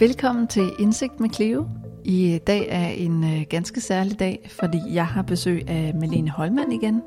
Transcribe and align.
Velkommen 0.00 0.46
til 0.46 0.72
Indsigt 0.78 1.20
med 1.20 1.30
Cleo. 1.30 1.68
I 2.04 2.40
dag 2.46 2.66
er 2.70 2.88
en 2.88 3.24
øh, 3.24 3.46
ganske 3.50 3.80
særlig 3.80 4.18
dag, 4.18 4.50
fordi 4.60 4.78
jeg 4.92 5.06
har 5.06 5.22
besøg 5.22 5.68
af 5.68 5.94
Malene 5.94 6.30
Holmann 6.30 6.72
igen. 6.72 7.02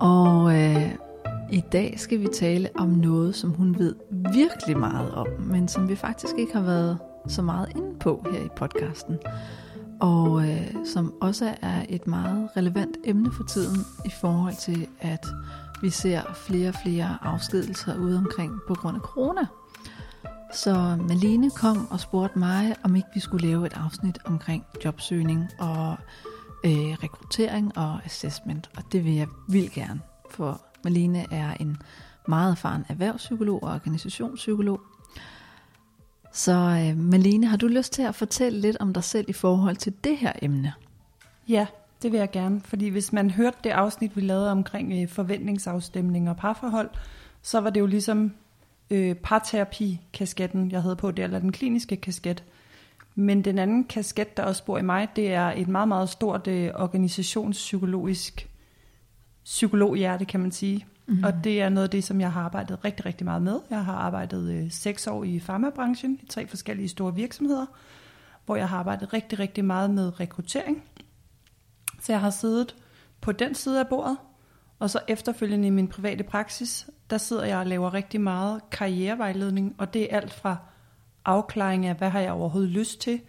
Og 0.00 0.60
øh, 0.60 0.92
i 1.52 1.62
dag 1.72 1.94
skal 1.96 2.20
vi 2.20 2.28
tale 2.34 2.68
om 2.74 2.88
noget, 2.88 3.34
som 3.34 3.50
hun 3.50 3.78
ved 3.78 3.94
virkelig 4.32 4.78
meget 4.78 5.14
om, 5.14 5.26
men 5.40 5.68
som 5.68 5.88
vi 5.88 5.96
faktisk 5.96 6.34
ikke 6.38 6.52
har 6.52 6.62
været 6.62 6.98
så 7.28 7.42
meget 7.42 7.68
inde 7.76 7.98
på 8.00 8.26
her 8.32 8.44
i 8.44 8.48
podcasten. 8.56 9.18
Og 10.00 10.48
øh, 10.48 10.74
som 10.84 11.14
også 11.20 11.54
er 11.62 11.84
et 11.88 12.06
meget 12.06 12.48
relevant 12.56 12.96
emne 13.04 13.32
for 13.32 13.44
tiden 13.44 13.78
i 14.04 14.10
forhold 14.20 14.54
til, 14.60 14.86
at 15.00 15.26
vi 15.82 15.90
ser 15.90 16.20
flere 16.34 16.68
og 16.68 16.74
flere 16.84 17.18
afskedelser 17.22 17.98
ude 17.98 18.18
omkring 18.18 18.52
på 18.68 18.74
grund 18.74 18.96
af 18.96 19.02
corona. 19.02 19.46
Så 20.54 20.96
Malene 21.08 21.50
kom 21.50 21.90
og 21.90 22.00
spurgte 22.00 22.38
mig, 22.38 22.74
om 22.82 22.96
ikke 22.96 23.08
vi 23.14 23.20
skulle 23.20 23.46
lave 23.46 23.66
et 23.66 23.72
afsnit 23.72 24.18
omkring 24.24 24.64
jobsøgning 24.84 25.48
og 25.58 25.96
øh, 26.64 26.72
rekruttering 26.72 27.78
og 27.78 28.04
assessment. 28.04 28.70
Og 28.76 28.82
det 28.92 29.04
vil 29.04 29.14
jeg 29.14 29.26
vildt 29.48 29.72
gerne, 29.72 30.00
for 30.30 30.60
Malene 30.84 31.26
er 31.30 31.54
en 31.60 31.76
meget 32.28 32.50
erfaren 32.50 32.84
erhvervspsykolog 32.88 33.62
og 33.62 33.74
organisationspsykolog. 33.74 34.80
Så 36.32 36.52
øh, 36.52 36.98
Malene, 36.98 37.46
har 37.46 37.56
du 37.56 37.66
lyst 37.66 37.92
til 37.92 38.02
at 38.02 38.14
fortælle 38.14 38.60
lidt 38.60 38.76
om 38.80 38.92
dig 38.92 39.04
selv 39.04 39.24
i 39.28 39.32
forhold 39.32 39.76
til 39.76 39.92
det 40.04 40.18
her 40.18 40.32
emne? 40.42 40.72
Ja, 41.48 41.66
det 42.02 42.12
vil 42.12 42.18
jeg 42.18 42.30
gerne, 42.30 42.60
fordi 42.60 42.88
hvis 42.88 43.12
man 43.12 43.30
hørte 43.30 43.56
det 43.64 43.70
afsnit, 43.70 44.16
vi 44.16 44.20
lavede 44.20 44.50
omkring 44.50 45.02
øh, 45.02 45.08
forventningsafstemning 45.08 46.30
og 46.30 46.36
parforhold, 46.36 46.90
så 47.42 47.60
var 47.60 47.70
det 47.70 47.80
jo 47.80 47.86
ligesom 47.86 48.32
øh, 48.94 49.14
parterapi-kasketten, 49.14 50.70
jeg 50.70 50.82
havde 50.82 50.96
på 50.96 51.10
der, 51.10 51.24
eller 51.24 51.38
den 51.38 51.52
kliniske 51.52 51.96
kasket. 51.96 52.44
Men 53.14 53.44
den 53.44 53.58
anden 53.58 53.84
kasket, 53.84 54.36
der 54.36 54.42
også 54.42 54.64
bor 54.64 54.78
i 54.78 54.82
mig, 54.82 55.08
det 55.16 55.32
er 55.32 55.52
et 55.56 55.68
meget, 55.68 55.88
meget 55.88 56.08
stort 56.08 56.46
øh, 56.46 56.70
organisationspsykologisk 56.74 58.48
psykologhjerte, 59.44 60.24
kan 60.24 60.40
man 60.40 60.52
sige. 60.52 60.86
Mm-hmm. 61.06 61.24
Og 61.24 61.44
det 61.44 61.60
er 61.60 61.68
noget 61.68 61.84
af 61.84 61.90
det, 61.90 62.04
som 62.04 62.20
jeg 62.20 62.32
har 62.32 62.42
arbejdet 62.42 62.84
rigtig, 62.84 63.06
rigtig 63.06 63.24
meget 63.24 63.42
med. 63.42 63.60
Jeg 63.70 63.84
har 63.84 63.94
arbejdet 63.94 64.52
øh, 64.52 64.70
seks 64.70 65.06
år 65.06 65.24
i 65.24 65.40
farmabranchen, 65.40 66.18
i 66.22 66.26
tre 66.26 66.46
forskellige 66.46 66.88
store 66.88 67.14
virksomheder, 67.14 67.66
hvor 68.46 68.56
jeg 68.56 68.68
har 68.68 68.78
arbejdet 68.78 69.12
rigtig, 69.12 69.38
rigtig 69.38 69.64
meget 69.64 69.90
med 69.90 70.20
rekruttering. 70.20 70.82
Så 72.00 72.12
jeg 72.12 72.20
har 72.20 72.30
siddet 72.30 72.74
på 73.20 73.32
den 73.32 73.54
side 73.54 73.80
af 73.80 73.88
bordet, 73.88 74.16
og 74.78 74.90
så 74.90 75.00
efterfølgende 75.08 75.66
i 75.66 75.70
min 75.70 75.88
private 75.88 76.24
praksis, 76.24 76.88
der 77.10 77.18
sidder 77.18 77.44
jeg 77.44 77.58
og 77.58 77.66
laver 77.66 77.94
rigtig 77.94 78.20
meget 78.20 78.70
karrierevejledning, 78.70 79.74
og 79.78 79.94
det 79.94 80.02
er 80.02 80.16
alt 80.16 80.32
fra 80.32 80.56
afklaring 81.24 81.86
af, 81.86 81.94
hvad 81.94 82.10
har 82.10 82.20
jeg 82.20 82.32
overhovedet 82.32 82.70
lyst 82.70 83.00
til, 83.00 83.20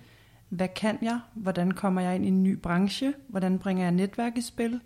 hvad 0.50 0.68
kan 0.68 0.98
jeg, 1.02 1.20
hvordan 1.34 1.72
kommer 1.72 2.02
jeg 2.02 2.16
ind 2.16 2.26
i 2.26 2.28
en 2.28 2.44
ny 2.44 2.58
branche, 2.58 3.14
hvordan 3.28 3.60
bringer 3.60 3.84
jeg 3.84 3.92
netværk 3.92 4.38
i 4.38 4.42
spil, 4.42 4.80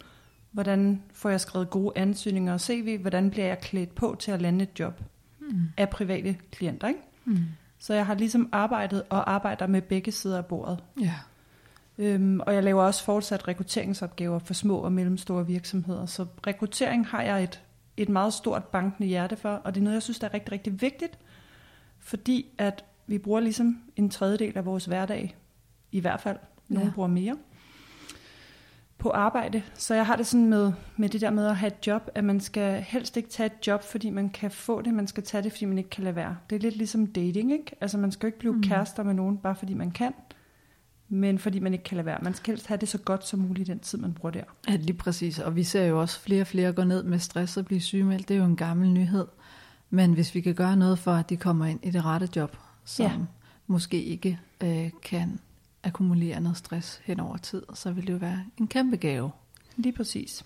hvordan 0.51 1.03
får 1.13 1.29
jeg 1.29 1.41
skrevet 1.41 1.69
gode 1.69 1.91
ansøgninger 1.95 2.53
og 2.53 2.61
CV, 2.61 2.97
hvordan 3.01 3.29
bliver 3.29 3.47
jeg 3.47 3.59
klædt 3.59 3.95
på 3.95 4.15
til 4.19 4.31
at 4.31 4.41
lande 4.41 4.63
et 4.63 4.79
job 4.79 5.01
mm. 5.39 5.61
af 5.77 5.89
private 5.89 6.37
klienter. 6.51 6.87
Ikke? 6.87 6.99
Mm. 7.25 7.37
Så 7.79 7.93
jeg 7.93 8.05
har 8.05 8.13
ligesom 8.15 8.49
arbejdet 8.51 9.03
og 9.09 9.31
arbejder 9.31 9.67
med 9.67 9.81
begge 9.81 10.11
sider 10.11 10.37
af 10.37 10.45
bordet. 10.45 10.83
Ja. 11.01 11.13
Øhm, 11.99 12.39
og 12.39 12.53
jeg 12.53 12.63
laver 12.63 12.83
også 12.83 13.03
fortsat 13.03 13.47
rekrutteringsopgaver 13.47 14.39
for 14.39 14.53
små 14.53 14.77
og 14.77 14.91
mellemstore 14.91 15.47
virksomheder. 15.47 16.05
Så 16.05 16.25
rekruttering 16.47 17.07
har 17.07 17.21
jeg 17.21 17.43
et, 17.43 17.63
et 17.97 18.09
meget 18.09 18.33
stort 18.33 18.63
bankende 18.63 19.07
hjerte 19.07 19.35
for, 19.35 19.49
og 19.49 19.75
det 19.75 19.79
er 19.79 19.83
noget, 19.83 19.93
jeg 19.93 20.03
synes, 20.03 20.19
der 20.19 20.27
er 20.27 20.33
rigtig, 20.33 20.51
rigtig 20.51 20.81
vigtigt, 20.81 21.19
fordi 21.99 22.45
at 22.57 22.85
vi 23.07 23.17
bruger 23.17 23.39
ligesom 23.39 23.81
en 23.95 24.09
tredjedel 24.09 24.57
af 24.57 24.65
vores 24.65 24.85
hverdag, 24.85 25.35
i 25.91 25.99
hvert 25.99 26.21
fald, 26.21 26.37
nogle 26.67 26.87
ja. 26.87 26.93
bruger 26.93 27.07
mere, 27.07 27.37
på 28.97 29.09
arbejde. 29.09 29.63
Så 29.73 29.95
jeg 29.95 30.05
har 30.05 30.15
det 30.15 30.27
sådan 30.27 30.45
med, 30.45 30.71
med 30.97 31.09
det 31.09 31.21
der 31.21 31.29
med 31.29 31.47
at 31.47 31.55
have 31.55 31.67
et 31.67 31.87
job, 31.87 32.09
at 32.15 32.23
man 32.23 32.39
skal 32.39 32.81
helst 32.81 33.17
ikke 33.17 33.29
tage 33.29 33.47
et 33.47 33.67
job, 33.67 33.83
fordi 33.83 34.09
man 34.09 34.29
kan 34.29 34.51
få 34.51 34.81
det, 34.81 34.93
man 34.93 35.07
skal 35.07 35.23
tage 35.23 35.43
det, 35.43 35.51
fordi 35.51 35.65
man 35.65 35.77
ikke 35.77 35.89
kan 35.89 36.03
lade 36.03 36.15
være. 36.15 36.37
Det 36.49 36.55
er 36.55 36.59
lidt 36.59 36.75
ligesom 36.75 37.07
dating, 37.07 37.51
ikke? 37.51 37.75
Altså 37.81 37.97
man 37.97 38.11
skal 38.11 38.27
jo 38.27 38.27
ikke 38.27 38.39
blive 38.39 38.53
mm. 38.53 38.63
kærester 38.63 39.03
med 39.03 39.13
nogen, 39.13 39.37
bare 39.37 39.55
fordi 39.55 39.73
man 39.73 39.91
kan 39.91 40.13
men 41.09 41.39
fordi 41.39 41.59
man 41.59 41.73
ikke 41.73 41.83
kan 41.83 41.95
lade 41.95 42.05
være. 42.05 42.19
Man 42.21 42.33
skal 42.33 42.51
helst 42.51 42.67
have 42.67 42.77
det 42.77 42.89
så 42.89 42.97
godt 42.97 43.27
som 43.27 43.39
muligt 43.39 43.67
den 43.67 43.79
tid, 43.79 43.97
man 43.97 44.13
bruger 44.13 44.31
der. 44.31 44.43
Ja, 44.67 44.75
lige 44.75 44.97
præcis. 44.97 45.39
Og 45.39 45.55
vi 45.55 45.63
ser 45.63 45.85
jo 45.85 46.01
også 46.01 46.19
flere 46.19 46.41
og 46.41 46.47
flere 46.47 46.73
gå 46.73 46.83
ned 46.83 47.03
med 47.03 47.19
stress 47.19 47.57
og 47.57 47.65
blive 47.65 47.81
sygemeldt. 47.81 48.27
Det 48.27 48.33
er 48.33 48.39
jo 48.39 48.45
en 48.45 48.55
gammel 48.55 48.89
nyhed. 48.89 49.25
Men 49.89 50.13
hvis 50.13 50.35
vi 50.35 50.41
kan 50.41 50.55
gøre 50.55 50.75
noget 50.75 50.99
for, 50.99 51.11
at 51.11 51.29
de 51.29 51.37
kommer 51.37 51.65
ind 51.65 51.79
i 51.83 51.91
det 51.91 52.05
rette 52.05 52.29
job, 52.35 52.57
som 52.85 53.05
ja. 53.05 53.11
måske 53.67 54.03
ikke 54.03 54.39
øh, 54.63 54.89
kan 55.03 55.39
akkumulere 55.83 56.41
noget 56.41 56.57
stress 56.57 57.01
hen 57.03 57.19
over 57.19 57.37
tid, 57.37 57.63
så 57.73 57.91
vil 57.91 58.07
det 58.07 58.13
jo 58.13 58.17
være 58.17 58.43
en 58.57 58.67
kæmpe 58.67 58.97
gave. 58.97 59.31
Lige 59.75 59.93
præcis. 59.93 60.45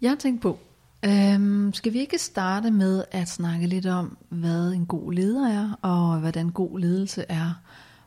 Jeg 0.00 0.10
har 0.10 0.16
tænkt 0.16 0.42
på, 0.42 0.58
øhm, 1.04 1.72
skal 1.72 1.92
vi 1.92 1.98
ikke 1.98 2.18
starte 2.18 2.70
med 2.70 3.04
at 3.10 3.28
snakke 3.28 3.66
lidt 3.66 3.86
om, 3.86 4.16
hvad 4.28 4.72
en 4.72 4.86
god 4.86 5.12
leder 5.12 5.48
er, 5.48 5.78
og 5.82 6.20
hvordan 6.20 6.50
god 6.50 6.78
ledelse 6.78 7.24
er, 7.28 7.62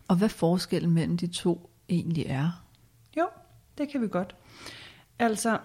og 0.07 0.15
hvad 0.15 0.29
forskellen 0.29 0.91
mellem 0.91 1.17
de 1.17 1.27
to 1.27 1.69
egentlig 1.89 2.25
er? 2.27 2.63
Jo, 3.17 3.27
det 3.77 3.89
kan 3.89 4.01
vi 4.01 4.07
godt. 4.07 4.35
Altså, 5.19 5.57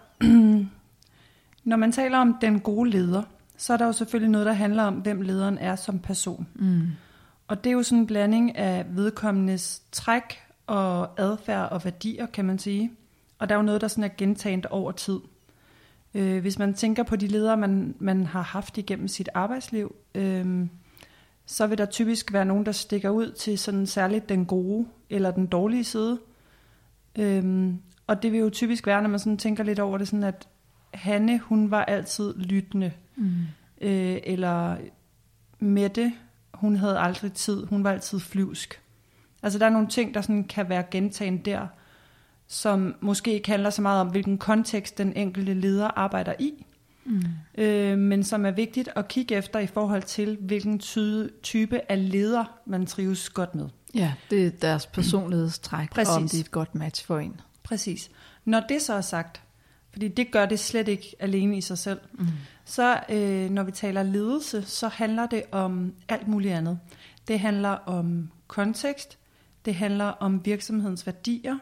når 1.65 1.77
man 1.77 1.93
taler 1.93 2.19
om 2.19 2.37
den 2.41 2.61
gode 2.61 2.91
leder, 2.91 3.23
så 3.57 3.73
er 3.73 3.77
der 3.77 3.87
jo 3.87 3.93
selvfølgelig 3.93 4.31
noget, 4.31 4.47
der 4.47 4.53
handler 4.53 4.83
om, 4.83 4.95
hvem 4.95 5.21
lederen 5.21 5.59
er 5.59 5.77
som 5.77 5.99
person. 5.99 6.47
Mm. 6.55 6.87
Og 7.49 7.65
det 7.65 7.71
er 7.71 7.75
jo 7.75 7.83
sådan 7.83 7.99
en 7.99 8.07
blanding 8.07 8.57
af 8.57 8.87
vedkommendes 8.89 9.83
træk 9.93 10.39
og 10.67 11.21
adfærd 11.21 11.73
og 11.73 11.85
værdier, 11.85 12.27
kan 12.27 12.45
man 12.45 12.59
sige. 12.59 12.93
Og 13.39 13.49
der 13.49 13.55
er 13.55 13.59
jo 13.59 13.65
noget, 13.65 13.81
der 13.81 13.89
sådan 13.89 14.05
er 14.05 14.15
gentaget 14.17 14.67
over 14.67 14.93
tid. 14.93 15.19
Øh, 16.15 16.41
hvis 16.41 16.59
man 16.59 16.75
tænker 16.75 17.03
på 17.03 17.17
de 17.17 17.27
ledere, 17.27 17.57
man, 17.57 17.95
man 17.99 18.27
har 18.27 18.43
haft 18.43 18.79
igennem 18.79 19.09
sit 19.09 19.29
arbejdsliv, 19.35 19.95
øh, 20.15 20.67
så 21.51 21.67
vil 21.67 21.79
der 21.79 21.87
typisk 21.87 22.33
være 22.33 22.45
nogen, 22.45 22.67
der 22.67 22.73
stikker 22.73 23.11
ud 23.11 23.33
til 23.33 23.59
sådan 23.59 23.87
særligt 23.87 24.29
den 24.29 24.47
gode 24.47 24.87
eller 25.11 25.31
den 25.31 25.47
dårlige 25.47 25.85
side. 25.85 26.19
Øhm, 27.19 27.79
og 28.07 28.23
det 28.23 28.33
vil 28.33 28.41
jo 28.41 28.51
typisk 28.51 28.87
være, 28.87 29.03
når 29.03 29.09
man 29.09 29.19
sådan 29.19 29.39
tænker 29.39 29.65
lidt 29.65 29.79
over 29.79 29.99
det, 29.99 30.09
sådan 30.09 30.25
at 30.25 30.49
Hanne, 30.95 31.39
hun 31.39 31.71
var 31.71 31.85
altid 31.85 32.35
lyttende. 32.35 32.93
Mm. 33.17 33.33
Øh, 33.81 34.19
eller 34.25 34.77
Mette, 35.59 36.13
hun 36.55 36.77
havde 36.77 36.99
aldrig 36.99 37.33
tid, 37.33 37.67
hun 37.67 37.85
var 37.85 37.91
altid 37.91 38.21
flyvsk. 38.21 38.81
Altså 39.43 39.59
der 39.59 39.67
er 39.67 39.71
nogle 39.71 39.89
ting, 39.89 40.15
der 40.15 40.21
sådan 40.21 40.45
kan 40.45 40.69
være 40.69 40.85
gentaget 40.91 41.45
der, 41.45 41.67
som 42.47 42.95
måske 43.01 43.33
ikke 43.33 43.51
handler 43.51 43.71
så 43.71 43.83
meget 43.83 44.01
om, 44.01 44.09
hvilken 44.09 44.39
kontekst 44.39 44.99
den 44.99 45.13
enkelte 45.17 45.55
leder 45.55 45.99
arbejder 45.99 46.35
i, 46.39 46.67
mm. 47.09 47.63
øh, 47.63 47.99
men 47.99 48.25
som 48.25 48.47
er 48.47 48.51
vigtigt 48.51 48.89
at 48.97 49.09
kigge 49.09 49.35
efter 49.35 49.59
i 49.59 49.67
forhold 49.67 50.03
til, 50.03 50.37
hvilken 50.41 50.79
ty- 50.79 51.27
type 51.43 51.81
af 51.93 52.11
leder 52.11 52.45
man 52.67 52.87
trives 52.87 53.31
godt 53.31 53.55
med. 53.55 53.69
Ja, 53.95 54.15
det 54.31 54.47
er 54.47 54.51
deres 54.51 54.87
personlighedstræk, 54.87 55.91
Præcis. 55.91 56.09
og 56.09 56.17
om 56.17 56.23
det 56.23 56.35
er 56.35 56.41
et 56.41 56.51
godt 56.51 56.75
match 56.75 57.07
for 57.07 57.19
en. 57.19 57.41
Præcis. 57.63 58.11
Når 58.45 58.61
det 58.69 58.83
så 58.83 58.95
er 58.95 59.01
sagt, 59.01 59.43
fordi 59.91 60.09
det 60.09 60.31
gør 60.31 60.47
det 60.47 60.59
slet 60.59 60.89
ikke 60.89 61.17
alene 61.19 61.59
i 61.59 61.61
sig 61.61 61.79
selv, 61.79 62.01
mm. 62.13 62.27
så 62.65 63.01
øh, 63.09 63.51
når 63.51 63.63
vi 63.63 63.73
taler 63.73 64.03
ledelse, 64.03 64.63
så 64.63 64.89
handler 64.89 65.27
det 65.27 65.43
om 65.53 65.95
alt 66.09 66.29
muligt 66.29 66.55
andet. 66.55 66.79
Det 67.29 67.41
handler 67.41 67.71
om 67.71 68.31
kontekst, 68.47 69.19
det 69.65 69.75
handler 69.75 70.05
om 70.05 70.45
virksomhedens 70.45 71.07
værdier, 71.07 71.59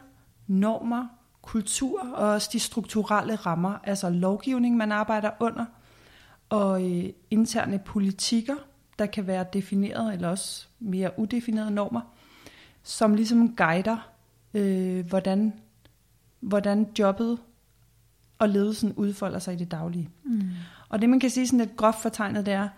normer, 0.47 1.07
kultur 1.47 1.99
og 2.13 2.27
også 2.29 2.49
de 2.53 2.59
strukturelle 2.59 3.35
rammer, 3.35 3.77
altså 3.83 4.09
lovgivning, 4.09 4.77
man 4.77 4.91
arbejder 4.91 5.31
under, 5.39 5.65
og 6.49 6.91
øh, 6.91 7.09
interne 7.31 7.79
politikker, 7.79 8.55
der 8.99 9.05
kan 9.05 9.27
være 9.27 9.45
defineret 9.53 10.13
eller 10.13 10.29
også 10.29 10.67
mere 10.79 11.11
udefinerede 11.17 11.71
normer, 11.71 12.01
som 12.83 13.13
ligesom 13.13 13.55
guider, 13.55 14.09
øh, 14.53 15.07
hvordan, 15.07 15.53
hvordan 16.39 16.87
jobbet 16.99 17.37
og 18.39 18.49
ledelsen 18.49 18.93
udfolder 18.93 19.39
sig 19.39 19.53
i 19.53 19.57
det 19.57 19.71
daglige. 19.71 20.09
Mm. 20.23 20.41
Og 20.89 21.01
det 21.01 21.09
man 21.09 21.19
kan 21.19 21.29
sige 21.29 21.47
sådan 21.47 21.59
lidt 21.59 21.77
groft 21.77 22.01
fortegnet, 22.01 22.45
det 22.45 22.53
er, 22.53 22.69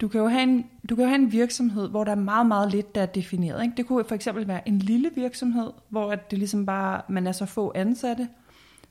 du 0.00 0.08
kan 0.08 0.20
jo 0.20 0.28
have 0.28 0.42
en, 0.42 0.66
du 0.88 0.94
kan 0.94 1.04
jo 1.04 1.08
have 1.08 1.20
en 1.20 1.32
virksomhed, 1.32 1.88
hvor 1.88 2.04
der 2.04 2.12
er 2.12 2.16
meget, 2.16 2.46
meget 2.46 2.70
lidt, 2.70 2.94
der 2.94 3.02
er 3.02 3.06
defineret. 3.06 3.62
Ikke? 3.62 3.76
Det 3.76 3.86
kunne 3.86 4.04
for 4.04 4.14
eksempel 4.14 4.48
være 4.48 4.68
en 4.68 4.78
lille 4.78 5.10
virksomhed, 5.14 5.70
hvor 5.88 6.14
det 6.14 6.38
ligesom 6.38 6.66
bare, 6.66 7.02
man 7.08 7.26
er 7.26 7.32
så 7.32 7.46
få 7.46 7.72
ansatte, 7.74 8.28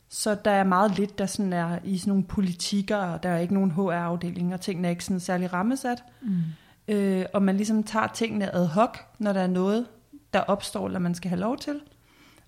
så 0.10 0.36
der 0.46 0.52
er 0.52 0.64
meget 0.64 0.98
lidt, 0.98 1.18
der 1.18 1.26
sådan 1.26 1.54
er 1.54 1.80
i 1.84 1.98
sådan 1.98 2.12
nogle 2.12 2.24
politikker, 2.24 2.98
og 2.98 3.24
der 3.24 3.30
er 3.30 3.40
ikke 3.40 3.54
nogen 3.54 3.72
HR-afdeling, 3.72 4.54
og 4.54 4.62
tingene 4.62 4.88
er 4.88 4.90
ikke 4.90 5.06
sådan 5.06 5.20
særlig 5.20 5.54
rammesat. 5.54 6.04
Mm. 6.22 6.42
Øh, 6.88 7.26
og 7.34 7.44
man 7.44 7.58
ligesom 7.58 7.84
tager 7.84 8.08
tingene 8.08 8.56
ad 8.56 8.68
hoc, 8.68 8.98
når 9.20 9.34
der 9.34 9.42
er 9.42 9.48
noget, 9.48 9.86
der 10.34 10.40
opstår, 10.40 10.86
eller 10.86 11.00
man 11.00 11.16
skal 11.16 11.30
have 11.30 11.40
lov 11.40 11.58
til. 11.58 11.80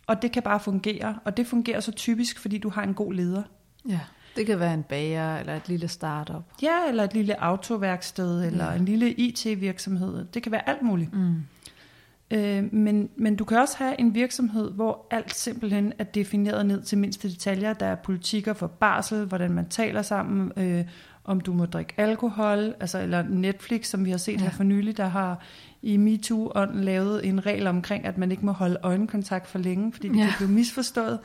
Og 0.08 0.22
det 0.22 0.32
kan 0.32 0.44
bare 0.44 0.60
fungere, 0.60 1.20
og 1.26 1.38
det 1.38 1.48
fungerer 1.48 1.80
så 1.80 1.92
typisk, 1.92 2.40
fordi 2.40 2.58
du 2.58 2.70
har 2.70 2.84
en 2.84 2.94
god 2.94 3.14
leder. 3.14 3.44
Ja. 3.90 4.00
Det 4.36 4.46
kan 4.46 4.60
være 4.60 4.74
en 4.74 4.84
bager 4.84 5.38
eller 5.38 5.56
et 5.56 5.70
lille 5.70 5.88
startup. 5.88 6.44
Ja, 6.62 6.78
eller 6.90 7.04
et 7.04 7.14
lille 7.14 7.44
autoværksted, 7.44 8.44
eller 8.46 8.66
Ja. 8.72 8.76
en 8.78 8.86
lille 8.86 9.12
IT-virksomhed. 9.12 10.26
Det 10.34 10.44
kan 10.44 10.52
være 10.52 10.70
alt 10.70 10.82
muligt. 10.82 11.14
Mm. 11.14 11.36
Øh, 12.32 12.74
men, 12.74 13.10
men 13.16 13.36
du 13.36 13.44
kan 13.46 13.58
også 13.58 13.78
have 13.78 14.00
en 14.00 14.16
virksomhed, 14.16 14.72
hvor 14.72 15.08
alt 15.12 15.36
simpelthen 15.36 15.94
er 16.00 16.04
defineret 16.04 16.66
ned 16.66 16.82
til 16.82 16.98
mindste 16.98 17.30
detaljer. 17.30 17.74
Der 17.74 17.86
er 17.86 17.96
politikker 17.96 18.54
for 18.54 18.68
barsel, 18.68 19.26
hvordan 19.26 19.52
man 19.52 19.70
taler 19.70 20.02
sammen, 20.02 20.52
øh, 20.58 20.86
om 21.24 21.40
du 21.42 21.54
må 21.54 21.66
drikke 21.66 21.94
alkohol, 21.98 22.74
altså, 22.80 23.00
eller 23.02 23.24
Netflix, 23.30 23.88
som 23.88 24.06
vi 24.06 24.12
har 24.12 24.18
set 24.18 24.34
ja. 24.34 24.40
Her 24.40 24.50
for 24.50 24.64
nylig, 24.64 24.98
der 24.98 25.08
har 25.08 25.40
i 25.82 25.98
MeToo-ånden 25.98 26.84
lavet 26.84 27.26
en 27.28 27.46
regel 27.46 27.68
omkring, 27.68 28.06
at 28.06 28.18
man 28.18 28.32
ikke 28.32 28.46
må 28.46 28.52
holde 28.52 28.78
øjenkontakt 28.84 29.48
for 29.48 29.60
længe, 29.60 29.94
fordi 29.94 30.08
det. 30.10 30.18
Ja. 30.18 30.24
kan 30.26 30.34
blive 30.38 30.50
misforstået. 30.52 31.20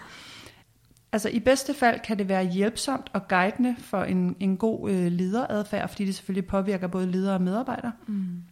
Altså 1.12 1.28
i 1.28 1.40
bedste 1.40 1.74
fald 1.74 2.00
kan 2.00 2.18
det 2.18 2.28
være 2.28 2.44
hjælpsomt 2.44 3.10
og 3.12 3.28
guidende 3.28 3.76
for 3.78 4.02
en, 4.02 4.36
en 4.40 4.56
god 4.56 4.90
øh, 4.90 5.12
lederadfærd, 5.12 5.88
fordi 5.88 6.04
det 6.04 6.14
selvfølgelig 6.14 6.46
påvirker 6.46 6.86
både 6.86 7.10
ledere 7.10 7.34
og 7.34 7.42
medarbejdere. 7.42 7.92
Mm. 8.06 8.42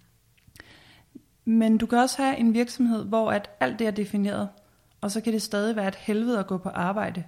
Men 1.45 1.79
du 1.79 1.87
kan 1.87 1.99
også 1.99 2.23
have 2.23 2.37
en 2.37 2.55
virksomhed, 2.55 3.05
hvor 3.05 3.31
at 3.33 3.51
alt 3.61 3.79
det 3.79 3.87
er 3.87 3.91
defineret, 3.91 4.49
og 5.01 5.11
så 5.11 5.21
kan 5.21 5.33
det 5.33 5.43
stadig 5.43 5.77
være 5.77 5.89
et 5.89 5.95
helvede 5.95 6.39
at 6.39 6.47
gå 6.47 6.59
på 6.59 6.69
arbejde, 6.69 7.25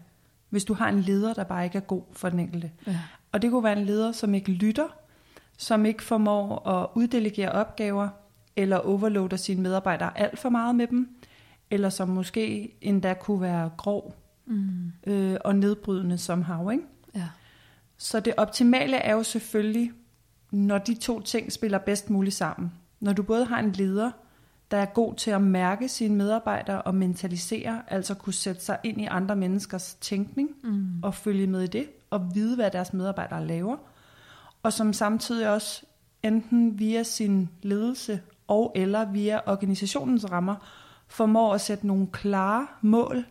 hvis 0.48 0.64
du 0.64 0.74
har 0.74 0.88
en 0.88 1.00
leder, 1.00 1.34
der 1.34 1.44
bare 1.44 1.64
ikke 1.64 1.78
er 1.78 1.82
god 1.82 2.02
for 2.12 2.28
den 2.28 2.40
enkelte. 2.40 2.70
Ja. 2.86 2.98
Og 3.32 3.42
det 3.42 3.50
kunne 3.50 3.64
være 3.64 3.78
en 3.78 3.84
leder, 3.84 4.12
som 4.12 4.34
ikke 4.34 4.50
lytter, 4.52 4.88
som 5.58 5.86
ikke 5.86 6.02
formår 6.02 6.68
at 6.68 6.88
uddelegere 6.94 7.52
opgaver, 7.52 8.08
eller 8.56 8.76
overloader 8.76 9.36
sine 9.36 9.62
medarbejdere 9.62 10.18
alt 10.18 10.38
for 10.38 10.48
meget 10.48 10.74
med 10.74 10.86
dem, 10.86 11.08
eller 11.70 11.88
som 11.88 12.08
måske 12.08 12.74
endda 12.80 13.14
kunne 13.14 13.40
være 13.40 13.70
grov 13.76 14.19
Mm. 14.50 14.92
øh, 15.06 15.36
og 15.44 15.56
nedbrydende 15.56 16.18
som 16.18 16.42
hav, 16.42 16.70
ikke? 16.72 16.84
Ja. 17.14 17.28
Så 17.98 18.20
det 18.20 18.34
optimale 18.36 18.96
er 18.96 19.12
jo 19.12 19.22
selvfølgelig, 19.22 19.92
når 20.50 20.78
de 20.78 20.94
to 20.94 21.20
ting 21.20 21.52
spiller 21.52 21.78
bedst 21.78 22.10
muligt 22.10 22.34
sammen. 22.36 22.72
Når 23.00 23.12
du 23.12 23.22
både 23.22 23.44
har 23.44 23.58
en 23.58 23.72
leder, 23.72 24.10
der 24.70 24.76
er 24.76 24.86
god 24.86 25.14
til 25.14 25.30
at 25.30 25.42
mærke 25.42 25.88
sine 25.88 26.14
medarbejdere 26.16 26.82
og 26.82 26.94
mentalisere, 26.94 27.82
altså 27.88 28.14
kunne 28.14 28.32
sætte 28.32 28.60
sig 28.60 28.78
ind 28.84 29.00
i 29.00 29.04
andre 29.04 29.36
menneskers 29.36 29.94
tænkning 30.00 30.50
Mm. 30.62 31.02
og 31.02 31.14
følge 31.14 31.46
med 31.46 31.62
i 31.62 31.66
det, 31.66 31.86
og 32.10 32.34
vide, 32.34 32.56
hvad 32.56 32.70
deres 32.70 32.92
medarbejdere 32.92 33.46
laver, 33.46 33.76
og 34.62 34.72
som 34.72 34.92
samtidig 34.92 35.48
også 35.48 35.82
enten 36.22 36.78
via 36.78 37.02
sin 37.02 37.48
ledelse 37.62 38.20
og 38.48 38.72
eller 38.74 39.04
via 39.12 39.40
organisationens 39.46 40.30
rammer, 40.30 40.54
formår 41.08 41.54
at 41.54 41.60
sætte 41.60 41.86
nogle 41.86 42.06
klare 42.12 42.66
mål 42.82 43.24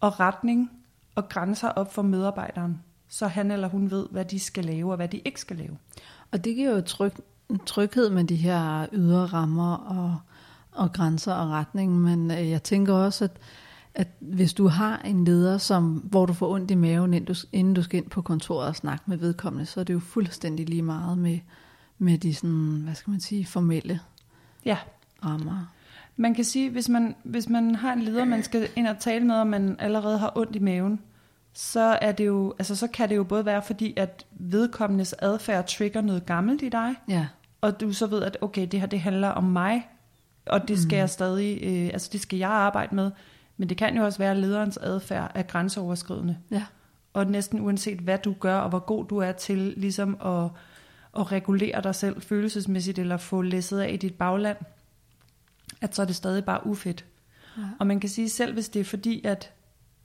og 0.00 0.20
retning 0.20 0.70
og 1.14 1.28
grænser 1.28 1.68
op 1.68 1.94
for 1.94 2.02
medarbejderen, 2.02 2.82
så 3.08 3.26
han 3.26 3.50
eller 3.50 3.68
hun 3.68 3.90
ved, 3.90 4.06
hvad 4.10 4.24
de 4.24 4.40
skal 4.40 4.64
lave 4.64 4.90
og 4.90 4.96
hvad 4.96 5.08
de 5.08 5.18
ikke 5.18 5.40
skal 5.40 5.56
lave. 5.56 5.78
Og 6.32 6.44
det 6.44 6.56
giver 6.56 6.70
jo 6.70 6.80
tryg, 6.80 7.12
tryghed 7.66 8.10
med 8.10 8.24
de 8.24 8.36
her 8.36 8.86
ydre 8.92 9.26
rammer 9.26 9.74
og, 9.74 10.18
og 10.72 10.92
grænser 10.92 11.34
og 11.34 11.50
retning, 11.50 12.00
men 12.00 12.30
øh, 12.30 12.50
jeg 12.50 12.62
tænker 12.62 12.94
også, 12.94 13.24
at, 13.24 13.38
at 13.94 14.08
hvis 14.20 14.54
du 14.54 14.68
har 14.68 14.98
en 14.98 15.24
leder, 15.24 15.58
som, 15.58 15.92
hvor 15.92 16.26
du 16.26 16.32
får 16.32 16.50
ondt 16.50 16.70
i 16.70 16.74
maven, 16.74 17.14
inden 17.14 17.34
du, 17.34 17.34
inden 17.52 17.74
du 17.74 17.82
skal 17.82 17.96
ind 17.96 18.10
på 18.10 18.22
kontoret 18.22 18.68
og 18.68 18.76
snakke 18.76 19.04
med 19.06 19.16
vedkommende, 19.16 19.66
så 19.66 19.80
er 19.80 19.84
det 19.84 19.94
jo 19.94 20.00
fuldstændig 20.00 20.68
lige 20.68 20.82
meget 20.82 21.18
med, 21.18 21.38
med 21.98 22.18
de 22.18 22.34
sådan, 22.34 22.80
hvad 22.84 22.94
skal 22.94 23.10
man 23.10 23.20
sige, 23.20 23.46
formelle 23.46 24.00
Ja, 24.64 24.78
rammer. 25.24 25.66
Man 26.16 26.34
kan 26.34 26.44
sige, 26.44 26.70
hvis 26.70 26.88
man, 26.88 27.14
hvis 27.22 27.48
man 27.48 27.74
har 27.74 27.92
en 27.92 28.02
leder, 28.02 28.24
man 28.24 28.42
skal 28.42 28.68
ind 28.76 28.86
og 28.86 28.98
tale 28.98 29.24
med, 29.24 29.34
og 29.34 29.46
man 29.46 29.76
allerede 29.78 30.18
har 30.18 30.32
ondt 30.36 30.56
i 30.56 30.58
maven, 30.58 31.00
så, 31.52 31.98
er 32.02 32.12
det 32.12 32.26
jo, 32.26 32.54
altså, 32.58 32.76
så 32.76 32.86
kan 32.86 33.08
det 33.08 33.16
jo 33.16 33.24
både 33.24 33.46
være 33.46 33.62
fordi, 33.62 33.94
at 33.96 34.26
vedkommendes 34.30 35.14
adfærd 35.18 35.66
trigger 35.66 36.00
noget 36.00 36.26
gammelt 36.26 36.62
i 36.62 36.68
dig, 36.68 36.94
Ja, 37.08 37.26
og 37.60 37.80
du 37.80 37.92
så 37.92 38.06
ved, 38.06 38.22
at 38.22 38.38
okay, 38.40 38.68
det 38.70 38.80
her 38.80 38.86
det 38.86 39.00
handler 39.00 39.28
om 39.28 39.44
mig, 39.44 39.88
og 40.46 40.68
det 40.68 40.78
skal 40.78 40.96
jeg 40.96 41.10
stadig, 41.10 41.58
øh, 41.62 41.86
altså 41.92 42.08
det 42.12 42.20
skal 42.20 42.38
jeg 42.38 42.50
arbejde 42.50 42.94
med, 42.94 43.10
men 43.56 43.68
det 43.68 43.76
kan 43.76 43.96
jo 43.96 44.04
også 44.04 44.18
være, 44.18 44.30
at 44.30 44.36
lederens 44.36 44.76
adfærd 44.76 45.32
er 45.34 45.42
grænseoverskridende. 45.42 46.36
ja, 46.50 46.64
Og 47.12 47.26
næsten 47.26 47.60
uanset 47.60 47.98
hvad 47.98 48.18
du 48.18 48.34
gør, 48.40 48.58
og 48.58 48.68
hvor 48.68 48.78
god 48.78 49.04
du 49.04 49.18
er 49.18 49.32
til 49.32 49.74
ligesom 49.76 50.16
at, 50.24 50.50
at 51.20 51.32
regulere 51.32 51.82
dig 51.82 51.94
selv 51.94 52.22
følelsesmæssigt, 52.22 52.98
eller 52.98 53.16
få 53.16 53.42
læsset 53.42 53.78
af 53.80 53.90
i 53.92 53.96
dit 53.96 54.14
bagland, 54.14 54.56
at 55.80 55.94
så 55.94 56.02
er 56.02 56.06
det 56.06 56.16
stadig 56.16 56.44
bare 56.44 56.66
ufedt. 56.66 57.04
Ja. 57.58 57.62
Og 57.78 57.86
man 57.86 58.00
kan 58.00 58.10
sige, 58.10 58.28
selv 58.28 58.52
hvis 58.52 58.68
det 58.68 58.80
er 58.80 58.84
fordi, 58.84 59.24
at 59.24 59.52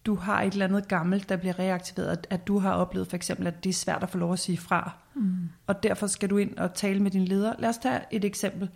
du 0.05 0.15
har 0.15 0.41
et 0.41 0.53
eller 0.53 0.65
andet 0.65 0.87
gammelt, 0.87 1.29
der 1.29 1.35
bliver 1.35 1.59
reaktiveret, 1.59 2.27
at, 2.29 2.47
du 2.47 2.59
har 2.59 2.73
oplevet 2.73 3.07
for 3.07 3.15
eksempel, 3.15 3.47
at 3.47 3.63
det 3.63 3.69
er 3.69 3.73
svært 3.73 4.03
at 4.03 4.09
få 4.09 4.17
lov 4.17 4.33
at 4.33 4.39
sige 4.39 4.57
fra, 4.57 4.91
mm. 5.15 5.49
og 5.67 5.83
derfor 5.83 6.07
skal 6.07 6.29
du 6.29 6.37
ind 6.37 6.57
og 6.57 6.73
tale 6.73 6.99
med 6.99 7.11
din 7.11 7.25
leder. 7.25 7.53
Lad 7.59 7.69
os 7.69 7.77
tage 7.77 8.01
et 8.11 8.25
eksempel. 8.25 8.69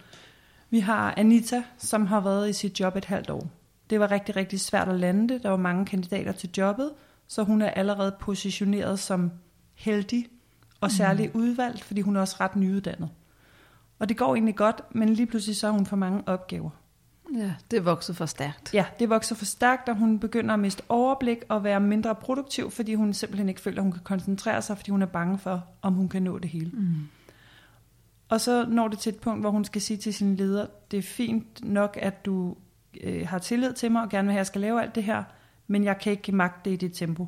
Vi 0.69 0.79
har 0.79 1.13
Anita, 1.17 1.63
som 1.77 2.05
har 2.05 2.19
været 2.19 2.49
i 2.49 2.53
sit 2.53 2.79
job 2.79 2.95
et 2.95 3.05
halvt 3.05 3.29
år. 3.29 3.49
Det 3.89 3.99
var 3.99 4.11
rigtig, 4.11 4.35
rigtig 4.35 4.59
svært 4.59 4.87
at 4.87 4.99
lande 4.99 5.33
det. 5.33 5.43
Der 5.43 5.49
var 5.49 5.57
mange 5.57 5.85
kandidater 5.85 6.31
til 6.31 6.49
jobbet, 6.57 6.91
så 7.27 7.43
hun 7.43 7.61
er 7.61 7.69
allerede 7.69 8.15
positioneret 8.19 8.99
som 8.99 9.31
heldig 9.73 10.27
og 10.81 10.91
særligt 10.91 11.35
udvalgt, 11.35 11.83
fordi 11.83 12.01
hun 12.01 12.15
er 12.15 12.21
også 12.21 12.35
ret 12.39 12.55
nyuddannet. 12.55 13.09
Og 13.99 14.09
det 14.09 14.17
går 14.17 14.33
egentlig 14.33 14.55
godt, 14.55 14.81
men 14.95 15.09
lige 15.09 15.25
pludselig 15.25 15.55
så 15.55 15.67
har 15.67 15.73
hun 15.73 15.85
for 15.85 15.95
mange 15.95 16.23
opgaver. 16.27 16.69
Ja, 17.33 17.53
det 17.71 17.77
er 17.77 17.81
vokset 17.81 18.15
for 18.15 18.25
stærkt. 18.25 18.73
Ja, 18.73 18.85
det 18.99 19.09
vokser 19.09 19.35
for 19.35 19.45
stærkt, 19.45 19.89
og 19.89 19.95
hun 19.95 20.19
begynder 20.19 20.53
at 20.53 20.59
miste 20.59 20.83
overblik 20.89 21.37
og 21.49 21.63
være 21.63 21.79
mindre 21.79 22.15
produktiv, 22.15 22.71
fordi 22.71 22.93
hun 22.93 23.13
simpelthen 23.13 23.49
ikke 23.49 23.61
føler, 23.61 23.77
at 23.77 23.83
hun 23.83 23.91
kan 23.91 24.01
koncentrere 24.03 24.61
sig, 24.61 24.77
fordi 24.77 24.91
hun 24.91 25.01
er 25.01 25.05
bange 25.05 25.37
for, 25.37 25.63
om 25.81 25.93
hun 25.93 26.09
kan 26.09 26.23
nå 26.23 26.37
det 26.37 26.49
hele. 26.49 26.71
Mm. 26.73 27.07
Og 28.29 28.41
så 28.41 28.65
når 28.65 28.87
det 28.87 28.99
til 28.99 29.13
et 29.13 29.19
punkt, 29.19 29.41
hvor 29.41 29.49
hun 29.49 29.65
skal 29.65 29.81
sige 29.81 29.97
til 29.97 30.13
sin 30.13 30.35
leder, 30.35 30.65
det 30.91 30.97
er 30.97 31.03
fint 31.03 31.63
nok, 31.63 31.97
at 32.01 32.25
du 32.25 32.55
øh, 33.03 33.27
har 33.27 33.39
tillid 33.39 33.73
til 33.73 33.91
mig 33.91 34.01
og 34.01 34.09
gerne 34.09 34.25
vil 34.25 34.31
have, 34.31 34.37
at 34.37 34.39
jeg 34.39 34.47
skal 34.47 34.61
lave 34.61 34.81
alt 34.81 34.95
det 34.95 35.03
her, 35.03 35.23
men 35.67 35.83
jeg 35.83 35.99
kan 35.99 36.11
ikke 36.11 36.31
magte 36.31 36.69
det 36.69 36.83
i 36.83 36.87
det 36.87 36.93
tempo. 36.93 37.27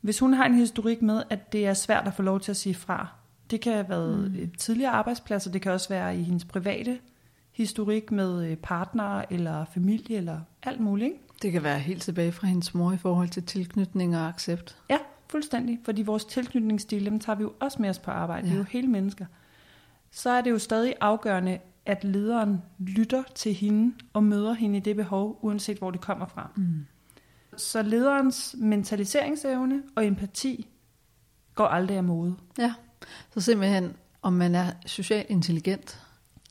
Hvis 0.00 0.18
hun 0.18 0.34
har 0.34 0.44
en 0.44 0.54
historik 0.54 1.02
med, 1.02 1.22
at 1.30 1.52
det 1.52 1.66
er 1.66 1.74
svært 1.74 2.06
at 2.06 2.14
få 2.14 2.22
lov 2.22 2.40
til 2.40 2.50
at 2.52 2.56
sige 2.56 2.74
fra, 2.74 3.06
det 3.50 3.60
kan 3.60 3.72
have 3.72 3.88
været 3.88 4.32
mm. 4.32 4.50
tidligere 4.58 4.92
arbejdspladser, 4.92 5.50
det 5.50 5.62
kan 5.62 5.72
også 5.72 5.88
være 5.88 6.18
i 6.18 6.22
hendes 6.22 6.44
private 6.44 6.98
historik 7.52 8.10
med 8.10 8.50
øh, 8.50 8.56
partnere 8.56 9.32
eller 9.32 9.64
familie 9.64 10.16
eller 10.16 10.40
alt 10.62 10.80
muligt. 10.80 11.06
Ikke? 11.06 11.20
Det 11.42 11.52
kan 11.52 11.62
være 11.62 11.78
helt 11.78 12.02
tilbage 12.02 12.32
fra 12.32 12.46
hendes 12.46 12.74
mor 12.74 12.92
i 12.92 12.96
forhold 12.96 13.28
til 13.28 13.42
tilknytning 13.42 14.16
og 14.16 14.28
accept. 14.28 14.76
Ja, 14.90 14.98
fuldstændig. 15.28 15.78
Fordi 15.84 16.02
vores 16.02 16.24
tilknytningsstil, 16.24 17.06
dem 17.06 17.20
tager 17.20 17.36
vi 17.36 17.42
jo 17.42 17.52
også 17.60 17.82
med 17.82 17.90
os 17.90 17.98
på 17.98 18.10
arbejde. 18.10 18.46
Ja. 18.46 18.52
Vi 18.52 18.54
er 18.54 18.58
jo 18.58 18.66
hele 18.70 18.88
mennesker. 18.88 19.26
Så 20.10 20.30
er 20.30 20.40
det 20.40 20.50
jo 20.50 20.58
stadig 20.58 20.94
afgørende, 21.00 21.58
at 21.86 22.04
lederen 22.04 22.62
lytter 22.78 23.22
til 23.34 23.54
hende 23.54 23.94
og 24.12 24.24
møder 24.24 24.52
hende 24.52 24.76
i 24.76 24.80
det 24.80 24.96
behov, 24.96 25.38
uanset 25.42 25.78
hvor 25.78 25.90
det 25.90 26.00
kommer 26.00 26.26
fra. 26.26 26.50
Mm. 26.56 26.86
Så 27.56 27.82
lederens 27.82 28.56
mentaliseringsevne 28.58 29.82
og 29.96 30.06
empati 30.06 30.68
går 31.54 31.66
aldrig 31.66 31.96
af 31.96 32.04
mode. 32.04 32.36
Ja, 32.58 32.74
så 33.34 33.40
simpelthen, 33.40 33.96
om 34.22 34.32
man 34.32 34.54
er 34.54 34.72
socialt 34.86 35.30
intelligent, 35.30 36.02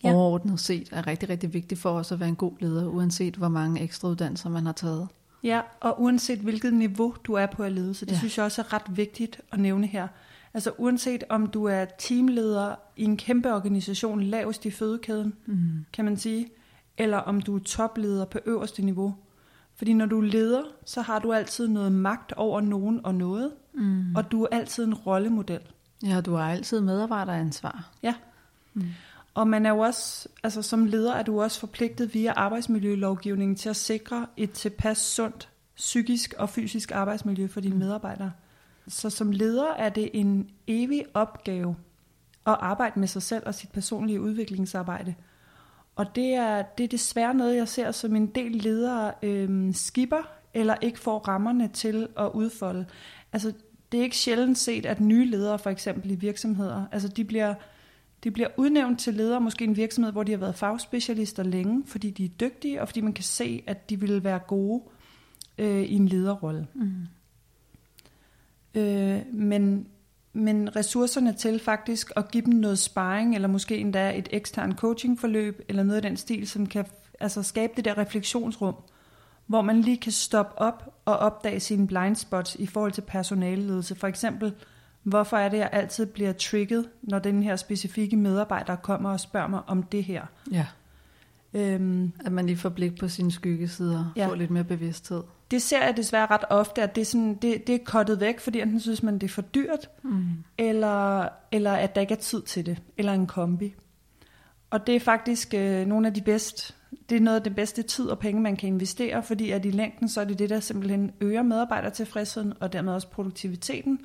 Ja. 0.04 0.14
overordnet 0.14 0.60
set, 0.60 0.90
er 0.92 1.08
rigtig, 1.08 1.30
rigtig 1.30 1.54
vigtigt 1.54 1.82
for 1.82 1.90
os 1.90 2.12
at 2.12 2.20
være 2.20 2.30
en 2.30 2.36
god 2.36 2.52
leder, 2.60 2.88
uanset 2.88 3.36
hvor 3.36 3.48
mange 3.48 3.82
ekstra 3.82 4.08
uddannelser 4.08 4.50
man 4.50 4.66
har 4.66 4.74
taget. 4.74 5.08
Ja, 5.44 5.62
og 5.80 6.02
uanset 6.02 6.40
hvilket 6.40 6.74
niveau 6.74 7.16
du 7.24 7.34
er 7.34 7.46
på 7.46 7.64
at 7.64 7.72
lede, 7.72 7.94
så 7.94 8.06
det 8.06 8.12
ja. 8.12 8.18
Synes 8.18 8.38
jeg 8.38 8.46
også 8.46 8.62
er 8.62 8.74
ret 8.74 8.98
vigtigt 8.98 9.42
at 9.52 9.60
nævne 9.60 9.88
her. 9.88 10.08
Altså 10.54 10.72
uanset 10.78 11.24
om 11.30 11.48
du 11.48 11.66
er 11.66 11.86
teamleder 12.00 12.76
i 12.98 13.04
en 13.04 13.18
kæmpe 13.18 13.54
organisation 13.54 14.24
lavest 14.24 14.66
i 14.66 14.72
fødekæden, 14.72 15.34
Mm. 15.46 15.86
kan 15.94 16.06
man 16.06 16.18
sige, 16.18 16.48
eller 16.98 17.18
om 17.18 17.42
du 17.42 17.56
er 17.56 17.60
topleder 17.60 18.26
på 18.26 18.40
øverste 18.46 18.82
niveau. 18.82 19.16
Fordi 19.76 19.94
når 19.94 20.06
du 20.06 20.20
er 20.22 20.26
leder, 20.26 20.62
så 20.86 21.02
har 21.02 21.20
du 21.20 21.34
altid 21.34 21.68
noget 21.68 21.92
magt 21.92 22.34
over 22.34 22.62
nogen 22.62 23.06
og 23.06 23.16
noget, 23.16 23.52
Mm. 23.74 24.16
og 24.16 24.32
du 24.32 24.44
er 24.44 24.48
altid 24.52 24.84
en 24.86 24.94
rollemodel. 24.94 25.60
Ja, 26.04 26.22
du 26.22 26.34
har 26.34 26.52
altid 26.52 26.82
medarbejderansvar. 26.82 27.90
Ja. 28.04 28.14
Mm. 28.74 28.84
Og 29.34 29.48
man 29.48 29.66
er 29.66 29.70
jo 29.70 29.80
også, 29.80 30.30
altså 30.44 30.62
som 30.62 30.86
leder 30.86 31.14
er 31.14 31.24
du 31.24 31.42
også 31.42 31.60
forpligtet 31.60 32.14
via 32.14 32.32
arbejdsmiljølovgivningen 32.32 33.56
til 33.56 33.70
at 33.70 33.76
sikre 33.76 34.28
et 34.38 34.52
tilpas 34.52 34.98
sundt 34.98 35.50
psykisk 35.76 36.34
og 36.38 36.50
fysisk 36.50 36.92
arbejdsmiljø 36.92 37.48
for 37.48 37.62
dine 37.62 37.76
medarbejdere. 37.76 38.32
Så 38.88 39.10
som 39.10 39.32
leder 39.32 39.74
er 39.74 39.90
det 39.90 40.10
en 40.14 40.50
evig 40.68 41.06
opgave 41.14 41.76
at 42.48 42.58
arbejde 42.60 43.00
med 43.00 43.08
sig 43.08 43.22
selv 43.22 43.44
og 43.46 43.56
sit 43.56 43.72
personlige 43.72 44.22
udviklingsarbejde. 44.22 45.16
Og 45.96 46.16
det 46.16 46.34
er, 46.34 46.62
det 46.62 46.84
er 46.84 46.88
desværre 46.88 47.34
noget, 47.34 47.56
jeg 47.56 47.68
ser 47.68 47.92
som 47.92 48.16
en 48.16 48.28
del 48.28 48.52
ledere 48.52 49.12
øh, 49.24 49.74
skipper 49.74 50.30
eller 50.54 50.76
ikke 50.82 51.00
får 51.00 51.20
rammerne 51.20 51.68
til 51.68 52.08
at 52.18 52.32
udfolde. 52.34 52.86
Altså, 53.34 53.54
det 53.92 54.00
er 54.00 54.04
ikke 54.04 54.18
sjældent 54.18 54.58
set, 54.58 54.86
at 54.86 55.00
nye 55.00 55.26
ledere 55.26 55.60
for 55.60 55.70
eksempel 55.70 56.12
i 56.12 56.16
virksomheder, 56.16 56.86
altså 56.92 57.08
de 57.08 57.24
bliver, 57.24 57.54
de 58.24 58.32
bliver 58.32 58.48
udnævnt 58.58 59.00
til 59.00 59.14
ledere, 59.14 59.42
måske 59.42 59.64
en 59.64 59.76
virksomhed, 59.76 60.12
hvor 60.12 60.24
de 60.24 60.32
har 60.32 60.40
været 60.40 60.56
fagspecialister 60.56 61.44
længe, 61.44 61.84
fordi 61.86 62.10
de 62.10 62.26
er 62.26 62.30
dygtige, 62.30 62.82
og 62.82 62.88
fordi 62.88 63.02
man 63.02 63.14
kan 63.14 63.24
se, 63.24 63.64
at 63.68 63.90
de 63.90 64.00
vil 64.00 64.24
være 64.24 64.40
gode 64.40 64.82
øh, 65.58 65.82
i 65.82 65.96
en 65.96 66.08
lederrolle. 66.08 66.68
Mm. 66.74 66.92
øh, 68.82 69.22
men, 69.34 69.88
men 70.34 70.76
ressourcerne 70.76 71.34
til 71.34 71.60
faktisk 71.60 72.12
at 72.16 72.32
give 72.32 72.46
dem 72.46 72.54
noget 72.54 72.80
sparring, 72.80 73.36
eller 73.36 73.48
måske 73.48 73.78
endda 73.78 74.18
et 74.18 74.30
ekstern 74.32 74.76
coachingforløb, 74.76 75.62
eller 75.68 75.84
noget 75.84 75.96
af 75.96 76.02
den 76.02 76.18
stil, 76.18 76.48
som 76.48 76.66
kan 76.66 76.86
altså, 77.20 77.44
skabe 77.44 77.74
det 77.76 77.86
der 77.86 77.98
refleksionsrum, 77.98 78.76
hvor 79.48 79.62
man 79.62 79.82
lige 79.82 79.98
kan 79.98 80.12
stoppe 80.12 80.62
op 80.62 81.02
og 81.06 81.18
opdage 81.18 81.60
sine 81.60 81.88
blind 81.88 82.16
spots 82.16 82.56
i 82.56 82.66
forhold 82.66 82.92
til 82.92 83.02
personaleledelse. 83.02 83.96
For 83.96 84.08
eksempel, 84.08 84.54
hvorfor 85.10 85.38
er 85.38 85.50
det, 85.50 85.58
jeg 85.58 85.70
altid 85.72 86.06
bliver 86.06 86.32
trigget, 86.34 86.90
når 87.02 87.20
den 87.20 87.44
her 87.44 87.56
specifikke 87.56 88.18
medarbejder 88.18 88.76
kommer 88.76 89.10
og 89.12 89.20
spørger 89.20 89.48
mig 89.48 89.62
om 89.68 89.84
det 89.84 90.04
her? 90.04 90.26
Ja. 90.52 90.66
Øhm, 91.54 92.12
At 92.26 92.32
man 92.32 92.46
lige 92.46 92.58
får 92.58 92.70
blik 92.70 93.00
på 93.00 93.08
sine 93.08 93.32
skyggesider 93.32 94.12
Ja. 94.16 94.28
får 94.28 94.36
lidt 94.36 94.52
mere 94.52 94.64
bevidsthed. 94.64 95.24
det 95.52 95.62
ser 95.62 95.86
jeg 95.86 95.98
desværre 95.98 96.26
ret 96.32 96.46
ofte, 96.50 96.82
at 96.84 96.96
det 96.96 97.02
er, 97.02 97.06
sådan, 97.06 97.36
det, 97.36 97.68
det 97.68 97.76
er 97.76 97.80
kottet 97.86 98.20
væk, 98.20 98.40
fordi 98.40 98.62
enten 98.62 98.80
synes 98.80 99.04
man, 99.04 99.14
det 99.14 99.24
er 99.24 99.28
for 99.30 99.42
dyrt, 99.42 99.90
Mm. 100.04 100.24
eller, 100.58 101.28
eller 101.52 101.72
at 101.74 101.96
der 101.96 102.02
ikke 102.02 102.14
er 102.14 102.18
tid 102.18 102.42
til 102.42 102.66
det, 102.66 102.82
eller 102.98 103.14
en 103.14 103.28
kombi. 103.28 103.76
Og 104.70 104.88
det 104.88 104.96
er 104.96 105.00
faktisk 105.00 105.54
øh, 105.54 105.88
nogle 105.88 106.08
af 106.08 106.14
de 106.14 106.22
bedste, 106.22 106.74
det 107.10 107.16
er 107.16 107.20
noget 107.22 107.38
af 107.38 107.44
det 107.44 107.56
bedste 107.56 107.82
tid 107.84 108.06
og 108.06 108.20
penge, 108.20 108.42
man 108.42 108.56
kan 108.56 108.68
investere, 108.68 109.24
fordi 109.24 109.52
at 109.52 109.66
i 109.66 109.72
længden, 109.72 110.10
så 110.10 110.22
er 110.22 110.26
det 110.26 110.40
det, 110.40 110.50
der 110.50 110.60
simpelthen 110.60 111.12
øger 111.22 111.42
medarbejdertilfredsheden, 111.44 112.54
og 112.60 112.74
dermed 112.74 112.94
også 112.94 113.08
produktiviteten, 113.08 114.00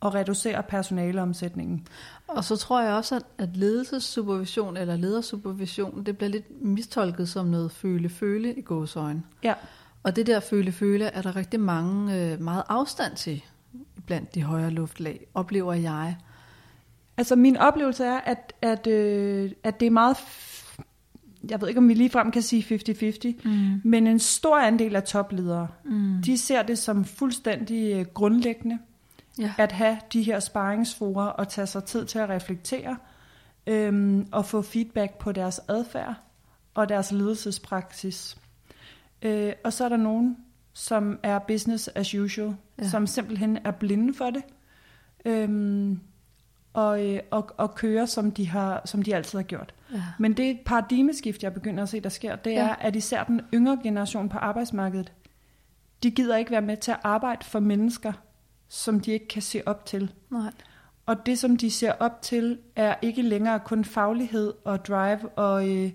og 0.00 0.14
reducerer 0.14 0.60
personaleomsætningen. 0.60 1.86
Og 2.28 2.44
så 2.44 2.56
tror 2.56 2.82
jeg 2.82 2.94
også, 2.94 3.16
at, 3.16 3.22
at 3.38 3.56
ledelsessupervision 3.56 4.76
eller 4.76 4.96
ledersupervision, 4.96 6.06
det 6.06 6.16
bliver 6.18 6.30
lidt 6.30 6.62
mistolket 6.64 7.28
som 7.28 7.46
noget 7.46 7.70
føle-føle 7.72 8.54
i 8.54 8.60
gåsøjne. 8.62 9.22
Ja, 9.42 9.54
Og 10.02 10.16
det 10.16 10.26
der 10.26 10.40
føle-føle 10.40 11.04
er 11.04 11.22
der 11.22 11.36
rigtig 11.36 11.60
mange 11.60 12.16
øh, 12.32 12.40
meget 12.40 12.62
afstand 12.68 13.16
til 13.16 13.42
blandt 14.06 14.34
de 14.34 14.42
højere 14.42 14.70
luftlag, 14.70 15.26
oplever 15.34 15.72
jeg. 15.74 16.16
altså 17.16 17.36
min 17.36 17.56
oplevelse 17.56 18.04
er, 18.04 18.20
at, 18.20 18.52
at, 18.62 18.86
øh, 18.86 19.50
at 19.64 19.80
det 19.80 19.86
er 19.86 19.90
meget, 19.90 20.14
f- 20.14 20.80
jeg 21.50 21.60
ved 21.60 21.68
ikke, 21.68 21.78
om 21.78 21.88
vi 21.88 21.94
ligefrem 21.94 22.30
kan 22.30 22.42
sige 22.42 22.62
50-50, 23.44 23.48
Mm. 23.48 23.80
men 23.84 24.06
en 24.06 24.18
stor 24.18 24.58
andel 24.58 24.96
af 24.96 25.02
topledere, 25.02 25.68
Mm. 25.84 26.22
de 26.24 26.38
ser 26.38 26.62
det 26.62 26.78
som 26.78 27.04
fuldstændig 27.04 27.92
øh, 27.96 28.04
grundlæggende, 28.14 28.78
Ja. 29.38 29.52
at 29.58 29.72
have 29.72 29.98
de 30.12 30.22
her 30.22 30.40
sparringsforer 30.40 31.26
og 31.26 31.48
tage 31.48 31.66
sig 31.66 31.84
tid 31.84 32.04
til 32.06 32.18
at 32.18 32.28
reflektere 32.28 32.96
øhm, 33.66 34.28
og 34.32 34.46
få 34.46 34.62
feedback 34.62 35.18
på 35.18 35.32
deres 35.32 35.60
adfærd 35.68 36.14
og 36.74 36.88
deres 36.88 37.12
ledelsespraksis. 37.12 38.36
Øh, 39.22 39.52
og 39.64 39.72
så 39.72 39.84
er 39.84 39.88
der 39.88 39.96
nogen, 39.96 40.36
som 40.72 41.18
er 41.22 41.38
business 41.38 41.88
as 41.88 42.14
usual, 42.14 42.46
Ja. 42.78 42.82
ja. 42.84 42.88
som 42.88 43.06
simpelthen 43.06 43.58
er 43.64 43.70
blinde 43.70 44.14
for 44.14 44.30
det 44.30 44.42
øhm, 45.24 46.00
og, 46.72 47.06
øh, 47.06 47.20
og, 47.30 47.50
og 47.56 47.74
kører, 47.74 48.06
som 48.06 48.30
de, 48.30 48.48
har, 48.48 48.82
som 48.84 49.02
de 49.02 49.14
altid 49.14 49.38
har 49.38 49.42
gjort. 49.42 49.74
Ja. 49.92 50.02
Men 50.18 50.32
det 50.36 50.50
et 50.50 50.60
paradigmeskift, 50.66 51.42
jeg 51.42 51.54
begynder 51.54 51.82
at 51.82 51.88
se, 51.88 52.00
der 52.00 52.08
sker. 52.08 52.36
Det 52.36 52.50
Ja. 52.50 52.68
er, 52.68 52.74
at 52.74 52.96
især 52.96 53.24
den 53.24 53.40
yngre 53.54 53.78
generation 53.82 54.28
på 54.28 54.38
arbejdsmarkedet, 54.38 55.12
de 56.02 56.10
gider 56.10 56.36
ikke 56.36 56.50
være 56.50 56.62
med 56.62 56.76
til 56.76 56.90
at 56.90 56.98
arbejde 57.02 57.44
for 57.44 57.60
mennesker, 57.60 58.12
som 58.70 59.00
de 59.00 59.10
ikke 59.12 59.28
kan 59.28 59.42
se 59.42 59.62
op 59.66 59.86
til. 59.86 60.10
Nej. 60.30 60.50
Og 61.06 61.26
det, 61.26 61.38
som 61.38 61.56
de 61.56 61.70
ser 61.70 61.92
op 61.92 62.22
til, 62.22 62.58
er 62.76 62.94
ikke 63.02 63.22
længere 63.22 63.60
kun 63.60 63.84
faglighed 63.84 64.52
og 64.64 64.84
drive 64.86 65.28
og, 65.28 65.68
øh, 65.68 65.90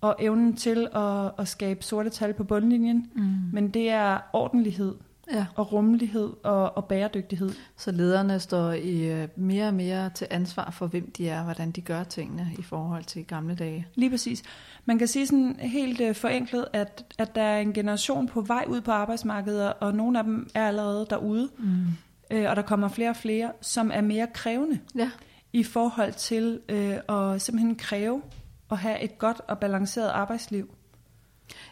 og 0.00 0.16
evnen 0.18 0.56
til 0.56 0.88
at, 0.94 1.30
at 1.38 1.48
skabe 1.48 1.82
sorte 1.84 2.10
tal 2.10 2.32
på 2.34 2.44
bundlinjen, 2.44 3.10
Mm. 3.14 3.22
men 3.52 3.68
det 3.70 3.90
er 3.90 4.18
ordentlighed 4.32 4.94
Ja. 5.32 5.46
og 5.54 5.72
rummelighed 5.72 6.32
og, 6.42 6.76
og 6.76 6.84
bæredygtighed. 6.84 7.50
Så 7.76 7.90
lederne 7.92 8.40
står 8.40 8.72
i 8.72 9.06
øh, 9.12 9.28
mere 9.36 9.68
og 9.68 9.74
mere 9.74 10.10
til 10.10 10.26
ansvar 10.30 10.70
for, 10.70 10.86
hvem 10.86 11.10
de 11.10 11.28
er, 11.28 11.44
hvordan 11.44 11.70
de 11.70 11.80
gør 11.80 12.02
tingene 12.04 12.50
i 12.58 12.62
forhold 12.62 13.04
til 13.04 13.24
gamle 13.24 13.54
dage. 13.54 13.86
Lige 13.94 14.10
præcis. 14.10 14.42
Man 14.84 14.98
kan 14.98 15.06
sige 15.08 15.26
sådan 15.26 15.56
helt 15.60 16.00
øh, 16.00 16.14
forenklet, 16.14 16.64
at, 16.72 17.04
at 17.18 17.34
der 17.34 17.42
er 17.42 17.60
en 17.60 17.72
generation 17.72 18.26
på 18.28 18.40
vej 18.40 18.64
ud 18.68 18.80
på 18.80 18.90
arbejdsmarkedet, 18.90 19.72
og 19.80 19.94
nogle 19.94 20.18
af 20.18 20.24
dem 20.24 20.48
er 20.54 20.68
allerede 20.68 21.06
derude, 21.10 21.48
Mm. 21.58 21.86
Øh, 22.30 22.50
og 22.50 22.56
der 22.56 22.62
kommer 22.62 22.88
flere 22.88 23.10
og 23.10 23.16
flere, 23.16 23.52
som 23.60 23.90
er 23.94 24.00
mere 24.00 24.26
krævende 24.34 24.80
Ja. 24.94 25.10
i 25.52 25.62
forhold 25.62 26.12
til 26.12 26.60
øh, 26.68 26.96
at 27.08 27.42
simpelthen 27.42 27.76
kræve 27.76 28.22
at 28.70 28.78
have 28.78 29.00
et 29.00 29.18
godt 29.18 29.40
og 29.48 29.58
balanceret 29.58 30.08
arbejdsliv. 30.08 30.70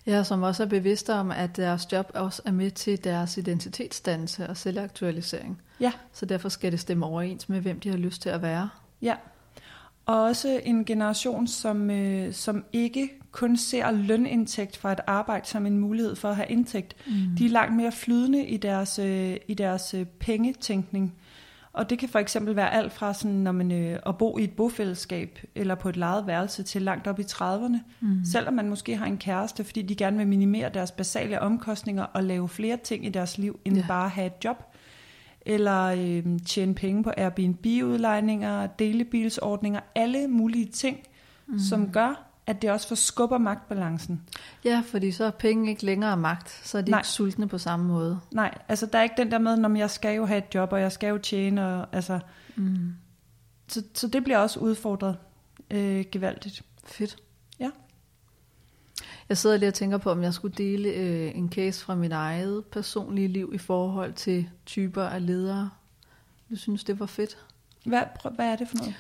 Ja, 0.07 0.23
som 0.23 0.43
også 0.43 0.63
er 0.63 0.67
bevidste 0.67 1.15
om, 1.15 1.31
at 1.31 1.57
deres 1.57 1.93
job 1.93 2.11
også 2.15 2.43
er 2.47 2.53
med 2.53 2.71
til 2.71 3.05
deres 3.05 3.37
identitetsdannelse 3.37 4.49
og 4.49 4.57
selvaktualisering. 4.57 5.63
Ja. 5.81 5.93
Så 6.13 6.27
derfor 6.27 6.49
skal 6.49 6.73
det 6.73 6.81
stemme 6.81 7.07
overens 7.07 7.49
med, 7.49 7.61
hvem 7.61 7.81
de 7.81 7.89
har 7.91 7.97
lyst 7.97 8.23
til 8.23 8.29
at 8.29 8.43
være. 8.43 8.69
Ja. 9.03 9.15
Og 10.07 10.23
også 10.23 10.61
en 10.65 10.85
generation, 10.85 11.47
som, 11.47 11.91
øh, 11.91 12.33
som 12.33 12.65
ikke 12.73 13.11
kun 13.35 13.57
ser 13.57 13.91
lønindtægt 13.91 14.77
fra 14.77 14.93
et 14.93 15.01
arbejde 15.07 15.47
som 15.47 15.67
en 15.67 15.79
mulighed 15.79 16.17
for 16.17 16.29
at 16.29 16.37
have 16.37 16.49
indtægt. 16.49 16.97
Mm. 17.07 17.37
De 17.39 17.47
er 17.47 17.51
langt 17.51 17.77
mere 17.77 17.93
flydende 17.93 18.47
i 18.47 18.57
deres, 18.57 18.99
øh, 18.99 19.37
i 19.49 19.55
deres 19.55 19.95
øh, 19.95 20.07
pengetænkning. 20.07 21.15
Og 21.73 21.91
det 21.91 21.99
kan 21.99 22.09
for 22.09 22.19
eksempel 22.19 22.57
være 22.57 22.75
alt 22.75 22.93
fra 22.93 23.15
sådan, 23.15 23.37
når 23.37 23.53
man, 23.53 23.73
øh, 23.73 23.99
at 24.07 24.19
bo 24.19 24.39
i 24.39 24.45
et 24.45 24.51
bofællesskab 24.51 25.39
eller 25.55 25.75
på 25.75 25.89
et 25.89 25.97
lejet 25.97 26.27
værelse 26.27 26.63
til 26.63 26.83
langt 26.83 27.07
op 27.07 27.19
i 27.19 27.23
30'erne. 27.23 27.79
Mm. 28.01 28.25
Selvom 28.25 28.55
man 28.55 28.69
måske 28.69 28.97
har 28.97 29.07
en 29.07 29.19
kæreste, 29.19 29.65
fordi 29.65 29.83
de 29.83 29.95
gerne 29.95 30.17
vil 30.17 30.27
minimere 30.27 30.71
deres 30.75 30.91
basale 30.91 31.41
omkostninger 31.41 32.03
og 32.03 32.25
lave 32.25 32.49
flere 32.49 32.77
ting 32.77 33.07
i 33.07 33.09
deres 33.09 33.39
liv, 33.39 33.61
end 33.65 33.77
ja. 33.77 33.85
bare 33.89 34.05
at 34.05 34.11
have 34.11 34.27
et 34.27 34.45
job. 34.45 34.65
Eller 35.41 35.85
øh, 35.85 36.39
tjene 36.47 36.75
penge 36.75 37.03
på 37.03 37.13
Airbnb-udlejninger, 37.17 38.67
delebilsordninger, 38.67 39.81
alle 39.95 40.29
mulige 40.29 40.67
ting, 40.67 40.99
mm. 41.47 41.59
som 41.59 41.93
gør, 41.93 42.34
at 42.47 42.63
det 42.63 42.71
også 42.71 42.89
forskubber 42.89 43.39
magtbalancen. 43.39 44.23
Ja, 44.65 44.83
fordi 44.87 45.13
så 45.13 45.25
er 45.25 45.31
penge 45.31 45.71
ikke 45.71 45.85
længere 45.85 46.17
magt, 46.17 46.61
så 46.65 46.79
er 46.79 46.83
de 46.83 46.91
Nej. 46.91 47.01
ikke 47.01 47.09
sultne 47.09 47.49
på 47.49 47.59
samme 47.59 47.87
måde. 47.87 48.21
Nej, 48.31 48.59
altså 48.69 48.87
der 48.87 48.99
er 48.99 49.03
ikke 49.03 49.15
den 49.19 49.31
der 49.31 49.39
med, 49.39 49.57
når 49.57 49.77
jeg 49.77 49.91
skal 49.91 50.17
jo 50.17 50.27
have 50.27 50.39
et 50.39 50.55
job, 50.55 50.73
og 50.73 50.81
jeg 50.81 50.93
skal 50.93 51.09
jo 51.09 51.19
tjene, 51.19 51.67
og, 51.67 51.87
altså, 51.93 52.21
Mm. 52.57 52.95
så, 53.69 53.83
så 53.95 54.09
det 54.09 54.25
bliver 54.25 54.39
også 54.39 54.61
udfordret 54.61 55.17
øh, 55.71 56.05
gevaldigt. 56.13 56.63
Fedt. 56.85 57.17
Ja. 57.61 57.71
Jeg 59.29 59.39
sidder 59.39 59.57
lige 59.57 59.69
og 59.69 59.75
tænker 59.75 59.99
på, 59.99 60.11
om 60.11 60.23
jeg 60.23 60.35
skulle 60.35 60.55
dele 60.59 60.89
øh, 60.89 61.33
en 61.35 61.51
case 61.53 61.85
fra 61.85 61.95
mit 61.95 62.13
eget 62.13 62.65
personlige 62.65 63.29
liv 63.29 63.51
i 63.55 63.59
forhold 63.59 64.13
til 64.13 64.49
typer 64.67 65.03
af 65.03 65.27
ledere. 65.27 65.71
Du 66.51 66.57
synes, 66.57 66.85
det 66.85 67.01
var 67.01 67.07
fedt? 67.07 67.39
Hvad, 67.87 68.03
prøv, 68.17 68.33
hvad 68.33 68.47
er 68.47 68.57
det 68.57 68.69
for 68.69 68.77
noget? 68.77 68.95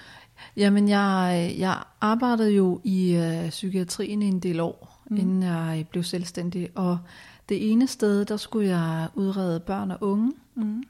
Jamen, 0.56 0.88
jeg, 0.88 1.54
jeg 1.58 1.82
arbejdede 2.00 2.50
jo 2.50 2.80
i 2.84 3.14
øh, 3.14 3.50
psykiatrien 3.50 4.22
i 4.22 4.26
en 4.26 4.40
del 4.40 4.60
år, 4.60 5.02
mm. 5.10 5.16
Inden 5.16 5.42
jeg 5.42 5.86
blev 5.90 6.02
selvstændig. 6.02 6.68
Og 6.74 6.98
det 7.48 7.72
ene 7.72 7.86
sted, 7.86 8.24
der 8.24 8.36
skulle 8.36 8.68
jeg 8.68 9.08
udrede 9.14 9.60
børn 9.60 9.90
og 9.90 9.98
unge. 10.00 10.32
Mm. 10.54 10.82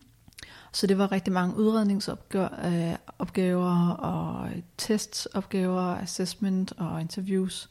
Så 0.73 0.87
det 0.87 0.99
var 0.99 1.13
rigtig 1.13 1.33
mange 1.33 1.57
udredningsopgaver 1.57 3.93
øh, 3.93 3.99
og 3.99 4.49
testopgaver, 4.79 5.83
assessment 5.83 6.73
og 6.77 7.01
interviews. 7.01 7.71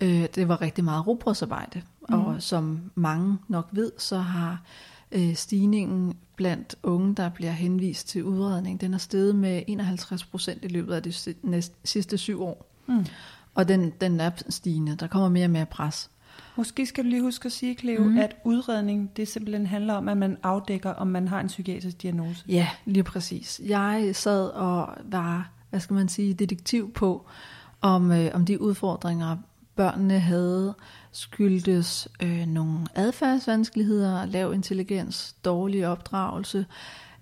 Øh, 0.00 0.26
det 0.34 0.48
var 0.48 0.60
rigtig 0.60 0.84
meget 0.84 1.06
robotsarbejde, 1.06 1.82
mm. 2.08 2.14
Og 2.14 2.42
som 2.42 2.90
mange 2.94 3.38
nok 3.48 3.68
ved, 3.72 3.92
så 3.98 4.18
har 4.18 4.62
øh, 5.12 5.34
stigningen 5.34 6.14
blandt 6.36 6.76
unge, 6.82 7.14
der 7.14 7.28
bliver 7.28 7.52
henvist 7.52 8.08
til 8.08 8.24
udredning, 8.24 8.80
den 8.80 8.94
er 8.94 8.98
steget 8.98 9.34
med 9.34 9.62
51 9.66 10.24
procent 10.24 10.64
i 10.64 10.68
løbet 10.68 10.94
af 10.94 11.02
de 11.02 11.12
næste, 11.42 11.74
sidste 11.84 12.18
syv 12.18 12.42
år. 12.42 12.70
Mm. 12.86 13.06
Og 13.54 13.68
den, 13.68 13.92
den 14.00 14.20
er 14.20 14.30
stigende. 14.48 14.96
Der 14.96 15.06
kommer 15.06 15.28
mere 15.28 15.46
og 15.46 15.50
mere 15.50 15.66
pres. 15.66 16.10
Måske 16.56 16.86
skal 16.86 17.04
du 17.04 17.08
lige 17.08 17.22
huske 17.22 17.46
at 17.46 17.52
sige, 17.52 17.74
Cleo, 17.74 18.04
mm. 18.04 18.18
at 18.18 18.36
udredning, 18.44 19.16
det 19.16 19.28
simpelthen 19.28 19.66
handler 19.66 19.94
om, 19.94 20.08
at 20.08 20.16
man 20.16 20.36
afdækker, 20.42 20.90
om 20.90 21.06
man 21.06 21.28
har 21.28 21.40
en 21.40 21.46
psykiatrisk 21.46 22.02
diagnose. 22.02 22.44
Ja, 22.48 22.68
lige 22.84 23.04
præcis. 23.04 23.60
Jeg 23.66 24.10
sad 24.12 24.48
og 24.48 24.88
var, 25.04 25.50
hvad 25.70 25.80
skal 25.80 25.94
man 25.94 26.08
sige, 26.08 26.34
detektiv 26.34 26.92
på, 26.92 27.26
om, 27.80 28.12
øh, 28.12 28.30
om 28.34 28.44
de 28.44 28.60
udfordringer, 28.60 29.36
børnene 29.80 30.18
havde, 30.18 30.74
skyldtes 31.12 32.08
øh, 32.22 32.46
nogle 32.46 32.86
adfærdsvanskeligheder, 32.94 34.26
lav 34.26 34.54
intelligens, 34.54 35.34
dårlig 35.44 35.86
opdragelse, 35.86 36.66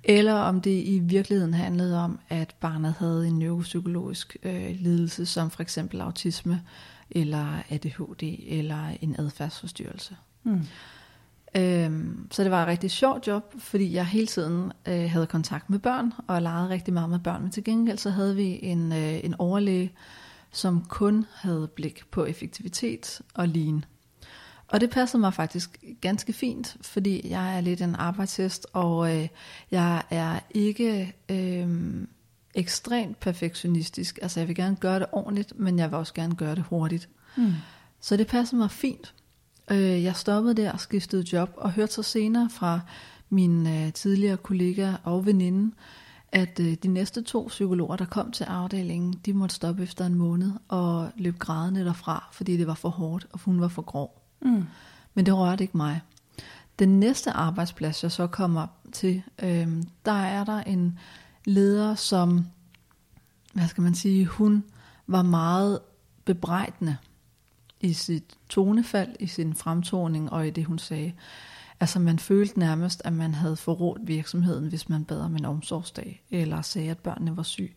eller 0.04 0.34
om 0.34 0.60
det 0.60 0.82
i 0.84 0.98
virkeligheden 0.98 1.54
handlede 1.54 1.98
om, 1.98 2.18
at 2.28 2.54
barnet 2.60 2.94
havde 2.98 3.26
en 3.26 3.38
neuropsykologisk 3.38 4.36
øh, 4.42 4.76
lidelse, 4.80 5.26
som 5.26 5.50
for 5.50 5.62
eksempel 5.62 6.00
autisme, 6.00 6.62
eller 7.10 7.46
ADHD, 7.70 8.22
eller 8.48 8.84
en 9.00 9.16
adfærdsforstyrrelse. 9.18 10.16
Mm. 10.42 10.66
Øhm, 11.56 12.28
så 12.30 12.42
det 12.42 12.50
var 12.50 12.62
et 12.62 12.68
rigtig 12.68 12.90
sjovt 12.90 13.26
job, 13.26 13.54
fordi 13.58 13.94
jeg 13.94 14.06
hele 14.06 14.26
tiden 14.26 14.72
øh, 14.88 15.10
havde 15.10 15.26
kontakt 15.26 15.70
med 15.70 15.78
børn, 15.78 16.12
og 16.26 16.42
legede 16.42 16.68
rigtig 16.68 16.94
meget 16.94 17.10
med 17.10 17.18
børn. 17.18 17.42
Men 17.42 17.50
til 17.50 17.64
gengæld 17.64 17.98
så 17.98 18.10
havde 18.10 18.36
vi 18.36 18.58
en, 18.62 18.92
øh, 18.92 19.24
en 19.24 19.34
overlæge, 19.38 19.92
som 20.58 20.84
kun 20.88 21.26
havde 21.34 21.68
blik 21.74 22.02
på 22.10 22.24
effektivitet 22.24 23.20
og 23.34 23.48
lean. 23.48 23.84
Og 24.68 24.80
det 24.80 24.90
passede 24.90 25.20
mig 25.20 25.34
faktisk 25.34 25.84
ganske 26.00 26.32
fint, 26.32 26.76
fordi 26.80 27.30
jeg 27.30 27.56
er 27.56 27.60
lidt 27.60 27.80
en 27.80 27.94
arbejdshest, 27.94 28.66
og 28.72 29.16
øh, 29.16 29.28
jeg 29.70 30.02
er 30.10 30.40
ikke 30.50 31.14
øh, 31.28 31.68
ekstremt 32.54 33.20
perfektionistisk. 33.20 34.18
Altså 34.22 34.40
jeg 34.40 34.48
vil 34.48 34.56
gerne 34.56 34.76
gøre 34.76 34.98
det 34.98 35.06
ordentligt, 35.12 35.58
men 35.58 35.78
jeg 35.78 35.90
vil 35.90 35.98
også 35.98 36.14
gerne 36.14 36.34
gøre 36.34 36.54
det 36.54 36.64
hurtigt. 36.64 37.08
Mm. 37.36 37.52
Så 38.00 38.16
det 38.16 38.26
passede 38.26 38.58
mig 38.58 38.70
fint. 38.70 39.14
Øh, 39.70 40.02
jeg 40.02 40.16
stoppede 40.16 40.54
der 40.54 40.72
og 40.72 40.80
skiftede 40.80 41.24
job, 41.32 41.50
og 41.56 41.72
hørte 41.72 41.92
så 41.92 42.02
senere 42.02 42.50
fra 42.50 42.80
min 43.28 43.66
øh, 43.66 43.92
tidligere 43.92 44.36
kollega 44.36 44.92
og 45.04 45.26
veninde, 45.26 45.74
at 46.32 46.60
øh, 46.60 46.74
de 46.82 46.88
næste 46.88 47.22
to 47.22 47.46
psykologer, 47.48 47.96
der 47.96 48.04
kom 48.04 48.32
til 48.32 48.44
afdelingen, 48.44 49.12
de 49.12 49.32
måtte 49.32 49.54
stoppe 49.54 49.82
efter 49.82 50.06
en 50.06 50.14
måned 50.14 50.52
og 50.68 51.10
løbe 51.16 51.38
grædende 51.38 51.84
derfra, 51.84 52.28
fordi 52.32 52.56
det 52.56 52.66
var 52.66 52.74
for 52.74 52.88
hårdt, 52.88 53.26
og 53.32 53.40
hun 53.40 53.60
var 53.60 53.68
for 53.68 53.82
grov. 53.82 54.22
Mm. 54.40 54.64
Men 55.14 55.26
det 55.26 55.36
rørte 55.36 55.64
ikke 55.64 55.76
mig. 55.76 56.00
Den 56.78 57.00
næste 57.00 57.30
arbejdsplads, 57.30 58.02
jeg 58.02 58.12
så 58.12 58.26
kommer 58.26 58.66
til, 58.92 59.22
øh, 59.42 59.68
der 60.04 60.12
er 60.12 60.44
der 60.44 60.60
en 60.60 60.98
leder, 61.44 61.94
som, 61.94 62.46
hvad 63.52 63.68
skal 63.68 63.82
man 63.82 63.94
sige, 63.94 64.26
hun 64.26 64.64
var 65.06 65.22
meget 65.22 65.80
bebrejdende 66.24 66.96
i 67.80 67.92
sit 67.92 68.36
tonefald, 68.48 69.16
i 69.20 69.26
sin 69.26 69.54
fremtoning 69.54 70.32
og 70.32 70.46
i 70.46 70.50
det, 70.50 70.64
hun 70.64 70.78
sagde. 70.78 71.12
Altså 71.80 71.98
man 71.98 72.18
følte 72.18 72.58
nærmest, 72.58 73.02
at 73.04 73.12
man 73.12 73.34
havde 73.34 73.56
forrådt 73.56 74.00
virksomheden, 74.06 74.68
hvis 74.68 74.88
man 74.88 75.04
bad 75.04 75.20
om 75.20 75.36
en 75.36 75.44
omsorgsdag, 75.44 76.22
eller 76.30 76.62
sagde, 76.62 76.90
at 76.90 76.98
børnene 76.98 77.36
var 77.36 77.42
syge. 77.42 77.74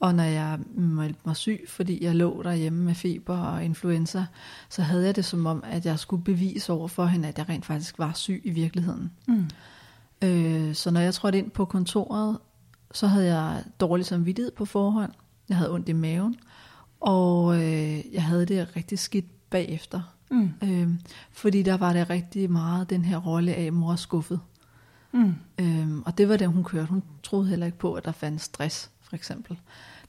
Og 0.00 0.14
når 0.14 0.24
jeg 0.24 0.58
meldte 0.74 1.20
mig 1.24 1.36
syg, 1.36 1.64
fordi 1.68 2.04
jeg 2.04 2.14
lå 2.14 2.42
derhjemme 2.42 2.84
med 2.84 2.94
feber 2.94 3.36
og 3.36 3.64
influenza, 3.64 4.26
så 4.68 4.82
havde 4.82 5.06
jeg 5.06 5.16
det 5.16 5.24
som 5.24 5.46
om, 5.46 5.64
at 5.66 5.86
jeg 5.86 5.98
skulle 5.98 6.24
bevise 6.24 6.72
over 6.72 6.88
for 6.88 7.06
hende, 7.06 7.28
at 7.28 7.38
jeg 7.38 7.48
rent 7.48 7.64
faktisk 7.64 7.98
var 7.98 8.12
syg 8.12 8.42
i 8.44 8.50
virkeligheden. 8.50 9.12
Mm. 9.26 9.50
Øh, 10.22 10.74
så 10.74 10.90
når 10.90 11.00
jeg 11.00 11.14
trådte 11.14 11.38
ind 11.38 11.50
på 11.50 11.64
kontoret, 11.64 12.38
så 12.92 13.06
havde 13.06 13.34
jeg 13.34 13.64
dårlig 13.80 14.06
samvittighed 14.06 14.52
på 14.52 14.64
forhånd. 14.64 15.12
Jeg 15.48 15.56
havde 15.56 15.72
ondt 15.72 15.88
i 15.88 15.92
maven, 15.92 16.36
og 17.00 17.56
øh, 17.56 18.14
jeg 18.14 18.24
havde 18.24 18.46
det 18.46 18.76
rigtig 18.76 18.98
skidt 18.98 19.50
bagefter. 19.50 20.13
Mm. 20.34 20.50
Øh, 20.62 20.88
fordi 21.32 21.62
der 21.62 21.76
var 21.76 21.92
det 21.92 22.10
rigtig 22.10 22.50
meget 22.50 22.90
den 22.90 23.04
her 23.04 23.18
rolle 23.18 23.54
af, 23.54 23.62
at 23.62 23.72
mor 23.72 23.92
er 23.92 23.96
skuffet. 23.96 24.40
Mm. 25.12 25.34
Øhm, 25.58 26.02
og 26.06 26.18
det 26.18 26.28
var 26.28 26.36
det, 26.36 26.48
hun 26.48 26.64
kørte. 26.64 26.86
Hun 26.86 27.02
troede 27.22 27.48
heller 27.48 27.66
ikke 27.66 27.78
på, 27.78 27.94
at 27.94 28.04
der 28.04 28.12
fandt 28.12 28.42
stress, 28.42 28.90
for 29.02 29.16
eksempel. 29.16 29.58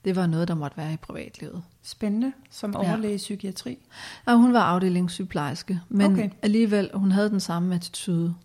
Det 0.05 0.15
var 0.15 0.27
noget, 0.27 0.48
der 0.48 0.55
måtte 0.55 0.77
være 0.77 0.94
i 0.94 0.98
privatlivet. 0.98 1.63
Spændende, 1.84 2.34
som 2.51 2.75
overlæge 2.75 3.13
i 3.13 3.17
psykiatri. 3.17 3.77
Og 4.25 4.38
hun 4.38 4.53
var 4.53 4.62
afdelingssygeplejerske, 4.62 5.82
men 5.89 6.12
Okay. 6.12 6.25
okay. 6.25 6.36
alligevel, 6.41 6.89
hun 6.94 7.12
havde 7.12 7.29
den 7.29 7.39
samme 7.39 7.75
attitude. 7.75 8.36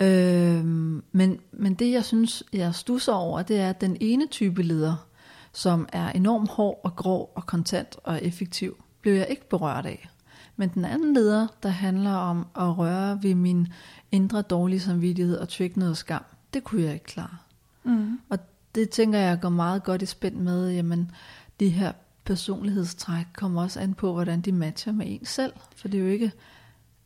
Øhm, 0.00 1.02
men, 1.12 1.38
men 1.52 1.74
det, 1.74 1.92
jeg 1.92 2.04
synes, 2.04 2.42
jeg 2.52 2.74
stusser 2.74 3.12
over, 3.12 3.42
det 3.42 3.60
er, 3.60 3.70
at 3.70 3.80
den 3.80 3.96
ene 4.00 4.26
type 4.26 4.62
leder, 4.62 5.06
som 5.52 5.88
er 5.92 6.08
enormt 6.10 6.50
hård 6.50 6.80
og 6.84 6.96
grov 6.96 7.32
og 7.34 7.46
kontant 7.46 7.96
og 8.04 8.24
effektiv, 8.24 8.84
blev 9.00 9.14
jeg 9.14 9.26
ikke 9.30 9.48
berørt 9.48 9.86
af. 9.86 10.08
Men 10.56 10.68
den 10.68 10.84
anden 10.84 11.14
leder, 11.14 11.46
der 11.62 11.68
handler 11.68 12.12
om 12.12 12.46
at 12.56 12.78
røre 12.78 13.22
ved 13.22 13.34
min 13.34 13.68
indre 14.12 14.42
dårlige 14.42 14.80
samvittighed 14.80 15.38
og 15.38 15.48
trigge 15.48 15.80
noget 15.80 15.96
skam, 15.96 16.24
det 16.54 16.64
kunne 16.64 16.82
jeg 16.82 16.92
ikke 16.92 17.04
klare. 17.04 17.36
Mm. 17.84 18.20
Og 18.28 18.38
det 18.74 18.90
tænker 18.90 19.18
jeg 19.18 19.40
går 19.40 19.48
meget 19.48 19.84
godt 19.84 20.02
i 20.02 20.06
spænd 20.06 20.36
med, 20.36 20.70
jamen 20.70 21.10
de 21.60 21.68
her 21.68 21.92
personlighedstræk 22.24 23.26
kommer 23.32 23.62
også 23.62 23.80
an 23.80 23.94
på, 23.94 24.12
hvordan 24.12 24.40
de 24.40 24.52
matcher 24.52 24.92
med 24.92 25.06
en 25.08 25.26
selv. 25.26 25.52
For 25.76 25.88
det 25.88 26.00
er 26.00 26.04
jo 26.04 26.10
ikke 26.10 26.32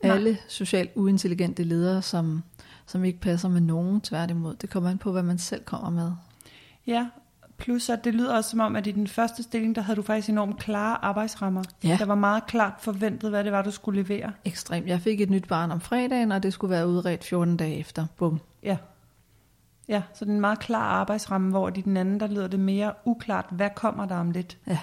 Nej. 0.02 0.16
alle 0.16 0.38
socialt 0.48 0.90
uintelligente 0.94 1.62
ledere, 1.62 2.02
som, 2.02 2.42
som 2.86 3.04
ikke 3.04 3.20
passer 3.20 3.48
med 3.48 3.60
nogen, 3.60 4.00
tværtimod. 4.00 4.54
Det 4.54 4.70
kommer 4.70 4.90
an 4.90 4.98
på, 4.98 5.12
hvad 5.12 5.22
man 5.22 5.38
selv 5.38 5.64
kommer 5.64 5.90
med. 5.90 6.12
Ja, 6.86 7.06
plus 7.58 7.88
at 7.90 8.04
det 8.04 8.14
lyder 8.14 8.36
også 8.36 8.50
som 8.50 8.60
om, 8.60 8.76
at 8.76 8.86
i 8.86 8.90
den 8.92 9.06
første 9.06 9.42
stilling, 9.42 9.74
der 9.76 9.82
havde 9.82 9.96
du 9.96 10.02
faktisk 10.02 10.28
enormt 10.28 10.58
klare 10.58 11.04
arbejdsrammer. 11.04 11.62
Ja. 11.84 11.96
Der 11.98 12.04
var 12.04 12.14
meget 12.14 12.46
klart 12.46 12.72
forventet, 12.78 13.30
hvad 13.30 13.44
det 13.44 13.52
var, 13.52 13.62
du 13.62 13.70
skulle 13.70 14.02
levere. 14.02 14.32
Ekstremt. 14.44 14.86
Jeg 14.86 15.00
fik 15.00 15.20
et 15.20 15.30
nyt 15.30 15.48
barn 15.48 15.70
om 15.70 15.80
fredagen, 15.80 16.32
og 16.32 16.42
det 16.42 16.52
skulle 16.52 16.70
være 16.70 16.88
udredt 16.88 17.24
14 17.24 17.56
dage 17.56 17.76
efter. 17.78 18.06
Bum. 18.16 18.40
Ja. 18.62 18.76
Ja, 19.88 20.02
så 20.14 20.24
det 20.24 20.30
er 20.30 20.34
en 20.34 20.40
meget 20.40 20.58
klar 20.58 20.82
arbejdsramme, 20.82 21.50
hvor 21.50 21.68
i 21.68 21.80
den 21.80 21.96
anden, 21.96 22.20
der 22.20 22.26
lyder 22.26 22.48
det 22.48 22.60
mere 22.60 22.92
uklart, 23.04 23.46
hvad 23.50 23.70
kommer 23.76 24.06
der 24.06 24.16
om 24.16 24.30
lidt, 24.30 24.58
Ja. 24.66 24.78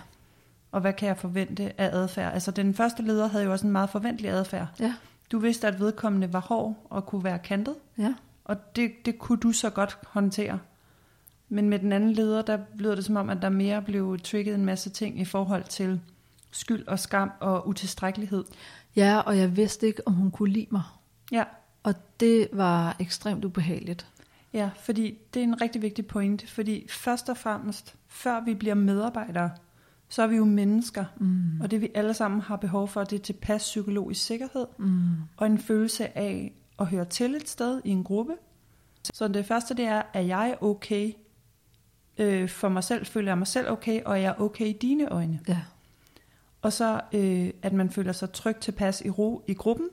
og 0.71 0.81
hvad 0.81 0.93
kan 0.93 1.07
jeg 1.07 1.17
forvente 1.17 1.81
af 1.81 1.89
adfærd. 1.93 2.33
Altså 2.33 2.51
den 2.51 2.73
første 2.73 3.03
leder 3.03 3.27
havde 3.27 3.43
jo 3.43 3.51
også 3.51 3.65
en 3.67 3.71
meget 3.73 3.89
forventelig 3.89 4.31
adfærd. 4.31 4.67
Ja. 4.79 4.93
Du 5.31 5.39
vidste, 5.39 5.67
at 5.67 5.79
vedkommende 5.79 6.33
var 6.33 6.39
hård 6.39 6.75
og 6.89 7.05
kunne 7.05 7.23
være 7.23 7.39
kantet, 7.39 7.75
Ja. 7.97 8.13
og 8.45 8.75
det, 8.75 8.91
det 9.05 9.19
kunne 9.19 9.37
du 9.39 9.51
så 9.51 9.69
godt 9.69 9.97
håndtere. 10.07 10.59
Men 11.49 11.69
med 11.69 11.79
den 11.79 11.91
anden 11.91 12.11
leder, 12.11 12.41
der 12.41 12.57
lyder 12.75 12.95
det 12.95 13.05
som 13.05 13.15
om, 13.15 13.29
at 13.29 13.41
der 13.41 13.49
mere 13.49 13.81
blev 13.81 14.19
trigget 14.23 14.55
en 14.55 14.65
masse 14.65 14.89
ting 14.89 15.19
i 15.19 15.25
forhold 15.25 15.63
til 15.63 16.01
skyld 16.51 16.87
og 16.87 16.99
skam 16.99 17.31
og 17.39 17.67
utilstrækkelighed. 17.67 18.43
Ja, 18.95 19.19
og 19.19 19.37
jeg 19.37 19.57
vidste 19.57 19.87
ikke, 19.87 20.07
om 20.07 20.13
hun 20.13 20.31
kunne 20.31 20.51
lide 20.53 20.67
mig. 20.71 20.83
Ja, 21.31 21.43
Og 21.83 21.93
det 22.19 22.47
var 22.53 22.95
ekstremt 22.99 23.45
ubehageligt. 23.45 24.07
ja, 24.53 24.69
fordi 24.79 25.17
det 25.33 25.39
er 25.39 25.43
en 25.43 25.61
rigtig 25.61 25.81
vigtig 25.81 26.07
pointe, 26.07 26.47
fordi 26.47 26.87
først 26.89 27.29
og 27.29 27.37
fremmest, 27.37 27.95
før 28.07 28.43
vi 28.45 28.53
bliver 28.53 28.75
medarbejdere, 28.75 29.49
så 30.09 30.21
er 30.23 30.27
vi 30.27 30.35
jo 30.35 30.45
mennesker, 30.45 31.05
Mm. 31.17 31.61
og 31.61 31.71
det 31.71 31.81
vi 31.81 31.89
alle 31.95 32.13
sammen 32.13 32.41
har 32.41 32.55
behov 32.55 32.87
for, 32.87 33.03
det 33.03 33.19
er 33.19 33.23
tilpas 33.23 33.61
psykologisk 33.61 34.25
sikkerhed, 34.25 34.65
Mm. 34.77 35.07
og 35.37 35.45
en 35.47 35.57
følelse 35.59 36.17
af 36.17 36.53
at 36.79 36.85
høre 36.87 37.05
til 37.05 37.35
et 37.35 37.49
sted 37.49 37.81
i 37.85 37.89
en 37.89 38.03
gruppe. 38.03 38.33
Så 39.13 39.27
det 39.27 39.45
første, 39.45 39.73
det 39.73 39.85
er, 39.85 40.01
er 40.13 40.21
jeg 40.21 40.57
okay 40.61 41.11
øh, 42.17 42.49
for 42.49 42.69
mig 42.69 42.83
selv? 42.83 43.05
Føler 43.05 43.31
jeg 43.31 43.37
mig 43.37 43.47
selv 43.47 43.69
okay, 43.69 44.03
og 44.03 44.13
er 44.13 44.21
jeg 44.21 44.35
okay 44.39 44.65
i 44.65 44.77
dine 44.81 45.09
øjne? 45.09 45.39
Ja. 45.47 45.61
Og 46.61 46.73
så, 46.73 47.01
øh, 47.13 47.49
at 47.61 47.73
man 47.73 47.89
føler 47.89 48.11
sig 48.11 48.31
trygt 48.31 48.61
tilpas 48.61 49.01
i 49.05 49.09
ro 49.09 49.43
i 49.47 49.53
gruppen, 49.53 49.89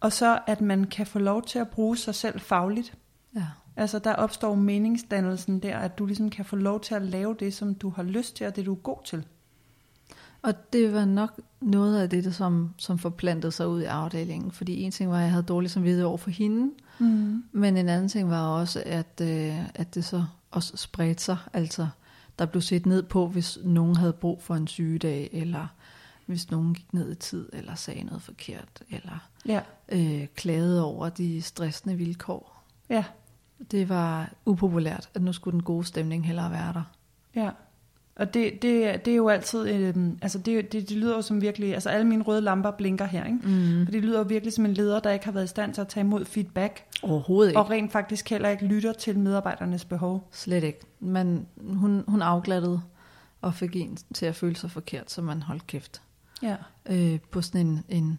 og 0.00 0.12
så, 0.12 0.38
at 0.46 0.60
man 0.60 0.84
kan 0.84 1.06
få 1.06 1.18
lov 1.18 1.42
til 1.42 1.58
at 1.58 1.68
bruge 1.68 1.96
sig 1.96 2.14
selv 2.14 2.40
fagligt. 2.40 2.94
Ja. 3.34 3.46
Altså, 3.76 3.98
der 3.98 4.14
opstår 4.14 4.54
meningsdannelsen 4.54 5.58
der, 5.58 5.78
at 5.78 5.98
du 5.98 6.06
ligesom 6.06 6.30
kan 6.30 6.44
få 6.44 6.56
lov 6.56 6.80
til 6.80 6.94
at 6.94 7.02
lave 7.02 7.36
det, 7.40 7.54
som 7.54 7.74
du 7.74 7.90
har 7.90 8.02
lyst 8.02 8.36
til, 8.36 8.46
og 8.46 8.56
det 8.56 8.66
du 8.66 8.72
er 8.72 8.76
god 8.76 8.98
til. 9.04 9.24
Og 10.42 10.72
det 10.72 10.92
var 10.92 11.04
nok 11.04 11.40
noget 11.60 12.02
af 12.02 12.10
det, 12.10 12.24
der 12.24 12.30
som, 12.30 12.74
som 12.78 12.98
forplantede 12.98 13.52
sig 13.52 13.68
ud 13.68 13.80
i 13.80 13.84
afdelingen. 13.84 14.52
Fordi 14.52 14.82
en 14.82 14.90
ting 14.90 15.10
var, 15.10 15.16
at 15.16 15.22
jeg 15.22 15.30
havde 15.30 15.42
dårlig 15.42 15.70
samvittighed 15.70 16.04
over 16.04 16.16
for 16.16 16.30
hende, 16.30 16.70
Mm. 17.02 17.44
men 17.52 17.76
en 17.76 17.88
anden 17.88 18.08
ting 18.08 18.30
var 18.30 18.46
også, 18.46 18.82
at, 18.86 19.20
øh, 19.22 19.70
at 19.74 19.94
det 19.94 20.04
så 20.04 20.24
også 20.50 20.76
spredte 20.76 21.22
sig. 21.22 21.36
Altså, 21.52 21.88
der 22.38 22.46
blev 22.46 22.62
set 22.62 22.86
ned 22.86 23.02
på, 23.02 23.26
hvis 23.26 23.58
nogen 23.64 23.96
havde 23.96 24.12
brug 24.12 24.42
for 24.42 24.54
en 24.54 24.66
sygedag, 24.68 25.28
eller 25.32 25.66
hvis 26.26 26.50
nogen 26.50 26.74
gik 26.74 26.92
ned 26.94 27.12
i 27.12 27.14
tid, 27.14 27.48
eller 27.52 27.74
sagde 27.74 28.04
noget 28.04 28.22
forkert, 28.22 28.82
eller 28.90 29.28
Ja, 29.46 29.60
øh, 29.88 30.26
klagede 30.34 30.84
over 30.84 31.08
de 31.08 31.42
stressende 31.42 31.96
vilkår. 31.96 32.64
ja, 32.88 33.04
Det 33.70 33.88
var 33.88 34.30
upopulært, 34.46 35.08
at 35.14 35.22
nu 35.22 35.32
skulle 35.32 35.52
den 35.52 35.62
gode 35.62 35.84
stemning 35.84 36.26
hellere 36.26 36.50
være 36.50 36.72
der. 36.72 36.82
ja. 37.34 37.50
Og 38.16 38.34
det, 38.34 38.62
det, 38.62 39.04
det 39.04 39.12
er 39.12 39.16
jo 39.16 39.28
altid, 39.28 39.68
øh, 39.68 39.94
altså 40.22 40.38
det, 40.38 40.72
det, 40.72 40.88
det 40.88 40.96
lyder 40.96 41.16
jo 41.16 41.22
som 41.22 41.40
virkelig, 41.40 41.74
altså 41.74 41.88
alle 41.90 42.06
mine 42.06 42.22
røde 42.24 42.40
lamper 42.40 42.70
blinker 42.70 43.04
her, 43.04 43.24
ikke? 43.24 43.38
Mm. 43.44 43.84
For 43.86 43.90
det 43.92 44.02
lyder 44.02 44.18
jo 44.18 44.24
virkelig 44.24 44.52
som 44.52 44.64
en 44.64 44.74
leder, 44.74 45.00
der 45.00 45.10
ikke 45.10 45.24
har 45.24 45.32
været 45.32 45.44
i 45.44 45.48
stand 45.48 45.74
til 45.74 45.80
at 45.80 45.88
tage 45.88 46.04
imod 46.04 46.24
feedback, 46.24 46.84
Overhovedet 47.02 47.50
ikke. 47.50 47.60
og 47.60 47.70
rent 47.70 47.92
faktisk 47.92 48.30
heller 48.30 48.48
ikke 48.48 48.66
lytter 48.66 48.92
til 48.92 49.18
medarbejdernes 49.18 49.84
behov. 49.84 50.28
Slet 50.32 50.64
ikke. 50.64 50.80
Men 51.00 51.46
hun, 51.60 52.04
hun 52.08 52.22
afglattede 52.22 52.82
og 53.40 53.54
fik 53.54 53.76
en 53.76 53.98
til 54.14 54.26
at 54.26 54.34
føle 54.36 54.56
sig 54.56 54.70
forkert, 54.70 55.10
så 55.10 55.22
man 55.22 55.42
holdt 55.42 55.66
kæft. 55.66 56.02
Ja. 56.42 56.56
Øh, 56.90 57.18
på 57.30 57.42
sådan 57.42 57.66
en, 57.66 57.82
en 57.88 58.18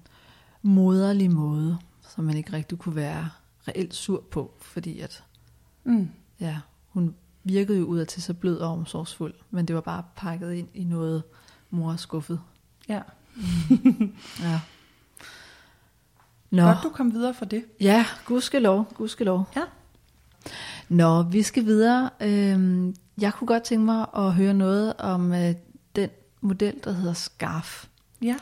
moderlig 0.62 1.32
måde, 1.32 1.78
som 2.10 2.24
man 2.24 2.38
ikke 2.38 2.54
rigtig 2.54 2.78
kunne 2.78 2.96
være 2.96 3.30
reelt 3.68 3.94
sur 3.94 4.24
på, 4.32 4.54
fordi 4.62 5.00
at, 5.00 5.24
Mm. 5.84 6.10
ja, 6.40 6.58
hun 6.88 7.16
virkede 7.44 7.78
jo 7.80 7.86
ud 7.86 8.00
af 8.00 8.08
til 8.08 8.24
så 8.24 8.34
blød 8.34 8.58
og 8.58 8.72
omsorgsfuld, 8.72 9.34
men 9.52 9.66
det 9.66 9.76
var 9.76 9.82
bare 9.82 10.04
pakket 10.16 10.54
ind 10.54 10.68
i 10.74 10.84
noget 10.84 11.24
mor 11.70 11.92
er 11.92 11.96
skuffet. 11.98 12.40
Ja. 12.90 13.02
Ja. 14.42 14.60
Nå, 16.50 16.62
Godt, 16.64 16.78
du 16.84 16.90
kom 16.90 17.14
videre 17.14 17.34
fra 17.34 17.46
det. 17.46 17.66
ja, 17.82 18.06
gudskelov, 18.26 18.94
gudskelov. 18.94 19.50
Ja. 19.56 19.62
Nå, 20.90 21.22
vi 21.24 21.42
skal 21.42 21.66
videre. 21.66 22.10
Øhm, 22.22 22.96
jeg 23.18 23.34
kunne 23.34 23.48
godt 23.48 23.64
tænke 23.64 23.86
mig 23.86 24.06
at 24.16 24.34
høre 24.34 24.54
noget 24.54 24.94
om 24.98 25.34
øh, 25.34 25.56
den 25.96 26.10
model, 26.42 26.76
der 26.84 26.92
hedder 26.92 27.14
SCARF. 27.14 27.86
Ja. 28.22 28.36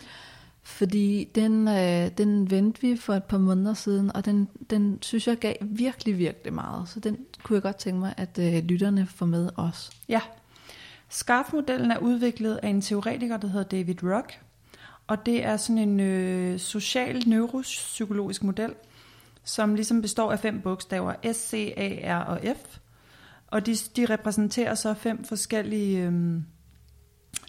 Fordi 0.81 1.23
den, 1.35 1.67
øh, 1.67 2.11
den 2.17 2.51
vendte 2.51 2.81
vi 2.81 2.97
for 2.97 3.13
et 3.13 3.23
par 3.23 3.37
måneder 3.37 3.73
siden, 3.73 4.15
og 4.15 4.25
den, 4.25 4.47
den 4.69 4.97
synes 5.01 5.27
jeg 5.27 5.37
gav 5.37 5.53
virkelig, 5.61 6.17
virkelig 6.17 6.53
meget. 6.53 6.89
Så 6.89 6.99
den 6.99 7.17
kunne 7.43 7.55
jeg 7.55 7.63
godt 7.63 7.75
tænke 7.75 7.99
mig, 7.99 8.13
at 8.17 8.39
øh, 8.39 8.63
lytterne 8.63 9.07
får 9.07 9.25
med 9.25 9.49
os. 9.55 9.91
Ja. 10.09 10.21
SCARF-modellen 11.09 11.91
er 11.91 11.97
udviklet 11.97 12.59
af 12.63 12.67
en 12.69 12.81
teoretiker, 12.81 13.37
der 13.37 13.47
hedder 13.47 13.63
David 13.63 14.03
Rock. 14.03 14.39
og 15.07 15.25
det 15.25 15.45
er 15.45 15.57
sådan 15.57 15.77
en 15.77 15.99
øh, 15.99 16.59
social 16.59 17.23
neuropsykologisk 17.27 18.43
model, 18.43 18.73
som 19.43 19.75
ligesom 19.75 20.01
består 20.01 20.31
af 20.31 20.39
fem 20.39 20.61
bogstaver, 20.61 21.13
S, 21.33 21.49
C, 21.49 21.73
A, 21.77 22.19
R 22.21 22.25
og 22.25 22.39
F. 22.57 22.77
Og 23.47 23.65
de, 23.65 23.75
de 23.95 24.05
repræsenterer 24.05 24.75
så 24.75 24.93
fem 24.93 25.23
forskellige 25.23 26.05
øh, 26.05 26.41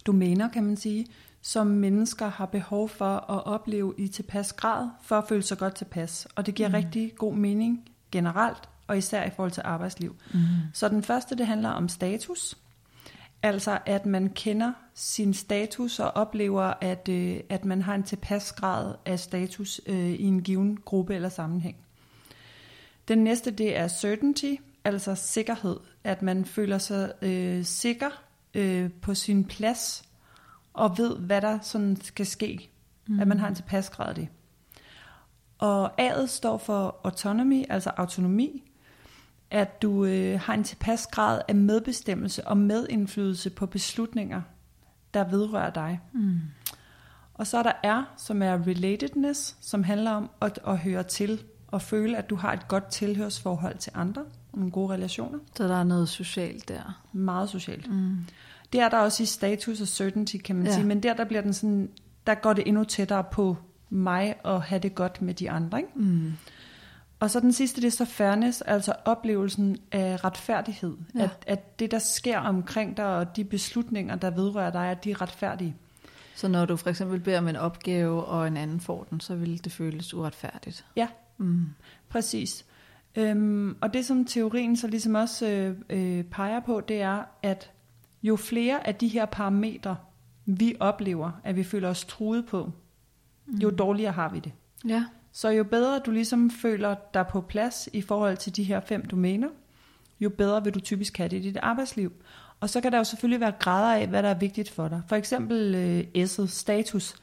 domæner, 0.06 0.48
kan 0.48 0.64
man 0.64 0.76
sige, 0.76 1.06
som 1.42 1.66
mennesker 1.66 2.28
har 2.28 2.46
behov 2.46 2.88
for 2.88 3.31
at 3.31 3.44
opleve 3.46 3.94
i 3.98 4.09
tilpas 4.09 4.52
grad, 4.52 4.88
for 5.02 5.18
at 5.18 5.24
føle 5.28 5.42
sig 5.42 5.59
godt 5.59 5.74
tilpas. 5.74 6.28
Og 6.35 6.46
det 6.46 6.55
giver 6.55 6.68
mm. 6.68 6.74
rigtig 6.74 7.12
god 7.16 7.35
mening 7.35 7.88
generelt, 8.12 8.68
og 8.87 8.98
især 8.98 9.24
i 9.24 9.31
forhold 9.31 9.52
til 9.52 9.62
arbejdsliv. 9.64 10.16
Mm. 10.35 10.40
Så 10.72 10.88
den 10.88 11.02
første, 11.02 11.37
det 11.37 11.46
handler 11.46 11.68
om 11.68 11.88
status. 11.88 12.59
Altså 13.42 13.78
at 13.87 14.07
man 14.07 14.28
kender 14.28 14.72
sin 14.94 15.35
status 15.35 16.00
og 16.00 16.11
oplever, 16.11 16.72
at, 16.81 17.09
øh, 17.09 17.40
at 17.48 17.64
man 17.64 17.83
har 17.83 17.94
en 17.94 18.02
tilpas 18.02 18.52
grad 18.52 18.94
af 19.07 19.20
status 19.20 19.81
øh, 19.87 20.11
i 20.11 20.24
en 20.24 20.42
given 20.42 20.76
gruppe 20.85 21.14
eller 21.14 21.28
sammenhæng. 21.28 21.76
Den 23.09 23.18
næste, 23.18 23.50
det 23.50 23.76
er 23.78 23.88
certainty, 23.88 24.55
altså 24.85 25.14
sikkerhed. 25.14 25.76
At 26.05 26.22
man 26.22 26.44
føler 26.44 26.78
sig 26.78 27.12
øh, 27.22 27.64
sikker 27.64 28.22
øh, 28.55 28.90
på 28.90 29.14
sin 29.14 29.44
plads 29.44 30.05
og 30.72 30.98
ved, 30.98 31.16
hvad 31.16 31.40
der 31.40 31.58
sådan 31.62 31.96
skal 32.02 32.26
ske. 32.26 32.70
Mm. 33.08 33.20
At 33.20 33.28
man 33.28 33.38
har 33.38 33.48
en 33.48 33.54
tilpas 33.54 33.90
grad 33.90 34.08
af 34.08 34.14
det. 34.14 34.28
Og 35.58 36.00
A'et 36.00 36.26
står 36.26 36.58
for 36.58 37.00
autonomy, 37.04 37.64
altså 37.68 37.90
autonomi. 37.96 38.62
At 39.50 39.82
du 39.82 40.04
øh, 40.04 40.40
har 40.40 40.54
en 40.54 40.64
tilpas 40.64 41.06
grad 41.06 41.40
af 41.48 41.54
medbestemmelse 41.54 42.46
og 42.46 42.56
medindflydelse 42.56 43.50
på 43.50 43.66
beslutninger, 43.66 44.42
der 45.14 45.24
vedrører 45.24 45.70
dig. 45.70 46.00
Mm. 46.12 46.40
Og 47.35 47.46
så 47.46 47.58
er 47.58 47.62
der 47.62 47.72
R, 47.85 48.04
som 48.16 48.42
er 48.42 48.66
relatedness, 48.66 49.56
som 49.61 49.82
handler 49.85 50.11
om 50.11 50.30
at, 50.40 50.58
at 50.66 50.78
høre 50.78 51.02
til 51.02 51.42
og 51.66 51.82
føle, 51.82 52.16
at 52.16 52.30
du 52.30 52.37
har 52.37 52.52
et 52.52 52.68
godt 52.68 52.87
tilhørsforhold 52.87 53.78
til 53.78 53.92
andre, 53.94 54.22
og 54.52 54.58
nogle 54.58 54.72
gode 54.72 54.92
relationer. 54.92 55.38
Så 55.56 55.68
der 55.68 55.76
er 55.76 55.85
noget 55.85 56.08
socialt 56.08 56.68
der. 56.68 57.02
Meget 57.12 57.48
socialt. 57.48 57.90
Mm. 57.90 58.16
Det 58.72 58.80
er 58.80 58.88
der 58.88 58.98
også 58.98 59.22
i 59.22 59.26
status 59.26 59.80
og 59.80 59.88
certainty, 59.88 60.37
kan 60.37 60.56
man 60.56 60.66
ja. 60.66 60.72
sige, 60.72 60.85
men 60.85 61.02
der, 61.02 61.14
der 61.14 61.24
bliver 61.24 61.42
den 61.42 61.52
sådan, 61.52 61.88
der 62.26 62.35
går 62.35 62.52
det 62.52 62.68
endnu 62.68 62.85
tættere 62.85 63.24
på 63.32 63.56
mig 63.90 64.35
og 64.42 64.62
have 64.62 64.78
det 64.78 64.94
godt 64.94 65.22
med 65.22 65.35
de 65.35 65.50
andre. 65.50 65.78
Ikke? 65.78 65.90
Mm. 65.94 66.32
Og 67.20 67.30
så 67.30 67.40
den 67.40 67.52
sidste, 67.52 67.80
det 67.80 67.87
er 67.87 67.90
så 67.90 68.04
fairness, 68.04 68.61
altså 68.61 68.92
oplevelsen 69.04 69.76
af 69.92 70.24
retfærdighed. 70.24 70.96
Ja. 71.14 71.22
At, 71.22 71.44
at 71.46 71.78
det, 71.78 71.90
der 71.90 71.98
sker 71.98 72.38
omkring 72.38 72.96
dig, 72.96 73.06
og 73.06 73.37
de 73.37 73.44
beslutninger, 73.44 74.16
der 74.16 74.30
vedrører 74.30 74.70
dig, 74.70 74.87
at 74.90 75.04
de 75.04 75.11
er 75.11 75.22
retfærdige. 75.22 75.76
Så 76.35 76.48
når 76.48 76.64
du 76.64 76.76
for 76.76 76.90
eksempel 76.90 77.20
beder 77.20 77.38
om 77.38 77.48
en 77.48 77.56
opgave, 77.56 78.24
og 78.24 78.46
en 78.46 78.56
anden 78.56 78.80
får 78.80 79.06
den, 79.11 79.20
så 79.20 79.35
vil 79.35 79.64
det 79.64 79.72
føles 79.72 80.14
uretfærdigt? 80.14 80.85
Ja, 80.96 81.08
mm. 81.38 81.66
præcis. 82.08 82.64
Øhm, 83.16 83.76
og 83.80 83.94
det, 83.94 84.04
som 84.06 84.24
teorien 84.24 84.76
så 84.76 84.87
ligesom 84.87 85.14
også 85.14 85.46
øh, 85.46 85.76
øh, 85.90 86.24
peger 86.24 86.61
på, 86.61 86.80
det 86.80 87.02
er, 87.02 87.22
at 87.42 87.70
jo 88.22 88.37
flere 88.37 88.87
af 88.87 88.94
de 88.94 89.08
her 89.08 89.24
parametre, 89.24 89.96
vi 90.46 90.76
oplever, 90.80 91.30
at 91.44 91.56
vi 91.56 91.64
føler 91.64 91.88
os 91.88 92.04
truet 92.04 92.46
på, 92.46 92.72
jo 93.48 93.70
mm. 93.70 93.76
dårligere 93.76 94.12
har 94.12 94.28
vi 94.28 94.38
det. 94.38 94.52
Ja. 94.88 95.04
Så 95.32 95.48
jo 95.48 95.64
bedre 95.64 95.98
du 95.98 96.11
ligesom 96.11 96.50
føler 96.50 96.94
dig 97.14 97.26
på 97.26 97.40
plads 97.40 97.88
i 97.92 98.02
forhold 98.02 98.37
til 98.37 98.56
de 98.56 98.62
her 98.62 98.80
fem 98.80 99.04
domæner, 99.04 99.48
jo 100.20 100.30
bedre 100.30 100.64
vil 100.64 100.74
du 100.74 100.80
typisk 100.80 101.18
have 101.18 101.28
det 101.28 101.37
i 101.37 101.40
dit 101.40 101.56
arbejdsliv. 101.56 102.12
Og 102.61 102.70
så 102.70 102.80
kan 102.80 102.92
der 102.92 102.98
jo 102.98 103.04
selvfølgelig 103.04 103.40
være 103.40 103.52
grader 103.58 103.94
af, 104.00 104.08
hvad 104.08 104.22
der 104.22 104.28
er 104.28 104.38
vigtigt 104.38 104.70
for 104.70 104.88
dig. 104.88 105.02
For 105.06 105.16
eksempel 105.16 105.74
øh, 105.74 106.24
S'et, 106.24 106.46
status, 106.46 107.14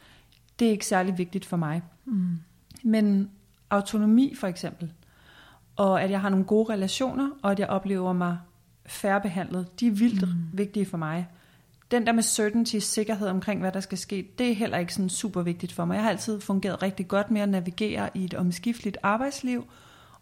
det 0.59 0.67
er 0.67 0.71
ikke 0.71 0.85
særlig 0.85 1.17
vigtigt 1.17 1.45
for 1.45 1.57
mig. 1.57 1.81
Mm. 2.05 2.37
Men 2.83 3.31
autonomi 3.69 4.35
for 4.35 4.47
eksempel, 4.47 4.93
og 5.75 6.01
at 6.01 6.11
jeg 6.11 6.21
har 6.21 6.29
nogle 6.29 6.45
gode 6.45 6.73
relationer, 6.73 7.29
og 7.41 7.51
at 7.51 7.59
jeg 7.59 7.67
oplever 7.67 8.13
mig 8.13 8.37
færrebehandlet, 8.89 9.79
de 9.79 9.87
er 9.87 9.91
vildt 9.91 10.21
mm. 10.21 10.33
vigtige 10.53 10.85
for 10.85 10.97
mig 10.97 11.27
den 11.91 12.05
der 12.05 12.11
med 12.11 12.23
certainty, 12.23 12.77
sikkerhed 12.77 13.27
omkring, 13.27 13.59
hvad 13.59 13.71
der 13.71 13.79
skal 13.79 13.97
ske, 13.97 14.27
det 14.37 14.49
er 14.49 14.55
heller 14.55 14.77
ikke 14.77 14.93
sådan 14.93 15.09
super 15.09 15.41
vigtigt 15.41 15.71
for 15.71 15.85
mig. 15.85 15.95
Jeg 15.95 16.03
har 16.03 16.09
altid 16.09 16.41
fungeret 16.41 16.81
rigtig 16.83 17.07
godt 17.07 17.31
med 17.31 17.41
at 17.41 17.49
navigere 17.49 18.09
i 18.13 18.25
et 18.25 18.33
omskifteligt 18.33 18.97
arbejdsliv, 19.03 19.65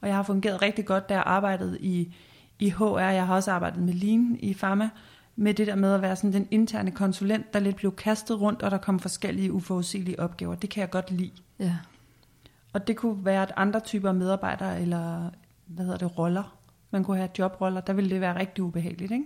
og 0.01 0.07
jeg 0.07 0.15
har 0.15 0.23
fungeret 0.23 0.61
rigtig 0.61 0.85
godt, 0.85 1.09
da 1.09 1.13
jeg 1.13 1.23
arbejdede 1.25 1.79
i, 1.79 2.15
i 2.59 2.69
HR. 2.69 2.97
Jeg 2.99 3.27
har 3.27 3.35
også 3.35 3.51
arbejdet 3.51 3.83
med 3.83 3.93
Lean 3.93 4.37
i 4.39 4.53
Pharma, 4.53 4.89
med 5.35 5.53
det 5.53 5.67
der 5.67 5.75
med 5.75 5.93
at 5.93 6.01
være 6.01 6.15
sådan 6.15 6.33
den 6.33 6.47
interne 6.51 6.91
konsulent, 6.91 7.53
der 7.53 7.59
lidt 7.59 7.75
blev 7.75 7.95
kastet 7.95 8.41
rundt, 8.41 8.63
og 8.63 8.71
der 8.71 8.77
kom 8.77 8.99
forskellige 8.99 9.51
uforudsigelige 9.51 10.19
opgaver. 10.19 10.55
Det 10.55 10.69
kan 10.69 10.81
jeg 10.81 10.89
godt 10.89 11.11
lide. 11.11 11.31
Ja. 11.59 11.75
Og 12.73 12.87
det 12.87 12.97
kunne 12.97 13.25
være 13.25 13.41
at 13.41 13.51
andre 13.55 13.79
typer 13.79 14.11
medarbejdere, 14.11 14.81
eller 14.81 15.29
hvad 15.65 15.85
hedder 15.85 15.97
det, 15.97 16.17
roller. 16.17 16.56
Man 16.91 17.03
kunne 17.03 17.17
have 17.17 17.29
jobroller, 17.39 17.81
der 17.81 17.93
ville 17.93 18.09
det 18.09 18.21
være 18.21 18.39
rigtig 18.39 18.63
ubehageligt, 18.63 19.11
ikke? 19.11 19.25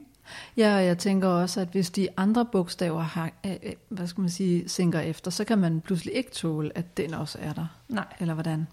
Ja, 0.58 0.76
og 0.76 0.86
jeg 0.86 0.98
tænker 0.98 1.28
også, 1.28 1.62
at 1.62 1.68
hvis 1.68 1.90
de 1.90 2.08
andre 2.18 2.46
bogstaver 2.46 3.02
har, 3.02 3.32
øh, 3.46 3.52
øh, 3.64 3.74
hvad 3.90 4.08
skal 4.08 4.22
man 4.22 4.30
sige, 4.30 4.70
sænker 4.70 5.00
efter, 5.00 5.32
så 5.32 5.44
kan 5.44 5.58
man 5.58 5.82
pludselig 5.82 6.14
ikke 6.14 6.32
tåle, 6.32 6.78
at 6.78 6.98
den 6.98 7.14
også 7.14 7.38
er 7.42 7.54
der. 7.54 7.68
Nej. 7.90 8.06
Eller 8.20 8.34
hvordan? 8.34 8.68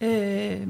Øh, 0.00 0.66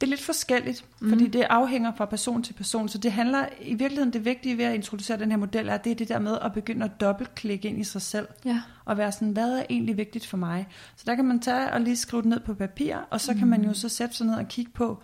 det 0.00 0.06
er 0.06 0.10
lidt 0.10 0.22
forskelligt, 0.22 0.84
mm. 1.00 1.08
fordi 1.08 1.26
det 1.26 1.42
afhænger 1.42 1.92
fra 1.96 2.04
person 2.04 2.42
til 2.42 2.52
person, 2.52 2.88
så 2.88 2.98
det 2.98 3.12
handler 3.12 3.46
i 3.60 3.74
virkeligheden, 3.74 4.12
det 4.12 4.24
vigtige 4.24 4.58
ved 4.58 4.64
at 4.64 4.74
introducere 4.74 5.18
den 5.18 5.30
her 5.30 5.38
model, 5.38 5.68
er, 5.68 5.76
det 5.76 5.92
er 5.92 5.96
det 5.96 6.08
der 6.08 6.18
med 6.18 6.38
at 6.42 6.52
begynde 6.52 6.84
at 6.84 7.00
dobbeltklikke 7.00 7.68
ind 7.68 7.80
i 7.80 7.84
sig 7.84 8.02
selv, 8.02 8.28
ja. 8.44 8.62
og 8.84 8.98
være 8.98 9.12
sådan, 9.12 9.30
hvad 9.30 9.58
er 9.58 9.62
egentlig 9.70 9.96
vigtigt 9.96 10.26
for 10.26 10.36
mig? 10.36 10.68
Så 10.96 11.04
der 11.06 11.14
kan 11.14 11.24
man 11.24 11.40
tage 11.40 11.72
og 11.72 11.80
lige 11.80 11.96
skrive 11.96 12.22
det 12.22 12.28
ned 12.28 12.40
på 12.40 12.54
papir, 12.54 12.96
og 13.10 13.20
så 13.20 13.32
mm. 13.32 13.38
kan 13.38 13.48
man 13.48 13.64
jo 13.64 13.74
så 13.74 13.88
sætte 13.88 14.16
sig 14.16 14.26
ned 14.26 14.34
og 14.34 14.48
kigge 14.48 14.72
på 14.72 15.02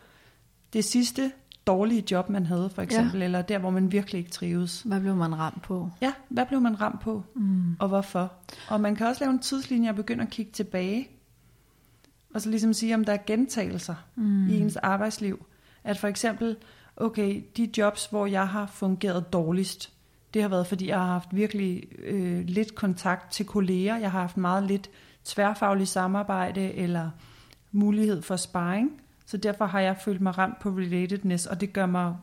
det 0.73 0.85
sidste 0.85 1.33
dårlige 1.67 2.05
job, 2.11 2.29
man 2.29 2.47
havde, 2.47 2.71
for 2.71 2.83
eksempel, 2.83 3.19
ja. 3.19 3.25
eller 3.25 3.43
der, 3.43 3.59
hvor 3.59 3.71
man 3.71 3.93
virkelig 3.93 4.19
ikke 4.19 4.31
trives. 4.31 4.83
Hvad 4.83 5.01
blev 5.01 5.17
man 5.17 5.39
ramt 5.39 5.63
på? 5.63 5.91
Ja, 6.01 6.13
hvad 6.29 6.47
blev 6.47 6.61
man 6.61 6.81
ramt 6.81 7.01
på, 7.01 7.23
mm. 7.35 7.77
og 7.79 7.89
hvorfor? 7.89 8.33
Og 8.69 8.81
man 8.81 8.97
kan 8.97 9.07
også 9.07 9.25
lave 9.25 9.33
en 9.33 9.39
tidslinje 9.39 9.91
og 9.91 9.97
begynde 9.97 10.23
at 10.23 10.31
kigge 10.31 10.53
tilbage, 10.53 11.09
og 12.35 12.41
så 12.41 12.51
ligesom 12.51 12.73
sige, 12.73 12.95
om 12.95 13.05
der 13.05 13.13
er 13.13 13.19
gentagelser 13.27 13.95
mm. 14.15 14.49
i 14.49 14.61
ens 14.61 14.77
arbejdsliv. 14.77 15.47
At 15.85 15.99
for 15.99 16.09
eksempel, 16.09 16.57
okay, 16.97 17.43
de 17.57 17.71
jobs, 17.79 18.07
hvor 18.07 18.27
jeg 18.27 18.49
har 18.49 18.67
fungeret 18.67 19.33
dårligst, 19.33 19.93
det 20.35 20.43
har 20.43 20.49
været, 20.49 20.67
fordi 20.67 20.89
jeg 20.89 20.99
har 20.99 21.07
haft 21.07 21.29
virkelig 21.37 21.83
øh, 21.99 22.45
lidt 22.47 22.75
kontakt 22.75 23.33
til 23.33 23.47
kolleger, 23.47 23.97
jeg 23.97 24.11
har 24.11 24.21
haft 24.21 24.37
meget 24.37 24.65
lidt 24.65 24.91
tværfagligt 25.25 25.89
samarbejde, 25.89 26.75
eller 26.75 27.11
mulighed 27.73 28.23
for 28.23 28.37
sparring. 28.37 28.91
Så 29.27 29.37
derfor 29.37 29.67
har 29.67 29.81
jeg 29.81 29.97
følt 30.05 30.21
mig 30.21 30.39
ramt 30.39 30.59
på 30.59 30.69
relatedness, 30.69 31.47
og 31.47 31.61
det 31.61 31.73
gør 31.73 31.87
mig 31.87 32.17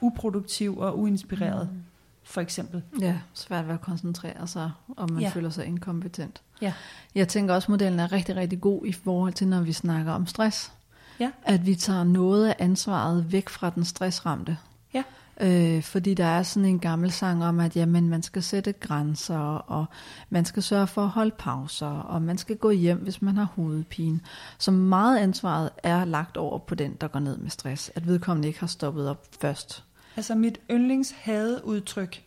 uproduktiv 0.00 0.78
og 0.78 0.98
uinspireret, 0.98 1.68
mm. 1.72 1.82
for 2.24 2.40
eksempel. 2.40 2.82
Ja, 3.00 3.18
svært 3.34 3.66
ved 3.66 3.74
at 3.74 3.80
koncentrere 3.80 4.46
sig, 4.46 4.70
og 4.96 5.12
man 5.12 5.22
ja. 5.22 5.28
føler 5.28 5.50
sig 5.50 5.66
inkompetent. 5.66 6.42
Ja. 6.62 6.72
Jeg 7.14 7.28
tænker 7.28 7.54
også, 7.54 7.66
at 7.66 7.70
modellen 7.70 8.00
er 8.00 8.12
rigtig, 8.12 8.36
rigtig 8.36 8.60
god 8.60 8.86
i 8.86 8.92
forhold 8.92 9.32
til, 9.32 9.48
når 9.48 9.60
vi 9.60 9.72
snakker 9.72 10.12
om 10.12 10.26
stress. 10.26 10.72
Ja. 11.20 11.30
At 11.42 11.66
vi 11.66 11.74
tager 11.74 12.04
noget 12.04 12.48
af 12.48 12.56
ansvaret 12.58 13.32
væk 13.32 13.48
fra 13.48 13.70
den 13.70 13.84
stressramte. 13.84 14.58
Ja. 14.94 15.02
Øh, 15.40 15.82
fordi 15.82 16.14
der 16.14 16.24
er 16.24 16.42
sådan 16.42 16.68
en 16.68 16.78
gammel 16.78 17.10
sang 17.10 17.44
om, 17.44 17.60
at 17.60 17.76
jamen, 17.76 18.08
man 18.08 18.22
skal 18.22 18.42
sætte 18.42 18.72
grænser, 18.72 19.38
og 19.38 19.86
man 20.30 20.44
skal 20.44 20.62
sørge 20.62 20.86
for 20.86 21.02
at 21.02 21.08
holde 21.08 21.34
pauser, 21.38 21.86
og 21.86 22.22
man 22.22 22.38
skal 22.38 22.56
gå 22.56 22.70
hjem, 22.70 22.98
hvis 22.98 23.22
man 23.22 23.36
har 23.36 23.44
hovedpine. 23.44 24.20
Så 24.58 24.70
meget 24.70 25.18
ansvaret 25.18 25.70
er 25.82 26.04
lagt 26.04 26.36
over 26.36 26.58
på 26.58 26.74
den, 26.74 26.94
der 27.00 27.08
går 27.08 27.20
ned 27.20 27.36
med 27.36 27.50
stress, 27.50 27.90
at 27.94 28.06
vedkommende 28.06 28.48
ikke 28.48 28.60
har 28.60 28.66
stoppet 28.66 29.08
op 29.08 29.26
først. 29.40 29.84
Altså 30.16 30.34
mit 30.34 30.60
yndlingshadeudtryk, 30.70 32.22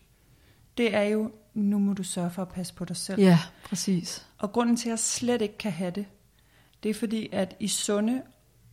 det 0.77 0.95
er 0.95 1.03
jo, 1.03 1.31
nu 1.53 1.79
må 1.79 1.93
du 1.93 2.03
sørge 2.03 2.31
for 2.31 2.41
at 2.41 2.49
passe 2.49 2.73
på 2.73 2.85
dig 2.85 2.95
selv. 2.95 3.21
Ja, 3.21 3.39
præcis. 3.65 4.27
Og 4.37 4.51
grunden 4.51 4.75
til, 4.75 4.89
at 4.89 4.91
jeg 4.91 4.99
slet 4.99 5.41
ikke 5.41 5.57
kan 5.57 5.71
have 5.71 5.91
det, 5.91 6.05
det 6.83 6.89
er 6.89 6.93
fordi, 6.93 7.29
at 7.31 7.55
i 7.59 7.67
sunde 7.67 8.21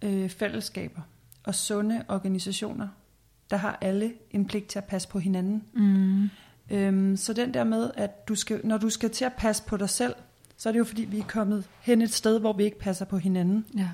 øh, 0.03 0.31
fællesskaber 0.31 1.01
og 1.45 1.55
sunde 1.55 2.05
organisationer, 2.09 2.89
der 3.51 3.57
har 3.57 3.79
alle 3.81 4.13
en 4.31 4.45
pligt 4.45 4.67
til 4.67 4.79
at 4.79 4.85
passe 4.85 5.09
på 5.09 5.19
hinanden. 5.19 5.65
Mm. 5.73 6.31
Øhm, 6.71 7.17
så 7.17 7.33
den 7.33 7.55
der 7.55 7.65
med, 7.65 7.91
at 7.95 8.29
du 8.29 8.35
skal, 8.35 8.61
når 8.65 8.79
du 8.79 8.91
skal 8.91 9.11
til 9.11 9.25
at 9.25 9.33
passe 9.33 9.63
på 9.63 9.77
dig 9.77 9.91
selv, 9.91 10.15
så 10.57 10.69
er 10.69 10.73
det 10.73 10.79
jo 10.79 10.85
fordi, 10.85 11.03
vi 11.03 11.19
er 11.19 11.25
kommet 11.25 11.65
hen 11.81 12.03
et 12.03 12.13
sted, 12.13 12.41
hvor 12.41 12.53
vi 12.53 12.65
ikke 12.65 12.79
passer 12.79 13.05
på 13.05 13.19
hinanden. 13.19 13.67
Ja. 13.77 13.89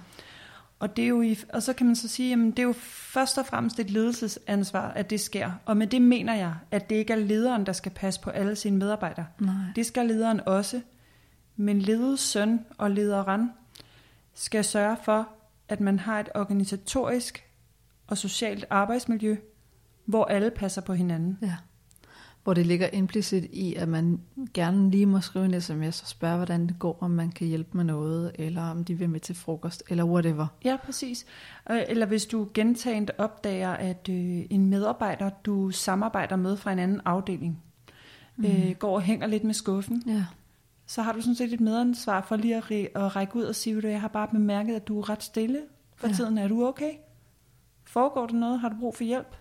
Og, 0.79 0.97
det 0.97 1.05
er 1.05 1.09
jo 1.09 1.23
i, 1.23 1.39
og 1.53 1.63
så 1.63 1.73
kan 1.73 1.87
man 1.87 1.97
så 1.97 2.09
sige, 2.09 2.33
at 2.33 2.39
det 2.39 2.59
er 2.59 2.63
jo 2.63 2.75
først 2.79 3.39
og 3.39 3.47
fremmest 3.47 3.81
et 3.81 3.91
ledelsesansvar, 3.91 4.91
at 4.91 5.11
det 5.11 5.21
sker. 5.21 5.51
Og 5.65 5.77
med 5.77 5.87
det 5.87 6.03
mener 6.03 6.35
jeg, 6.35 6.55
at 6.71 6.91
det 6.91 6.97
ikke 6.97 7.13
er 7.13 7.17
lederen, 7.17 7.67
der 7.67 7.73
skal 7.73 7.93
passe 7.93 8.21
på 8.21 8.31
alle 8.31 8.57
sine 8.57 8.77
medarbejdere. 8.77 9.27
Nej. 9.39 9.55
Det 9.77 9.87
skal 9.87 10.07
lederen 10.07 10.41
også. 10.47 10.81
Men 11.57 11.79
ledets 11.79 12.23
søn 12.23 12.61
og 12.79 12.91
lederen 12.91 13.51
skal 14.35 14.65
sørge 14.65 14.97
for, 15.05 15.29
at 15.69 15.81
man 15.81 15.99
har 15.99 16.21
et 16.21 16.29
organisatorisk 16.35 17.45
og 18.07 18.19
socialt 18.19 18.65
arbejdsmiljø, 18.71 19.37
hvor 20.05 20.25
alle 20.25 20.51
passer 20.51 20.81
på 20.81 20.93
hinanden. 20.93 21.39
Ja. 21.43 21.57
hvor 22.43 22.55
det 22.55 22.67
ligger 22.67 22.89
implicit 22.93 23.45
i, 23.45 23.75
at 23.75 23.89
man 23.89 24.21
gerne 24.55 24.91
lige 24.91 25.07
må 25.07 25.21
skrive 25.21 25.45
en 25.45 25.61
sms 25.61 26.03
og 26.03 26.09
spørge, 26.09 26.37
hvordan 26.37 26.67
det 26.67 26.79
går, 26.79 26.99
om 27.01 27.11
man 27.11 27.31
kan 27.31 27.47
hjælpe 27.47 27.77
med 27.77 27.85
noget, 27.85 28.33
eller 28.35 28.63
om 28.63 28.85
de 28.85 28.95
vil 28.95 29.11
med 29.11 29.21
til 29.21 29.35
frokost, 29.35 29.83
eller 29.89 30.05
whatever. 30.05 30.47
Ja, 30.65 30.77
præcis. 30.85 31.27
Eller 31.71 32.07
hvis 32.07 32.27
du 32.27 32.49
gentaget 32.55 33.11
opdager, 33.19 33.71
at 33.71 34.09
øh, 34.11 34.45
en 34.51 34.67
medarbejder, 34.67 35.31
du 35.31 35.71
samarbejder 35.71 36.37
med 36.37 36.57
fra 36.57 36.73
en 36.73 36.79
anden 36.79 37.01
afdeling, 37.05 37.63
mm. 38.37 38.45
øh, 38.45 38.71
går 38.79 38.95
og 38.95 39.03
hænger 39.03 39.27
lidt 39.27 39.45
med 39.45 39.55
skuffen, 39.55 40.03
Ja, 40.07 40.25
så 40.87 41.03
har 41.03 41.13
du 41.13 41.21
sådan 41.21 41.35
set 41.35 41.53
et 41.53 41.61
medansvar 41.61 42.21
for 42.21 42.37
lige 42.37 42.57
at, 42.57 42.73
at 42.73 43.17
række 43.17 43.37
ud 43.37 43.43
og 43.43 43.55
sige, 43.55 43.77
at 43.77 43.85
jeg 43.85 44.01
har 44.01 44.09
bare 44.09 44.29
bemærket, 44.29 44.75
at 44.75 44.89
du 44.89 45.01
er 45.01 45.11
ret 45.11 45.23
stille 45.23 45.61
for 45.97 46.09
ja. 46.09 46.13
tiden. 46.13 46.39
Er 46.39 46.49
du 46.49 46.67
okay? 46.67 46.93
Foregår 47.95 48.27
der 48.27 48.35
noget? 48.35 48.61
Har 48.61 48.69
du 48.69 48.77
brug 48.81 48.95
for 48.97 49.05
hjælp? 49.05 49.37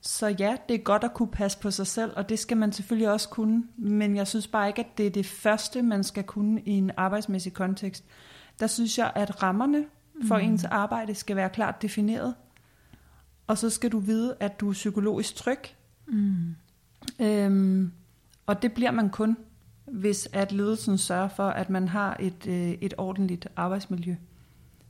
Så 0.00 0.26
ja, 0.26 0.56
det 0.68 0.74
er 0.74 0.78
godt 0.78 1.04
at 1.04 1.14
kunne 1.14 1.30
passe 1.30 1.58
på 1.58 1.70
sig 1.70 1.86
selv, 1.86 2.12
og 2.16 2.28
det 2.28 2.38
skal 2.38 2.56
man 2.56 2.72
selvfølgelig 2.72 3.10
også 3.10 3.28
kunne. 3.28 3.64
Men 3.76 4.16
jeg 4.16 4.26
synes 4.26 4.46
bare 4.46 4.68
ikke, 4.68 4.80
at 4.80 4.98
det 4.98 5.06
er 5.06 5.10
det 5.10 5.26
første, 5.26 5.82
man 5.82 6.04
skal 6.04 6.24
kunne 6.24 6.60
i 6.60 6.70
en 6.70 6.90
arbejdsmæssig 6.96 7.52
kontekst. 7.52 8.04
Der 8.60 8.66
synes 8.66 8.98
jeg, 8.98 9.12
at 9.14 9.42
rammerne 9.42 9.84
for 10.28 10.38
mm. 10.38 10.44
ens 10.44 10.64
arbejde 10.64 11.14
skal 11.14 11.36
være 11.36 11.50
klart 11.50 11.82
defineret. 11.82 12.34
Og 13.46 13.58
så 13.58 13.70
skal 13.70 13.92
du 13.92 13.98
vide, 13.98 14.36
at 14.40 14.60
du 14.60 14.68
er 14.68 14.72
psykologisk 14.72 15.34
tryg. 15.34 15.58
mm. 16.06 16.54
Øhm, 17.20 17.92
og 18.46 18.62
det 18.62 18.72
bliver 18.72 18.90
man 18.90 19.10
kun, 19.10 19.36
hvis 19.84 20.28
at 20.32 20.52
ledelsen 20.52 20.98
sørger 20.98 21.28
for, 21.28 21.48
at 21.48 21.70
man 21.70 21.88
har 21.88 22.16
et, 22.20 22.46
øh, 22.46 22.70
et 22.70 22.94
ordentligt 22.98 23.48
arbejdsmiljø. 23.56 24.14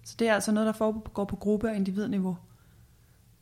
Så 0.06 0.14
det 0.18 0.28
er 0.28 0.34
altså 0.34 0.52
noget, 0.52 0.66
der 0.66 0.72
foregår 0.72 1.24
på 1.24 1.36
gruppe- 1.36 1.68
og 1.68 1.76
individniveau. 1.76 2.36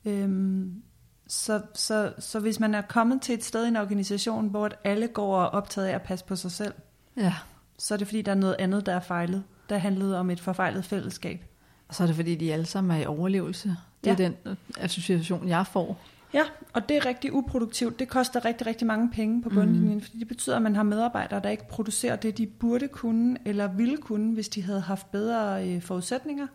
Øhm, 0.05 0.83
så, 1.27 1.63
så, 1.75 2.13
så 2.19 2.41
hvis 2.41 2.61
man 2.61 2.75
er 2.75 2.81
kommet 2.83 3.23
til 3.23 3.35
et 3.35 3.45
sted 3.45 3.65
i 3.65 3.69
en 3.69 3.77
organisation, 3.77 4.49
hvor 4.49 4.71
alle 4.85 5.09
går 5.09 5.37
og 5.37 5.43
er 5.43 5.47
optaget 5.47 5.87
af 5.89 5.95
at 5.95 6.03
passe 6.03 6.25
på 6.25 6.37
sig 6.37 6.51
selv, 6.53 6.75
ja. 7.17 7.35
så 7.79 7.95
er 7.95 7.99
det 7.99 8.07
fordi, 8.07 8.23
der 8.23 8.31
er 8.33 8.37
noget 8.37 8.57
andet, 8.59 8.87
der 8.87 8.93
er 8.95 9.01
fejlet. 9.01 9.45
Der 9.69 9.79
handlede 9.79 10.19
om 10.19 10.31
et 10.31 10.41
forfejlet 10.41 10.85
fællesskab. 10.85 11.45
Og 11.89 11.95
så 11.95 12.03
er 12.03 12.07
det 12.07 12.17
fordi, 12.17 12.35
de 12.35 12.53
alle 12.53 12.67
sammen 12.67 12.97
er 12.97 13.03
i 13.03 13.07
overlevelse. 13.07 13.77
Det 14.05 14.11
er 14.11 14.17
Ja. 14.19 14.25
den 14.25 14.37
øh, 14.45 14.57
association, 14.79 15.49
jeg 15.49 15.67
får. 15.67 16.01
Ja, 16.35 16.43
og 16.73 16.89
det 16.89 16.97
er 16.97 17.07
rigtig 17.07 17.33
uproduktivt. 17.35 17.99
Det 17.99 18.09
koster 18.09 18.45
rigtig, 18.45 18.67
rigtig 18.67 18.87
mange 18.87 19.11
penge 19.11 19.43
på 19.43 19.49
bundlinjen, 19.49 19.95
mm. 19.95 20.01
fordi 20.01 20.19
det 20.19 20.29
betyder, 20.29 20.57
at 20.57 20.63
man 20.63 20.77
har 20.77 20.83
medarbejdere, 20.83 21.41
der 21.41 21.49
ikke 21.51 21.69
producerer 21.69 22.17
det, 22.17 22.39
de 22.39 22.47
burde 22.47 22.89
kunne 22.89 23.37
eller 23.45 23.69
ville 23.69 23.97
kunne, 23.97 24.35
hvis 24.35 24.49
de 24.49 24.63
havde 24.63 24.81
haft 24.81 25.11
bedre 25.13 25.69
øh, 25.69 25.83
forudsætninger. 25.83 26.47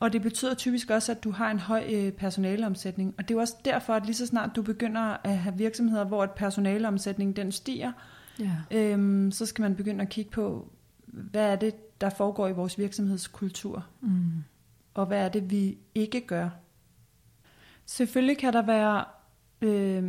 Og 0.00 0.12
det 0.12 0.22
betyder 0.22 0.54
typisk 0.54 0.90
også, 0.90 1.12
at 1.12 1.24
du 1.24 1.30
har 1.30 1.50
en 1.50 1.58
høj 1.58 1.84
øh, 1.92 2.12
personaleomsætning. 2.12 3.14
Og 3.18 3.28
det 3.28 3.34
er 3.34 3.34
jo 3.34 3.40
også 3.40 3.54
derfor, 3.64 3.94
at 3.94 4.06
lige 4.06 4.14
så 4.16 4.26
snart 4.26 4.50
du 4.56 4.62
begynder 4.62 5.16
at 5.26 5.38
have 5.38 5.56
virksomheder, 5.56 6.04
hvor 6.04 6.24
et 6.24 6.30
personaleomsætning 6.30 7.36
den 7.36 7.52
stiger, 7.52 7.92
Ja. 8.38 8.50
øhm, 8.70 9.30
så 9.32 9.46
skal 9.46 9.62
man 9.62 9.76
begynde 9.76 10.02
at 10.02 10.08
kigge 10.08 10.30
på, 10.30 10.68
hvad 11.06 11.52
er 11.52 11.56
det, 11.56 12.00
der 12.00 12.10
foregår 12.10 12.48
i 12.48 12.52
vores 12.52 12.78
virksomhedskultur, 12.78 13.86
Mm. 14.00 14.22
og 14.94 15.06
hvad 15.06 15.18
er 15.24 15.28
det, 15.28 15.50
vi 15.50 15.78
ikke 15.94 16.20
gør. 16.26 16.48
Selvfølgelig 17.86 18.38
kan 18.38 18.52
der 18.52 18.62
være 18.62 19.04
øh, 19.62 20.04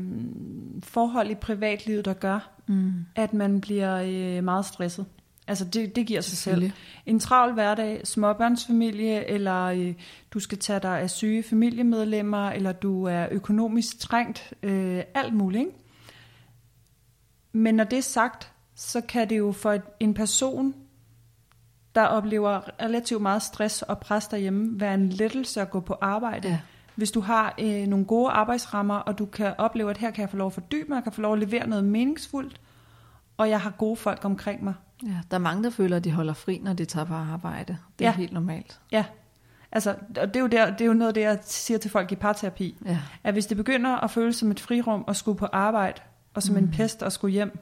forhold 0.84 1.30
i 1.30 1.36
privatlivet, 1.36 2.06
der 2.06 2.14
gør, 2.14 2.48
Mm. 2.68 2.94
at 3.16 3.34
man 3.34 3.62
bliver 3.62 4.02
øh, 4.02 4.44
meget 4.44 4.66
stresset. 4.66 5.06
Altså 5.48 5.66
det, 5.66 5.96
det 5.96 6.08
giver 6.08 6.22
sig 6.22 6.38
selv. 6.38 6.72
En 7.06 7.20
travl 7.20 7.54
hverdag, 7.54 8.02
småbørnsfamilie, 8.08 9.30
eller 9.30 9.64
øh, 9.64 9.94
du 10.34 10.40
skal 10.40 10.58
tage 10.58 10.80
dig 10.80 11.00
af 11.00 11.10
syge 11.10 11.44
familiemedlemmer, 11.44 12.50
eller 12.50 12.72
du 12.72 13.04
er 13.04 13.28
økonomisk 13.32 14.00
trængt, 14.00 14.54
øh, 14.64 15.04
alt 15.14 15.34
muligt. 15.34 15.60
Ikke? 15.60 15.72
Men 17.52 17.76
når 17.76 17.84
det 17.84 17.98
er 17.98 18.02
sagt, 18.02 18.52
så 18.76 19.02
kan 19.02 19.30
det 19.30 19.38
jo 19.38 19.52
for 19.52 19.78
en 20.00 20.14
person, 20.14 20.76
der 21.96 22.02
oplever 22.02 22.82
relativt 22.82 23.22
meget 23.22 23.42
stress 23.42 23.82
og 23.82 24.00
pres 24.00 24.28
derhjemme, 24.28 24.80
være 24.80 24.94
en 24.94 25.10
lettelse 25.10 25.62
at 25.62 25.72
gå 25.72 25.80
på 25.80 25.96
arbejde. 26.02 26.48
Ja. 26.48 26.60
Hvis 27.02 27.12
du 27.12 27.22
har 27.22 27.56
øh, 27.60 27.88
nogle 27.88 28.06
gode 28.06 28.30
arbejdsrammer, 28.32 28.96
og 28.96 29.18
du 29.20 29.26
kan 29.26 29.54
opleve, 29.58 29.90
at 29.90 29.98
her 29.98 30.12
kan 30.12 30.22
jeg 30.22 30.30
få 30.30 30.38
lov 30.38 30.48
at 30.48 30.54
fordybe 30.54 30.90
mig, 30.90 30.96
jeg 30.96 31.04
kan 31.04 31.12
få 31.12 31.22
lov 31.22 31.34
at 31.34 31.40
levere 31.40 31.68
noget 31.68 31.84
meningsfuldt, 31.84 32.62
og 33.38 33.50
jeg 33.50 33.62
har 33.62 33.70
gode 33.70 33.96
folk 33.96 34.26
omkring 34.26 34.64
mig. 34.64 34.74
ja. 35.04 35.10
Der 35.32 35.38
er 35.38 35.42
mange, 35.42 35.64
der 35.64 35.70
føler, 35.70 35.98
at 35.98 36.04
de 36.04 36.12
holder 36.12 36.34
fri, 36.34 36.60
når 36.64 36.74
de 36.74 36.86
tager 36.86 37.06
på 37.06 37.14
arbejde. 37.14 37.78
Det 38.00 38.06
er 38.06 38.10
Ja. 38.10 38.16
helt 38.16 38.34
normalt. 38.34 38.80
Ja, 38.92 39.06
altså, 39.72 39.96
og 40.22 40.28
det 40.28 40.36
er, 40.36 40.40
jo 40.40 40.48
der, 40.48 40.70
det 40.72 40.82
er 40.82 40.86
jo 40.86 40.94
noget 40.94 41.08
af 41.08 41.14
det, 41.14 41.22
jeg 41.22 41.40
siger 41.44 41.78
til 41.78 41.92
folk 41.92 42.12
i 42.12 42.16
parterapi, 42.16 42.78
Ja. 42.86 43.00
at 43.24 43.34
hvis 43.34 43.46
det 43.46 43.58
begynder 43.58 43.90
at 44.04 44.12
føles 44.12 44.36
som 44.36 44.52
et 44.52 44.60
frirum 44.60 45.04
at 45.08 45.16
skulle 45.16 45.38
på 45.38 45.46
arbejde, 45.46 46.02
og 46.34 46.44
som 46.44 46.56
mm. 46.56 46.64
en 46.64 46.72
pest 46.72 47.04
at 47.04 47.14
skulle 47.14 47.34
hjem, 47.34 47.60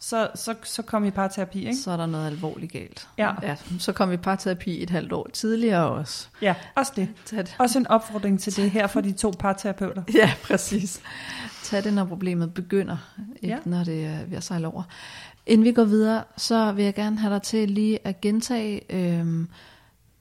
så, 0.00 0.30
så, 0.34 0.54
så 0.62 0.82
kom 0.82 1.04
i 1.04 1.10
parterapi, 1.10 1.58
ikke? 1.58 1.76
Så 1.76 1.90
er 1.90 1.96
der 1.96 2.06
noget 2.06 2.26
alvorligt 2.26 2.72
galt. 2.72 3.08
Ja. 3.18 3.32
ja. 3.42 3.56
Så 3.78 3.92
kom 3.92 4.08
vi 4.08 4.14
i 4.14 4.16
parterapi 4.16 4.82
et 4.82 4.90
halvt 4.90 5.12
år 5.12 5.28
tidligere 5.32 5.90
også. 5.90 6.28
Ja, 6.42 6.54
også 6.74 6.92
det. 6.96 7.08
Det. 7.30 7.56
Også 7.58 7.78
en 7.78 7.86
opfordring 7.86 8.40
til 8.40 8.56
det 8.56 8.70
her 8.70 8.86
for 8.86 9.00
de 9.00 9.12
to 9.12 9.32
parterapeuter. 9.38 10.02
Ja, 10.14 10.32
præcis. 10.44 11.00
Tag 11.64 11.84
det, 11.84 11.92
når 11.94 12.04
problemet 12.04 12.54
begynder, 12.54 12.96
ikke 13.42 13.54
Ja. 13.54 13.58
når 13.64 13.84
det 13.84 14.04
er 14.06 14.24
ved 14.26 14.36
at 14.36 14.44
sejle 14.44 14.66
over. 14.68 14.82
Inden 15.46 15.64
vi 15.64 15.72
går 15.72 15.84
videre, 15.84 16.24
så 16.36 16.72
vil 16.72 16.84
jeg 16.84 16.94
gerne 16.94 17.18
have 17.18 17.34
dig 17.34 17.42
til 17.42 17.70
lige 17.70 17.98
at 18.06 18.20
gentage 18.20 18.80
øhm, 18.90 19.48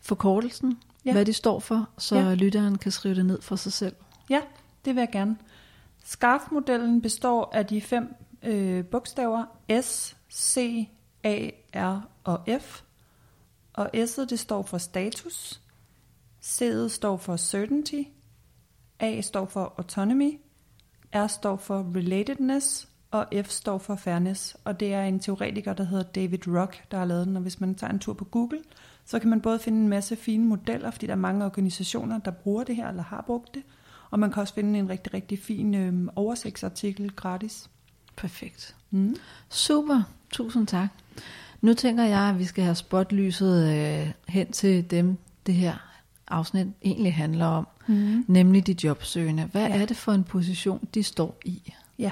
forkortelsen, 0.01 0.77
Ja. 1.05 1.11
hvad 1.11 1.25
de 1.25 1.33
står 1.33 1.59
for, 1.59 1.89
så 1.97 2.15
ja. 2.15 2.33
lytteren 2.33 2.77
kan 2.77 2.91
skrive 2.91 3.15
det 3.15 3.25
ned 3.25 3.41
for 3.41 3.55
sig 3.55 3.73
selv. 3.73 3.95
Ja, 4.29 4.39
det 4.85 4.95
vil 4.95 5.01
jeg 5.01 5.09
gerne. 5.11 5.35
SCARF-modellen 6.05 7.01
består 7.01 7.51
af 7.53 7.65
de 7.65 7.81
fem 7.81 8.15
øh, 8.43 8.85
bogstaver 8.85 9.45
S, 9.81 10.17
C, 10.31 10.87
A, 11.23 11.49
R 11.75 12.01
og 12.23 12.39
F. 12.61 12.81
Og 13.73 13.89
S'et 13.93 14.25
det 14.29 14.39
står 14.39 14.63
for 14.63 14.77
status, 14.77 15.61
C'et 16.43 16.87
står 16.87 17.17
for 17.17 17.37
certainty, 17.37 18.03
A 18.99 19.21
står 19.21 19.45
for 19.45 19.73
autonomy, 19.77 20.39
R 21.15 21.27
står 21.27 21.57
for 21.57 21.91
relatedness, 21.95 22.87
og 23.11 23.25
F 23.45 23.49
står 23.49 23.77
for 23.77 23.95
fairness. 23.95 24.57
Og 24.63 24.79
det 24.79 24.93
er 24.93 25.03
en 25.03 25.19
teoretiker, 25.19 25.73
der 25.73 25.83
hedder 25.83 26.03
David 26.03 26.47
Rock, 26.47 26.91
der 26.91 26.97
har 26.97 27.05
lavet 27.05 27.27
den. 27.27 27.35
Og 27.35 27.41
hvis 27.41 27.59
man 27.59 27.75
tager 27.75 27.93
en 27.93 27.99
tur 27.99 28.13
på 28.13 28.25
Google, 28.25 28.59
så 29.05 29.19
kan 29.19 29.29
man 29.29 29.41
både 29.41 29.59
finde 29.59 29.79
en 29.79 29.87
masse 29.87 30.15
fine 30.15 30.45
modeller, 30.45 30.91
fordi 30.91 31.05
der 31.05 31.11
er 31.11 31.17
mange 31.17 31.45
organisationer, 31.45 32.19
der 32.19 32.31
bruger 32.31 32.63
det 32.63 32.75
her, 32.75 32.89
eller 32.89 33.03
har 33.03 33.23
brugt 33.27 33.55
det. 33.55 33.63
Og 34.11 34.19
man 34.19 34.31
kan 34.31 34.41
også 34.41 34.53
finde 34.53 34.79
en 34.79 34.89
rigtig, 34.89 35.13
rigtig 35.13 35.39
fin 35.39 35.75
øh, 35.75 36.07
oversigtsartikel 36.15 37.15
gratis. 37.15 37.69
Perfekt. 38.17 38.75
Mm. 38.91 39.15
Super, 39.49 40.01
tusind 40.31 40.67
tak. 40.67 40.87
Nu 41.61 41.73
tænker 41.73 42.03
jeg, 42.03 42.19
at 42.21 42.39
vi 42.39 42.45
skal 42.45 42.63
have 42.63 42.75
spotlyset 42.75 43.73
øh, 43.73 44.11
hen 44.27 44.51
til 44.51 44.91
dem, 44.91 45.17
det 45.45 45.53
her 45.55 45.73
afsnit 46.27 46.67
egentlig 46.85 47.13
handler 47.15 47.45
om, 47.45 47.67
Mm. 47.89 48.25
nemlig 48.27 48.67
de 48.67 48.75
jobsøgende. 48.83 49.43
Hvad 49.43 49.67
Ja. 49.67 49.81
er 49.81 49.85
det 49.85 49.97
for 49.97 50.11
en 50.11 50.23
position, 50.23 50.87
de 50.93 51.03
står 51.03 51.37
i? 51.45 51.73
Ja, 51.99 52.11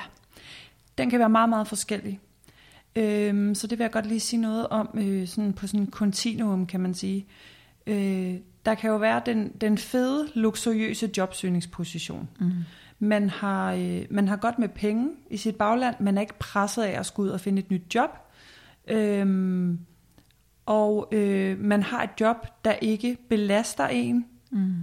den 0.97 1.09
kan 1.09 1.19
være 1.19 1.29
meget, 1.29 1.49
meget 1.49 1.67
forskellig. 1.67 2.19
Øhm, 2.95 3.55
så 3.55 3.67
det 3.67 3.77
vil 3.79 3.83
jeg 3.83 3.91
godt 3.91 4.05
lige 4.05 4.19
sige 4.19 4.41
noget 4.41 4.67
om 4.67 4.89
øh, 4.93 5.27
sådan 5.27 5.53
på 5.53 5.67
sådan 5.67 5.79
en 5.79 5.87
kontinuum, 5.87 6.65
kan 6.67 6.79
man 6.79 6.93
sige. 6.93 7.25
Øh, 7.87 8.35
der 8.65 8.75
kan 8.75 8.89
jo 8.89 8.95
være 8.97 9.21
den, 9.25 9.51
den 9.61 9.77
fede, 9.77 10.27
luksuriøse 10.35 11.09
jobsøgningsposition. 11.17 12.29
Mm. 12.39 12.51
Man 12.99 13.29
har, 13.29 13.73
øh, 13.73 14.01
man 14.09 14.27
har 14.27 14.35
godt 14.35 14.59
med 14.59 14.69
penge 14.69 15.09
i 15.29 15.37
sit 15.37 15.55
bagland, 15.55 15.95
man 15.99 16.17
er 16.17 16.21
ikke 16.21 16.39
presset 16.39 16.83
af 16.83 16.99
at 16.99 17.05
skulle 17.05 17.27
ud 17.27 17.33
og 17.33 17.39
finde 17.41 17.59
et 17.59 17.71
nyt 17.71 17.95
job. 17.95 18.09
Øhm, 18.87 19.79
og 20.65 21.07
øh, 21.11 21.59
man 21.59 21.83
har 21.83 22.03
et 22.03 22.09
job, 22.21 22.37
der 22.65 22.71
ikke 22.73 23.17
belaster 23.29 23.87
en, 23.87 24.25
Mm. 24.51 24.73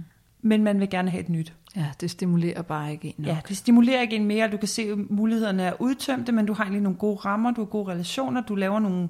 men 0.41 0.63
man 0.63 0.79
vil 0.79 0.89
gerne 0.89 1.09
have 1.11 1.21
et 1.23 1.29
nyt. 1.29 1.53
Ja, 1.75 1.85
det 2.01 2.11
stimulerer 2.11 2.61
bare 2.61 2.91
ikke 2.91 3.07
en 3.07 3.13
nok. 3.17 3.27
Ja, 3.27 3.37
det 3.47 3.57
stimulerer 3.57 4.01
ikke 4.01 4.15
en 4.15 4.25
mere. 4.25 4.47
Du 4.51 4.57
kan 4.57 4.67
se, 4.67 4.81
at 4.81 4.97
mulighederne 5.09 5.63
er 5.63 5.73
udtømte, 5.81 6.31
men 6.31 6.45
du 6.45 6.53
har 6.53 6.63
egentlig 6.63 6.81
nogle 6.81 6.97
gode 6.97 7.15
rammer, 7.15 7.51
du 7.51 7.61
har 7.61 7.65
gode 7.65 7.91
relationer, 7.91 8.41
du 8.41 8.55
laver 8.55 8.79
nogle 8.79 9.09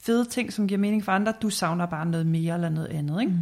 fede 0.00 0.24
ting, 0.24 0.52
som 0.52 0.68
giver 0.68 0.78
mening 0.80 1.04
for 1.04 1.12
andre. 1.12 1.32
Du 1.42 1.50
savner 1.50 1.86
bare 1.86 2.06
noget 2.06 2.26
mere 2.26 2.54
eller 2.54 2.68
noget 2.68 2.86
andet. 2.88 3.20
Ikke? 3.20 3.32
Mm. 3.32 3.38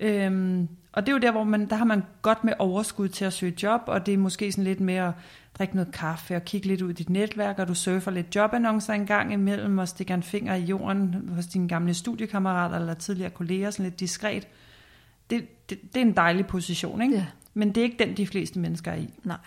Øhm, 0.00 0.68
og 0.92 1.06
det 1.06 1.12
er 1.12 1.16
jo 1.16 1.20
der, 1.20 1.30
hvor 1.30 1.44
man, 1.44 1.68
der 1.68 1.76
har 1.76 1.84
man 1.84 2.02
godt 2.22 2.44
med 2.44 2.52
overskud 2.58 3.08
til 3.08 3.24
at 3.24 3.32
søge 3.32 3.54
job, 3.62 3.80
og 3.86 4.06
det 4.06 4.14
er 4.14 4.18
måske 4.18 4.52
sådan 4.52 4.64
lidt 4.64 4.80
mere 4.80 5.08
at 5.08 5.14
drikke 5.58 5.74
noget 5.74 5.92
kaffe 5.92 6.36
og 6.36 6.44
kigge 6.44 6.68
lidt 6.68 6.82
ud 6.82 6.90
i 6.90 6.92
dit 6.92 7.10
netværk, 7.10 7.58
og 7.58 7.68
du 7.68 7.74
surfer 7.74 8.10
lidt 8.10 8.36
jobannoncer 8.36 8.92
en 8.92 9.06
gang 9.06 9.32
imellem, 9.32 9.78
og 9.78 9.88
stikker 9.88 10.14
en 10.14 10.22
finger 10.22 10.54
i 10.54 10.62
jorden 10.62 11.30
hos 11.34 11.46
dine 11.46 11.68
gamle 11.68 11.94
studiekammerater 11.94 12.76
eller 12.76 12.94
tidligere 12.94 13.30
kolleger, 13.30 13.70
sådan 13.70 13.84
lidt 13.84 14.00
diskret. 14.00 14.48
Det, 15.30 15.70
det, 15.70 15.94
det 15.94 16.02
er 16.02 16.06
en 16.06 16.16
dejlig 16.16 16.46
position, 16.46 17.02
ikke? 17.02 17.14
Ja, 17.14 17.26
men 17.54 17.68
det 17.68 17.76
er 17.76 17.84
ikke 17.84 18.04
den, 18.04 18.16
de 18.16 18.26
fleste 18.26 18.58
mennesker 18.58 18.90
er 18.92 18.96
i. 18.96 19.10
nej. 19.24 19.38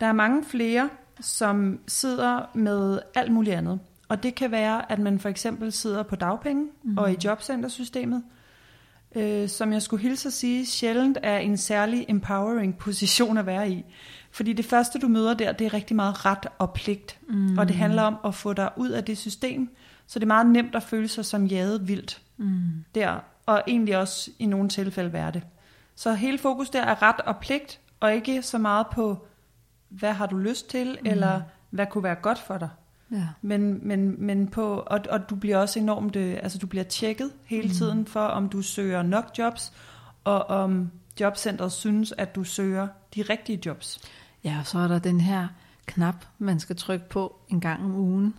Der 0.00 0.06
er 0.06 0.12
mange 0.12 0.44
flere, 0.44 0.90
som 1.20 1.80
sidder 1.86 2.50
med 2.54 2.98
alt 3.14 3.32
muligt 3.32 3.56
andet. 3.56 3.80
Og 4.08 4.22
det 4.22 4.34
kan 4.34 4.50
være, 4.50 4.92
at 4.92 4.98
man 4.98 5.18
for 5.18 5.28
eksempel 5.28 5.72
sidder 5.72 6.02
på 6.02 6.16
dagpenge 6.16 6.66
mm. 6.82 6.98
og 6.98 7.12
i 7.12 7.16
jobcentersystemet. 7.24 8.22
Øh, 9.16 9.48
som 9.48 9.72
jeg 9.72 9.82
skulle 9.82 10.02
hilse 10.02 10.28
at 10.28 10.32
sige, 10.32 10.66
sjældent 10.66 11.18
er 11.22 11.38
en 11.38 11.56
særlig 11.56 12.06
empowering 12.08 12.78
position 12.78 13.38
at 13.38 13.46
være 13.46 13.70
i. 13.70 13.84
Fordi 14.30 14.52
det 14.52 14.64
første, 14.64 14.98
du 14.98 15.08
møder 15.08 15.34
der, 15.34 15.52
det 15.52 15.64
er 15.64 15.74
rigtig 15.74 15.96
meget 15.96 16.26
ret 16.26 16.46
og 16.58 16.72
pligt. 16.72 17.18
Mm. 17.28 17.58
Og 17.58 17.68
det 17.68 17.76
handler 17.76 18.02
om 18.02 18.16
at 18.24 18.34
få 18.34 18.52
dig 18.52 18.70
ud 18.76 18.88
af 18.88 19.04
det 19.04 19.18
system, 19.18 19.70
så 20.06 20.18
det 20.18 20.24
er 20.24 20.28
meget 20.28 20.46
nemt 20.46 20.74
at 20.74 20.82
føle 20.82 21.08
sig 21.08 21.24
som 21.24 21.46
jaget 21.46 21.88
vildt 21.88 22.22
mm. 22.36 22.84
der, 22.94 23.18
og 23.46 23.62
egentlig 23.66 23.96
også 23.96 24.30
i 24.38 24.46
nogle 24.46 24.68
tilfælde 24.68 25.12
være 25.12 25.30
det. 25.30 25.42
Så 25.94 26.14
hele 26.14 26.38
fokus 26.38 26.70
der 26.70 26.82
er 26.82 27.02
ret 27.02 27.20
og 27.20 27.36
pligt, 27.36 27.80
og 28.00 28.14
ikke 28.14 28.42
så 28.42 28.58
meget 28.58 28.86
på, 28.92 29.26
hvad 29.88 30.12
har 30.12 30.26
du 30.26 30.36
lyst 30.36 30.70
til, 30.70 30.98
mm. 31.00 31.10
eller 31.10 31.40
hvad 31.70 31.86
kunne 31.86 32.04
være 32.04 32.14
godt 32.14 32.38
for 32.38 32.58
dig. 32.58 32.68
Ja. 33.12 33.28
Men, 33.42 33.88
men, 33.88 34.26
men 34.26 34.48
på, 34.48 34.74
og, 34.86 35.00
og 35.10 35.30
du 35.30 35.34
bliver 35.34 35.56
også 35.56 35.78
enormt, 35.78 36.16
øh, 36.16 36.38
altså 36.42 36.58
du 36.58 36.66
bliver 36.66 36.84
tjekket 36.84 37.30
hele 37.44 37.68
mm. 37.68 37.74
tiden 37.74 38.06
for, 38.06 38.20
om 38.20 38.48
du 38.48 38.62
søger 38.62 39.02
nok 39.02 39.24
jobs, 39.38 39.72
og 40.24 40.46
om 40.46 40.90
jobcentret 41.20 41.72
synes, 41.72 42.14
at 42.18 42.34
du 42.34 42.44
søger 42.44 42.88
de 43.14 43.22
rigtige 43.22 43.60
jobs. 43.66 44.00
Ja, 44.44 44.56
og 44.60 44.66
så 44.66 44.78
er 44.78 44.88
der 44.88 44.98
den 44.98 45.20
her 45.20 45.48
knap, 45.86 46.24
man 46.38 46.60
skal 46.60 46.76
trykke 46.76 47.08
på 47.08 47.36
en 47.48 47.60
gang 47.60 47.84
om 47.84 47.94
ugen. 47.94 48.34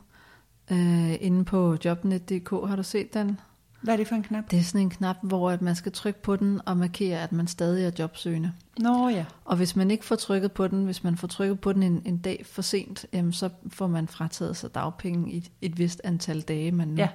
Øh, 0.72 1.14
inde 1.22 1.46
på 1.46 1.78
jobnet.dk, 1.86 2.50
har 2.50 2.76
du 2.76 2.84
set 2.84 3.14
den? 3.14 3.40
Hvad 3.84 3.94
er 3.94 3.98
det 3.98 4.08
for 4.08 4.16
en 4.16 4.24
knap? 4.24 4.52
Det 4.52 4.60
er 4.60 4.64
sådan 4.64 4.82
en 4.82 4.90
knap, 4.90 5.16
hvor 5.22 5.52
at 5.52 5.62
man 5.62 5.76
skal 5.76 5.92
trykke 5.92 6.22
på 6.22 6.36
den 6.36 6.62
og 6.66 6.78
markere, 6.78 7.20
at 7.20 7.32
man 7.32 7.48
stadig 7.48 7.86
er 7.86 7.92
jobsøgende. 8.00 8.52
Nå 8.80 9.10
ja. 9.10 9.26
Og 9.46 9.58
hvis 9.58 9.76
man 9.76 9.92
ikke 9.92 10.06
får 10.06 10.16
trykket 10.16 10.52
på 10.52 10.68
den, 10.68 10.86
hvis 10.86 11.04
man 11.04 11.18
får 11.18 11.28
trykket 11.28 11.60
på 11.60 11.74
den 11.74 11.84
en, 11.84 12.02
en 12.06 12.18
dag 12.18 12.46
for 12.46 12.62
sent, 12.62 13.06
jamen, 13.14 13.34
så 13.34 13.50
får 13.68 13.88
man 13.88 14.08
frataget 14.08 14.58
sig 14.58 14.76
dagpenge 14.76 15.32
i 15.32 15.38
et, 15.38 15.52
et 15.62 15.80
vist 15.80 16.02
antal 16.04 16.42
dage, 16.42 16.72
man 16.72 16.88
nu 16.88 16.96
ja. 16.96 17.08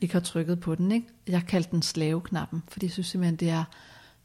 ikke 0.00 0.14
har 0.14 0.20
trykket 0.20 0.60
på 0.60 0.74
den. 0.74 0.92
Ikke? 0.92 1.06
Jeg 1.28 1.42
kaldte 1.48 1.70
den 1.70 1.82
slaveknappen, 1.82 2.62
fordi 2.68 2.86
jeg 2.86 2.92
synes 2.92 3.06
simpelthen, 3.06 3.36
det 3.36 3.50
er 3.50 3.64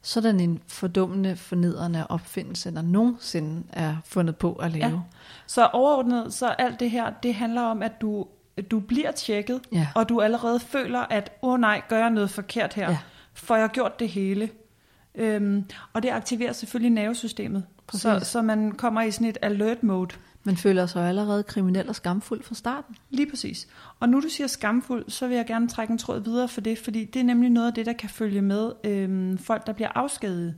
sådan 0.02 0.40
en 0.40 0.60
fordummende, 0.66 1.36
fornedrende 1.36 2.06
opfindelse, 2.06 2.74
der 2.74 2.82
nogensinde 2.82 3.62
er 3.72 3.96
fundet 4.04 4.36
på 4.36 4.52
at 4.52 4.70
lave. 4.72 4.84
Ja. 4.84 5.00
Så 5.46 5.66
overordnet, 5.66 6.34
så 6.34 6.46
alt 6.46 6.80
det 6.80 6.90
her, 6.90 7.10
det 7.22 7.34
handler 7.34 7.62
om, 7.62 7.82
at 7.82 8.00
du 8.00 8.26
du 8.62 8.80
bliver 8.80 9.12
tjekket, 9.12 9.60
ja. 9.72 9.88
og 9.94 10.08
du 10.08 10.20
allerede 10.20 10.60
føler, 10.60 11.00
at 11.00 11.32
åh 11.42 11.52
oh, 11.52 11.60
nej, 11.60 11.82
gør 11.88 11.98
jeg 11.98 12.10
noget 12.10 12.30
forkert 12.30 12.74
her, 12.74 12.90
ja. 12.90 12.98
for 13.34 13.54
jeg 13.54 13.62
har 13.62 13.68
gjort 13.68 14.00
det 14.00 14.08
hele. 14.08 14.50
Øhm, 15.14 15.64
og 15.92 16.02
det 16.02 16.08
aktiverer 16.08 16.52
selvfølgelig 16.52 16.90
nervesystemet, 16.90 17.64
så, 17.92 18.20
så 18.22 18.42
man 18.42 18.72
kommer 18.72 19.02
i 19.02 19.10
sådan 19.10 19.26
et 19.26 19.38
alert 19.42 19.82
mode. 19.82 20.14
Man 20.44 20.56
føler 20.56 20.86
sig 20.86 21.08
allerede 21.08 21.42
kriminel 21.42 21.88
og 21.88 21.94
skamfuld 21.94 22.42
fra 22.42 22.54
starten. 22.54 22.96
Lige 23.10 23.30
præcis. 23.30 23.68
Og 24.00 24.08
nu 24.08 24.20
du 24.20 24.28
siger 24.28 24.46
skamfuld, 24.46 25.04
så 25.08 25.28
vil 25.28 25.36
jeg 25.36 25.46
gerne 25.46 25.68
trække 25.68 25.92
en 25.92 25.98
tråd 25.98 26.20
videre 26.20 26.48
for 26.48 26.60
det, 26.60 26.78
fordi 26.78 27.04
det 27.04 27.20
er 27.20 27.24
nemlig 27.24 27.50
noget 27.50 27.66
af 27.66 27.74
det, 27.74 27.86
der 27.86 27.92
kan 27.92 28.08
følge 28.08 28.42
med 28.42 28.72
øhm, 28.84 29.38
folk, 29.38 29.66
der 29.66 29.72
bliver 29.72 29.88
afskediget. 29.94 30.54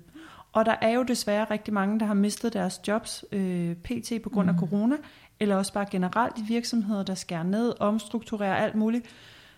Og 0.52 0.66
der 0.66 0.74
er 0.80 0.90
jo 0.90 1.02
desværre 1.02 1.46
rigtig 1.50 1.74
mange, 1.74 2.00
der 2.00 2.06
har 2.06 2.14
mistet 2.14 2.52
deres 2.52 2.80
jobs 2.88 3.24
øh, 3.32 3.74
pt. 3.74 4.12
på 4.22 4.30
grund 4.30 4.48
af 4.48 4.54
mm. 4.54 4.60
corona, 4.60 4.96
eller 5.40 5.56
også 5.56 5.72
bare 5.72 5.86
generelt 5.90 6.38
i 6.38 6.42
virksomheder, 6.42 7.02
der 7.02 7.14
skærer 7.14 7.42
ned, 7.42 7.72
omstrukturerer 7.80 8.54
alt 8.54 8.74
muligt. 8.74 9.06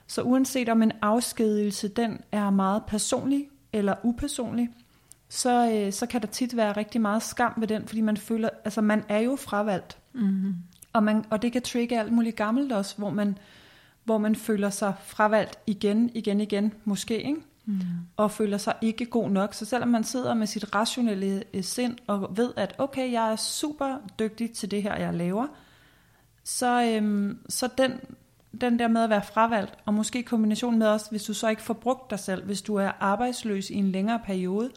Så 0.07 0.23
uanset 0.23 0.68
om 0.68 0.83
en 0.83 0.92
afskedelse, 1.03 1.88
den 1.88 2.21
er 2.33 2.51
meget 2.51 2.83
personlig 2.87 3.49
eller 3.73 3.95
upersonlig, 4.03 4.68
så, 5.29 5.71
øh, 5.73 5.92
så 5.92 6.07
kan 6.07 6.21
der 6.21 6.27
tit 6.27 6.57
være 6.57 6.73
rigtig 6.73 7.01
meget 7.01 7.23
skam 7.23 7.55
ved 7.57 7.68
den, 7.68 7.87
fordi 7.87 8.01
man 8.01 8.16
føler, 8.16 8.49
altså 8.64 8.81
man 8.81 9.05
er 9.09 9.18
jo 9.18 9.37
fravalgt. 9.37 9.99
Mm-hmm. 10.12 10.55
Og, 10.92 11.03
man, 11.03 11.25
og 11.31 11.42
det 11.42 11.53
kan 11.53 11.62
trigge 11.62 12.01
alt 12.01 12.12
muligt 12.12 12.37
gammelt 12.37 12.73
også, 12.73 12.95
hvor 12.99 13.11
man, 13.11 13.38
hvor 14.05 14.18
man 14.18 14.37
føler 14.37 14.71
sig 14.71 14.95
fravalgt 15.05 15.59
igen, 15.66 16.11
igen, 16.14 16.40
igen, 16.40 16.73
måske, 16.85 17.23
ikke? 17.23 17.40
Mm. 17.64 17.81
og 18.16 18.31
føler 18.31 18.59
sig 18.59 18.75
ikke 18.81 19.07
god 19.07 19.31
nok. 19.31 19.55
Så 19.55 19.64
selvom 19.64 19.88
man 19.88 20.05
sidder 20.05 20.35
med 20.35 20.47
sit 20.47 20.75
rationelle 20.75 21.45
øh, 21.55 21.64
sind 21.64 21.97
og 22.07 22.37
ved, 22.37 22.53
at 22.57 22.75
okay, 22.79 23.12
jeg 23.12 23.33
er 23.33 23.37
super 23.37 23.97
dygtig 24.18 24.53
til 24.53 24.71
det 24.71 24.83
her, 24.83 24.97
jeg 24.97 25.14
laver, 25.14 25.47
så, 26.44 26.83
øhm, 26.85 27.38
så 27.48 27.68
den, 27.78 27.92
den 28.61 28.78
der 28.78 28.88
med 28.88 29.02
at 29.02 29.11
være 29.11 29.22
fravalgt, 29.22 29.74
og 29.85 29.94
måske 29.94 30.18
i 30.18 30.22
kombination 30.22 30.78
med 30.78 30.87
også, 30.87 31.11
hvis 31.11 31.24
du 31.24 31.35
så 31.35 31.48
ikke 31.48 31.62
får 31.62 31.74
brugt 31.74 32.11
dig 32.11 32.18
selv, 32.18 32.44
hvis 32.44 32.62
du 32.62 32.74
er 32.74 32.90
arbejdsløs 33.00 33.70
i 33.70 33.74
en 33.74 33.92
længere 33.92 34.20
periode, 34.24 34.70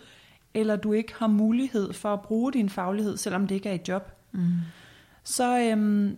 eller 0.54 0.75
du 0.75 0.93
ikke 0.93 1.13
har 1.15 1.28
mulighed 1.28 1.93
for 1.93 2.13
at 2.13 2.21
bruge 2.21 2.54
din 2.54 2.69
faglighed, 2.69 3.17
selvom 3.17 3.47
det 3.47 3.56
ikke 3.56 3.69
er 3.69 3.73
et 3.73 3.88
job, 3.88 4.12
mm. 4.32 4.51
så, 5.23 5.60
øhm, 5.60 6.17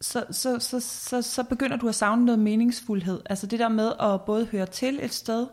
så, 0.00 0.24
så, 0.30 0.58
så, 0.58 0.80
så, 0.80 1.22
så 1.22 1.44
begynder 1.44 1.76
du 1.76 1.88
at 1.88 1.94
savne 1.94 2.24
noget 2.24 2.38
meningsfuldhed. 2.38 3.20
Altså 3.26 3.46
det 3.46 3.58
der 3.58 3.68
med 3.68 3.92
at 4.00 4.22
både 4.22 4.46
høre 4.46 4.66
til 4.66 5.04
et 5.04 5.14
sted, 5.14 5.46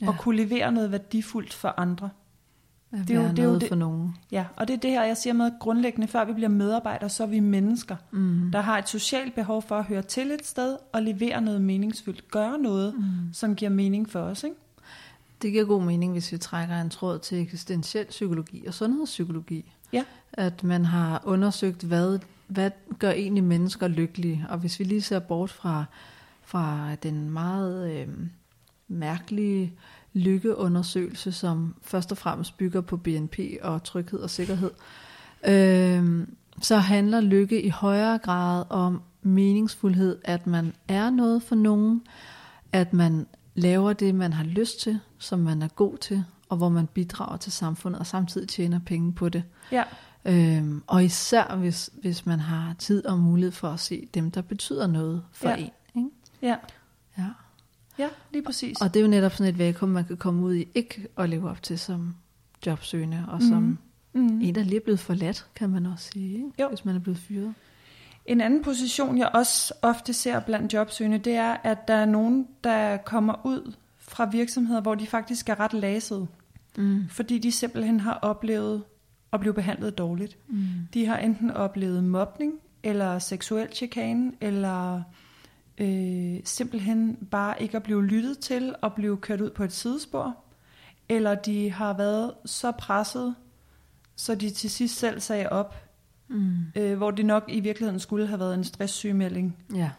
ja. 0.00 0.08
og 0.08 0.14
kunne 0.18 0.36
levere 0.36 0.72
noget 0.72 0.92
værdifuldt 0.92 1.54
for 1.54 1.74
andre. 1.76 2.06
At 2.06 2.21
det 2.92 3.10
er 3.10 3.22
jo, 3.22 3.28
det 3.28 3.38
er 3.38 3.44
jo 3.44 3.58
det, 3.58 3.68
for 3.68 3.74
nogen. 3.74 4.16
Ja, 4.32 4.44
og 4.56 4.68
det 4.68 4.74
er 4.74 4.78
det 4.78 4.90
her, 4.90 5.04
jeg 5.04 5.16
siger 5.16 5.32
med 5.34 5.50
grundlæggende, 5.60 6.06
før 6.06 6.24
vi 6.24 6.32
bliver 6.32 6.48
medarbejdere, 6.48 7.10
så 7.10 7.22
er 7.22 7.26
vi 7.26 7.40
mennesker, 7.40 7.96
mm. 8.10 8.50
der 8.52 8.60
har 8.60 8.78
et 8.78 8.88
socialt 8.88 9.34
behov 9.34 9.62
for 9.62 9.76
at 9.76 9.84
høre 9.84 10.02
til 10.02 10.30
et 10.30 10.46
sted 10.46 10.76
og 10.92 11.02
levere 11.02 11.40
noget 11.40 11.60
meningsfyldt. 11.60 12.30
Gøre 12.30 12.58
noget, 12.58 12.94
mm. 12.94 13.32
som 13.32 13.54
giver 13.54 13.70
mening 13.70 14.10
for 14.10 14.20
os. 14.20 14.44
Ikke? 14.44 14.56
Det 15.42 15.52
giver 15.52 15.64
god 15.64 15.82
mening, 15.82 16.12
hvis 16.12 16.32
vi 16.32 16.38
trækker 16.38 16.80
en 16.80 16.90
tråd 16.90 17.18
til 17.18 17.40
eksistentiel 17.40 18.06
psykologi 18.06 18.66
og 18.66 18.74
sundhedspsykologi. 18.74 19.72
Ja. 19.92 20.04
At 20.32 20.64
man 20.64 20.84
har 20.84 21.22
undersøgt, 21.24 21.82
hvad, 21.82 22.18
hvad 22.46 22.70
gør 22.98 23.10
egentlig 23.10 23.44
mennesker 23.44 23.88
lykkelige. 23.88 24.46
Og 24.48 24.58
hvis 24.58 24.78
vi 24.78 24.84
lige 24.84 25.02
ser 25.02 25.18
bort 25.18 25.50
fra, 25.50 25.84
fra 26.42 26.94
den 27.02 27.30
meget 27.30 27.92
øh, 27.92 28.08
mærkelige 28.88 29.72
lykkeundersøgelse, 30.12 31.32
som 31.32 31.74
først 31.82 32.12
og 32.12 32.18
fremmest 32.18 32.56
bygger 32.56 32.80
på 32.80 32.96
BNP 32.96 33.38
og 33.62 33.84
tryghed 33.84 34.20
og 34.20 34.30
sikkerhed, 34.30 34.70
øh, 35.46 36.26
så 36.60 36.76
handler 36.76 37.20
lykke 37.20 37.62
i 37.62 37.68
højere 37.68 38.18
grad 38.18 38.64
om 38.70 39.02
meningsfuldhed, 39.22 40.18
at 40.24 40.46
man 40.46 40.72
er 40.88 41.10
noget 41.10 41.42
for 41.42 41.54
nogen, 41.54 42.02
at 42.72 42.92
man 42.92 43.26
laver 43.54 43.92
det, 43.92 44.14
man 44.14 44.32
har 44.32 44.44
lyst 44.44 44.80
til, 44.80 45.00
som 45.18 45.38
man 45.38 45.62
er 45.62 45.68
god 45.68 45.96
til, 45.96 46.24
og 46.48 46.56
hvor 46.56 46.68
man 46.68 46.86
bidrager 46.86 47.36
til 47.36 47.52
samfundet, 47.52 48.00
og 48.00 48.06
samtidig 48.06 48.48
tjener 48.48 48.80
penge 48.86 49.12
på 49.12 49.28
det. 49.28 49.42
Ja. 49.72 49.82
Øhm, 50.24 50.82
og 50.86 51.04
især 51.04 51.56
hvis, 51.56 51.90
hvis 52.00 52.26
man 52.26 52.40
har 52.40 52.74
tid 52.78 53.06
og 53.06 53.18
mulighed 53.18 53.52
for 53.52 53.68
at 53.68 53.80
se 53.80 54.08
dem, 54.14 54.30
der 54.30 54.42
betyder 54.42 54.86
noget 54.86 55.22
for 55.32 55.48
ja. 55.48 55.56
en. 55.56 55.70
Ikke? 55.94 56.08
Ja. 56.42 56.56
Ja. 58.02 58.08
Lige 58.32 58.42
præcis. 58.42 58.80
Og 58.80 58.94
det 58.94 59.00
er 59.00 59.04
jo 59.04 59.10
netop 59.10 59.32
sådan 59.32 59.54
et 59.54 59.58
vakuum, 59.58 59.90
man 59.90 60.04
kan 60.04 60.16
komme 60.16 60.46
ud 60.46 60.54
i, 60.54 60.68
ikke 60.74 61.06
at 61.18 61.28
leve 61.28 61.50
op 61.50 61.62
til 61.62 61.78
som 61.78 62.14
jobsøgende, 62.66 63.24
og 63.28 63.42
som 63.42 63.62
mm. 63.62 63.78
Mm. 64.20 64.40
en, 64.40 64.54
der 64.54 64.62
lige 64.62 64.76
er 64.76 64.84
blevet 64.84 65.00
forladt, 65.00 65.46
kan 65.54 65.70
man 65.70 65.86
også 65.86 66.10
sige, 66.12 66.34
ikke? 66.34 66.50
Jo. 66.60 66.68
hvis 66.68 66.84
man 66.84 66.96
er 66.96 67.00
blevet 67.00 67.18
fyret. 67.18 67.54
En 68.26 68.40
anden 68.40 68.62
position, 68.62 69.18
jeg 69.18 69.30
også 69.34 69.74
ofte 69.82 70.12
ser 70.12 70.40
blandt 70.40 70.72
jobsøgende, 70.72 71.18
det 71.18 71.32
er, 71.32 71.56
at 71.64 71.88
der 71.88 71.94
er 71.94 72.04
nogen, 72.04 72.48
der 72.64 72.96
kommer 72.96 73.46
ud 73.46 73.74
fra 73.98 74.24
virksomheder, 74.24 74.80
hvor 74.80 74.94
de 74.94 75.06
faktisk 75.06 75.48
er 75.48 75.60
ret 75.60 75.72
lasede. 75.72 76.26
Mm. 76.76 77.08
Fordi 77.08 77.38
de 77.38 77.52
simpelthen 77.52 78.00
har 78.00 78.14
oplevet 78.14 78.82
at 79.32 79.40
blive 79.40 79.54
behandlet 79.54 79.98
dårligt. 79.98 80.38
Mm. 80.48 80.64
De 80.94 81.06
har 81.06 81.16
enten 81.18 81.50
oplevet 81.50 82.04
mobning, 82.04 82.52
eller 82.82 83.18
seksuel 83.18 83.68
chikane, 83.72 84.32
eller 84.40 85.02
øh, 85.78 86.40
simpelthen 86.44 87.16
bare 87.30 87.62
ikke 87.62 87.76
at 87.76 87.82
blive 87.82 88.06
lyttet 88.06 88.38
til 88.38 88.74
og 88.82 88.92
blive 88.92 89.16
kørt 89.16 89.40
ud 89.40 89.50
på 89.50 89.64
et 89.64 89.72
sidespor, 89.72 90.36
eller 91.08 91.34
de 91.34 91.70
har 91.70 91.96
været 91.96 92.32
så 92.44 92.70
presset, 92.70 93.34
så 94.16 94.34
de 94.34 94.50
til 94.50 94.70
sidst 94.70 94.98
selv 94.98 95.20
sagde 95.20 95.48
op, 95.48 95.74
mm. 96.28 96.56
øh, 96.76 96.96
hvor 96.96 97.10
det 97.10 97.26
nok 97.26 97.44
i 97.48 97.60
virkeligheden 97.60 98.00
skulle 98.00 98.26
have 98.26 98.40
været 98.40 98.54
en 98.54 98.64
stresssygemelding. 98.64 99.56
Ja. 99.74 99.90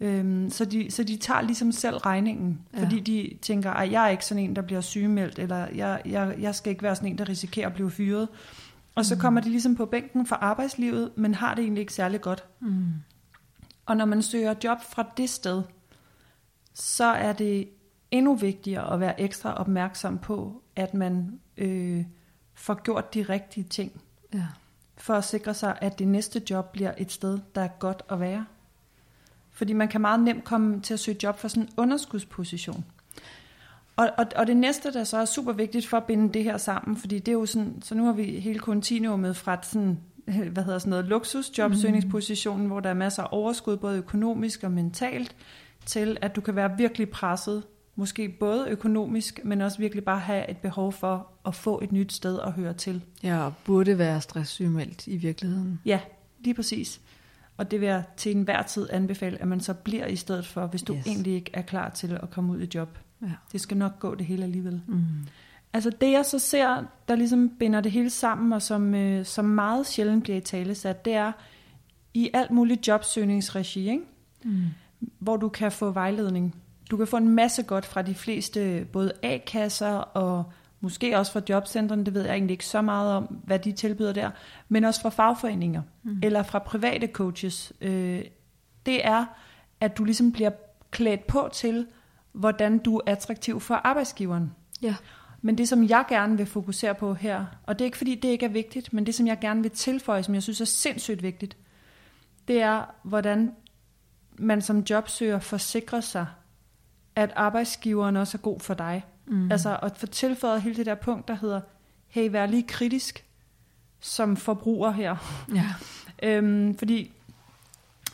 Øhm, 0.00 0.50
så, 0.50 0.64
de, 0.64 0.90
så 0.90 1.04
de 1.04 1.16
tager 1.16 1.40
ligesom 1.40 1.72
selv 1.72 1.96
regningen, 1.96 2.60
ja. 2.74 2.82
fordi 2.82 3.00
de 3.00 3.38
tænker, 3.42 3.70
at 3.70 3.92
jeg 3.92 4.04
er 4.04 4.08
ikke 4.08 4.26
sådan 4.26 4.44
en, 4.44 4.56
der 4.56 4.62
bliver 4.62 4.80
sygemeldt, 4.80 5.38
eller 5.38 5.66
jeg, 5.74 6.02
jeg, 6.06 6.34
jeg 6.40 6.54
skal 6.54 6.70
ikke 6.70 6.82
være 6.82 6.96
sådan 6.96 7.08
en, 7.08 7.18
der 7.18 7.28
risikerer 7.28 7.66
at 7.66 7.74
blive 7.74 7.90
fyret. 7.90 8.28
Og 8.94 9.04
så 9.04 9.14
mm. 9.14 9.20
kommer 9.20 9.40
de 9.40 9.50
ligesom 9.50 9.76
på 9.76 9.86
bænken 9.86 10.26
for 10.26 10.36
arbejdslivet, 10.36 11.10
men 11.16 11.34
har 11.34 11.54
det 11.54 11.62
egentlig 11.62 11.80
ikke 11.80 11.92
særlig 11.92 12.20
godt. 12.20 12.44
Mm. 12.60 12.84
Og 13.86 13.96
når 13.96 14.04
man 14.04 14.22
søger 14.22 14.54
job 14.64 14.78
fra 14.82 15.04
det 15.16 15.30
sted, 15.30 15.62
så 16.74 17.04
er 17.04 17.32
det 17.32 17.68
endnu 18.10 18.34
vigtigere 18.34 18.92
at 18.92 19.00
være 19.00 19.20
ekstra 19.20 19.54
opmærksom 19.54 20.18
på, 20.18 20.62
at 20.76 20.94
man 20.94 21.40
øh, 21.56 22.04
får 22.54 22.82
gjort 22.82 23.14
de 23.14 23.22
rigtige 23.22 23.64
ting. 23.64 24.02
Ja. 24.34 24.46
For 24.96 25.14
at 25.14 25.24
sikre 25.24 25.54
sig, 25.54 25.78
at 25.80 25.98
det 25.98 26.08
næste 26.08 26.42
job 26.50 26.72
bliver 26.72 26.94
et 26.98 27.12
sted, 27.12 27.38
der 27.54 27.60
er 27.60 27.68
godt 27.68 28.02
at 28.10 28.20
være. 28.20 28.46
Fordi 29.50 29.72
man 29.72 29.88
kan 29.88 30.00
meget 30.00 30.20
nemt 30.20 30.44
komme 30.44 30.80
til 30.80 30.94
at 30.94 31.00
søge 31.00 31.18
job 31.22 31.38
for 31.38 31.48
sådan 31.48 31.62
en 31.62 31.68
underskudsposition. 31.76 32.84
Og, 33.96 34.10
og, 34.18 34.26
og 34.36 34.46
det 34.46 34.56
næste, 34.56 34.92
der 34.92 35.04
så 35.04 35.16
er 35.16 35.24
super 35.24 35.52
vigtigt 35.52 35.88
for 35.88 35.96
at 35.96 36.04
binde 36.04 36.34
det 36.34 36.44
her 36.44 36.56
sammen, 36.56 36.96
fordi 36.96 37.18
det 37.18 37.28
er 37.28 37.32
jo 37.32 37.46
sådan, 37.46 37.82
så 37.82 37.94
nu 37.94 38.04
har 38.04 38.12
vi 38.12 38.24
hele 38.24 38.58
kontinuumet 38.58 39.36
fra 39.36 39.58
sådan 39.62 40.00
hvad 40.24 40.64
hedder 40.64 40.78
sådan 40.78 40.90
noget, 40.90 41.04
luksusjobsøgningspositionen, 41.04 42.62
mm. 42.62 42.70
hvor 42.70 42.80
der 42.80 42.90
er 42.90 42.94
masser 42.94 43.22
af 43.22 43.28
overskud, 43.30 43.76
både 43.76 43.98
økonomisk 43.98 44.64
og 44.64 44.72
mentalt, 44.72 45.36
til 45.86 46.16
at 46.20 46.36
du 46.36 46.40
kan 46.40 46.56
være 46.56 46.76
virkelig 46.76 47.10
presset 47.10 47.62
Måske 47.94 48.28
både 48.28 48.68
økonomisk, 48.68 49.40
men 49.44 49.60
også 49.60 49.78
virkelig 49.78 50.04
bare 50.04 50.18
have 50.18 50.50
et 50.50 50.56
behov 50.56 50.92
for 50.92 51.28
at 51.46 51.54
få 51.54 51.80
et 51.82 51.92
nyt 51.92 52.12
sted 52.12 52.40
at 52.40 52.52
høre 52.52 52.74
til. 52.74 53.04
Ja, 53.22 53.44
og 53.44 53.52
burde 53.64 53.98
være 53.98 54.20
stresssygemeldt 54.20 55.06
i 55.06 55.16
virkeligheden. 55.16 55.80
Ja, 55.84 56.00
lige 56.40 56.54
præcis. 56.54 57.00
Og 57.56 57.70
det 57.70 57.80
vil 57.80 57.88
jeg 57.88 58.04
til 58.16 58.36
enhver 58.36 58.62
tid 58.62 58.88
anbefale, 58.90 59.42
at 59.42 59.48
man 59.48 59.60
så 59.60 59.74
bliver 59.74 60.06
i 60.06 60.16
stedet 60.16 60.46
for, 60.46 60.66
hvis 60.66 60.82
du 60.82 60.94
Yes. 60.94 60.98
yes. 60.98 61.06
egentlig 61.06 61.34
ikke 61.34 61.50
er 61.54 61.62
klar 61.62 61.88
til 61.88 62.18
at 62.22 62.30
komme 62.30 62.52
ud 62.52 62.60
i 62.60 62.68
job. 62.74 62.98
Ja. 63.22 63.30
Det 63.52 63.60
skal 63.60 63.76
nok 63.76 63.98
gå 63.98 64.14
det 64.14 64.26
hele 64.26 64.44
alligevel. 64.44 64.82
Mm. 64.86 65.04
Altså 65.72 65.90
det 65.90 66.12
jeg 66.12 66.26
så 66.26 66.38
ser, 66.38 66.84
der 67.08 67.14
ligesom 67.14 67.48
binder 67.48 67.80
det 67.80 67.92
hele 67.92 68.10
sammen, 68.10 68.52
og 68.52 68.62
som, 68.62 68.94
øh, 68.94 69.24
som 69.24 69.44
meget 69.44 69.86
sjældent 69.86 70.22
bliver 70.22 70.36
i 70.36 70.40
tale 70.40 70.74
sat, 70.74 71.04
det 71.04 71.14
er 71.14 71.32
i 72.14 72.30
alt 72.34 72.50
muligt 72.50 72.88
jobsøgningsregi, 72.88 73.90
ikke? 73.90 74.02
Mm. 74.44 74.64
hvor 75.18 75.36
du 75.36 75.48
kan 75.48 75.72
få 75.72 75.90
vejledning. 75.90 76.54
Du 76.90 76.96
kan 76.96 77.06
få 77.06 77.16
en 77.16 77.28
masse 77.28 77.62
godt 77.62 77.86
fra 77.86 78.02
de 78.02 78.14
fleste, 78.14 78.86
både 78.92 79.12
A-kasser 79.22 79.92
og 79.94 80.44
måske 80.80 81.18
også 81.18 81.32
fra 81.32 81.40
jobcentrene, 81.48 82.04
det 82.04 82.14
ved 82.14 82.22
jeg 82.22 82.32
egentlig 82.32 82.54
ikke 82.54 82.66
så 82.66 82.82
meget 82.82 83.12
om, 83.12 83.24
hvad 83.44 83.58
de 83.58 83.72
tilbyder 83.72 84.12
der, 84.12 84.30
men 84.68 84.84
også 84.84 85.00
fra 85.00 85.08
fagforeninger 85.08 85.82
mm. 86.02 86.20
eller 86.22 86.42
fra 86.42 86.58
private 86.58 87.06
coaches. 87.06 87.72
Øh, 87.80 88.22
det 88.86 89.06
er, 89.06 89.24
at 89.80 89.98
du 89.98 90.04
ligesom 90.04 90.32
bliver 90.32 90.50
klædt 90.90 91.26
på 91.26 91.48
til, 91.52 91.86
hvordan 92.32 92.78
du 92.78 92.96
er 92.96 93.00
attraktiv 93.06 93.60
for 93.60 93.74
arbejdsgiveren. 93.74 94.52
Ja. 94.82 94.94
Men 95.42 95.58
det, 95.58 95.68
som 95.68 95.88
jeg 95.88 96.04
gerne 96.08 96.36
vil 96.36 96.46
fokusere 96.46 96.94
på 96.94 97.14
her, 97.14 97.44
og 97.66 97.78
det 97.78 97.84
er 97.84 97.86
ikke 97.86 97.98
fordi, 97.98 98.14
det 98.14 98.28
ikke 98.28 98.46
er 98.46 98.50
vigtigt, 98.50 98.92
men 98.92 99.06
det, 99.06 99.14
som 99.14 99.26
jeg 99.26 99.38
gerne 99.40 99.62
vil 99.62 99.70
tilføje, 99.70 100.22
som 100.22 100.34
jeg 100.34 100.42
synes 100.42 100.60
er 100.60 100.64
sindssygt 100.64 101.22
vigtigt, 101.22 101.56
det 102.48 102.62
er, 102.62 102.94
hvordan 103.02 103.52
man 104.38 104.62
som 104.62 104.78
jobsøger 104.78 105.38
forsikrer 105.38 106.00
sig, 106.00 106.26
at 107.16 107.32
arbejdsgiveren 107.36 108.16
også 108.16 108.38
er 108.38 108.42
god 108.42 108.60
for 108.60 108.74
dig. 108.74 109.04
Mm. 109.26 109.52
Altså 109.52 109.78
at 109.82 109.96
få 109.96 110.06
tilføjet 110.06 110.62
hele 110.62 110.76
det 110.76 110.86
der 110.86 110.94
punkt, 110.94 111.28
der 111.28 111.34
hedder, 111.34 111.60
hey, 112.08 112.30
vær 112.30 112.46
lige 112.46 112.62
kritisk 112.62 113.24
som 114.00 114.36
forbruger 114.36 114.90
her. 114.90 115.44
Ja. 115.54 115.66
Øhm, 116.24 116.78
fordi, 116.78 117.12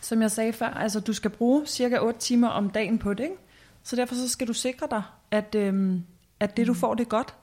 som 0.01 0.23
jeg 0.23 0.31
sagde 0.31 0.53
før, 0.53 0.67
altså 0.67 1.01
du 1.01 1.13
skal 1.13 1.31
bruge 1.31 1.67
cirka 1.67 1.99
8 1.99 2.21
timer 2.21 2.49
om 2.49 2.71
dagen 2.71 2.99
på 2.99 3.15
det, 3.15 3.25
ikke? 3.25 3.37
Så 3.83 3.97
derfor 3.97 4.15
så 4.15 4.29
skal 4.29 4.49
du 4.49 4.53
sikre 4.53 4.87
dig, 4.91 5.03
at, 5.31 5.55
øhm, 5.55 6.05
at 6.41 6.57
det 6.57 6.67
du 6.67 6.75
får, 6.75 6.95
det 6.95 7.05
er 7.05 7.09
godt. 7.09 7.35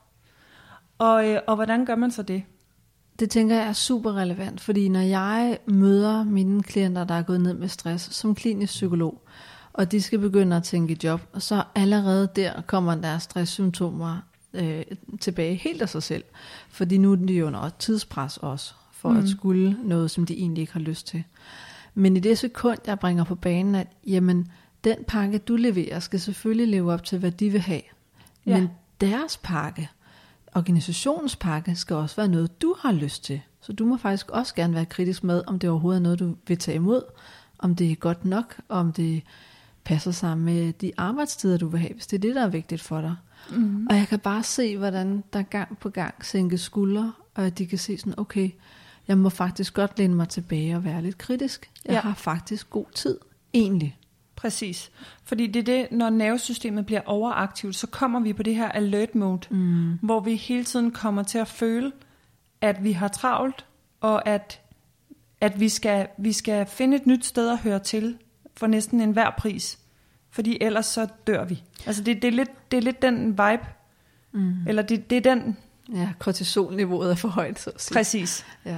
Og, 0.98 1.30
øh, 1.30 1.39
og 1.48 1.56
hvordan 1.56 1.86
gør 1.86 1.96
man 1.96 2.12
så 2.12 2.24
det? 2.24 2.43
Det 3.20 3.30
tænker 3.30 3.56
jeg 3.56 3.68
er 3.68 3.74
super 3.74 4.14
relevant, 4.14 4.62
fordi 4.62 4.89
når 4.89 5.00
jeg 5.00 5.58
møder 5.66 6.24
mine 6.24 6.64
klienter, 6.64 7.04
der 7.04 7.14
er 7.14 7.22
gået 7.22 7.41
ned 7.41 7.54
med 7.54 7.68
stress 7.68 8.16
som 8.16 8.36
klinisk 8.36 8.74
psykolog, 8.74 9.22
og 9.74 9.91
de 9.91 10.02
skal 10.02 10.20
begynde 10.20 10.56
at 10.56 10.64
tænke 10.64 10.98
job, 11.04 11.22
så 11.38 11.64
allerede 11.76 12.30
der 12.36 12.62
kommer 12.62 12.96
deres 12.96 13.24
stresssymptomer 13.24 14.18
øh, 14.54 14.84
tilbage 15.20 15.56
helt 15.56 15.82
af 15.82 15.89
sig 15.89 16.04
selv. 16.04 16.24
Fordi 16.70 16.98
nu 16.98 17.12
er 17.12 17.16
de 17.16 17.34
jo 17.34 17.48
under 17.48 17.70
tidspres 17.70 18.38
også, 18.38 18.74
for 18.91 19.10
mm. 19.10 19.18
at 19.18 19.30
skulle 19.30 19.78
noget, 19.84 20.12
som 20.12 20.26
de 20.26 20.34
egentlig 20.34 20.62
ikke 20.62 20.74
har 20.74 20.80
lyst 20.80 21.08
til. 21.08 21.24
Men 21.93 22.18
i 22.18 22.20
det 22.20 22.38
sekund, 22.38 22.78
jeg 22.88 23.00
bringer 23.00 23.24
på 23.24 23.36
banen, 23.36 23.76
at 23.76 23.88
jamen, 24.08 24.52
den 24.84 24.98
pakke, 25.08 25.38
du 25.38 25.56
leverer, 25.56 26.00
skal 26.00 26.20
selvfølgelig 26.20 26.68
leve 26.68 26.93
op 26.93 27.04
til, 27.04 27.20
hvad 27.20 27.32
de 27.32 27.50
vil 27.50 27.62
have. 27.62 27.82
Ja. 28.46 28.60
Men 28.60 28.70
deres 29.02 29.38
pakke, 29.38 29.89
organisationens 30.56 31.36
pakke, 31.36 31.76
skal 31.76 31.96
også 31.96 32.16
være 32.16 32.28
noget, 32.28 32.62
du 32.62 32.76
har 32.80 32.91
lyst 32.91 33.24
til. 33.24 33.41
Så 33.62 33.74
du 33.74 33.86
må 33.86 33.98
faktisk 33.98 34.30
også 34.30 34.56
gerne 34.56 34.74
være 34.74 34.86
kritisk 34.86 35.24
med, 35.24 35.41
om 35.48 35.60
det 35.60 35.70
overhovedet 35.70 36.00
er 36.00 36.04
noget, 36.04 36.20
du 36.20 36.36
vil 36.48 36.58
tage 36.58 36.76
imod, 36.76 37.02
om 37.60 37.76
det 37.76 37.91
er 37.91 37.96
godt 37.96 38.26
nok, 38.26 38.56
om 38.70 38.93
det 38.93 39.24
passer 39.84 40.12
sammen 40.12 40.46
med 40.46 40.74
de 40.74 40.91
arbejdstider, 40.98 41.58
du 41.58 41.68
vil 41.68 41.80
have, 41.80 41.93
hvis 41.93 42.08
det 42.08 42.18
er 42.18 42.22
det, 42.22 42.36
der 42.36 42.43
er 42.43 42.50
vigtigt 42.50 42.82
for 42.82 43.02
dig. 43.02 43.16
Mm. 43.50 43.88
Og 43.89 43.96
jeg 43.96 44.08
kan 44.08 44.20
bare 44.20 44.43
se, 44.43 44.78
hvordan 44.78 45.24
der 45.34 45.41
gang 45.41 45.78
på 45.78 45.89
gang 45.89 46.26
sænke 46.26 46.58
skuldre, 46.58 47.14
og 47.36 47.46
at 47.46 47.58
de 47.58 47.66
kan 47.66 47.78
se 47.78 47.98
sådan, 47.98 48.20
okay, 48.20 48.50
jeg 49.08 49.18
må 49.18 49.30
faktisk 49.30 49.74
godt 49.74 49.98
læne 49.98 50.16
mig 50.16 50.30
tilbage 50.30 50.76
og 50.76 50.84
være 50.84 51.02
lidt 51.02 51.18
kritisk. 51.18 51.72
Jeg 51.86 51.93
ja. 51.93 52.00
har 52.00 52.14
faktisk 52.14 52.70
god 52.70 52.86
tid, 52.96 53.18
egentlig. 53.54 53.98
Præcis. 54.46 54.91
Fordi 55.24 55.48
det 55.48 55.60
er 55.60 55.64
det, 55.64 55.91
når 55.91 56.10
nervesystemet 56.10 56.86
bliver 56.86 57.02
overaktivt, 57.06 57.76
så 57.76 57.88
kommer 57.88 58.20
vi 58.20 58.34
på 58.34 58.43
det 58.43 58.56
her 58.56 58.70
alert 58.70 59.16
mode, 59.16 59.48
mm. 59.50 60.00
hvor 60.02 60.20
vi 60.20 60.36
hele 60.36 60.64
tiden 60.64 60.91
kommer 60.91 61.24
til 61.24 61.38
at 61.38 61.48
føle, 61.48 61.91
at 62.62 62.84
vi 62.84 62.91
har 62.91 63.08
travlt, 63.08 63.66
og 64.02 64.28
at, 64.28 64.62
at 65.41 65.60
vi, 65.60 65.70
skal, 65.70 66.08
vi 66.18 66.34
skal 66.34 66.66
finde 66.66 66.98
et 66.98 67.08
nyt 67.08 67.26
sted 67.26 67.50
at 67.50 67.58
høre 67.58 67.80
til 67.80 68.18
for 68.58 68.68
næsten 68.68 69.02
enhver 69.02 69.30
pris. 69.38 69.80
Fordi 70.32 70.58
ellers 70.62 70.86
så 70.86 71.08
dør 71.28 71.46
vi. 71.46 71.64
Altså 71.86 72.04
det, 72.04 72.22
det, 72.22 72.28
er, 72.28 72.32
lidt, 72.32 72.72
det 72.72 72.78
er 72.78 72.82
lidt 72.82 73.02
den 73.02 73.28
vibe, 73.30 73.66
mm. 74.32 74.68
eller 74.68 74.82
det, 74.82 75.10
det 75.10 75.18
er 75.18 75.36
den, 75.36 75.58
Ja, 75.93 76.10
kortisolniveauet 76.20 77.12
er 77.12 77.16
for 77.16 77.28
højt, 77.28 77.60
så 77.60 77.70
at 77.70 77.82
sige. 77.82 77.96
præcis. 77.96 78.46
Ja. 78.66 78.78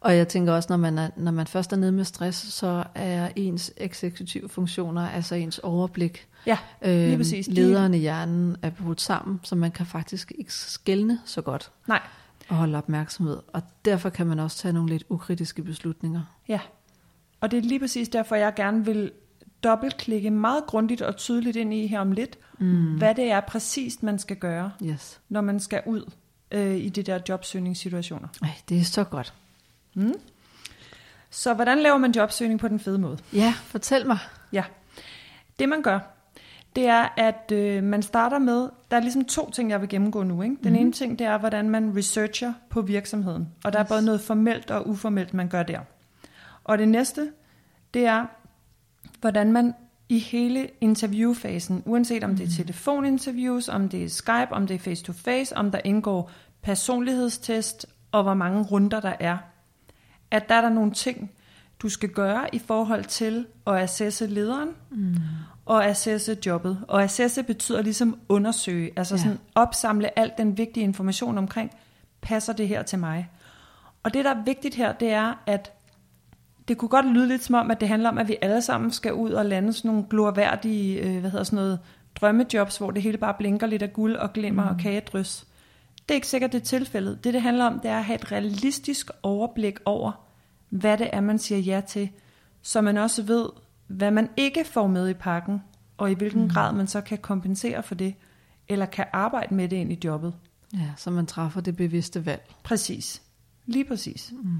Og 0.00 0.16
jeg 0.16 0.28
tænker 0.28 0.52
også, 0.52 0.66
når 0.70 0.76
man, 0.76 0.98
er, 0.98 1.10
når 1.16 1.32
man 1.32 1.46
først 1.46 1.72
er 1.72 1.76
nede 1.76 1.92
med 1.92 2.04
stress, 2.04 2.38
så 2.52 2.84
er 2.94 3.28
ens 3.36 3.72
eksekutive 3.76 4.48
funktioner, 4.48 5.08
altså 5.08 5.34
ens 5.34 5.58
overblik, 5.58 6.26
Ja, 6.46 6.58
lige 6.82 7.12
øh, 7.12 7.16
præcis. 7.16 7.46
De- 7.46 7.52
lederen 7.54 7.94
i 7.94 7.98
hjernen 7.98 8.56
er 8.62 8.70
brudt 8.70 9.00
sammen, 9.00 9.40
så 9.42 9.54
man 9.54 9.70
kan 9.70 9.86
faktisk 9.86 10.32
ikke 10.38 10.54
skælne 10.54 11.18
så 11.24 11.42
godt 11.42 11.70
Nej, 11.88 12.00
og 12.48 12.56
holde 12.56 12.78
opmærksomhed. 12.78 13.38
Og 13.52 13.62
derfor 13.84 14.10
kan 14.10 14.26
man 14.26 14.38
også 14.38 14.56
tage 14.58 14.72
nogle 14.72 14.88
lidt 14.88 15.04
ukritiske 15.08 15.62
beslutninger. 15.62 16.20
Ja, 16.48 16.60
og 17.40 17.50
det 17.50 17.56
er 17.58 17.62
lige 17.62 17.80
præcis 17.80 18.08
derfor, 18.08 18.34
jeg 18.36 18.54
gerne 18.56 18.84
vil 18.84 19.10
dobbeltklikke 19.64 20.30
meget 20.30 20.66
grundigt 20.66 21.02
og 21.02 21.16
tydeligt 21.16 21.56
ind 21.56 21.74
i 21.74 21.86
her 21.86 22.00
om 22.00 22.12
lidt, 22.12 22.38
mm. 22.58 22.96
hvad 22.98 23.14
det 23.14 23.30
er 23.30 23.40
præcist, 23.40 24.02
man 24.02 24.18
skal 24.18 24.36
gøre, 24.36 24.72
Yes. 24.84 25.20
når 25.28 25.40
man 25.40 25.60
skal 25.60 25.82
ud 25.86 26.10
øh, 26.50 26.76
i 26.76 26.88
de 26.88 27.02
der 27.02 27.18
jobsøgningssituationer. 27.28 28.28
Ej, 28.42 28.48
det 28.68 28.78
er 28.80 28.84
så 28.84 29.04
godt. 29.04 29.34
Så 31.30 31.54
hvordan 31.54 31.78
laver 31.78 31.98
man 31.98 32.12
jobsøgning 32.12 32.60
på 32.60 32.68
den 32.68 32.80
fede 32.80 32.98
måde? 32.98 33.18
Ja, 33.32 33.54
fortæl 33.64 34.06
mig. 34.06 34.18
Ja, 34.52 34.64
det 35.58 35.68
man 35.68 35.82
gør, 35.82 35.98
det 36.76 36.86
er, 36.86 37.08
at 37.16 37.52
øh, 37.52 37.82
man 37.82 38.02
starter 38.02 38.38
med, 38.38 38.68
der 38.90 38.96
er 38.96 39.00
ligesom 39.00 39.24
to 39.24 39.50
ting, 39.50 39.70
jeg 39.70 39.80
vil 39.80 39.88
gennemgå 39.88 40.22
nu. 40.22 40.42
Ikke? 40.42 40.54
Den 40.54 40.58
mm-hmm. 40.62 40.76
ene 40.76 40.92
ting, 40.92 41.18
det 41.18 41.26
er, 41.26 41.38
hvordan 41.38 41.70
man 41.70 41.96
researcher 41.96 42.52
på 42.70 42.80
virksomheden. 42.82 43.48
Og 43.64 43.72
der 43.72 43.78
er 43.78 43.84
Yes. 43.84 43.88
både 43.88 44.02
noget 44.02 44.20
formelt 44.20 44.70
og 44.70 44.88
uformelt, 44.88 45.34
man 45.34 45.48
gør 45.48 45.62
der. 45.62 45.80
Og 46.64 46.78
det 46.78 46.88
næste, 46.88 47.32
det 47.94 48.06
er, 48.06 48.26
hvordan 49.20 49.52
man 49.52 49.74
i 50.08 50.18
hele 50.18 50.68
interviewfasen, 50.80 51.82
uanset 51.86 52.24
om 52.24 52.36
det 52.36 52.46
er 52.46 52.50
telefoninterviews, 52.56 53.68
om 53.68 53.88
det 53.88 54.04
er 54.04 54.08
Skype, 54.08 54.48
om 54.50 54.66
det 54.66 54.74
er 54.74 54.78
face-to-face, 54.78 55.56
om 55.56 55.70
der 55.70 55.80
indgår 55.84 56.30
personlighedstest, 56.62 57.86
og 58.12 58.22
hvor 58.22 58.34
mange 58.34 58.62
runder 58.62 59.00
der 59.00 59.12
er, 59.20 59.38
at 60.30 60.48
der 60.48 60.54
er 60.54 60.60
der 60.60 60.68
nogle 60.68 60.90
ting, 60.92 61.30
du 61.82 61.88
skal 61.88 62.08
gøre 62.08 62.54
i 62.54 62.58
forhold 62.58 63.04
til 63.04 63.46
at 63.66 63.76
assesse 63.76 64.26
lederen 64.26 64.68
mm. 64.90 65.14
og 65.66 65.86
assesse 65.86 66.36
jobbet. 66.46 66.78
Og 66.88 67.02
assesse 67.02 67.42
betyder 67.42 67.82
ligesom 67.82 68.18
undersøge, 68.28 68.90
altså 68.96 69.14
Ja. 69.14 69.20
sådan 69.20 69.38
opsamle 69.54 70.18
al 70.18 70.32
den 70.38 70.58
vigtige 70.58 70.84
information 70.84 71.38
omkring, 71.38 71.70
passer 72.20 72.52
det 72.52 72.68
her 72.68 72.82
til 72.82 72.98
mig? 72.98 73.30
Og 74.02 74.14
det, 74.14 74.24
der 74.24 74.30
er 74.30 74.44
vigtigt 74.44 74.74
her, 74.74 74.92
det 74.92 75.10
er, 75.10 75.42
at 75.46 75.72
det 76.68 76.78
kunne 76.78 76.88
godt 76.88 77.06
lyde 77.06 77.28
lidt 77.28 77.44
som 77.44 77.54
om, 77.54 77.70
at 77.70 77.80
det 77.80 77.88
handler 77.88 78.08
om, 78.08 78.18
at 78.18 78.28
vi 78.28 78.36
alle 78.42 78.62
sammen 78.62 78.90
skal 78.90 79.12
ud 79.12 79.30
og 79.30 79.44
lande 79.46 79.72
sådan 79.72 79.88
nogle 79.88 80.04
glorværdige, 80.10 81.00
øh, 81.00 81.20
hvad 81.20 81.30
hedder 81.30 81.44
sådan 81.44 81.56
noget, 81.56 81.78
drømmejobs, 82.20 82.76
hvor 82.76 82.90
det 82.90 83.02
hele 83.02 83.18
bare 83.18 83.34
blinker 83.38 83.66
lidt 83.66 83.82
af 83.82 83.92
guld 83.92 84.16
og 84.16 84.32
glimmer 84.32 84.62
mm. 84.62 84.68
og 84.68 84.76
kagedrys. 84.78 85.46
Det 86.02 86.10
er 86.10 86.14
ikke 86.14 86.26
sikkert, 86.26 86.52
det 86.52 86.60
er 86.60 86.64
tilfældet. 86.64 87.24
Det, 87.24 87.34
det 87.34 87.42
handler 87.42 87.64
om, 87.64 87.80
det 87.80 87.90
er 87.90 87.98
at 87.98 88.04
have 88.04 88.14
et 88.14 88.32
realistisk 88.32 89.10
overblik 89.22 89.78
over, 89.84 90.26
hvad 90.68 90.98
det 90.98 91.10
er, 91.12 91.20
man 91.20 91.38
siger 91.38 91.58
ja 91.58 91.80
til, 91.88 92.10
så 92.62 92.80
man 92.80 92.96
også 92.96 93.22
ved, 93.22 93.48
hvad 93.86 94.10
man 94.10 94.28
ikke 94.36 94.64
får 94.64 94.86
med 94.86 95.08
i 95.08 95.14
pakken, 95.14 95.62
og 95.98 96.10
i 96.10 96.14
hvilken 96.14 96.42
mm. 96.42 96.48
grad 96.48 96.72
man 96.72 96.86
så 96.86 97.00
kan 97.00 97.18
kompensere 97.18 97.82
for 97.82 97.94
det, 97.94 98.14
eller 98.68 98.86
kan 98.86 99.04
arbejde 99.12 99.54
med 99.54 99.68
det 99.68 99.76
ind 99.76 99.92
i 99.92 99.98
jobbet. 100.04 100.34
Ja, 100.74 100.90
så 100.96 101.10
man 101.10 101.26
træffer 101.26 101.60
det 101.60 101.76
bevidste 101.76 102.26
valg. 102.26 102.54
Præcis. 102.62 103.22
Lige 103.66 103.84
præcis. 103.84 104.32
Mm. 104.42 104.56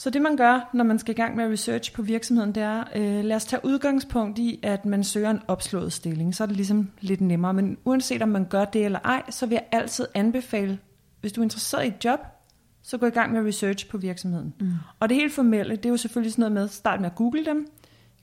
Så 0.00 0.10
det 0.10 0.22
man 0.22 0.36
gør, 0.36 0.70
når 0.74 0.84
man 0.84 0.98
skal 0.98 1.12
i 1.12 1.16
gang 1.16 1.36
med 1.36 1.52
research 1.52 1.92
på 1.92 2.02
virksomheden, 2.02 2.54
det 2.54 2.62
er, 2.62 2.84
øh, 2.96 3.24
lad 3.24 3.36
os 3.36 3.44
tage 3.44 3.64
udgangspunkt 3.64 4.38
i, 4.38 4.60
at 4.62 4.84
man 4.84 5.04
søger 5.04 5.30
en 5.30 5.40
opslået 5.48 5.92
stilling. 5.92 6.34
Så 6.34 6.42
er 6.44 6.46
det 6.46 6.56
ligesom 6.56 6.90
lidt 7.00 7.20
nemmere. 7.20 7.54
Men 7.54 7.78
uanset 7.84 8.22
om 8.22 8.28
man 8.28 8.44
gør 8.44 8.64
det 8.64 8.84
eller 8.84 8.98
ej, 8.98 9.22
så 9.30 9.46
vil 9.46 9.54
jeg 9.54 9.64
altid 9.72 10.06
anbefale, 10.14 10.78
hvis 11.20 11.32
du 11.32 11.40
er 11.40 11.42
interesseret 11.42 11.84
i 11.84 11.88
et 11.88 12.04
job, 12.04 12.20
så 12.82 12.98
gå 12.98 13.06
i 13.06 13.10
gang 13.10 13.32
med 13.32 13.46
research 13.46 13.88
på 13.88 13.98
virksomheden. 13.98 14.54
Mm. 14.60 14.70
Og 15.00 15.08
det 15.08 15.16
helt 15.16 15.32
formelle, 15.32 15.76
det 15.76 15.86
er 15.86 15.90
jo 15.90 15.96
selvfølgelig 15.96 16.32
sådan 16.32 16.40
noget 16.40 16.52
med, 16.52 16.68
start 16.68 17.00
med 17.00 17.10
at 17.10 17.16
google 17.16 17.44
dem, 17.44 17.66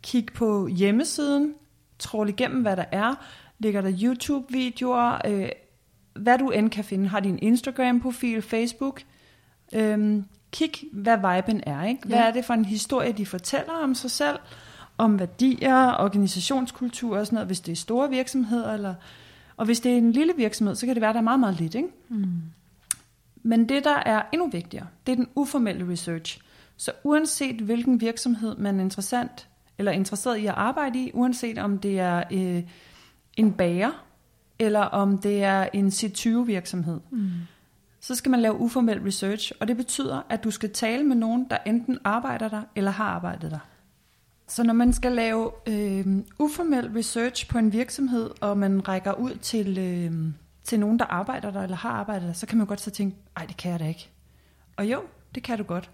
kig 0.04 0.26
på 0.36 0.68
hjemmesiden, 0.68 1.54
trål 2.00 2.30
igennem, 2.30 2.62
hvad 2.62 2.78
der 2.78 2.86
er, 2.92 3.26
ligger 3.60 3.82
der 3.82 3.92
YouTube-videoer, 4.04 5.18
øh, 5.28 5.50
hvad 6.16 6.38
du 6.38 6.50
end 6.50 6.70
kan 6.70 6.84
finde. 6.84 7.08
Har 7.08 7.20
de 7.20 7.30
en 7.30 7.40
Instagram-profil, 7.42 8.42
Facebook? 8.42 9.02
Øhm, 9.74 10.26
kig, 10.58 10.72
hvad 10.94 11.18
viben 11.18 11.62
er. 11.66 11.84
Ikke? 11.84 12.08
Hvad 12.08 12.18
Ja. 12.18 12.24
er 12.28 12.32
det 12.32 12.46
for 12.46 12.54
en 12.54 12.66
historie, 12.66 13.12
de 13.12 13.26
fortæller 13.26 13.74
om 13.74 13.96
sig 13.96 14.12
selv? 14.12 14.40
om 15.00 15.20
værdier, 15.20 15.94
organisationskultur 16.00 17.18
og 17.18 17.26
sådan 17.26 17.36
noget, 17.36 17.48
hvis 17.48 17.60
det 17.60 17.72
er 17.72 17.76
store 17.76 18.10
virksomheder, 18.10 18.74
eller, 18.74 18.94
og 19.58 19.66
hvis 19.66 19.80
det 19.80 19.94
er 19.94 19.98
en 19.98 20.12
lille 20.12 20.34
virksomhed, 20.38 20.76
så 20.76 20.86
kan 20.86 20.96
det 20.96 21.02
være, 21.02 21.14
der 21.14 21.20
er 21.20 21.24
meget, 21.24 21.40
meget 21.40 21.60
lidt. 21.60 21.76
Ikke? 21.76 21.88
Mm. 22.10 22.26
Men 23.44 23.70
det, 23.70 23.84
der 23.84 23.96
er 24.06 24.22
endnu 24.34 24.50
vigtigere, 24.50 24.86
det 25.08 25.12
er 25.12 25.16
den 25.16 25.28
uformelle 25.36 25.92
research. 25.92 26.40
Så 26.78 26.92
uanset 27.04 27.56
hvilken 27.56 28.02
virksomhed 28.02 28.56
man 28.58 28.80
er 28.80 28.84
interessant, 28.84 29.48
eller 29.78 29.92
interesseret 29.92 30.38
i 30.38 30.46
at 30.46 30.54
arbejde 30.58 31.00
i, 31.00 31.12
uanset 31.14 31.58
om 31.58 31.78
det 31.80 32.00
er 32.00 32.24
øh, 32.32 32.64
en 33.38 33.54
bager, 33.54 34.04
eller 34.60 34.80
om 34.82 35.18
det 35.18 35.44
er 35.44 35.68
en 35.74 35.88
C20-virksomhed, 35.88 37.00
Mm. 37.12 37.30
Så 38.08 38.16
skal 38.16 38.30
man 38.30 38.40
lave 38.40 38.56
uformel 38.60 39.02
research, 39.02 39.52
og 39.60 39.68
det 39.68 39.78
betyder, 39.78 40.22
at 40.30 40.44
du 40.44 40.52
skal 40.52 40.74
tale 40.74 41.04
med 41.04 41.16
nogen, 41.16 41.48
der 41.50 41.58
enten 41.66 41.98
arbejder 42.04 42.48
der, 42.50 42.62
eller 42.76 42.92
har 42.92 43.06
arbejdet 43.06 43.52
der. 43.52 43.60
Så 44.48 44.64
når 44.64 44.74
man 44.74 44.94
skal 44.94 45.12
lave 45.12 45.52
øh, 45.68 46.06
uformel 46.40 46.92
research 46.96 47.48
på 47.48 47.58
en 47.58 47.74
virksomhed, 47.74 48.30
og 48.42 48.58
man 48.58 48.88
rækker 48.88 49.14
ud 49.14 49.36
til, 49.36 49.78
øh, 49.78 50.34
til 50.64 50.80
nogen, 50.80 51.00
der 51.00 51.06
arbejder 51.06 51.52
der, 51.52 51.62
eller 51.64 51.76
har 51.76 51.90
arbejdet 51.90 52.28
der, 52.28 52.34
så 52.34 52.46
kan 52.46 52.58
man 52.58 52.68
godt 52.68 52.82
så 52.82 52.92
tænke, 52.92 53.18
ej, 53.38 53.46
det 53.46 53.58
kan 53.58 53.72
jeg 53.72 53.80
da 53.80 53.88
ikke. 53.88 54.10
Og 54.78 54.86
jo, 54.86 55.02
det 55.36 55.44
kan 55.44 55.58
du 55.58 55.64
godt. 55.64 55.92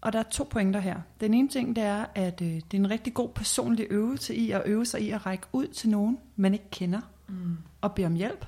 Og 0.00 0.12
der 0.12 0.18
er 0.18 0.22
to 0.22 0.44
pointer 0.50 0.80
her. 0.80 0.96
Den 1.20 1.34
ene 1.34 1.48
ting, 1.48 1.76
det 1.76 1.84
er, 1.84 2.04
at 2.14 2.40
øh, 2.42 2.48
det 2.48 2.74
er 2.74 2.78
en 2.78 2.90
rigtig 2.90 3.14
god 3.14 3.28
personlig 3.28 3.86
øvelse 3.90 4.34
i 4.34 4.50
at 4.50 4.62
øve 4.66 4.86
sig 4.86 5.00
i 5.00 5.10
at 5.10 5.26
række 5.26 5.46
ud 5.52 5.66
til 5.66 5.90
nogen, 5.90 6.18
man 6.36 6.52
ikke 6.52 6.70
kender, 6.70 7.00
Mm. 7.28 7.56
og 7.80 7.94
bede 7.94 8.06
om 8.06 8.14
hjælp. 8.14 8.46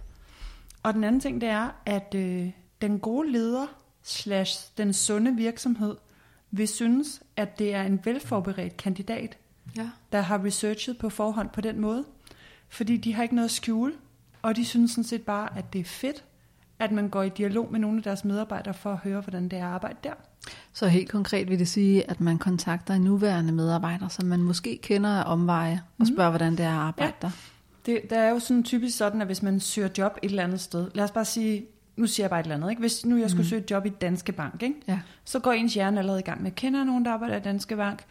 Og 0.83 0.95
den 0.95 1.05
anden 1.05 1.21
ting, 1.21 1.41
det 1.41 1.49
er, 1.49 1.69
at 1.87 2.15
øh, 2.15 2.51
den 2.81 2.99
gode 2.99 3.33
leder 3.33 3.67
slash 4.03 4.71
den 4.79 4.93
sunde 4.93 5.37
virksomhed 5.37 5.97
vil 6.51 6.69
synes, 6.69 7.23
at 7.37 7.59
det 7.59 7.75
er 7.75 7.83
en 7.83 8.01
velforberedt 8.05 8.77
kandidat, 8.77 9.37
Ja. 9.77 9.91
der 10.13 10.21
har 10.21 10.45
researchet 10.45 10.99
på 10.99 11.09
forhånd 11.11 11.51
på 11.51 11.61
den 11.61 11.81
måde. 11.81 12.05
Fordi 12.69 12.97
de 12.97 13.15
har 13.15 13.23
ikke 13.23 13.35
noget 13.35 13.49
at 13.49 13.53
skjule, 13.53 13.93
og 14.43 14.57
de 14.57 14.65
synes 14.65 14.91
sådan 14.91 15.05
set 15.05 15.23
bare, 15.23 15.59
at 15.59 15.73
det 15.73 15.81
er 15.81 15.85
fedt, 15.85 16.25
at 16.79 16.93
man 16.93 17.09
går 17.09 17.23
i 17.23 17.29
dialog 17.29 17.69
med 17.73 17.81
nogle 17.81 17.97
af 17.97 18.03
deres 18.03 18.25
medarbejdere 18.25 18.75
for 18.75 18.93
at 18.93 18.99
høre, 18.99 19.21
hvordan 19.21 19.45
det 19.49 19.59
er 19.59 19.67
at 19.67 19.73
arbejde 19.75 19.97
der. 20.05 20.13
Så 20.73 20.87
helt 20.89 21.11
konkret 21.11 21.49
vil 21.51 21.59
det 21.59 21.69
sige, 21.69 22.11
at 22.11 22.21
man 22.21 22.39
kontakter 22.39 22.95
en 22.95 23.03
nuværende 23.03 23.53
medarbejder, 23.53 24.09
som 24.09 24.27
man 24.27 24.43
måske 24.43 24.79
kender 24.83 25.11
af 25.11 25.33
omveje, 25.33 25.83
og 25.99 26.07
spørger, 26.07 26.31
hvordan 26.31 26.53
det 26.53 26.61
er 26.61 26.71
at 26.71 26.77
arbejde 26.79 27.13
Ja. 27.23 27.27
der. 27.27 27.31
Det, 27.87 28.01
der 28.11 28.19
er 28.19 28.31
jo 28.31 28.39
sådan 28.39 28.63
typisk 28.65 28.97
sådan, 28.97 29.21
at 29.21 29.27
hvis 29.27 29.43
man 29.43 29.61
søger 29.61 29.89
job 29.99 30.19
et 30.23 30.31
eller 30.31 30.45
andet 30.45 30.61
sted, 30.61 30.91
lad 30.95 31.05
os 31.05 31.11
bare 31.11 31.25
sige, 31.25 31.67
nu 31.97 32.07
siger 32.07 32.25
jeg 32.25 32.31
bare 32.31 32.41
et 32.41 32.45
eller 32.45 32.57
andet, 32.57 32.71
ikke? 32.71 32.81
hvis 32.81 33.07
nu 33.07 33.17
jeg 33.17 33.31
skulle 33.31 33.43
Mhm. 33.43 33.49
søge 33.49 33.63
et 33.63 33.71
job 33.71 33.87
i 33.87 33.89
Danske 33.89 34.33
Bank, 34.33 34.63
ikke? 34.63 34.75
Ja. 34.89 34.99
så 35.25 35.39
går 35.39 35.53
ens 35.53 35.75
hjerne 35.75 35.99
allerede 35.99 36.21
i 36.21 36.25
gang 36.25 36.43
med, 36.43 36.51
kender 36.51 36.85
nogen, 36.85 37.05
der 37.05 37.11
arbejder 37.13 37.37
i 37.37 37.41
Danske 37.41 37.77
Bank? 37.77 38.05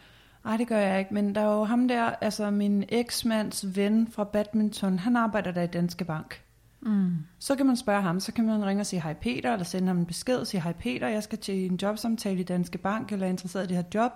Nej, 0.44 0.56
det 0.56 0.68
gør 0.68 0.78
jeg 0.78 0.98
ikke, 0.98 1.14
men 1.14 1.34
der 1.34 1.40
er 1.40 1.54
jo 1.58 1.64
ham 1.64 1.88
der, 1.88 2.02
altså 2.20 2.50
min 2.50 2.84
eksmands 2.88 3.76
ven 3.76 4.08
fra 4.12 4.24
badminton, 4.24 4.98
han 4.98 5.16
arbejder 5.16 5.50
der 5.52 5.62
i 5.62 5.66
Danske 5.66 6.04
Bank. 6.04 6.40
Mm. 6.80 7.16
Så 7.38 7.54
kan 7.56 7.66
man 7.66 7.76
spørge 7.76 8.02
ham, 8.02 8.20
så 8.20 8.32
kan 8.32 8.46
man 8.46 8.64
ringe 8.66 8.80
og 8.82 8.86
sige 8.86 9.02
hej 9.02 9.14
Peter, 9.14 9.52
eller 9.52 9.64
sende 9.64 9.88
ham 9.88 9.98
en 9.98 10.06
besked 10.06 10.36
og 10.36 10.46
sige 10.46 10.60
hej 10.62 10.72
Peter, 10.72 11.08
jeg 11.08 11.22
skal 11.22 11.38
til 11.38 11.66
en 11.70 11.78
jobsamtale 11.82 12.40
i 12.40 12.42
Danske 12.42 12.78
Bank, 12.78 13.12
eller 13.12 13.26
er 13.26 13.30
interesseret 13.30 13.64
i 13.64 13.68
det 13.68 13.76
her 13.76 13.84
job. 13.94 14.12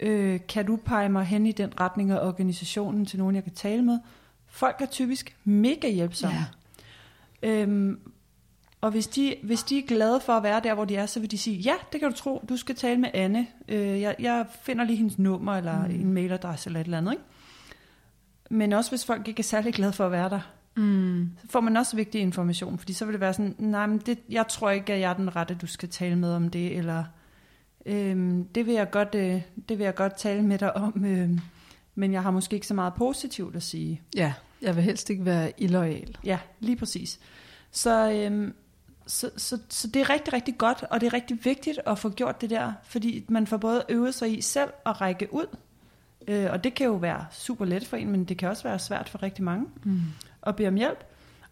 Øh, 0.00 0.40
kan 0.48 0.66
du 0.66 0.76
pege 0.76 1.08
mig 1.08 1.24
hen 1.24 1.46
i 1.46 1.52
den 1.52 1.80
retning 1.80 2.10
af 2.10 2.26
organisationen 2.26 3.06
til 3.06 3.18
nogen, 3.18 3.34
jeg 3.34 3.44
kan 3.44 3.52
tale 3.54 3.82
med? 3.82 3.98
Folk 4.46 4.76
er 4.80 4.86
typisk 4.86 5.36
mega 5.44 5.88
hjælpsomme. 5.90 6.36
Ja. 7.42 7.48
Øhm, 7.48 7.98
og 8.82 8.90
hvis 8.90 9.06
de, 9.06 9.34
hvis 9.42 9.62
de 9.62 9.78
er 9.78 9.82
glade 9.86 10.20
for 10.20 10.32
at 10.32 10.42
være 10.42 10.60
der, 10.64 10.74
hvor 10.74 10.84
de 10.84 10.96
er, 10.96 11.06
så 11.06 11.20
vil 11.20 11.30
de 11.30 11.38
sige, 11.38 11.56
ja, 11.56 11.74
det 11.92 12.00
kan 12.00 12.10
du 12.10 12.16
tro, 12.16 12.44
du 12.48 12.56
skal 12.56 12.74
tale 12.74 13.00
med 13.00 13.10
Anne. 13.14 13.46
Øh, 13.68 14.00
jeg, 14.00 14.16
jeg 14.18 14.46
finder 14.62 14.84
lige 14.84 14.96
hendes 14.96 15.18
nummer, 15.18 15.56
eller 15.56 15.86
mm. 15.86 15.94
en 15.94 16.12
mailadresse, 16.12 16.68
eller 16.68 16.80
et 16.80 16.84
eller 16.84 16.98
andet. 16.98 17.12
Ikke? 17.12 17.24
Men 18.50 18.72
også 18.72 18.90
hvis 18.90 19.04
folk 19.04 19.28
ikke 19.28 19.40
er 19.40 19.44
særlig 19.44 19.74
glade 19.74 19.92
for 19.92 20.06
at 20.06 20.12
være 20.12 20.28
der, 20.30 20.40
Mm. 20.76 21.30
så 21.40 21.46
får 21.50 21.60
man 21.60 21.76
også 21.76 21.96
vigtig 21.96 22.20
information, 22.20 22.78
fordi 22.78 22.92
så 22.92 23.04
vil 23.04 23.12
det 23.12 23.20
være 23.20 23.32
sådan, 23.32 23.54
nej, 23.58 23.86
men 23.86 23.98
det, 23.98 24.18
jeg 24.28 24.48
tror 24.48 24.70
ikke, 24.70 24.92
at 24.92 25.00
jeg 25.00 25.10
er 25.10 25.14
den 25.14 25.36
rette, 25.36 25.54
du 25.54 25.66
skal 25.66 25.88
tale 25.88 26.16
med 26.16 26.32
om 26.32 26.50
det, 26.50 26.76
eller 26.76 27.04
øhm, 27.86 28.44
det, 28.44 28.66
vil 28.66 28.74
jeg 28.74 28.90
godt, 28.90 29.14
øh, 29.14 29.42
det 29.68 29.78
vil 29.78 29.84
jeg 29.84 29.94
godt 29.94 30.14
tale 30.16 30.42
med 30.42 30.58
dig 30.58 30.76
om, 30.76 31.04
øh, 31.04 31.30
men 31.94 32.12
jeg 32.12 32.22
har 32.22 32.30
måske 32.30 32.54
ikke 32.54 32.66
så 32.66 32.74
meget 32.74 32.94
positivt 32.94 33.56
at 33.56 33.62
sige. 33.62 34.00
ja, 34.16 34.32
jeg 34.62 34.76
vil 34.76 34.84
helst 34.84 35.10
ikke 35.10 35.24
være 35.24 35.52
illoyal. 35.58 36.16
Ja, 36.24 36.38
lige 36.60 36.76
præcis. 36.76 37.20
Så, 37.70 38.10
øhm, 38.12 38.54
så, 39.06 39.30
så, 39.36 39.58
så 39.68 39.88
det 39.88 40.02
er 40.02 40.10
rigtig, 40.10 40.32
rigtig 40.32 40.58
godt, 40.58 40.84
og 40.90 41.00
det 41.00 41.06
er 41.06 41.12
rigtig 41.12 41.44
vigtigt 41.44 41.78
at 41.86 41.98
få 41.98 42.10
gjort 42.10 42.40
det 42.40 42.50
der, 42.50 42.72
fordi 42.84 43.24
man 43.28 43.46
får 43.46 43.56
både 43.56 43.84
øvet 43.88 44.14
sig 44.14 44.38
i 44.38 44.40
selv 44.40 44.70
at 44.86 45.00
række 45.00 45.28
ud, 45.34 45.46
øh, 46.28 46.50
og 46.50 46.64
det 46.64 46.74
kan 46.74 46.86
jo 46.86 46.92
være 46.92 47.26
super 47.30 47.64
let 47.64 47.86
for 47.86 47.96
en, 47.96 48.10
men 48.10 48.24
det 48.24 48.38
kan 48.38 48.48
også 48.48 48.62
være 48.62 48.78
svært 48.78 49.08
for 49.08 49.22
rigtig 49.22 49.44
mange 49.44 49.66
Mm. 49.84 50.00
at 50.42 50.56
bede 50.56 50.68
om 50.68 50.74
hjælp, 50.74 51.04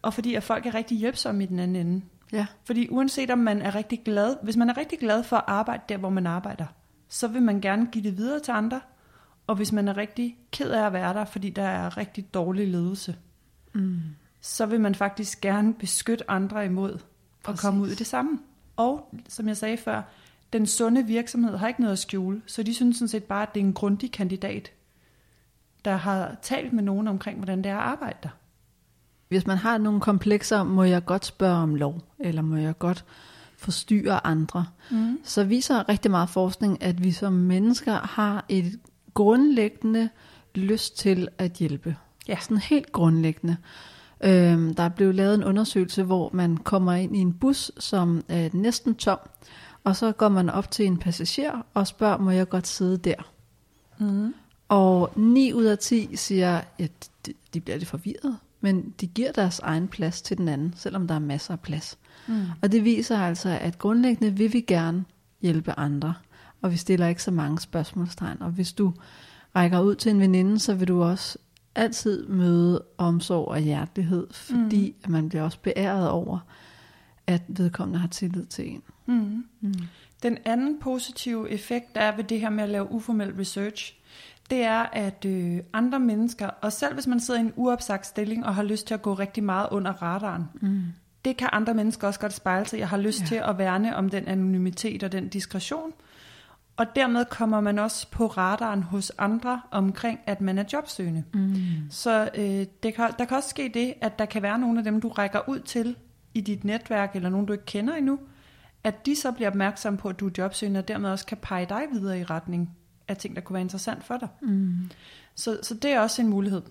og 0.02 0.14
fordi 0.14 0.34
at 0.34 0.42
folk 0.42 0.66
er 0.66 0.74
rigtig 0.74 0.98
hjælpsomme 0.98 1.42
i 1.42 1.46
den 1.46 1.58
anden 1.58 1.86
ende. 1.86 2.02
Ja. 2.32 2.46
Fordi 2.64 2.88
uanset 2.90 3.30
om 3.30 3.38
man 3.38 3.62
er 3.62 3.74
rigtig 3.74 4.02
glad, 4.04 4.36
hvis 4.42 4.56
man 4.56 4.70
er 4.70 4.76
rigtig 4.76 4.98
glad 4.98 5.22
for 5.22 5.36
at 5.36 5.44
arbejde 5.46 5.82
der, 5.88 5.96
hvor 5.96 6.10
man 6.10 6.26
arbejder, 6.26 6.66
så 7.08 7.28
vil 7.28 7.42
man 7.42 7.60
gerne 7.60 7.86
give 7.92 8.04
det 8.04 8.16
videre 8.16 8.40
til 8.40 8.52
andre, 8.52 8.80
og 9.46 9.56
hvis 9.56 9.72
man 9.72 9.88
er 9.88 9.96
rigtig 9.96 10.36
ked 10.52 10.70
af 10.70 10.86
at 10.86 10.92
være 10.92 11.14
der, 11.14 11.24
fordi 11.24 11.50
der 11.50 11.62
er 11.62 11.96
rigtig 11.96 12.34
dårlig 12.34 12.68
ledelse, 12.68 13.16
Mm. 13.72 14.00
så 14.40 14.66
vil 14.66 14.80
man 14.80 14.94
faktisk 14.94 15.40
gerne 15.40 15.74
beskytte 15.74 16.30
andre 16.30 16.64
imod 16.64 16.98
at 17.40 17.44
Præcis. 17.44 17.60
komme 17.60 17.82
ud 17.82 17.88
i 17.88 17.94
det 17.94 18.06
samme. 18.06 18.38
Og 18.76 19.14
som 19.28 19.48
jeg 19.48 19.56
sagde 19.56 19.76
før, 19.76 20.02
den 20.52 20.66
sunde 20.66 21.06
virksomhed 21.06 21.56
har 21.56 21.68
ikke 21.68 21.80
noget 21.80 21.92
at 21.92 21.98
skjule, 21.98 22.42
så 22.46 22.62
de 22.62 22.74
synes 22.74 22.96
sådan 22.96 23.08
set 23.08 23.24
bare, 23.24 23.42
at 23.42 23.54
det 23.54 23.60
er 23.60 23.64
en 23.64 23.72
grundig 23.72 24.12
kandidat, 24.12 24.72
der 25.84 25.96
har 25.96 26.36
talt 26.42 26.72
med 26.72 26.82
nogen 26.82 27.08
omkring, 27.08 27.38
hvordan 27.38 27.58
det 27.58 27.66
er 27.66 27.76
at 27.76 27.82
arbejde 27.82 28.18
der. 28.22 28.28
Hvis 29.28 29.46
man 29.46 29.56
har 29.56 29.78
nogle 29.78 30.00
komplekser, 30.00 30.62
må 30.62 30.82
jeg 30.82 31.04
godt 31.04 31.26
spørge 31.26 31.56
om 31.56 31.74
lov, 31.74 32.00
eller 32.18 32.42
må 32.42 32.56
jeg 32.56 32.78
godt 32.78 33.04
forstyrre 33.56 34.26
andre. 34.26 34.66
Mm. 34.90 35.18
Så 35.24 35.44
viser 35.44 35.88
rigtig 35.88 36.10
meget 36.10 36.28
forskning, 36.28 36.82
at 36.82 37.04
vi 37.04 37.12
som 37.12 37.32
mennesker 37.32 37.94
har 37.94 38.44
et 38.48 38.80
grundlæggende 39.14 40.08
lyst 40.54 40.98
til 40.98 41.28
at 41.38 41.52
hjælpe. 41.52 41.96
Ja. 42.28 42.38
Sådan 42.40 42.56
helt 42.56 42.92
grundlæggende. 42.92 43.56
Øhm, 44.24 44.74
der 44.74 44.82
er 44.82 44.88
blevet 44.88 45.14
lavet 45.14 45.34
en 45.34 45.44
undersøgelse, 45.44 46.02
hvor 46.02 46.30
man 46.32 46.56
kommer 46.56 46.92
ind 46.92 47.16
i 47.16 47.20
en 47.20 47.32
bus, 47.32 47.72
som 47.78 48.24
er 48.28 48.48
næsten 48.52 48.94
tom, 48.94 49.18
og 49.84 49.96
så 49.96 50.12
går 50.12 50.28
man 50.28 50.50
op 50.50 50.70
til 50.70 50.86
en 50.86 50.96
passager 50.96 51.66
og 51.74 51.86
spørger, 51.86 52.18
må 52.18 52.30
jeg 52.30 52.48
godt 52.48 52.66
sidde 52.66 52.96
der? 52.96 53.32
Mm. 53.98 54.34
Og 54.68 55.12
9 55.16 55.52
ud 55.52 55.64
af 55.64 55.78
10 55.78 56.16
siger, 56.16 56.60
at 56.78 57.10
de, 57.26 57.32
de 57.54 57.60
bliver 57.60 57.78
lidt 57.78 57.88
forvirret, 57.88 58.36
men 58.60 58.94
de 59.00 59.06
giver 59.06 59.32
deres 59.32 59.58
egen 59.58 59.88
plads 59.88 60.22
til 60.22 60.38
den 60.38 60.48
anden, 60.48 60.74
selvom 60.76 61.06
der 61.08 61.14
er 61.14 61.18
masser 61.18 61.52
af 61.52 61.60
plads. 61.60 61.98
Mm. 62.28 62.44
Og 62.62 62.72
det 62.72 62.84
viser 62.84 63.18
altså, 63.18 63.48
at 63.60 63.78
grundlæggende 63.78 64.36
vil 64.36 64.52
vi 64.52 64.60
gerne 64.60 65.04
hjælpe 65.42 65.78
andre, 65.78 66.14
og 66.62 66.72
vi 66.72 66.76
stiller 66.76 67.06
ikke 67.06 67.22
så 67.22 67.30
mange 67.30 67.60
spørgsmålstegn. 67.60 68.42
Og 68.42 68.50
hvis 68.50 68.72
du 68.72 68.94
rækker 69.56 69.80
ud 69.80 69.94
til 69.94 70.10
en 70.10 70.20
veninde, 70.20 70.58
så 70.58 70.74
vil 70.74 70.88
du 70.88 71.02
også 71.02 71.38
altid 71.74 72.26
møde 72.26 72.82
omsorg 72.98 73.48
og 73.48 73.58
hjertelighed, 73.60 74.26
fordi 74.32 74.94
mm. 75.06 75.12
man 75.12 75.28
bliver 75.28 75.42
også 75.44 75.58
beæret 75.62 76.08
over, 76.10 76.38
at 77.26 77.42
vedkommende 77.48 77.98
har 77.98 78.08
tillid 78.08 78.46
til 78.46 78.68
en. 78.70 78.82
Mm. 79.06 79.44
Mm. 79.60 79.74
Den 80.22 80.38
anden 80.44 80.78
positive 80.80 81.50
effekt, 81.50 81.94
der 81.94 82.00
er 82.00 82.16
ved 82.16 82.24
det 82.24 82.40
her 82.40 82.50
med 82.50 82.64
at 82.64 82.70
lave 82.70 82.92
uformel 82.92 83.32
research, 83.38 83.94
det 84.50 84.62
er, 84.62 84.78
at 84.92 85.24
øh, 85.24 85.58
andre 85.72 86.00
mennesker, 86.00 86.46
og 86.46 86.72
selv 86.72 86.94
hvis 86.94 87.06
man 87.06 87.20
sidder 87.20 87.40
i 87.40 87.44
en 87.44 87.52
uopsagt 87.56 88.06
stilling 88.06 88.46
og 88.46 88.54
har 88.54 88.62
lyst 88.62 88.86
til 88.86 88.94
at 88.94 89.02
gå 89.02 89.14
rigtig 89.14 89.44
meget 89.44 89.68
under 89.70 89.92
radaren, 89.92 90.44
Mm. 90.60 90.82
det 91.24 91.36
kan 91.36 91.48
andre 91.52 91.74
mennesker 91.74 92.06
også 92.06 92.20
godt 92.20 92.32
spejle 92.32 92.66
sig. 92.66 92.78
Jeg 92.78 92.88
har 92.88 92.96
lyst 92.96 93.20
Ja. 93.20 93.26
til 93.26 93.34
at 93.34 93.58
værne 93.58 93.96
om 93.96 94.08
den 94.08 94.28
anonymitet 94.28 95.02
og 95.02 95.12
den 95.12 95.28
diskretion. 95.28 95.92
Og 96.80 96.96
dermed 96.96 97.24
kommer 97.24 97.60
man 97.60 97.78
også 97.78 98.10
på 98.10 98.26
radaren 98.26 98.82
hos 98.82 99.12
andre 99.18 99.60
omkring, 99.70 100.20
at 100.26 100.40
man 100.40 100.58
er 100.58 100.64
jobsøgende. 100.72 101.24
Mm. 101.34 101.54
Så 101.90 102.30
øh, 102.34 102.66
det 102.82 102.94
kan, 102.94 103.10
der 103.18 103.24
kan 103.24 103.36
også 103.36 103.48
ske 103.48 103.70
det, 103.74 103.94
at 104.00 104.18
der 104.18 104.24
kan 104.24 104.42
være 104.42 104.58
nogle 104.58 104.78
af 104.78 104.84
dem, 104.84 105.00
du 105.00 105.08
rækker 105.08 105.48
ud 105.48 105.60
til 105.60 105.96
i 106.34 106.40
dit 106.40 106.64
netværk, 106.64 107.16
eller 107.16 107.28
nogen, 107.28 107.46
du 107.46 107.52
ikke 107.52 107.64
kender 107.64 107.94
endnu, 107.94 108.18
at 108.84 109.06
de 109.06 109.16
så 109.16 109.32
bliver 109.32 109.48
opmærksomme 109.50 109.98
på, 109.98 110.08
at 110.08 110.20
du 110.20 110.26
er 110.26 110.30
jobsøgende, 110.38 110.78
og 110.78 110.88
dermed 110.88 111.10
også 111.10 111.26
kan 111.26 111.38
pege 111.42 111.66
dig 111.66 111.82
videre 111.92 112.20
i 112.20 112.24
retning 112.24 112.70
af 113.08 113.16
ting, 113.16 113.36
der 113.36 113.42
kunne 113.42 113.54
være 113.54 113.62
interessant 113.62 114.04
for 114.04 114.16
dig. 114.16 114.28
Mm. 114.42 114.74
Så, 115.34 115.58
så 115.62 115.74
det 115.74 115.90
er 115.90 116.00
også 116.00 116.22
en 116.22 116.28
mulighed. 116.28 116.62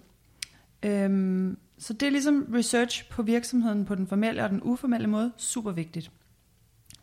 Øhm, 0.83 1.57
så 1.77 1.93
det 1.93 2.05
er 2.05 2.11
ligesom 2.11 2.47
research 2.55 3.09
på 3.09 3.21
virksomheden 3.21 3.85
på 3.85 3.95
den 3.95 4.07
formelle 4.07 4.43
og 4.43 4.49
den 4.49 4.61
uformelle 4.63 5.07
måde, 5.07 5.31
super 5.37 5.71
vigtigt. 5.71 6.11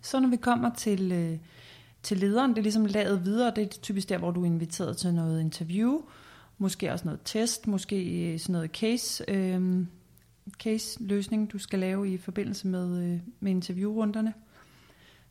Så 0.02 0.20
når 0.20 0.28
vi 0.28 0.36
kommer 0.36 0.74
til, 0.74 1.12
øh, 1.12 1.38
til 2.07 2.18
lederen, 2.18 2.50
det 2.50 2.59
er 2.59 2.62
ligesom 2.62 2.86
lavet 2.86 3.24
videre, 3.24 3.52
det 3.57 3.64
er 3.64 3.68
typisk 3.68 4.09
der, 4.09 4.18
hvor 4.18 4.30
du 4.30 4.42
er 4.42 4.46
inviteret 4.46 4.96
til 4.96 5.14
noget 5.14 5.40
interview, 5.40 6.02
måske 6.59 6.92
også 6.92 7.04
noget 7.04 7.20
test, 7.24 7.66
måske 7.66 8.32
øh, 8.32 8.38
sådan 8.38 8.52
noget 8.52 8.70
case, 8.70 9.24
øh, 9.28 9.84
case 10.59 11.02
løsning, 11.02 11.52
du 11.52 11.59
skal 11.59 11.78
lave 11.78 12.12
i 12.12 12.18
forbindelse 12.18 12.66
med, 12.68 13.02
øh, 13.04 13.20
med 13.40 13.50
interviewrunderne. 13.50 14.34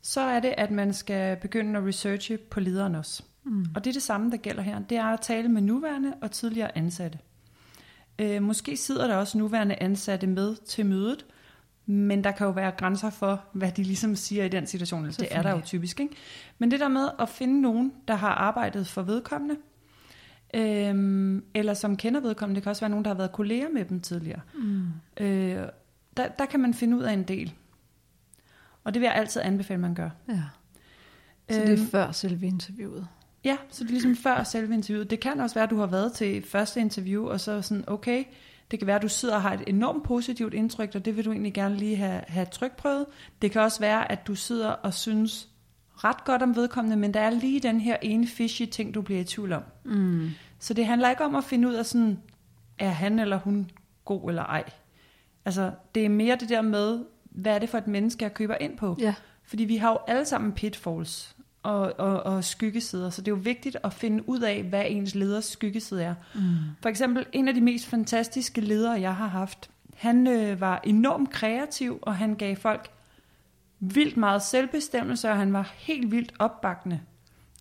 Så 0.02 0.22
er 0.22 0.40
det, 0.40 0.54
at 0.58 0.72
man 0.72 0.94
skal 0.94 1.38
begynde 1.38 1.80
at 1.80 1.86
researche 1.86 2.38
på 2.38 2.60
lederen 2.60 2.96
også. 2.96 3.24
Mm. 3.44 3.66
Og 3.76 3.84
det 3.84 3.90
er 3.90 3.94
det 3.94 4.04
samme, 4.04 4.32
der 4.32 4.38
gælder 4.38 4.62
her. 4.62 4.80
Det 4.80 4.98
er 4.98 5.06
at 5.06 5.22
tale 5.22 5.50
med 5.50 5.62
nuværende 5.62 6.14
og 6.22 6.32
tidligere 6.32 6.78
ansatte. 6.78 7.20
Øh, 8.20 8.42
måske 8.42 8.78
sidder 8.78 9.08
der 9.08 9.16
også 9.16 9.38
nuværende 9.38 9.76
ansatte 9.76 10.28
med 10.28 10.56
til 10.56 10.86
mødet, 10.86 11.26
men 11.86 12.24
der 12.24 12.32
kan 12.32 12.46
jo 12.48 12.52
være 12.52 12.72
grænser 12.72 13.10
for, 13.10 13.44
hvad 13.54 13.72
de 13.72 13.84
ligesom 13.84 14.16
siger 14.16 14.46
i 14.46 14.50
den 14.50 14.68
situation. 14.68 15.06
Det 15.06 15.28
er 15.32 15.42
der 15.42 15.52
jo 15.52 15.62
typisk. 15.62 16.00
Ikke? 16.00 16.16
Men 16.58 16.72
det 16.72 16.80
der 16.80 16.88
med 16.88 17.10
at 17.20 17.30
finde 17.30 17.62
nogen, 17.62 17.94
der 18.08 18.16
har 18.16 18.30
arbejdet 18.30 18.88
for 18.88 19.02
vedkommende, 19.02 19.56
øhm, 20.54 21.44
eller 21.54 21.74
som 21.74 21.98
kender 21.98 22.20
vedkommende, 22.20 22.56
det 22.56 22.64
kan 22.64 22.70
også 22.70 22.82
være 22.82 22.90
nogen, 22.90 23.06
der 23.06 23.10
har 23.10 23.18
været 23.18 23.32
kolleger 23.32 23.70
med 23.70 23.86
dem 23.86 24.00
tidligere. 24.00 24.42
Mm. 24.54 24.88
Øh, 25.20 25.68
der, 26.18 26.28
der 26.28 26.46
kan 26.46 26.60
man 26.60 26.74
finde 26.74 26.98
ud 26.98 27.04
af 27.04 27.14
en 27.14 27.24
del. 27.24 27.54
Og 28.84 28.94
det 28.94 29.00
vil 29.02 29.08
jeg 29.08 29.16
altid 29.16 29.42
anbefale, 29.42 29.82
man 29.82 29.96
gør. 29.96 30.10
Ja. 30.30 30.44
Så 31.50 31.60
det 31.60 31.70
er 31.70 31.72
øhm, 31.72 31.88
før 31.88 32.12
selve 32.12 32.46
interviewet? 32.48 33.08
Ja, 33.44 33.58
så 33.70 33.84
det 33.84 33.90
er 33.90 33.92
ligesom 33.92 34.16
før 34.16 34.44
selve 34.44 34.74
interviewet. 34.74 35.10
Det 35.10 35.20
kan 35.20 35.40
også 35.40 35.54
være, 35.54 35.64
at 35.64 35.70
du 35.70 35.78
har 35.78 35.86
været 35.86 36.14
til 36.14 36.46
første 36.46 36.80
interview, 36.80 37.28
og 37.28 37.40
så 37.40 37.62
sådan, 37.62 37.84
okay, 37.88 38.24
det 38.72 38.80
kan 38.80 38.88
være, 38.88 38.96
at 38.96 39.02
du 39.02 39.08
sidder 39.08 39.36
og 39.36 39.42
har 39.42 39.54
et 39.54 39.64
enormt 39.68 40.04
positivt 40.04 40.54
indtryk, 40.54 40.92
og 40.96 41.06
det 41.06 41.18
vil 41.18 41.26
du 41.26 41.32
egentlig 41.32 41.54
gerne 41.54 41.76
lige 41.78 41.96
have, 41.96 42.22
have 42.28 42.46
trykprøvet. 42.46 43.06
Det 43.42 43.52
kan 43.52 43.62
også 43.62 43.80
være, 43.80 44.12
at 44.12 44.28
du 44.28 44.36
sidder 44.36 44.70
og 44.70 44.94
synes 44.94 45.50
ret 45.96 46.24
godt 46.26 46.42
om 46.42 46.56
vedkommende, 46.56 46.98
men 46.98 47.14
der 47.14 47.20
er 47.20 47.30
lige 47.30 47.60
den 47.60 47.82
her 47.82 47.98
ene 48.02 48.28
fishy 48.28 48.64
ting, 48.66 48.94
du 48.94 49.02
bliver 49.02 49.22
i 49.22 49.24
tvivl 49.24 49.54
om. 49.54 49.64
Mm. 49.86 50.30
Så 50.60 50.74
det 50.74 50.86
handler 50.86 51.10
ikke 51.10 51.26
om 51.26 51.36
at 51.36 51.44
finde 51.44 51.68
ud 51.68 51.74
af 51.74 51.86
sådan, 51.86 52.20
er 52.80 52.90
han 52.90 53.20
eller 53.20 53.38
hun 53.38 53.72
god 54.06 54.30
eller 54.30 54.44
ej. 54.44 54.64
Altså, 55.46 55.72
det 55.96 56.06
er 56.06 56.10
mere 56.10 56.36
det 56.36 56.50
der 56.50 56.62
med, 56.62 57.06
hvad 57.24 57.56
er 57.56 57.60
det 57.60 57.70
for 57.70 57.78
et 57.78 57.88
menneske, 57.88 58.24
jeg 58.24 58.34
køber 58.34 58.56
ind 58.56 58.78
på? 58.78 58.98
Ja. 59.00 59.14
Fordi 59.44 59.64
vi 59.64 59.78
har 59.78 59.92
jo 59.92 59.98
alle 60.08 60.26
sammen 60.26 60.52
pitfalls 60.52 61.35
og, 61.66 61.94
og, 61.98 62.24
og 62.24 62.44
skyggesider, 62.44 63.10
så 63.10 63.22
det 63.22 63.28
er 63.28 63.36
jo 63.36 63.42
vigtigt 63.44 63.78
at 63.84 63.94
finde 63.94 64.30
ud 64.30 64.40
af, 64.40 64.64
hvad 64.64 64.84
ens 64.88 65.16
leders 65.16 65.46
skyggeside 65.46 66.04
er. 66.04 66.16
Mm. 66.36 66.42
For 66.82 66.90
eksempel, 66.90 67.26
en 67.32 67.48
af 67.48 67.54
de 67.54 67.62
mest 67.62 67.86
fantastiske 67.86 68.62
ledere, 68.62 69.02
jeg 69.02 69.16
har 69.16 69.28
haft, 69.28 69.70
han 69.96 70.28
øh, 70.28 70.62
var 70.62 70.82
enormt 70.84 71.30
kreativ, 71.30 72.00
og 72.02 72.16
han 72.16 72.36
gav 72.36 72.56
folk 72.56 72.90
vildt 73.80 74.18
meget 74.18 74.42
selvbestemmelse, 74.42 75.30
og 75.30 75.38
han 75.38 75.54
var 75.54 75.74
helt 75.76 76.12
vildt 76.12 76.34
opbakkende. 76.40 77.00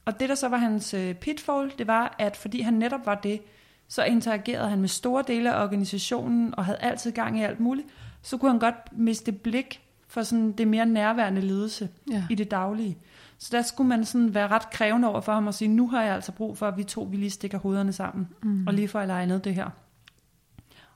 Og 0.04 0.20
det, 0.20 0.28
der 0.28 0.34
så 0.34 0.48
var 0.48 0.56
hans 0.56 0.94
øh, 0.94 1.14
pitfall, 1.14 1.72
det 1.78 1.86
var, 1.86 2.16
at 2.18 2.36
fordi 2.36 2.60
han 2.60 2.74
netop 2.74 3.06
var 3.06 3.14
det, 3.14 3.40
så 3.88 4.04
interagerede 4.04 4.68
han 4.68 4.80
med 4.80 4.88
store 4.88 5.24
dele 5.26 5.54
af 5.54 5.62
organisationen, 5.62 6.54
og 6.54 6.64
havde 6.64 6.78
altid 6.78 7.12
gang 7.12 7.38
i 7.38 7.42
alt 7.42 7.60
muligt, 7.60 7.86
så 8.22 8.36
kunne 8.36 8.50
han 8.50 8.60
godt 8.60 8.98
miste 8.98 9.32
blik 9.32 9.80
for 10.08 10.22
sådan 10.22 10.52
det 10.52 10.68
mere 10.68 10.86
nærværende 10.86 11.40
ledelse 11.40 11.88
ja. 12.10 12.24
i 12.30 12.34
det 12.34 12.50
daglige. 12.50 12.96
Så 13.38 13.48
der 13.52 13.62
skulle 13.62 13.88
man 13.88 14.04
sådan 14.04 14.34
være 14.34 14.48
ret 14.48 14.70
krævende 14.70 15.08
over 15.08 15.20
for 15.20 15.32
ham 15.32 15.46
og 15.46 15.54
sige, 15.54 15.68
nu 15.68 15.88
har 15.88 16.02
jeg 16.02 16.14
altså 16.14 16.32
brug 16.32 16.58
for, 16.58 16.68
at 16.68 16.76
vi 16.76 16.84
to 16.84 17.08
vi 17.10 17.16
lige 17.16 17.30
stikker 17.30 17.58
hovederne 17.58 17.92
sammen, 17.92 18.28
mm. 18.42 18.66
og 18.66 18.74
lige 18.74 18.88
får 18.88 19.04
legnet 19.04 19.44
det 19.44 19.54
her. 19.54 19.70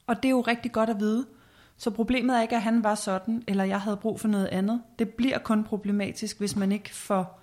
Og 0.06 0.16
det 0.16 0.24
er 0.24 0.30
jo 0.30 0.40
rigtig 0.40 0.72
godt 0.72 0.90
at 0.90 1.00
vide. 1.00 1.26
Så 1.76 1.90
problemet 1.90 2.36
er 2.36 2.42
ikke, 2.42 2.56
at 2.56 2.62
han 2.62 2.84
var 2.84 2.94
sådan, 2.94 3.42
eller 3.46 3.64
jeg 3.64 3.80
havde 3.80 3.96
brug 3.96 4.20
for 4.20 4.28
noget 4.28 4.46
andet. 4.46 4.82
Det 4.98 5.08
bliver 5.08 5.38
kun 5.38 5.64
problematisk, 5.64 6.38
hvis 6.38 6.56
man 6.56 6.72
ikke 6.72 6.94
får, 6.94 7.40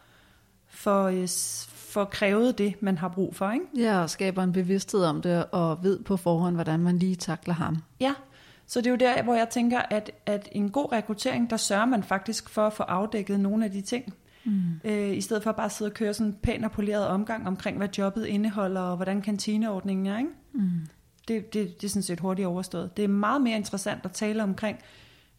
får, 0.67 1.07
øh, 1.07 1.27
får 1.65 2.05
krævet 2.05 2.57
det, 2.57 2.81
man 2.81 2.97
har 2.97 3.07
brug 3.07 3.35
for. 3.35 3.51
Ikke? 3.51 3.65
Ja, 3.77 3.99
og 3.99 4.09
skaber 4.09 4.43
en 4.43 4.51
bevidsthed 4.51 5.03
om 5.03 5.21
det, 5.21 5.45
og 5.51 5.83
ved 5.83 6.03
på 6.03 6.17
forhånd, 6.17 6.55
hvordan 6.55 6.79
man 6.79 6.97
lige 6.97 7.15
takler 7.15 7.53
ham. 7.53 7.77
Ja, 7.99 8.13
så 8.65 8.79
det 8.79 8.87
er 8.87 8.91
jo 8.91 8.97
der, 8.97 9.23
hvor 9.23 9.35
jeg 9.35 9.49
tænker, 9.49 9.81
at, 9.89 10.11
at 10.25 10.49
en 10.51 10.69
god 10.69 10.91
rekruttering, 10.91 11.49
der 11.49 11.57
sørger 11.57 11.85
man 11.85 12.03
faktisk 12.03 12.49
for 12.49 12.67
at 12.67 12.73
få 12.73 12.83
afdækket 12.83 13.39
nogle 13.39 13.65
af 13.65 13.71
de 13.71 13.81
ting. 13.81 14.13
Mm. 14.45 14.79
Øh, 14.83 15.17
I 15.17 15.21
stedet 15.21 15.43
for 15.43 15.49
at 15.49 15.55
bare 15.55 15.69
sidde 15.69 15.89
og 15.89 15.93
køre 15.93 16.13
sådan 16.13 16.31
en 16.31 16.37
pæn 16.43 16.63
og 16.63 16.71
poleret 16.71 17.07
omgang 17.07 17.47
omkring, 17.47 17.77
hvad 17.77 17.89
jobbet 17.97 18.25
indeholder, 18.25 18.81
og 18.81 18.95
hvordan 18.95 19.21
kantineordningen 19.21 20.05
er. 20.05 20.17
Ikke? 20.17 20.29
Mm. 20.53 20.69
Det, 21.27 21.53
det, 21.53 21.81
det 21.81 21.87
er 21.87 21.89
sådan 21.89 22.03
set 22.03 22.19
hurtigt 22.19 22.47
overstået. 22.47 22.97
Det 22.97 23.03
er 23.03 23.09
meget 23.09 23.41
mere 23.41 23.57
interessant 23.57 24.05
at 24.05 24.11
tale 24.11 24.43
omkring, 24.43 24.77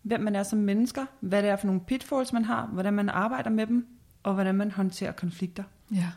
hvem 0.02 0.20
man 0.20 0.36
er 0.36 0.42
som 0.42 0.58
mennesker, 0.58 1.06
hvad 1.20 1.42
det 1.42 1.50
er 1.50 1.56
for 1.56 1.66
nogle 1.66 1.80
pitfalls, 1.80 2.32
man 2.32 2.44
har, 2.44 2.66
hvordan 2.66 2.92
man 2.92 3.08
arbejder 3.08 3.50
med 3.50 3.66
dem, 3.66 3.86
og 4.22 4.34
hvordan 4.34 4.54
man 4.54 4.70
håndterer 4.70 5.12
konflikter. 5.12 5.62
Ja. 5.94 6.10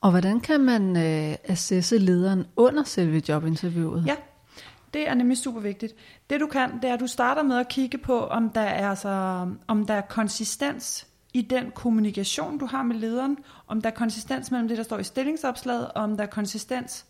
Og 0.00 0.10
hvordan 0.10 0.40
kan 0.40 0.60
man 0.60 0.96
øh, 0.96 1.36
assesse 1.44 1.98
lederen 1.98 2.44
under 2.56 2.84
selve 2.84 3.22
jobinterviewet? 3.28 4.06
Ja, 4.06 4.16
det 4.94 5.08
er 5.08 5.14
nemlig 5.14 5.38
super 5.38 5.60
vigtigt. 5.60 5.94
Det 6.30 6.40
du 6.40 6.46
kan, 6.46 6.70
det 6.82 6.90
er, 6.90 6.94
at 6.94 7.00
du 7.00 7.06
starter 7.06 7.42
med 7.42 7.56
at 7.56 7.68
kigge 7.68 7.98
på, 7.98 8.26
om 8.26 8.50
der 8.50 8.60
er, 8.60 8.90
altså, 8.90 9.08
om 9.66 9.86
der 9.86 9.94
er 9.94 10.00
konsistens 10.00 11.06
i 11.34 11.42
den 11.42 11.70
kommunikation, 11.74 12.58
du 12.58 12.66
har 12.66 12.82
med 12.82 12.96
lederen, 12.96 13.38
om 13.66 13.80
der 13.80 13.90
er 13.90 13.94
konsistens 13.94 14.50
mellem 14.50 14.68
det, 14.68 14.76
der 14.76 14.82
står 14.82 14.98
i 14.98 15.04
stillingsopslaget, 15.04 15.88
og 15.88 16.02
om 16.02 16.16
der 16.16 16.24
er 16.24 16.28
konsistens 16.28 17.06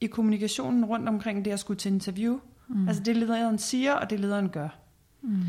i 0.00 0.06
kommunikationen 0.06 0.84
rundt 0.84 1.08
omkring 1.08 1.44
det 1.44 1.50
at 1.50 1.60
skulle 1.60 1.78
til 1.78 1.92
interview. 1.92 2.40
Mm. 2.68 2.88
Altså 2.88 3.02
det 3.02 3.16
lederen 3.16 3.58
siger, 3.58 3.92
og 3.92 4.10
det 4.10 4.20
lederen 4.20 4.48
gør. 4.48 4.68
Mm. 5.22 5.42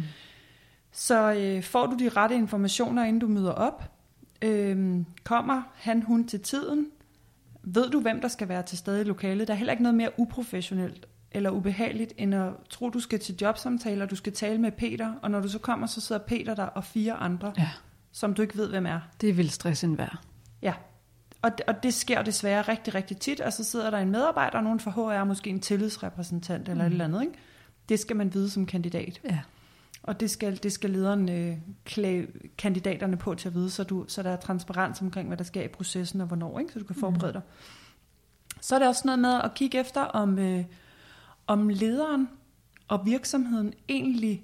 Så 0.91 1.33
øh, 1.33 1.63
får 1.63 1.85
du 1.85 1.97
de 1.97 2.09
rette 2.09 2.35
informationer, 2.35 3.03
inden 3.03 3.19
du 3.19 3.27
møder 3.27 3.51
op? 3.51 3.91
Øh, 4.41 5.05
kommer 5.23 5.61
han, 5.75 6.01
hun 6.01 6.27
til 6.27 6.39
tiden? 6.39 6.87
Ved 7.63 7.89
du, 7.89 7.99
hvem 7.99 8.21
der 8.21 8.27
skal 8.27 8.49
være 8.49 8.63
til 8.63 8.77
stede 8.77 9.01
i 9.01 9.03
lokalet? 9.03 9.47
Der 9.47 9.53
er 9.53 9.57
heller 9.57 9.73
ikke 9.73 9.83
noget 9.83 9.95
mere 9.95 10.09
uprofessionelt 10.17 11.07
eller 11.31 11.49
ubehageligt, 11.49 12.13
end 12.17 12.35
at 12.35 12.49
tro, 12.69 12.89
du 12.89 12.99
skal 12.99 13.19
til 13.19 13.35
jobsamtaler, 13.41 14.05
du 14.05 14.15
skal 14.15 14.33
tale 14.33 14.57
med 14.57 14.71
Peter, 14.71 15.13
og 15.21 15.31
når 15.31 15.39
du 15.39 15.47
så 15.47 15.59
kommer, 15.59 15.87
så 15.87 16.01
sidder 16.01 16.21
Peter 16.21 16.55
der 16.55 16.63
og 16.63 16.83
fire 16.83 17.13
andre, 17.13 17.53
ja. 17.57 17.69
Som 18.11 18.33
du 18.33 18.41
ikke 18.41 18.57
ved, 18.57 18.69
hvem 18.69 18.85
er. 18.85 18.99
Det 19.21 19.37
vil 19.37 19.49
stress 19.49 19.83
en. 19.83 19.99
Ja, 20.61 20.73
og 21.41 21.57
det, 21.57 21.65
og 21.67 21.83
det 21.83 21.93
sker 21.93 22.21
desværre 22.21 22.61
rigtig, 22.61 22.95
rigtig 22.95 23.17
tit, 23.17 23.41
og 23.41 23.53
så 23.53 23.63
sidder 23.63 23.89
der 23.89 23.97
en 23.97 24.11
medarbejder, 24.11 24.57
og 24.57 24.63
nogen 24.63 24.79
fra 24.79 24.91
HR, 24.91 25.23
måske 25.23 25.49
en 25.49 25.59
tillidsrepræsentant 25.59 26.69
eller 26.69 26.83
mm. 26.83 26.87
et 26.87 26.91
eller 26.91 27.05
andet. 27.05 27.21
Ikke? 27.21 27.33
Det 27.89 27.99
skal 27.99 28.15
man 28.15 28.33
vide 28.33 28.49
som 28.49 28.65
kandidat. 28.65 29.21
Ja. 29.23 29.39
Og 30.03 30.19
det 30.19 30.31
skal, 30.31 30.63
det 30.63 30.71
skal 30.71 30.89
lederen 30.89 31.29
øh, 31.29 31.57
klæde 31.85 32.27
kandidaterne 32.57 33.17
på 33.17 33.35
til 33.35 33.47
at 33.47 33.53
vide, 33.53 33.69
så, 33.69 33.83
du, 33.83 34.05
så 34.07 34.23
der 34.23 34.29
er 34.29 34.35
transparens 34.35 35.01
omkring, 35.01 35.27
hvad 35.27 35.37
der 35.37 35.43
sker 35.43 35.63
i 35.63 35.67
processen 35.67 36.21
og 36.21 36.27
hvornår, 36.27 36.59
ikke? 36.59 36.73
så 36.73 36.79
du 36.79 36.85
kan 36.85 36.95
forberede 36.95 37.27
mm. 37.27 37.33
dig. 37.33 37.41
Så 38.61 38.75
er 38.75 38.79
det 38.79 38.87
også 38.87 39.01
noget 39.05 39.19
med 39.19 39.41
at 39.43 39.53
kigge 39.53 39.79
efter, 39.79 40.01
om, 40.01 40.39
øh, 40.39 40.65
om 41.47 41.69
lederen 41.69 42.29
og 42.87 43.05
virksomheden 43.05 43.73
egentlig 43.89 44.43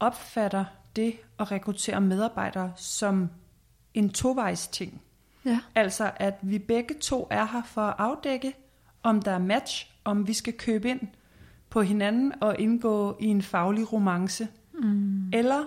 opfatter 0.00 0.64
det 0.98 1.14
at 1.38 1.52
rekruttere 1.52 2.00
medarbejdere 2.00 2.72
som 2.76 3.30
en 3.94 4.10
tovejs 4.10 4.68
ting. 4.68 5.02
Ja. 5.44 5.60
Altså 5.74 6.10
at 6.16 6.38
vi 6.42 6.58
begge 6.58 6.94
to 7.00 7.26
er 7.30 7.46
her 7.52 7.62
for 7.62 7.80
at 7.80 7.94
afdække, 7.98 8.52
om 9.02 9.22
der 9.22 9.30
er 9.30 9.38
match, 9.38 9.90
om 10.04 10.26
vi 10.28 10.32
skal 10.32 10.52
købe 10.52 10.88
ind 10.88 11.00
på 11.70 11.82
hinanden 11.82 12.32
og 12.40 12.58
indgå 12.58 13.16
i 13.20 13.26
en 13.26 13.42
faglig 13.42 13.92
romance. 13.92 14.48
Mm. 14.74 15.30
Eller 15.32 15.64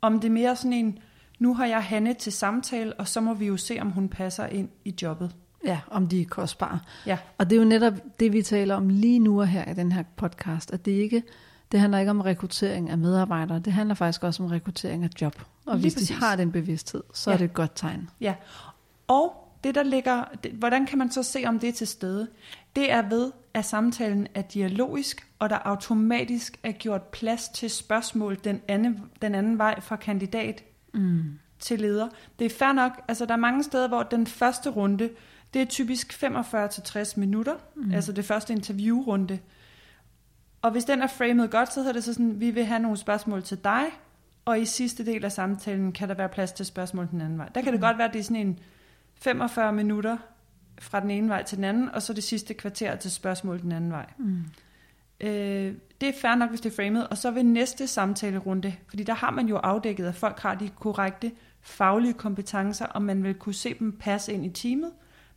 om 0.00 0.20
det 0.20 0.28
er 0.28 0.32
mere 0.32 0.56
sådan 0.56 0.72
en, 0.72 0.98
nu 1.38 1.54
har 1.54 1.66
jeg 1.66 1.82
Hanne 1.82 2.14
til 2.14 2.32
samtale, 2.32 2.92
og 2.92 3.08
så 3.08 3.20
må 3.20 3.34
vi 3.34 3.46
jo 3.46 3.56
se, 3.56 3.78
om 3.80 3.90
hun 3.90 4.08
passer 4.08 4.46
ind 4.46 4.68
i 4.84 4.94
jobbet. 5.02 5.34
Ja, 5.64 5.80
om 5.90 6.08
de 6.08 6.20
er 6.20 6.26
kostbare. 6.26 6.78
Ja. 7.06 7.18
Og 7.38 7.50
det 7.50 7.56
er 7.56 7.60
jo 7.60 7.68
netop 7.68 7.94
det, 8.20 8.32
vi 8.32 8.42
taler 8.42 8.74
om 8.74 8.88
lige 8.88 9.18
nu 9.18 9.40
og 9.40 9.48
her 9.48 9.70
i 9.70 9.74
den 9.74 9.92
her 9.92 10.02
podcast, 10.16 10.72
at 10.72 10.84
det 10.84 10.92
ikke 10.92 11.22
det 11.72 11.80
handler 11.80 11.98
ikke 11.98 12.10
om 12.10 12.20
rekruttering 12.20 12.90
af 12.90 12.98
medarbejdere, 12.98 13.58
det 13.58 13.72
handler 13.72 13.94
faktisk 13.94 14.22
også 14.22 14.42
om 14.42 14.48
rekruttering 14.48 15.04
af 15.04 15.08
job. 15.20 15.42
Og 15.66 15.76
lige 15.76 15.82
hvis 15.82 15.94
præcis. 15.94 16.08
de 16.08 16.14
har 16.14 16.36
den 16.36 16.52
bevidsthed, 16.52 17.02
så 17.14 17.30
ja. 17.30 17.34
er 17.34 17.38
det 17.38 17.44
et 17.44 17.54
godt 17.54 17.72
tegn. 17.74 18.10
Ja, 18.20 18.34
og 19.08 19.42
det 19.64 19.74
der 19.74 19.82
ligger, 19.82 20.24
det, 20.44 20.52
hvordan 20.52 20.86
kan 20.86 20.98
man 20.98 21.10
så 21.10 21.22
se, 21.22 21.44
om 21.46 21.58
det 21.58 21.68
er 21.68 21.72
til 21.72 21.86
stede? 21.86 22.28
Det 22.76 22.92
er 22.92 23.08
ved, 23.08 23.32
at 23.54 23.64
samtalen 23.64 24.26
er 24.34 24.42
dialogisk, 24.42 25.28
og 25.38 25.50
der 25.50 25.58
automatisk 25.64 26.58
er 26.62 26.72
gjort 26.72 27.02
plads 27.02 27.48
til 27.48 27.70
spørgsmål 27.70 28.38
den 28.44 28.60
anden, 28.68 29.00
den 29.22 29.34
anden 29.34 29.58
vej 29.58 29.80
fra 29.80 29.96
kandidat 29.96 30.64
mm. 30.94 31.38
til 31.58 31.80
leder. 31.80 32.08
Det 32.38 32.44
er 32.44 32.50
fair 32.50 32.72
nok, 32.72 32.92
altså 33.08 33.26
der 33.26 33.32
er 33.32 33.38
mange 33.38 33.62
steder, 33.62 33.88
hvor 33.88 34.02
den 34.02 34.26
første 34.26 34.70
runde, 34.70 35.10
det 35.54 35.62
er 35.62 35.66
typisk 35.66 36.12
45-60 36.24 37.20
minutter, 37.20 37.54
mm. 37.76 37.94
altså 37.94 38.12
det 38.12 38.24
første 38.24 38.52
interviewrunde. 38.52 39.38
Og 40.62 40.70
hvis 40.70 40.84
den 40.84 41.02
er 41.02 41.06
framet 41.06 41.50
godt, 41.50 41.72
så 41.72 41.80
hedder 41.80 41.92
det 41.92 42.04
så 42.04 42.12
sådan, 42.12 42.40
vi 42.40 42.50
vil 42.50 42.64
have 42.64 42.80
nogle 42.80 42.96
spørgsmål 42.96 43.42
til 43.42 43.58
dig, 43.64 43.84
og 44.44 44.60
i 44.60 44.64
sidste 44.64 45.06
del 45.06 45.24
af 45.24 45.32
samtalen 45.32 45.92
kan 45.92 46.08
der 46.08 46.14
være 46.14 46.28
plads 46.28 46.52
til 46.52 46.66
spørgsmål 46.66 47.08
den 47.10 47.20
anden 47.20 47.38
vej. 47.38 47.48
Der 47.54 47.62
kan 47.62 47.72
det 47.72 47.80
mm. 47.80 47.86
godt 47.86 47.98
være, 47.98 48.08
at 48.08 48.12
det 48.12 48.18
er 48.18 48.22
sådan 48.24 48.46
en 48.46 48.58
45 49.14 49.72
minutter 49.72 50.16
fra 50.80 51.00
den 51.00 51.10
ene 51.10 51.28
vej 51.28 51.42
til 51.42 51.56
den 51.56 51.64
anden, 51.64 51.88
og 51.88 52.02
så 52.02 52.12
det 52.12 52.24
sidste 52.24 52.54
kvarter 52.54 52.96
til 52.96 53.10
spørgsmål 53.10 53.62
den 53.62 53.72
anden 53.72 53.90
vej. 53.90 54.06
Mm. 54.18 54.44
Øh, 55.20 55.74
det 56.00 56.08
er 56.08 56.12
fair 56.20 56.34
nok, 56.34 56.50
hvis 56.50 56.60
det 56.60 56.72
er 56.72 56.76
framet, 56.76 57.08
og 57.08 57.18
så 57.18 57.30
ved 57.30 57.42
næste 57.42 57.86
samtalerunde, 57.86 58.74
fordi 58.88 59.02
der 59.02 59.14
har 59.14 59.30
man 59.30 59.46
jo 59.46 59.56
afdækket, 59.56 60.06
at 60.06 60.14
folk 60.14 60.38
har 60.40 60.54
de 60.54 60.68
korrekte 60.68 61.32
faglige 61.60 62.12
kompetencer, 62.12 62.86
og 62.86 63.02
man 63.02 63.22
vil 63.22 63.34
kunne 63.34 63.54
se 63.54 63.74
dem 63.78 63.92
passe 63.92 64.32
ind 64.32 64.46
i 64.46 64.50
teamet, 64.50 64.90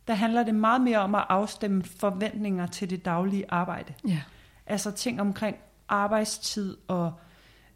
der 0.08 0.14
handler 0.14 0.42
det 0.42 0.54
meget 0.54 0.80
mere 0.80 0.98
om 0.98 1.14
at 1.14 1.24
afstemme 1.28 1.84
forventninger 1.84 2.66
til 2.66 2.90
det 2.90 3.04
daglige 3.04 3.44
arbejde. 3.48 3.94
Ja. 4.08 4.20
Altså 4.66 4.90
ting 4.90 5.20
omkring 5.20 5.56
arbejdstid 5.88 6.76
og 6.88 7.12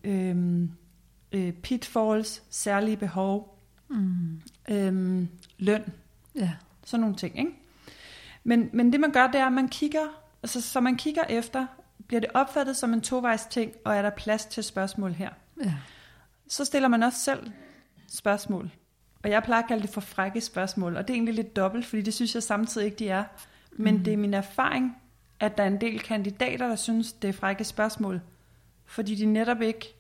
øhm, 0.04 0.70
øh, 1.32 1.52
pitfalls, 1.52 2.42
særlige 2.50 2.96
behov, 2.96 3.58
mm. 3.88 4.40
øhm, 4.70 5.28
løn. 5.58 5.92
Ja. 6.34 6.50
Sådan 6.84 7.00
nogle 7.00 7.16
ting, 7.16 7.38
ikke? 7.38 7.52
Men, 8.44 8.70
men 8.72 8.92
det 8.92 9.00
man 9.00 9.12
gør, 9.12 9.26
det 9.26 9.40
er, 9.40 9.46
at 9.46 9.52
man 9.52 9.68
kigger, 9.68 10.22
altså, 10.42 10.60
så 10.60 10.80
man 10.80 10.96
kigger 10.96 11.24
efter, 11.24 11.66
bliver 12.06 12.20
det 12.20 12.30
opfattet 12.34 12.76
som 12.76 12.92
en 12.92 13.00
tovejs 13.00 13.46
ting, 13.46 13.72
og 13.84 13.96
er 13.96 14.02
der 14.02 14.10
plads 14.10 14.44
til 14.44 14.64
spørgsmål 14.64 15.12
her? 15.12 15.30
Ja. 15.64 15.74
Så 16.48 16.64
stiller 16.64 16.88
man 16.88 17.02
også 17.02 17.18
selv 17.18 17.50
spørgsmål. 18.08 18.70
Og 19.22 19.30
jeg 19.30 19.42
plejer 19.42 19.62
at 19.62 19.68
kalde 19.68 19.82
det 19.82 19.90
for 19.90 20.00
frække 20.00 20.40
spørgsmål, 20.40 20.96
og 20.96 21.08
det 21.08 21.14
er 21.14 21.16
egentlig 21.16 21.34
lidt 21.34 21.56
dobbelt, 21.56 21.86
fordi 21.86 22.02
det 22.02 22.14
synes 22.14 22.34
jeg 22.34 22.42
samtidig 22.42 22.84
ikke, 22.84 22.96
de 22.96 23.08
er. 23.08 23.24
Men 23.72 23.96
mm. 23.96 24.04
det 24.04 24.12
er 24.12 24.16
min 24.16 24.34
erfaring, 24.34 24.96
at 25.40 25.58
der 25.58 25.62
er 25.62 25.68
en 25.68 25.80
del 25.80 26.00
kandidater, 26.00 26.68
der 26.68 26.76
synes, 26.76 27.12
det 27.12 27.28
er 27.28 27.32
frække 27.32 27.64
spørgsmål, 27.64 28.20
fordi 28.86 29.14
de 29.14 29.26
netop 29.26 29.62
ikke 29.62 29.94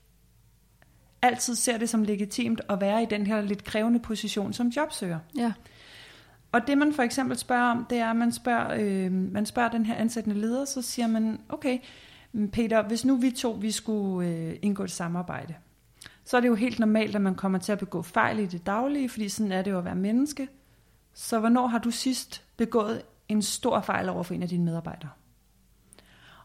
altid 1.22 1.54
ser 1.54 1.78
det 1.78 1.88
som 1.88 2.02
legitimt 2.02 2.60
at 2.68 2.80
være 2.80 3.02
i 3.02 3.06
den 3.06 3.26
her 3.26 3.40
lidt 3.40 3.64
krævende 3.64 4.00
position 4.00 4.52
som 4.52 4.68
jobsøger. 4.68 5.18
Ja. 5.36 5.52
Og 6.52 6.66
det 6.66 6.78
man 6.78 6.92
for 6.92 7.02
eksempel 7.02 7.38
spørger 7.38 7.70
om, 7.70 7.86
det 7.90 7.98
er, 7.98 8.10
at 8.10 8.16
man 8.16 8.32
spørger, 8.32 8.76
øh, 8.80 9.12
man 9.12 9.46
spørger 9.46 9.68
den 9.68 9.86
her 9.86 9.94
ansættende 9.94 10.40
leder, 10.40 10.64
så 10.64 10.82
siger 10.82 11.06
man, 11.06 11.40
okay, 11.48 11.78
Peter, 12.52 12.82
hvis 12.82 13.04
nu 13.04 13.16
vi 13.16 13.30
to 13.30 13.50
vi 13.50 13.70
skulle 13.70 14.28
øh, 14.28 14.56
indgå 14.62 14.84
et 14.84 14.90
samarbejde, 14.90 15.54
så 16.24 16.36
er 16.36 16.40
det 16.40 16.48
jo 16.48 16.54
helt 16.54 16.78
normalt, 16.78 17.16
at 17.16 17.22
man 17.22 17.34
kommer 17.34 17.58
til 17.58 17.72
at 17.72 17.78
begå 17.78 18.02
fejl 18.02 18.38
i 18.38 18.46
det 18.46 18.66
daglige, 18.66 19.08
fordi 19.08 19.28
sådan 19.28 19.52
er 19.52 19.62
det 19.62 19.70
jo 19.70 19.78
at 19.78 19.84
være 19.84 19.94
menneske. 19.94 20.48
Så 21.14 21.38
hvornår 21.38 21.66
har 21.66 21.78
du 21.78 21.90
sidst 21.90 22.44
begået 22.56 23.02
en 23.28 23.42
stor 23.42 23.80
fejl 23.80 24.08
over 24.08 24.22
for 24.22 24.34
en 24.34 24.42
af 24.42 24.48
dine 24.48 24.64
medarbejdere? 24.64 25.10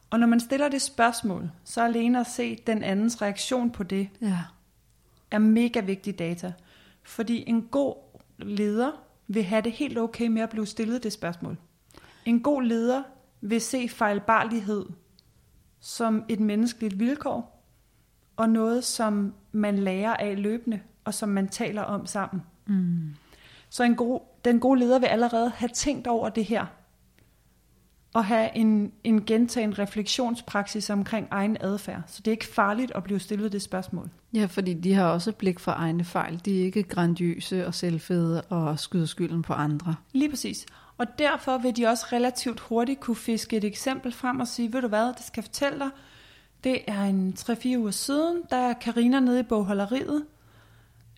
Og 0.10 0.20
når 0.20 0.28
man 0.28 0.40
stiller 0.40 0.68
det 0.70 0.82
spørgsmål, 0.82 1.52
så 1.64 1.84
alene 1.84 2.20
at 2.20 2.28
se 2.28 2.56
den 2.68 2.84
andens 2.84 3.22
reaktion 3.22 3.72
på 3.72 3.84
det, 3.84 4.10
Ja. 4.22 4.40
er 5.32 5.40
mega 5.40 5.80
vigtig 5.80 6.20
data. 6.20 6.54
Fordi 7.04 7.44
en 7.48 7.62
god 7.62 7.96
leder 8.38 8.92
vil 9.28 9.44
have 9.44 9.62
det 9.62 9.72
helt 9.72 9.98
okay 9.98 10.28
med 10.28 10.42
at 10.42 10.50
blive 10.50 10.66
stillet 10.66 11.04
det 11.04 11.14
spørgsmål. 11.14 11.58
En 12.26 12.44
god 12.44 12.64
leder 12.64 13.04
vil 13.42 13.62
se 13.62 13.90
fejlbarlighed 13.90 14.86
som 15.80 16.24
et 16.30 16.40
menneskeligt 16.40 17.00
vilkår, 17.00 17.64
og 18.36 18.50
noget, 18.50 18.84
som 18.84 19.34
man 19.52 19.80
lærer 19.80 20.14
af 20.16 20.42
løbende, 20.42 20.80
og 21.04 21.14
som 21.14 21.30
man 21.30 21.48
taler 21.48 21.82
om 21.82 22.06
sammen. 22.06 22.42
Mm. 22.66 23.16
Så 23.70 23.84
en 23.84 23.96
god, 23.96 24.20
den 24.46 24.60
gode 24.60 24.80
leder 24.80 25.00
vil 25.00 25.08
allerede 25.08 25.50
have 25.50 25.70
tænkt 25.70 26.08
over 26.08 26.30
det 26.30 26.46
her, 26.46 26.66
og 28.16 28.26
have 28.26 28.50
en, 28.56 28.92
en 29.04 29.26
gentagen 29.26 29.80
refleksionspraksis 29.80 30.90
omkring 30.90 31.28
egen 31.32 31.58
adfærd. 31.60 32.02
Så 32.08 32.22
det 32.26 32.28
er 32.28 32.32
ikke 32.32 32.48
farligt 32.48 32.92
at 32.96 33.04
blive 33.04 33.20
stillet 33.20 33.52
det 33.52 33.62
spørgsmål. 33.62 34.10
Ja, 34.34 34.46
fordi 34.46 34.74
de 34.74 34.94
har 34.94 35.06
også 35.06 35.32
blik 35.32 35.60
for 35.60 35.72
egne 35.72 36.04
fejl. 36.04 36.42
De 36.46 36.60
er 36.60 36.66
ikke 36.66 36.84
grandiøse 36.84 37.68
og 37.68 37.74
selvfede 37.74 38.42
og 38.42 38.80
skyder 38.80 39.06
skylden 39.06 39.42
på 39.42 39.54
andre. 39.54 39.96
Lige 40.14 40.30
præcis. 40.30 40.66
Og 40.98 41.20
derfor 41.20 41.58
vil 41.58 41.78
de 41.78 41.86
også 41.86 42.06
relativt 42.12 42.60
hurtigt 42.60 43.00
kunne 43.00 43.16
fiske 43.16 43.58
et 43.58 43.64
eksempel 43.64 44.12
frem 44.12 44.40
og 44.40 44.48
sige, 44.48 44.74
ved 44.74 44.82
du 44.82 44.88
hvad, 44.88 45.08
det 45.08 45.26
skal 45.26 45.42
jeg 45.42 45.46
fortælle 45.46 45.80
dig. 45.80 45.90
Det 46.64 46.80
er 46.88 47.04
en 47.04 47.36
3-4 47.40 47.78
uger 47.78 47.92
siden, 47.92 48.42
der 48.50 48.58
er 48.58 48.74
Karina 48.74 49.20
nede 49.20 49.40
i 49.40 49.44
bogholderiet. 49.44 50.26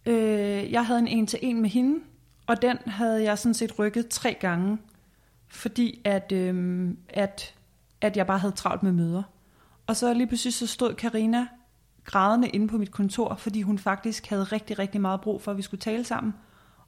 Øh, 0.06 0.72
jeg 0.72 0.86
havde 0.86 1.00
en 1.00 1.08
en-til-en 1.08 1.62
med 1.62 1.70
hende, 1.70 2.00
og 2.48 2.62
den 2.62 2.78
havde 2.86 3.24
jeg 3.24 3.38
sådan 3.38 3.54
set 3.54 3.80
rykket 3.80 4.08
tre 4.08 4.38
gange, 4.39 4.78
fordi 5.48 6.02
at, 6.06 6.32
øh, 6.32 6.88
at, 7.10 7.56
at 8.02 8.18
jeg 8.18 8.28
bare 8.28 8.39
havde 8.39 8.54
travlt 8.54 8.84
med 8.84 8.91
møder. 8.91 9.24
Og 9.88 9.95
så 9.95 10.14
lige 10.14 10.28
pludselig 10.28 10.54
så 10.54 10.68
stod 10.68 10.93
Karina 10.93 11.48
grædende 12.04 12.50
inde 12.50 12.68
på 12.68 12.78
mit 12.78 12.91
kontor, 12.91 13.36
fordi 13.36 13.62
hun 13.62 13.78
faktisk 13.80 14.28
havde 14.28 14.43
rigtig, 14.43 14.80
rigtig 14.80 15.02
meget 15.02 15.22
brug 15.22 15.41
for, 15.41 15.52
at 15.52 15.58
vi 15.58 15.62
skulle 15.62 15.82
tale 15.82 16.04
sammen. 16.04 16.34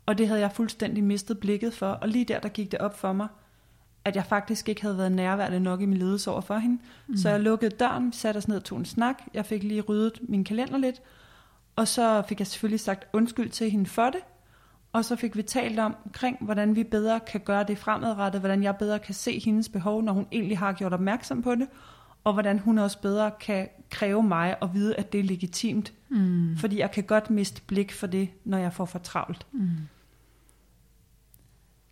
Og 0.05 0.18
det 0.18 0.28
havde 0.28 0.41
jeg 0.41 0.51
fuldstændig 0.51 1.03
mistet 1.03 1.39
blikket 1.39 1.74
for. 1.74 1.88
Og 1.88 2.07
lige 2.07 2.26
der, 2.26 2.39
der 2.39 2.49
gik 2.49 2.72
det 2.72 2.80
op 2.80 2.99
for 2.99 3.14
mig, 3.14 3.28
at 4.05 4.16
jeg 4.16 4.26
faktisk 4.26 4.70
ikke 4.70 4.82
havde 4.82 4.97
været 4.97 5.12
nærværende 5.12 5.60
nok 5.60 5.82
i 5.82 5.86
min 5.86 5.97
ledelse 5.97 6.32
over 6.32 6.41
for 6.41 6.57
hende. 6.57 6.82
Mm. 7.07 7.18
Så 7.18 7.30
jeg 7.30 7.39
lukkede 7.39 7.72
døren, 7.72 8.14
satte 8.14 8.38
os 8.38 8.47
ned 8.47 8.57
og 8.57 8.64
tog 8.64 8.78
en 8.78 8.86
snak. 8.86 9.22
Jeg 9.34 9.45
fik 9.45 9.64
lige 9.64 9.82
ryddet 9.82 10.20
min 10.30 10.43
kalender 10.43 10.78
lidt. 10.78 11.01
Og 11.76 11.88
så 11.88 12.24
fik 12.28 12.39
jeg 12.39 12.47
selvfølgelig 12.47 12.80
sagt 12.80 13.07
undskyld 13.14 13.49
til 13.49 13.72
hende 13.72 13.86
for 13.86 14.10
det. 14.10 14.20
Og 14.93 15.05
så 15.05 15.15
fik 15.15 15.37
vi 15.37 15.41
talt 15.41 15.79
om, 15.79 15.95
omkring, 16.05 16.37
hvordan 16.41 16.75
vi 16.75 16.83
bedre 16.83 17.19
kan 17.19 17.39
gøre 17.39 17.63
det 17.63 17.77
fremadrettet, 17.77 18.41
hvordan 18.41 18.63
jeg 18.63 18.77
bedre 18.77 18.99
kan 18.99 19.13
se 19.13 19.39
hendes 19.39 19.69
behov, 19.69 20.03
når 20.03 20.13
hun 20.13 20.27
egentlig 20.31 20.57
har 20.57 20.73
gjort 20.73 20.93
opmærksom 20.93 21.41
på 21.41 21.55
det, 21.55 21.67
og 22.23 22.33
hvordan 22.33 22.59
hun 22.59 22.77
også 22.77 23.01
bedre 23.01 23.31
kan 23.39 23.67
kræve 23.89 24.23
mig 24.23 24.55
at 24.61 24.73
vide, 24.73 24.95
at 24.95 25.13
det 25.13 25.19
er 25.19 25.23
legitimt. 25.23 25.93
Mm. 26.09 26.57
Fordi 26.57 26.79
jeg 26.79 26.91
kan 26.91 27.03
godt 27.03 27.29
miste 27.29 27.61
blik 27.61 27.93
for 27.93 28.07
det, 28.07 28.29
når 28.45 28.57
jeg 28.57 28.73
får 28.73 28.85
for 28.85 28.99
travlt. 28.99 29.47
Mm. 29.51 29.69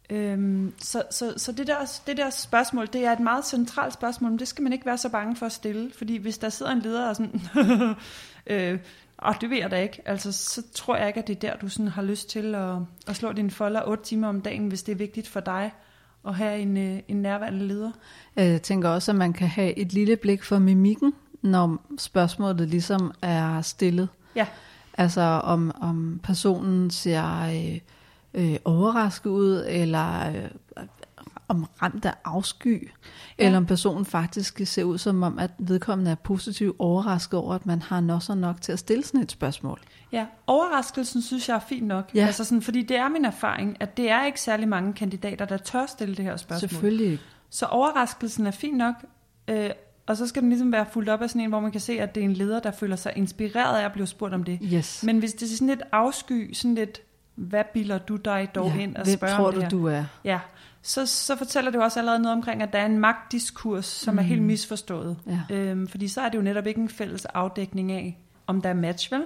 Øhm, 0.10 0.74
så 0.78 1.04
så, 1.12 1.34
så 1.38 1.52
det, 1.52 1.68
der, 1.68 2.00
det 2.08 2.18
der 2.18 2.30
spørgsmål, 2.30 2.88
det 2.94 3.06
er 3.06 3.12
et 3.12 3.20
meget 3.20 3.46
centralt 3.46 3.94
spørgsmål, 3.94 4.32
men 4.32 4.40
det 4.40 4.48
skal 4.48 4.64
man 4.64 4.74
ikke 4.74 4.86
være 4.86 4.98
så 4.98 5.10
bange 5.10 5.36
for 5.36 5.46
at 5.46 5.52
stille. 5.52 5.92
Fordi 5.98 6.18
hvis 6.18 6.38
der 6.38 6.50
sidder 6.50 6.72
en 6.72 6.80
leder 6.80 7.10
og 7.10 7.16
sådan, 7.16 7.42
øh, 8.48 8.80
og 9.18 9.36
det 9.42 9.50
ved 9.50 9.58
jeg 9.58 9.72
da 9.72 9.82
ikke, 9.82 10.02
altså, 10.06 10.32
så 10.32 10.62
tror 10.74 10.96
jeg 10.96 11.08
ikke, 11.08 11.20
at 11.20 11.28
det 11.28 11.36
er 11.36 11.40
der, 11.40 11.58
du 11.58 11.70
sådan 11.70 11.88
har 11.88 12.02
lyst 12.02 12.30
til 12.30 12.56
at, 12.56 12.76
at 13.08 13.16
slå 13.16 13.32
din 13.32 13.52
folder 13.52 13.82
8 13.88 14.04
timer 14.04 14.28
om 14.28 14.42
dagen, 14.42 14.68
hvis 14.68 14.84
det 14.84 14.92
er 14.92 14.96
vigtigt 14.96 15.28
for 15.28 15.40
dig 15.40 15.72
at 16.28 16.36
have 16.36 16.60
en, 16.60 16.78
øh, 16.78 17.00
en 17.08 17.22
nærværende 17.22 17.68
leder. 17.68 17.92
Jeg 18.36 18.62
tænker 18.62 18.90
også, 18.90 19.12
at 19.12 19.16
man 19.16 19.34
kan 19.34 19.48
have 19.48 19.78
et 19.78 19.94
lille 19.94 20.16
blik 20.16 20.44
for 20.44 20.60
mimikken, 20.60 21.14
når 21.42 21.86
spørgsmålet 21.98 22.68
ligesom 22.68 23.12
er 23.22 23.62
stillet. 23.62 24.10
Ja. 24.36 24.48
Altså 24.94 25.22
om, 25.22 25.72
om 25.82 26.20
personen 26.24 26.92
ser 26.92 27.42
øh, 27.42 27.80
øh, 28.34 28.58
overrasket 28.66 29.30
ud, 29.30 29.64
eller 29.68 30.30
øh, 30.30 30.50
om 31.48 31.66
ramt 31.82 32.06
af 32.06 32.14
afsky, 32.26 32.90
ja. 33.40 33.46
eller 33.46 33.58
om 33.58 33.66
personen 33.66 34.06
faktisk 34.06 34.62
ser 34.66 34.84
ud 34.84 34.98
som 34.98 35.24
om, 35.24 35.40
at 35.40 35.52
vedkommende 35.60 36.12
er 36.12 36.16
positivt 36.16 36.76
overrasket 36.80 37.40
over, 37.40 37.56
at 37.56 37.66
man 37.66 37.82
har 37.82 38.00
nok 38.00 38.24
så 38.24 38.36
nok 38.36 38.62
til 38.62 38.72
at 38.72 38.80
stille 38.80 39.04
sådan 39.04 39.22
et 39.22 39.32
spørgsmål. 39.32 39.80
Ja, 40.12 40.26
overraskelsen 40.48 41.22
synes 41.22 41.50
jeg 41.50 41.56
er 41.56 41.60
fint 41.60 41.88
nok. 41.88 42.12
Ja. 42.16 42.26
Altså 42.26 42.44
sådan, 42.44 42.62
fordi 42.62 42.82
det 42.82 42.98
er 42.98 43.10
min 43.10 43.26
erfaring, 43.26 43.78
at 43.80 43.98
det 43.98 44.10
er 44.10 44.26
ikke 44.26 44.42
særlig 44.42 44.68
mange 44.68 44.94
kandidater, 44.94 45.46
der 45.46 45.58
tør 45.58 45.86
stille 45.86 46.16
det 46.16 46.26
her 46.26 46.38
spørgsmål. 46.38 46.70
Selvfølgelig 46.70 47.12
ikke. 47.12 47.24
Så 47.50 47.66
overraskelsen 47.66 48.48
er 48.48 48.52
fint 48.52 48.78
nok, 48.78 48.96
øh, 49.48 49.70
og 50.08 50.18
så 50.18 50.28
skal 50.28 50.42
den 50.42 50.50
ligesom 50.50 50.72
være 50.72 50.86
fuldt 50.92 51.10
op 51.10 51.22
af 51.22 51.30
sådan 51.30 51.42
en, 51.42 51.50
hvor 51.50 51.60
man 51.60 51.72
kan 51.72 51.82
se, 51.82 52.00
at 52.00 52.16
det 52.16 52.22
er 52.22 52.26
en 52.26 52.34
leder, 52.34 52.60
der 52.60 52.72
føler 52.72 52.96
sig 52.96 53.14
inspireret 53.16 53.80
af 53.80 53.86
at 53.86 53.94
blive 53.94 54.08
spurgt 54.08 54.34
om 54.34 54.44
det. 54.44 54.60
Yes. 54.74 55.04
Men 55.04 55.20
hvis 55.20 55.34
det 55.34 55.44
er 55.44 55.56
sådan 55.56 55.68
lidt 55.68 55.84
afsky, 55.92 56.54
sådan 56.54 56.76
lidt, 56.76 57.02
hvad 57.36 57.64
bilder 57.74 57.98
du 57.98 58.16
dig 58.16 58.50
dog 58.56 58.72
ja. 58.76 58.82
ind 58.82 58.96
og 58.96 59.04
Hvem 59.04 59.18
spørger 59.18 59.36
tror 59.36 59.48
om 59.48 59.54
du, 59.54 59.60
det 59.60 59.64
her? 59.64 59.70
du 59.70 59.88
er? 59.88 60.04
Ja, 60.24 60.40
så, 60.88 61.06
så 61.06 61.36
fortæller 61.36 61.72
det 61.72 61.78
jo 61.78 61.84
også 61.84 62.00
allerede 62.00 62.20
noget 62.20 62.36
omkring, 62.38 62.62
at 62.62 62.74
der 62.74 62.80
er 62.80 62.86
en 62.86 63.00
magtdiskurs, 63.00 63.86
som 63.86 64.14
mm. 64.14 64.18
er 64.20 64.24
helt 64.24 64.42
misforstået. 64.44 65.18
Ja. 65.28 65.56
Øhm, 65.56 65.88
fordi 65.88 66.08
så 66.08 66.22
er 66.22 66.30
det 66.30 66.38
jo 66.38 66.44
netop 66.44 66.68
ikke 66.68 66.82
en 66.82 66.90
fælles 66.90 67.26
afdækning 67.26 67.92
af, 67.92 68.18
om 68.48 68.62
der 68.62 68.70
er 68.70 68.74
match, 68.74 69.12
vel? 69.12 69.24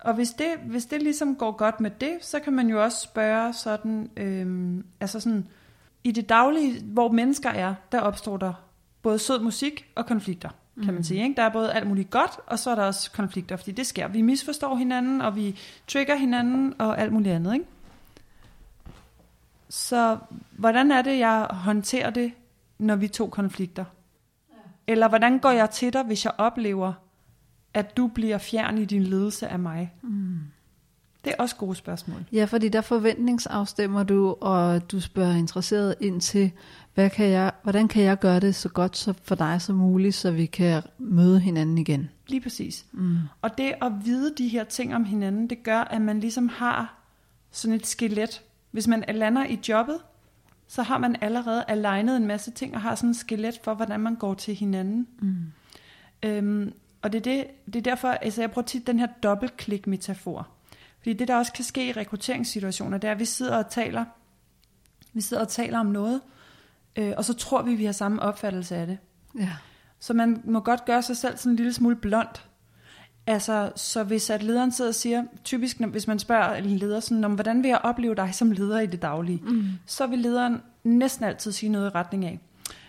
Og 0.00 0.14
hvis 0.14 0.30
det, 0.30 0.46
hvis 0.66 0.86
det 0.86 1.02
ligesom 1.02 1.36
går 1.36 1.52
godt 1.52 1.80
med 1.80 1.90
det, 2.00 2.12
så 2.20 2.40
kan 2.40 2.52
man 2.52 2.68
jo 2.68 2.82
også 2.84 3.00
spørge 3.00 3.52
sådan, 3.52 4.10
øhm, 4.16 4.84
altså 5.00 5.20
sådan, 5.20 5.46
i 6.04 6.12
det 6.12 6.28
daglige, 6.28 6.82
hvor 6.84 7.12
mennesker 7.12 7.50
er, 7.50 7.74
der 7.92 8.00
opstår 8.00 8.36
der 8.36 8.52
både 9.02 9.18
sød 9.18 9.40
musik 9.40 9.86
og 9.94 10.06
konflikter, 10.06 10.48
kan 10.76 10.86
man 10.86 10.94
Mhm. 10.94 11.02
sige. 11.02 11.22
Ikke? 11.22 11.34
Der 11.36 11.42
er 11.42 11.52
både 11.52 11.72
alt 11.72 11.86
muligt 11.88 12.10
godt, 12.10 12.30
og 12.46 12.58
så 12.58 12.70
er 12.70 12.74
der 12.74 12.82
også 12.82 13.12
konflikter, 13.12 13.56
fordi 13.56 13.72
det 13.72 13.86
sker. 13.86 14.08
Vi 14.08 14.22
misforstår 14.22 14.76
hinanden, 14.76 15.20
og 15.20 15.36
vi 15.36 15.58
trigger 15.88 16.16
hinanden, 16.16 16.74
og 16.78 16.98
alt 17.00 17.12
muligt 17.12 17.34
andet. 17.34 17.54
Ikke? 17.54 17.66
Så 19.74 20.18
hvordan 20.52 20.90
er 20.90 21.02
det, 21.02 21.18
jeg 21.18 21.46
håndterer 21.50 22.10
det, 22.10 22.32
når 22.78 22.96
vi 22.96 23.08
to 23.08 23.26
konflikter? 23.26 23.84
Eller 24.86 25.08
hvordan 25.08 25.38
går 25.38 25.50
jeg 25.50 25.70
til 25.70 25.92
dig, 25.92 26.02
hvis 26.02 26.24
jeg 26.24 26.32
oplever, 26.38 26.92
at 27.74 27.96
du 27.96 28.06
bliver 28.06 28.38
fjern 28.38 28.78
i 28.78 28.84
din 28.84 29.02
ledelse 29.02 29.48
af 29.48 29.58
mig? 29.58 29.94
Mm. 30.02 30.38
Det 31.24 31.30
er 31.30 31.42
også 31.42 31.56
gode 31.56 31.74
spørgsmål. 31.74 32.24
Ja, 32.32 32.44
fordi 32.44 32.68
der 32.68 32.80
forventningsafstemmer 32.80 34.02
du, 34.02 34.36
og 34.40 34.90
du 34.90 35.00
spørger 35.00 35.34
interesseret 35.34 35.94
ind 36.00 36.20
til, 36.20 36.52
hvad 36.94 37.10
kan 37.10 37.26
jeg, 37.26 37.52
hvordan 37.62 37.88
kan 37.88 38.02
jeg 38.02 38.18
gøre 38.18 38.40
det 38.40 38.54
så 38.54 38.68
godt 38.68 38.96
så 38.96 39.14
for 39.22 39.34
dig 39.34 39.62
som 39.62 39.76
muligt, 39.76 40.14
så 40.14 40.30
vi 40.30 40.46
kan 40.46 40.82
møde 40.98 41.40
hinanden 41.40 41.78
igen. 41.78 42.10
Lige 42.26 42.40
præcis. 42.40 42.86
Mm. 42.92 43.18
Og 43.42 43.58
det 43.58 43.74
at 43.82 43.92
vide 44.04 44.34
de 44.38 44.48
her 44.48 44.64
ting 44.64 44.94
om 44.94 45.04
hinanden, 45.04 45.50
det 45.50 45.62
gør, 45.62 45.80
at 45.80 46.00
man 46.00 46.20
ligesom 46.20 46.48
har 46.48 46.98
sådan 47.50 47.76
et 47.76 47.86
skelet. 47.86 48.42
Hvis 48.74 48.86
man 48.86 49.04
lander 49.08 49.46
i 49.46 49.60
jobbet, 49.68 49.98
så 50.66 50.82
har 50.82 50.98
man 50.98 51.16
allerede 51.20 51.64
alignet 51.68 52.16
en 52.16 52.26
masse 52.26 52.50
ting, 52.50 52.74
og 52.74 52.80
har 52.80 52.94
sådan 52.94 53.10
et 53.10 53.16
skelet 53.16 53.60
for, 53.64 53.74
hvordan 53.74 54.00
man 54.00 54.14
går 54.14 54.34
til 54.34 54.54
hinanden. 54.54 55.08
Mm. 55.18 55.52
Øhm, 56.22 56.72
og 57.02 57.12
det 57.12 57.18
er, 57.18 57.22
det, 57.22 57.46
det 57.66 57.76
er 57.76 57.80
derfor, 57.80 58.08
altså 58.08 58.42
jeg 58.42 58.50
bruger 58.50 58.66
tit 58.66 58.86
den 58.86 58.98
her 58.98 59.06
dobbeltklik-metafor. 59.22 60.48
Fordi 60.98 61.12
det, 61.12 61.28
der 61.28 61.36
også 61.36 61.52
kan 61.52 61.64
ske 61.64 61.88
i 61.88 61.92
rekrutteringssituationer, 61.92 62.98
det 62.98 63.08
er, 63.08 63.12
at 63.12 63.18
vi 63.18 63.24
sidder 63.24 63.56
og 63.56 63.70
taler, 63.70 64.04
vi 65.12 65.20
sidder 65.20 65.42
og 65.42 65.48
taler 65.48 65.78
om 65.78 65.86
noget, 65.86 66.20
øh, 66.96 67.12
og 67.16 67.24
så 67.24 67.34
tror 67.34 67.62
vi, 67.62 67.74
vi 67.74 67.84
har 67.84 67.92
samme 67.92 68.22
opfattelse 68.22 68.76
af 68.76 68.86
det. 68.86 68.98
Ja. 69.38 69.52
Så 70.00 70.14
man 70.14 70.42
må 70.44 70.60
godt 70.60 70.84
gøre 70.84 71.02
sig 71.02 71.16
selv 71.16 71.36
sådan 71.36 71.52
en 71.52 71.56
lille 71.56 71.72
smule 71.72 71.96
blond. 71.96 72.40
Altså, 73.26 73.72
så 73.76 74.04
hvis 74.04 74.30
at 74.30 74.42
lederen 74.42 74.72
sidder 74.72 74.88
og 74.90 74.94
siger, 74.94 75.24
typisk 75.44 75.80
når- 75.80 75.88
hvis 75.88 76.06
man 76.06 76.18
spørger 76.18 76.54
en 76.54 76.64
leder 76.64 77.00
sådan, 77.00 77.24
om 77.24 77.34
hvordan 77.34 77.62
vil 77.62 77.68
jeg 77.68 77.78
opleve 77.82 78.14
dig 78.14 78.34
som 78.34 78.50
leder 78.50 78.80
i 78.80 78.86
det 78.86 79.02
daglige, 79.02 79.40
mm. 79.46 79.64
så 79.86 80.06
vil 80.06 80.18
lederen 80.18 80.60
næsten 80.84 81.24
altid 81.24 81.52
sige 81.52 81.70
noget 81.70 81.86
i 81.86 81.94
retning 81.94 82.24
af, 82.24 82.38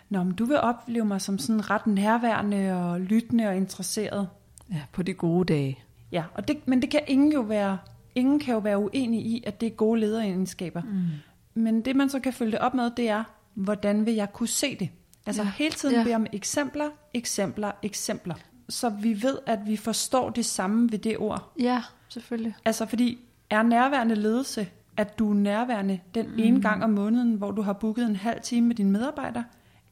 Nå, 0.09 0.23
men 0.23 0.33
du 0.33 0.45
vil 0.45 0.57
opleve 0.59 1.05
mig 1.05 1.21
som 1.21 1.37
sådan 1.37 1.69
ret 1.69 1.87
nærværende 1.87 2.73
og 2.73 3.01
lyttende 3.01 3.47
og 3.47 3.55
interesseret. 3.55 4.27
Ja, 4.71 4.81
på 4.91 5.03
de 5.03 5.13
gode 5.13 5.53
dage. 5.53 5.79
Ja, 6.11 6.23
og 6.33 6.47
det, 6.47 6.67
men 6.67 6.81
det 6.81 6.89
kan 6.89 7.01
ingen 7.07 7.31
jo 7.33 7.41
være, 7.41 7.77
ingen 8.15 8.39
kan 8.39 8.53
jo 8.53 8.59
være 8.59 8.77
uenig 8.79 9.25
i, 9.25 9.43
at 9.47 9.61
det 9.61 9.67
er 9.67 9.71
gode 9.71 9.99
lederegenskaber. 9.99 10.81
Mm. 10.81 11.61
Men 11.61 11.81
det 11.81 11.95
man 11.95 12.09
så 12.09 12.19
kan 12.19 12.33
følge 12.33 12.51
det 12.51 12.59
op 12.59 12.73
med, 12.73 12.91
det 12.97 13.09
er, 13.09 13.23
hvordan 13.53 14.05
vil 14.05 14.13
jeg 14.13 14.33
kunne 14.33 14.47
se 14.49 14.75
det? 14.79 14.89
Altså 15.25 15.41
Ja. 15.43 15.51
hele 15.57 15.71
tiden 15.75 15.95
ja. 15.95 16.03
bede 16.03 16.15
om 16.15 16.25
eksempler, 16.33 16.89
eksempler, 17.13 17.71
eksempler. 17.83 18.35
Så 18.69 18.89
vi 18.89 19.23
ved, 19.23 19.37
at 19.45 19.59
vi 19.65 19.77
forstår 19.77 20.29
det 20.29 20.45
samme 20.45 20.91
ved 20.91 20.99
det 20.99 21.17
ord. 21.17 21.53
Ja, 21.59 21.83
selvfølgelig. 22.09 22.55
Altså 22.65 22.85
fordi, 22.85 23.19
er 23.49 23.63
nærværende 23.63 24.15
ledelse, 24.15 24.67
at 24.97 25.19
du 25.19 25.29
er 25.29 25.33
nærværende 25.33 25.99
den 26.15 26.27
mm. 26.27 26.39
ene 26.39 26.61
gang 26.61 26.83
om 26.83 26.89
måneden, 26.89 27.33
hvor 27.33 27.51
du 27.51 27.61
har 27.61 27.73
booket 27.73 28.05
en 28.05 28.15
halv 28.15 28.41
time 28.41 28.67
med 28.67 28.75
din 28.75 28.91
medarbejder? 28.91 29.43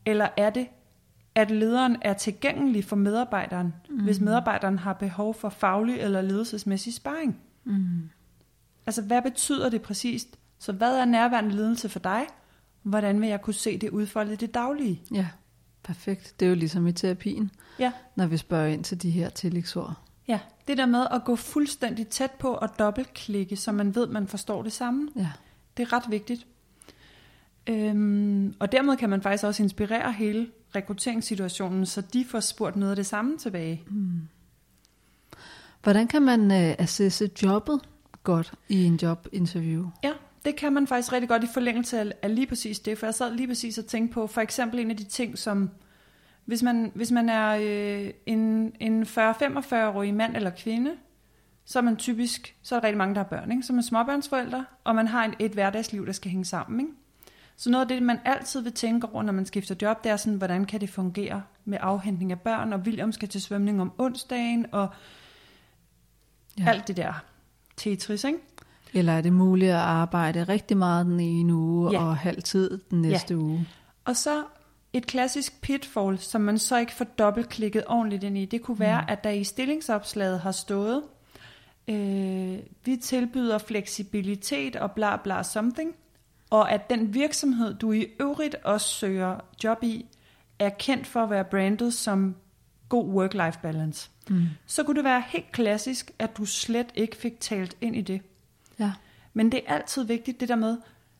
Eller 0.05 0.27
er 0.37 0.49
det, 0.49 0.67
at 1.35 1.51
lederen 1.51 1.97
er 2.01 2.13
tilgængelig 2.13 2.85
for 2.85 2.95
medarbejderen, 2.95 3.73
mm. 3.89 4.03
hvis 4.03 4.19
medarbejderen 4.19 4.79
har 4.79 4.93
behov 4.93 5.33
for 5.33 5.49
faglig 5.49 5.99
eller 5.99 6.21
ledelsesmæssig 6.21 6.93
sparring? 6.93 7.37
Mm. 7.63 8.09
Altså, 8.85 9.01
hvad 9.01 9.21
betyder 9.21 9.69
det 9.69 9.81
præcist? 9.81 10.37
Så 10.59 10.71
hvad 10.71 10.97
er 10.97 11.05
nærværende 11.05 11.55
ledelse 11.55 11.89
for 11.89 11.99
dig? 11.99 12.25
Hvordan 12.83 13.21
vil 13.21 13.29
jeg 13.29 13.41
kunne 13.41 13.53
se 13.53 13.77
det 13.77 13.89
udfoldet 13.89 14.33
i 14.33 14.35
det 14.35 14.53
daglige? 14.53 15.01
Ja, 15.13 15.27
perfekt. 15.83 16.33
Det 16.39 16.45
er 16.45 16.49
jo 16.49 16.55
ligesom 16.55 16.87
i 16.87 16.91
terapien, 16.91 17.51
Ja, 17.79 17.91
når 18.15 18.25
vi 18.27 18.37
spørger 18.37 18.67
ind 18.67 18.83
til 18.83 19.01
de 19.01 19.09
her 19.11 19.29
tillægsord. 19.29 19.93
ja. 20.27 20.39
Det 20.67 20.77
der 20.77 20.85
med 20.85 21.07
at 21.11 21.21
gå 21.25 21.35
fuldstændig 21.35 22.07
tæt 22.07 22.31
på 22.31 22.47
og 22.53 22.69
dobbeltklikke, 22.79 23.55
så 23.55 23.71
man 23.71 23.95
ved, 23.95 24.07
man 24.07 24.27
forstår 24.27 24.61
det 24.63 24.71
samme. 24.73 25.09
Ja, 25.15 25.27
Det 25.77 25.83
er 25.83 25.93
ret 25.93 26.03
vigtigt. 26.09 26.47
Øhm, 27.67 28.53
og 28.59 28.71
dermed 28.71 28.97
kan 28.97 29.09
man 29.09 29.21
faktisk 29.21 29.43
også 29.43 29.63
inspirere 29.63 30.11
hele 30.11 30.47
rekrutteringssituationen, 30.75 31.85
så 31.85 32.01
de 32.01 32.25
får 32.25 32.39
spurgt 32.39 32.75
noget 32.75 32.89
af 32.91 32.95
det 32.95 33.05
samme 33.05 33.37
tilbage. 33.37 33.83
Hvordan 35.83 36.07
kan 36.07 36.21
man 36.21 36.41
uh, 36.51 36.57
assesse 36.57 37.29
jobbet 37.43 37.79
godt 38.23 38.53
i 38.69 38.83
en 38.85 38.95
jobinterview? 39.01 39.89
Ja, 40.03 40.11
det 40.45 40.55
kan 40.55 40.73
man 40.73 40.87
faktisk 40.87 41.13
rigtig 41.13 41.29
godt 41.29 41.43
i 41.43 41.47
forlængelse 41.53 42.13
af, 42.23 42.35
lige 42.35 42.47
præcis 42.47 42.79
det, 42.79 42.97
for 42.97 43.05
jeg 43.05 43.13
sad 43.13 43.33
lige 43.33 43.47
præcis 43.47 43.77
og 43.77 43.85
tænkte 43.85 44.13
på, 44.13 44.27
for 44.27 44.41
eksempel 44.41 44.79
en 44.79 44.91
af 44.91 44.97
de 44.97 45.03
ting, 45.03 45.37
som 45.37 45.69
hvis 46.45 46.63
man, 46.63 46.91
hvis 46.95 47.11
man 47.11 47.29
er 47.29 47.49
øh, 47.49 48.09
en, 48.25 48.73
en 48.79 49.03
40-45-årig 49.03 50.13
mand 50.13 50.35
eller 50.35 50.49
kvinde, 50.49 50.91
så 51.65 51.79
er 51.79 51.83
man 51.83 51.97
typisk, 51.97 52.55
så 52.61 52.75
er 52.75 52.79
der 52.79 52.87
rigtig 52.87 52.97
mange, 52.97 53.15
der 53.15 53.21
har 53.21 53.27
børn, 53.27 53.51
ikke? 53.51 53.63
så 53.63 53.73
er 53.73 53.75
man 53.75 53.83
småbørnsforældre, 53.83 54.65
og 54.83 54.95
man 54.95 55.07
har 55.07 55.25
en, 55.25 55.33
et 55.39 55.51
hverdagsliv, 55.51 56.05
der 56.05 56.11
skal 56.11 56.31
hænge 56.31 56.45
sammen. 56.45 56.79
Ikke? 56.79 56.91
Så 57.55 57.69
noget 57.69 57.81
af 57.85 57.87
det, 57.87 58.03
man 58.03 58.19
altid 58.25 58.61
vil 58.61 58.73
tænke 58.73 59.07
over, 59.07 59.23
når 59.23 59.33
man 59.33 59.45
skifter 59.45 59.75
job, 59.81 60.03
det 60.03 60.11
er 60.11 60.17
sådan, 60.17 60.37
hvordan 60.37 60.65
kan 60.65 60.81
det 60.81 60.89
fungere 60.89 61.43
med 61.65 61.77
afhentning 61.81 62.31
af 62.31 62.41
børn, 62.41 62.73
og 62.73 62.79
William 62.79 63.11
skal 63.11 63.29
til 63.29 63.41
svømning 63.41 63.81
om 63.81 63.91
onsdagen, 63.97 64.65
og 64.71 64.89
ja. 66.59 66.69
alt 66.69 66.87
det 66.87 66.97
der 66.97 67.13
Tetris, 67.77 68.23
ikke? 68.23 68.39
Eller 68.93 69.13
er 69.13 69.21
det 69.21 69.33
muligt 69.33 69.71
at 69.71 69.77
arbejde 69.77 70.43
rigtig 70.43 70.77
meget 70.77 71.05
den 71.05 71.19
ene 71.19 71.53
uge 71.53 71.91
Ja. 71.91 72.03
og 72.03 72.17
halv 72.17 72.41
tid 72.43 72.79
den 72.91 73.01
næste 73.01 73.37
uge? 73.37 73.67
Og 74.05 74.15
så 74.15 74.43
et 74.93 75.07
klassisk 75.07 75.61
pitfall, 75.61 76.19
som 76.19 76.41
man 76.41 76.59
så 76.59 76.77
ikke 76.77 76.93
får 76.93 77.05
dobbeltklikket 77.05 77.83
ordentligt 77.87 78.23
ind 78.23 78.37
i, 78.37 78.45
det 78.45 78.61
kunne 78.61 78.79
være, 78.79 79.01
mm. 79.01 79.07
at 79.09 79.23
der 79.23 79.29
i 79.29 79.43
stillingsopslaget 79.43 80.39
har 80.39 80.51
stået, 80.51 81.01
øh, 81.87 82.57
vi 82.85 82.95
tilbyder 82.95 83.57
fleksibilitet 83.57 84.75
og 84.75 84.91
bla 84.91 85.17
bla 85.17 85.43
something, 85.43 85.91
og 86.49 86.71
at 86.71 86.89
den 86.89 87.13
virksomhed, 87.13 87.73
du 87.73 87.91
i 87.91 88.05
øvrigt 88.19 88.55
også 88.55 88.87
søger 88.87 89.35
job 89.63 89.83
i, 89.83 90.05
er 90.59 90.69
kendt 90.69 91.07
for 91.07 91.23
at 91.23 91.29
være 91.29 91.43
brandet 91.43 91.93
som 91.93 92.35
god 92.89 93.13
work-life 93.13 93.61
balance. 93.61 94.09
Mm. 94.29 94.43
Så 94.65 94.83
kunne 94.83 94.95
det 94.95 95.03
være 95.03 95.23
helt 95.27 95.51
klassisk, 95.51 96.11
at 96.19 96.37
du 96.37 96.45
slet 96.45 96.87
ikke 96.95 97.17
fik 97.17 97.39
talt 97.39 97.77
ind 97.81 97.95
i 97.95 98.01
det. 98.01 98.21
Ja. 98.79 98.91
Men 99.33 99.51
det 99.51 99.61
er 99.65 99.73
altid 99.73 100.03
vigtigt 100.03 100.39
det 100.39 100.49
der 100.49 100.55
med, 100.55 100.77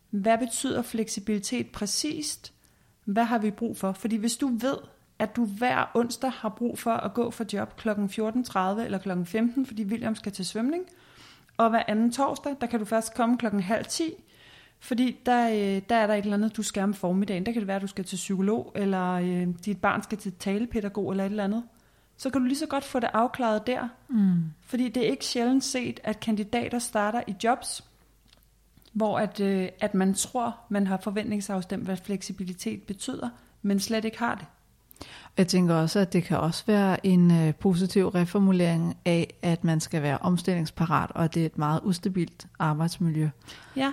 hvad 0.10 0.38
betyder 0.38 0.82
fleksibilitet 0.82 1.68
præcist? 1.68 2.54
Hvad 3.06 3.24
har 3.24 3.38
vi 3.38 3.51
brug 3.51 3.78
for? 3.78 3.91
Fordi 3.91 4.16
hvis 4.16 4.38
du 4.38 4.47
ved, 4.47 4.78
at 5.20 5.36
du 5.36 5.45
hver 5.45 5.91
onsdag 5.93 6.32
har 6.32 6.49
brug 6.49 6.80
for 6.80 6.91
at 6.91 7.14
gå 7.14 7.32
for 7.32 7.45
job 7.54 7.78
kl. 7.78 7.89
14.30 7.89 8.82
eller 8.82 8.97
kl. 8.97 9.26
15, 9.26 9.66
fordi 9.66 9.84
William 9.84 10.16
skal 10.16 10.32
til 10.32 10.45
svømning, 10.45 10.84
og 11.58 11.70
hver 11.70 11.84
anden 11.88 12.12
torsdag, 12.12 12.56
der 12.62 12.68
kan 12.68 12.80
du 12.80 12.86
først 12.86 13.14
komme 13.14 13.38
klokken 13.38 13.62
halv 13.62 13.86
10, 13.86 14.04
fordi 14.80 15.20
der, 15.26 15.49
øh, 15.49 15.82
der 15.89 15.95
er 15.95 16.08
der 16.08 16.14
et 16.14 16.24
eller 16.24 16.34
andet, 16.34 16.58
du 16.58 16.64
skal 16.64 16.84
om 16.84 16.93
formiddagen. 16.93 17.45
Der 17.45 17.51
kan 17.51 17.60
det 17.60 17.68
være, 17.68 17.76
at 17.76 17.82
du 17.82 17.88
skal 17.88 18.06
til 18.06 18.16
psykolog, 18.16 18.72
eller 18.76 19.12
øh, 19.12 19.47
dit 19.66 19.82
barn 19.82 20.04
skal 20.04 20.18
til 20.18 20.34
talepædagog, 20.39 21.12
eller 21.12 21.26
et 21.26 21.30
eller 21.30 21.43
andet. 21.43 21.64
Så 22.18 22.30
kan 22.30 22.41
du 22.41 22.47
lige 22.47 22.57
så 22.57 22.66
godt 22.66 22.84
få 22.84 22.99
det 22.99 23.09
afklaret 23.14 23.68
der. 23.68 23.88
Mm. 24.09 24.43
Fordi 24.66 24.89
det 24.89 25.05
er 25.05 25.11
ikke 25.11 25.26
sjældent 25.26 25.64
set, 25.64 25.99
at 26.03 26.20
kandidater 26.20 26.80
starter 26.80 27.22
i 27.28 27.36
jobs, 27.43 27.84
hvor 28.93 29.20
at, 29.20 29.39
øh, 29.39 29.70
at 29.80 29.93
man 29.93 30.14
tror, 30.14 30.55
man 30.70 30.88
har 30.88 30.97
forventningsafstemt, 30.97 31.84
hvad 31.84 31.97
fleksibilitet 31.97 32.84
betyder, 32.84 33.30
men 33.61 33.80
slet 33.80 34.05
ikke 34.05 34.20
har 34.20 34.36
det. 34.36 34.45
Jeg 35.38 35.47
tænker 35.47 35.76
også, 35.76 35.99
at 35.99 36.14
det 36.14 36.24
kan 36.24 36.38
også 36.38 36.64
være 36.68 37.05
en 37.05 37.32
øh, 37.32 37.55
positiv 37.55 38.07
reformulering 38.07 38.97
af, 39.05 39.34
at 39.41 39.64
man 39.64 39.80
skal 39.80 40.01
være 40.01 40.18
omstillingsparat, 40.18 41.11
og 41.11 41.24
at 41.24 41.34
det 41.34 41.41
er 41.41 41.45
et 41.45 41.57
meget 41.57 41.80
ustabilt 41.84 42.47
arbejdsmiljø. 42.59 43.30
Ja, 43.76 43.91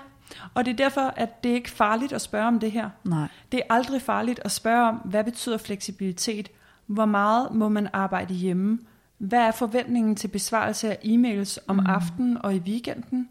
og 0.54 0.64
det 0.64 0.72
er 0.72 0.76
derfor, 0.76 1.14
at 1.16 1.42
det 1.42 1.50
er 1.50 1.54
ikke 1.54 1.70
farligt 1.70 2.12
at 2.12 2.20
spørge 2.20 2.46
om 2.46 2.60
det 2.60 2.72
her. 2.72 2.90
Nej. 3.04 3.28
Det 3.52 3.58
er 3.58 3.74
aldrig 3.74 4.02
farligt 4.02 4.40
at 4.44 4.50
spørge 4.50 4.88
om, 4.88 4.96
hvad 4.96 5.24
betyder 5.24 5.58
fleksibilitet? 5.58 6.48
Hvor 6.90 7.04
meget 7.04 7.54
må 7.54 7.68
man 7.68 7.88
arbejde 7.92 8.34
hjemme? 8.34 8.78
Hvad 9.18 9.38
er 9.38 9.50
forventningen 9.50 10.16
til 10.16 10.28
besvarelse 10.28 10.90
af 10.90 10.98
e-mails 11.04 11.58
om 11.66 11.76
mm. 11.76 11.86
aftenen 11.86 12.38
og 12.44 12.54
i 12.54 12.58
weekenden? 12.58 13.28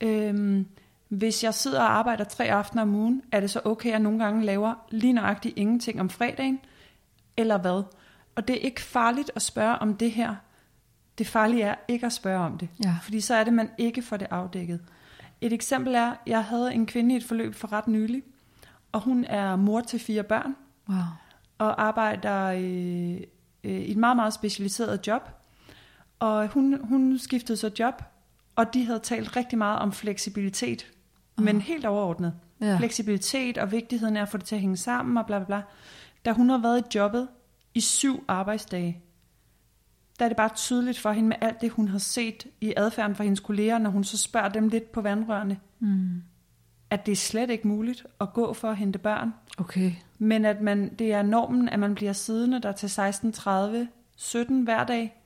Øhm, 0.00 0.66
hvis 1.08 1.44
jeg 1.44 1.54
sidder 1.54 1.80
og 1.80 1.92
arbejder 1.92 2.24
tre 2.24 2.44
aftener 2.44 2.82
om 2.82 2.94
ugen, 2.94 3.22
er 3.32 3.40
det 3.40 3.50
så 3.50 3.60
okay, 3.64 3.88
at 3.88 3.92
jeg 3.92 4.00
nogle 4.00 4.24
gange 4.24 4.44
laver 4.44 4.74
lige 4.90 5.12
nøjagtigt 5.12 5.58
ingenting 5.58 6.00
om 6.00 6.10
fredagen? 6.10 6.60
Eller 7.36 7.58
hvad? 7.58 7.82
Og 8.34 8.48
det 8.48 8.56
er 8.56 8.60
ikke 8.60 8.80
farligt 8.80 9.30
at 9.34 9.42
spørge 9.42 9.78
om 9.78 9.96
det 9.96 10.12
her. 10.12 10.34
Det 11.18 11.26
farlige 11.26 11.62
er 11.62 11.74
ikke 11.88 12.06
at 12.06 12.12
spørge 12.12 12.44
om 12.46 12.58
det. 12.58 12.68
Ja. 12.84 12.94
Fordi 13.02 13.20
så 13.20 13.34
er 13.34 13.44
det, 13.44 13.52
man 13.52 13.70
ikke 13.78 14.02
får 14.02 14.16
det 14.16 14.28
afdækket. 14.30 14.80
Et 15.40 15.52
eksempel 15.52 15.94
er, 15.94 16.14
jeg 16.26 16.44
havde 16.44 16.74
en 16.74 16.86
kvinde 16.86 17.14
i 17.14 17.16
et 17.16 17.24
forløb 17.24 17.54
for 17.54 17.72
ret 17.72 17.88
nylig, 17.88 18.22
og 18.92 19.00
hun 19.00 19.24
er 19.24 19.56
mor 19.56 19.80
til 19.80 20.00
fire 20.00 20.22
børn, 20.22 20.56
Wow. 20.88 20.98
Og 21.62 21.82
arbejder 21.82 22.44
øh, 22.46 23.20
øh, 23.64 23.80
i 23.80 23.90
et 23.90 23.96
meget, 23.96 24.16
meget 24.16 24.34
specialiseret 24.34 25.06
job. 25.06 25.28
Og 26.18 26.48
hun, 26.48 26.80
hun 26.84 27.18
skiftede 27.18 27.58
så 27.58 27.70
job, 27.78 28.02
og 28.56 28.74
de 28.74 28.84
havde 28.84 28.98
talt 28.98 29.36
rigtig 29.36 29.58
meget 29.58 29.78
om 29.78 29.92
fleksibilitet, 29.92 30.86
men 31.38 31.60
helt 31.60 31.84
overordnet. 31.84 32.34
Ja. 32.60 32.76
Fleksibilitet 32.78 33.58
og 33.58 33.72
vigtigheden 33.72 34.16
af 34.16 34.22
at 34.22 34.28
få 34.28 34.36
det 34.36 34.46
til 34.46 34.54
at 34.54 34.60
hænge 34.60 34.76
sammen 34.76 35.16
og 35.16 35.26
bla 35.26 35.38
bla 35.38 35.44
bla. 35.46 35.62
Da 36.24 36.32
hun 36.32 36.50
har 36.50 36.58
været 36.58 36.80
i 36.80 36.98
jobbet 36.98 37.28
i 37.74 37.80
syv 37.80 38.24
arbejdsdage, 38.28 39.00
der 40.18 40.24
er 40.24 40.28
det 40.28 40.36
bare 40.36 40.48
tydeligt 40.54 40.98
for 40.98 41.12
hende 41.12 41.28
med 41.28 41.36
alt 41.40 41.60
det, 41.60 41.70
hun 41.70 41.88
har 41.88 41.98
set 41.98 42.46
i 42.60 42.74
adfærden 42.76 43.16
fra 43.16 43.24
hendes 43.24 43.40
kolleger, 43.40 43.78
når 43.78 43.90
hun 43.90 44.04
så 44.04 44.18
spørger 44.18 44.48
dem 44.48 44.68
lidt 44.68 44.92
på 44.92 45.00
vandrørene, 45.00 45.58
Mm. 45.78 46.22
At 46.92 47.06
det 47.06 47.12
er 47.12 47.16
slet 47.16 47.50
ikke 47.50 47.68
muligt 47.68 48.06
at 48.20 48.32
gå 48.32 48.52
for 48.52 48.68
at 48.70 48.76
hente 48.76 48.98
børn, 48.98 49.34
Okay. 49.58 49.92
men 50.18 50.44
at 50.44 50.60
man, 50.60 50.94
det 50.98 51.12
er 51.12 51.22
normen, 51.22 51.68
at 51.68 51.78
man 51.78 51.94
bliver 51.94 52.12
siddende 52.12 52.62
der 52.62 52.72
til 52.72 52.86
16.30, 52.86 53.86
17 54.16 54.62
hver 54.62 54.84
dag, 54.84 55.16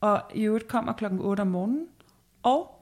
og 0.00 0.22
i 0.34 0.42
øvrigt 0.42 0.68
kommer 0.68 0.92
klokken 0.92 1.20
8 1.20 1.40
om 1.40 1.46
morgenen, 1.46 1.86
og 2.42 2.80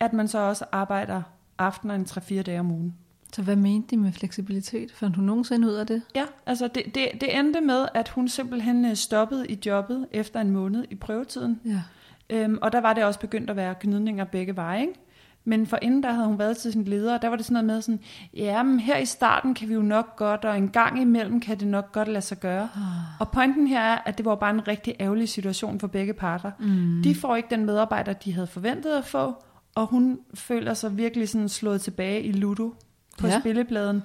at 0.00 0.12
man 0.12 0.28
så 0.28 0.38
også 0.38 0.64
arbejder 0.72 1.22
aftener 1.58 1.94
en 1.94 2.06
3-4 2.10 2.42
dage 2.42 2.60
om 2.60 2.70
ugen. 2.70 2.94
Så 3.32 3.42
hvad 3.42 3.56
mente 3.56 3.88
de 3.90 3.96
med 3.96 4.12
fleksibilitet? 4.12 4.92
Fandt 4.92 5.16
hun 5.16 5.24
nogensinde 5.24 5.68
ud 5.68 5.72
af 5.72 5.86
det? 5.86 6.02
Ja, 6.14 6.24
altså 6.46 6.68
det, 6.68 6.82
det, 6.94 7.08
det 7.20 7.38
endte 7.38 7.60
med, 7.60 7.86
at 7.94 8.08
hun 8.08 8.28
simpelthen 8.28 8.84
øh, 8.84 8.94
stoppede 8.94 9.48
i 9.48 9.58
jobbet 9.66 10.06
efter 10.12 10.40
en 10.40 10.50
måned 10.50 10.84
i 10.90 10.94
prøvetiden, 10.94 11.60
Ja. 11.64 11.82
Øhm, 12.30 12.58
og 12.62 12.72
der 12.72 12.80
var 12.80 12.92
det 12.92 13.04
også 13.04 13.20
begyndt 13.20 13.50
at 13.50 13.56
være 13.56 13.74
gnidninger 13.80 14.24
begge 14.24 14.56
veje, 14.56 14.80
ikke? 14.80 14.92
Men 15.50 15.66
for 15.66 15.78
inden 15.82 16.02
der 16.02 16.12
havde 16.12 16.26
hun 16.26 16.38
været 16.38 16.56
til 16.56 16.72
sin 16.72 16.84
leder, 16.84 17.14
og 17.14 17.22
der 17.22 17.28
var 17.28 17.36
det 17.36 17.44
sådan 17.44 17.54
noget 17.54 17.66
med 17.66 17.82
sådan, 17.82 18.00
ja, 18.34 18.62
men 18.62 18.80
her 18.80 18.96
i 18.96 19.04
starten 19.04 19.54
kan 19.54 19.68
vi 19.68 19.74
jo 19.74 19.82
nok 19.82 20.16
godt, 20.16 20.44
og 20.44 20.58
en 20.58 20.68
gang 20.68 21.00
imellem 21.00 21.40
kan 21.40 21.60
det 21.60 21.68
nok 21.68 21.92
godt 21.92 22.08
lade 22.08 22.20
sig 22.20 22.40
gøre. 22.40 22.68
Og 23.20 23.30
pointen 23.30 23.66
her 23.66 23.80
er, 23.80 23.98
at 24.06 24.18
det 24.18 24.26
var 24.26 24.34
bare 24.34 24.50
en 24.50 24.68
rigtig 24.68 24.94
ærgerlig 25.00 25.28
situation 25.28 25.80
for 25.80 25.86
begge 25.86 26.12
parter. 26.14 26.50
Mm. 26.58 27.02
De 27.02 27.14
får 27.14 27.36
ikke 27.36 27.48
den 27.50 27.66
medarbejder, 27.66 28.12
de 28.12 28.32
havde 28.32 28.46
forventet 28.46 28.90
at 28.90 29.04
få, 29.04 29.34
og 29.74 29.86
hun 29.86 30.18
føler 30.34 30.74
sig 30.74 30.96
virkelig 30.96 31.28
sådan 31.28 31.48
slået 31.48 31.80
tilbage 31.80 32.22
i 32.22 32.32
Ludo 32.32 32.74
på 33.18 33.26
Ja. 33.26 33.32
ja. 33.32 33.40
spillebladen. 33.40 34.02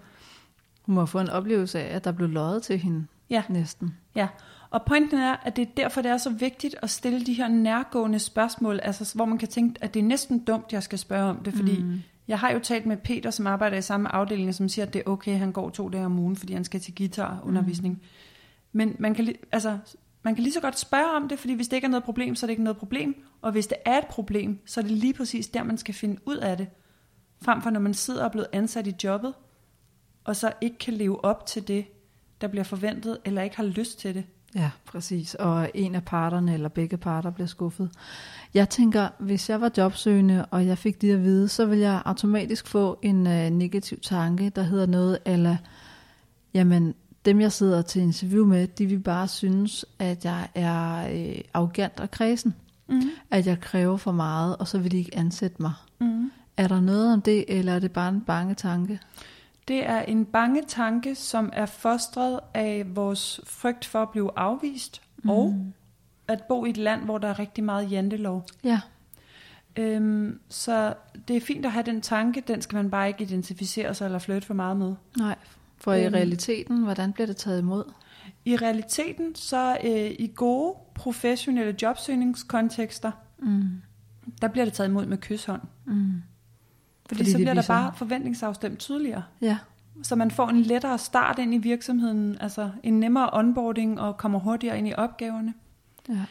Hun 0.86 0.96
må 0.96 1.06
få 1.06 1.20
en 1.20 1.30
oplevelse 1.30 1.80
af, 1.80 1.96
at 1.96 2.04
der 2.04 2.12
blev 2.12 2.30
løjet 2.30 2.64
til 2.64 2.78
hende. 2.78 3.06
Ja. 3.30 3.44
næsten. 3.50 3.98
Ja, 4.16 4.28
og 4.70 4.86
pointen 4.86 5.20
er, 5.20 5.36
at 5.44 5.56
det 5.56 5.62
er 5.62 5.72
derfor, 5.78 6.02
det 6.02 6.12
er 6.12 6.18
så 6.18 6.30
vigtigt 6.30 6.76
at 6.82 6.90
stille 6.90 7.26
de 7.26 7.34
her 7.34 7.48
nærgående 7.48 8.20
spørgsmål, 8.20 8.80
altså 8.84 9.16
hvor 9.16 9.26
man 9.26 9.38
kan 9.38 9.48
tænke, 9.48 9.84
at 9.84 9.94
det 9.94 10.00
er 10.00 10.04
næsten 10.04 10.40
dumt, 10.40 10.74
jeg 10.74 10.84
skal 10.84 11.00
spørge 11.00 11.30
om 11.30 11.44
det, 11.44 11.54
fordi 11.54 11.84
mm. 11.84 12.02
jeg 12.28 12.40
har 12.40 12.52
jo 12.52 12.60
talt 12.60 12.86
med 12.86 12.98
Peter, 12.98 13.32
som 13.32 13.48
arbejder 13.48 13.78
i 13.78 13.82
samme 13.82 14.16
afdeling, 14.16 14.56
som 14.56 14.70
siger, 14.70 14.86
at 14.86 14.94
det 14.94 15.00
er 15.06 15.10
okay, 15.10 15.38
han 15.38 15.52
går 15.52 15.70
to 15.70 15.90
dage 15.90 16.06
om 16.06 16.20
ugen, 16.20 16.36
fordi 16.36 16.54
han 16.54 16.64
skal 16.64 16.80
til 16.80 16.96
guitarundervisning. 16.96 17.94
Mm. 17.94 18.02
Men 18.72 18.96
man 19.00 19.14
kan, 19.14 19.36
altså, 19.52 19.78
man 20.24 20.36
kan 20.36 20.44
lige 20.44 20.54
så 20.54 20.62
godt 20.62 20.80
spørge 20.80 21.16
om 21.16 21.28
det, 21.28 21.40
fordi 21.40 21.54
hvis 21.54 21.68
det 21.68 21.78
ikke 21.78 21.86
er 21.86 21.90
noget 21.90 22.04
problem, 22.04 22.36
så 22.36 22.46
er 22.46 22.48
det 22.48 22.52
ikke 22.52 22.64
noget 22.64 22.78
problem, 22.78 23.24
og 23.42 23.52
hvis 23.52 23.68
det 23.68 23.78
er 23.86 23.98
et 23.98 24.08
problem, 24.08 24.60
så 24.66 24.80
er 24.80 24.82
det 24.82 24.92
lige 24.92 25.14
præcis 25.14 25.48
der, 25.48 25.64
man 25.64 25.78
skal 25.78 25.94
finde 25.94 26.22
ud 26.26 26.38
af 26.38 26.58
det, 26.58 26.68
frem 27.42 27.62
for 27.62 27.70
når 27.70 27.80
man 27.80 27.94
sidder 27.94 28.20
og 28.22 28.26
er 28.26 28.32
blevet 28.32 28.48
ansat 28.54 28.88
i 28.88 28.94
jobbet, 29.04 29.34
og 30.24 30.36
så 30.36 30.54
ikke 30.62 30.78
kan 30.78 30.94
leve 30.94 31.26
op 31.26 31.46
til 31.46 31.68
det, 31.68 31.86
der 32.42 32.48
bliver 32.48 32.64
forventet, 32.64 33.18
eller 33.26 33.42
ikke 33.42 33.56
har 33.56 33.64
lyst 33.64 34.00
til 34.00 34.16
det. 34.16 34.24
Ja, 34.56 34.70
præcis. 34.86 35.36
Og 35.36 35.72
en 35.74 35.96
af 35.96 36.04
parterne 36.04 36.54
eller 36.54 36.70
begge 36.70 36.98
parter 36.98 37.30
bliver 37.30 37.48
skuffet. 37.48 37.90
Jeg 38.54 38.70
tænker, 38.70 39.10
hvis 39.20 39.50
jeg 39.50 39.62
var 39.62 39.72
jobsøgende, 39.78 40.46
og 40.46 40.68
jeg 40.68 40.78
fik 40.78 41.02
det 41.02 41.14
at 41.14 41.24
vide, 41.24 41.48
så 41.48 41.66
vil 41.66 41.80
jeg 41.80 42.02
automatisk 42.06 42.68
få 42.68 43.00
en 43.02 43.28
øh, 43.28 43.50
negativ 43.50 44.00
tanke, 44.00 44.52
der 44.56 44.64
hedder 44.64 44.86
noget, 44.86 45.18
eller 45.26 45.58
jamen, 46.54 46.94
dem 47.26 47.42
jeg 47.42 47.52
sidder 47.52 47.82
til 47.82 48.02
interview 48.02 48.46
med, 48.46 48.68
de 48.68 48.86
vil 48.86 49.00
bare 49.00 49.28
synes, 49.28 49.86
at 50.00 50.26
jeg 50.26 50.48
er 50.56 51.08
øh, 51.12 51.42
arrogant 51.54 52.00
og 52.00 52.12
kredsen. 52.12 52.56
Mm. 52.88 53.02
At 53.32 53.48
jeg 53.48 53.60
kræver 53.60 53.98
for 53.98 54.12
meget, 54.12 54.58
og 54.58 54.68
så 54.68 54.78
vil 54.80 54.92
de 54.92 54.98
ikke 54.98 55.18
ansætte 55.18 55.62
mig. 55.62 55.74
Mm. 56.02 56.32
Er 56.58 56.68
der 56.68 56.82
noget 56.82 57.14
om 57.14 57.22
det, 57.22 57.46
eller 57.48 57.74
er 57.74 57.80
det 57.80 57.92
bare 57.92 58.10
en 58.10 58.22
bange 58.22 58.54
tanke? 58.54 59.00
Det 59.68 59.86
er 59.90 60.02
en 60.02 60.26
bange 60.26 60.64
tanke, 60.68 61.16
som 61.16 61.50
er 61.54 61.66
fostret 61.66 62.40
af 62.54 62.96
vores 62.96 63.42
frygt 63.44 63.86
for 63.86 64.02
at 64.02 64.10
blive 64.10 64.32
afvist, 64.36 65.02
mm. 65.24 65.30
og 65.30 65.66
at 66.28 66.44
bo 66.50 66.66
i 66.66 66.70
et 66.70 66.78
land, 66.78 67.02
hvor 67.04 67.18
der 67.18 67.28
er 67.28 67.40
rigtig 67.40 67.64
meget 67.64 67.92
jantelov. 67.92 68.46
Ja, 68.64 68.82
Øhm, 69.78 70.40
så 70.50 70.94
det 71.28 71.36
er 71.36 71.42
fint 71.42 71.66
at 71.66 71.72
have 71.72 71.84
den 71.86 72.02
tanke, 72.02 72.44
den 72.48 72.62
skal 72.62 72.76
man 72.76 72.90
bare 72.92 73.08
ikke 73.08 73.24
identificere 73.24 73.94
sig 73.94 74.06
eller 74.06 74.20
flytte 74.20 74.48
for 74.48 74.54
meget 74.54 74.78
med. 74.78 74.96
nej. 75.18 75.36
For 75.78 75.94
i 75.94 76.06
Øhm. 76.06 76.14
realiteten, 76.14 76.84
hvordan 76.84 77.14
bliver 77.14 77.28
det 77.28 77.38
taget 77.38 77.60
imod? 77.60 77.84
I 78.46 78.56
realiteten, 78.56 79.36
så 79.36 79.78
øh, 79.84 80.12
i 80.20 80.32
gode 80.36 80.76
professionelle 80.96 81.76
jobsøgningskontekster, 81.82 83.12
Mm. 83.40 83.70
der 84.42 84.48
bliver 84.48 84.66
det 84.66 84.74
taget 84.74 84.90
imod 84.90 85.06
med 85.06 85.18
kyshånd. 85.18 85.62
Mm. 85.86 86.12
Fordi, 87.08 87.20
Fordi 87.20 87.32
så 87.32 87.38
bliver 87.38 87.54
der 87.54 87.64
bare 87.68 87.94
forventningsafstemt 87.96 88.80
tydeligere. 88.80 89.24
Ja, 89.42 89.58
Så 90.04 90.16
man 90.16 90.32
får 90.32 90.48
en 90.48 90.62
lettere 90.62 90.98
start 90.98 91.40
ind 91.40 91.54
i 91.54 91.58
virksomheden, 91.58 92.38
altså 92.42 92.70
en 92.84 93.00
nemmere 93.00 93.30
onboarding 93.34 94.02
og 94.02 94.18
kommer 94.18 94.40
hurtigere 94.40 94.78
ind 94.78 94.88
i 94.88 94.94
opgaverne. 94.98 95.54
ja. 96.10 96.22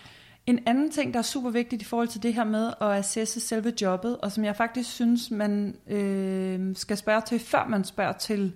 En 0.47 0.59
anden 0.67 0.91
ting, 0.91 1.13
der 1.15 1.19
er 1.19 1.23
super 1.23 1.51
vigtigt 1.51 1.83
i 1.83 1.85
forhold 1.85 2.09
til 2.09 2.23
det 2.23 2.35
her 2.35 2.45
med 2.45 2.73
at 2.81 2.87
assesse 2.93 3.41
selve 3.41 3.73
jobbet, 3.83 4.17
og 4.17 4.33
som 4.33 4.45
jeg 4.45 4.57
faktisk 4.57 4.91
synes, 4.91 5.31
man 5.31 5.77
øh, 5.87 6.77
skal 6.77 6.97
spørge 6.97 7.21
til, 7.21 7.39
før 7.39 7.67
man 7.69 7.85
spørger 7.85 8.13
til 8.13 8.53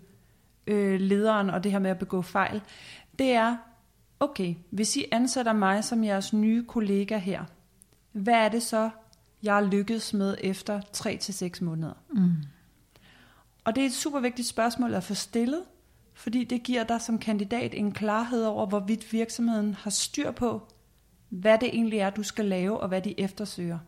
øh, 0.66 1.00
lederen 1.00 1.50
og 1.50 1.64
det 1.64 1.72
her 1.72 1.78
med 1.78 1.90
at 1.90 1.98
begå 1.98 2.22
fejl, 2.22 2.62
det 3.18 3.30
er, 3.32 3.56
okay, 4.20 4.54
hvis 4.70 4.96
I 4.96 5.04
ansætter 5.12 5.52
mig 5.52 5.84
som 5.84 6.04
jeres 6.04 6.32
nye 6.32 6.64
kollega 6.64 7.18
her, 7.18 7.44
hvad 8.12 8.34
er 8.34 8.48
det 8.48 8.62
så, 8.62 8.90
jeg 9.42 9.62
lykkedes 9.62 10.14
med 10.14 10.36
efter 10.40 10.80
3-6 11.60 11.64
måneder? 11.64 11.92
Mm. 12.10 12.32
Og 13.64 13.74
det 13.74 13.82
er 13.82 13.86
et 13.86 13.94
super 13.94 14.20
vigtigt 14.20 14.48
spørgsmål 14.48 14.94
at 14.94 15.04
få 15.04 15.14
stillet, 15.14 15.62
fordi 16.14 16.44
det 16.44 16.62
giver 16.62 16.84
dig 16.84 17.00
som 17.00 17.18
kandidat 17.18 17.74
en 17.74 17.92
klarhed 17.92 18.44
over, 18.44 18.66
hvorvidt 18.66 19.12
virksomheden 19.12 19.74
har 19.74 19.90
styr 19.90 20.30
på, 20.30 20.62
hvad 21.28 21.58
det 21.58 21.68
egentlig 21.68 21.98
er, 21.98 22.10
du 22.10 22.22
skal 22.22 22.44
lave, 22.44 22.80
og 22.80 22.88
hvad 22.88 23.02
de 23.02 23.20
eftersøger. 23.20 23.78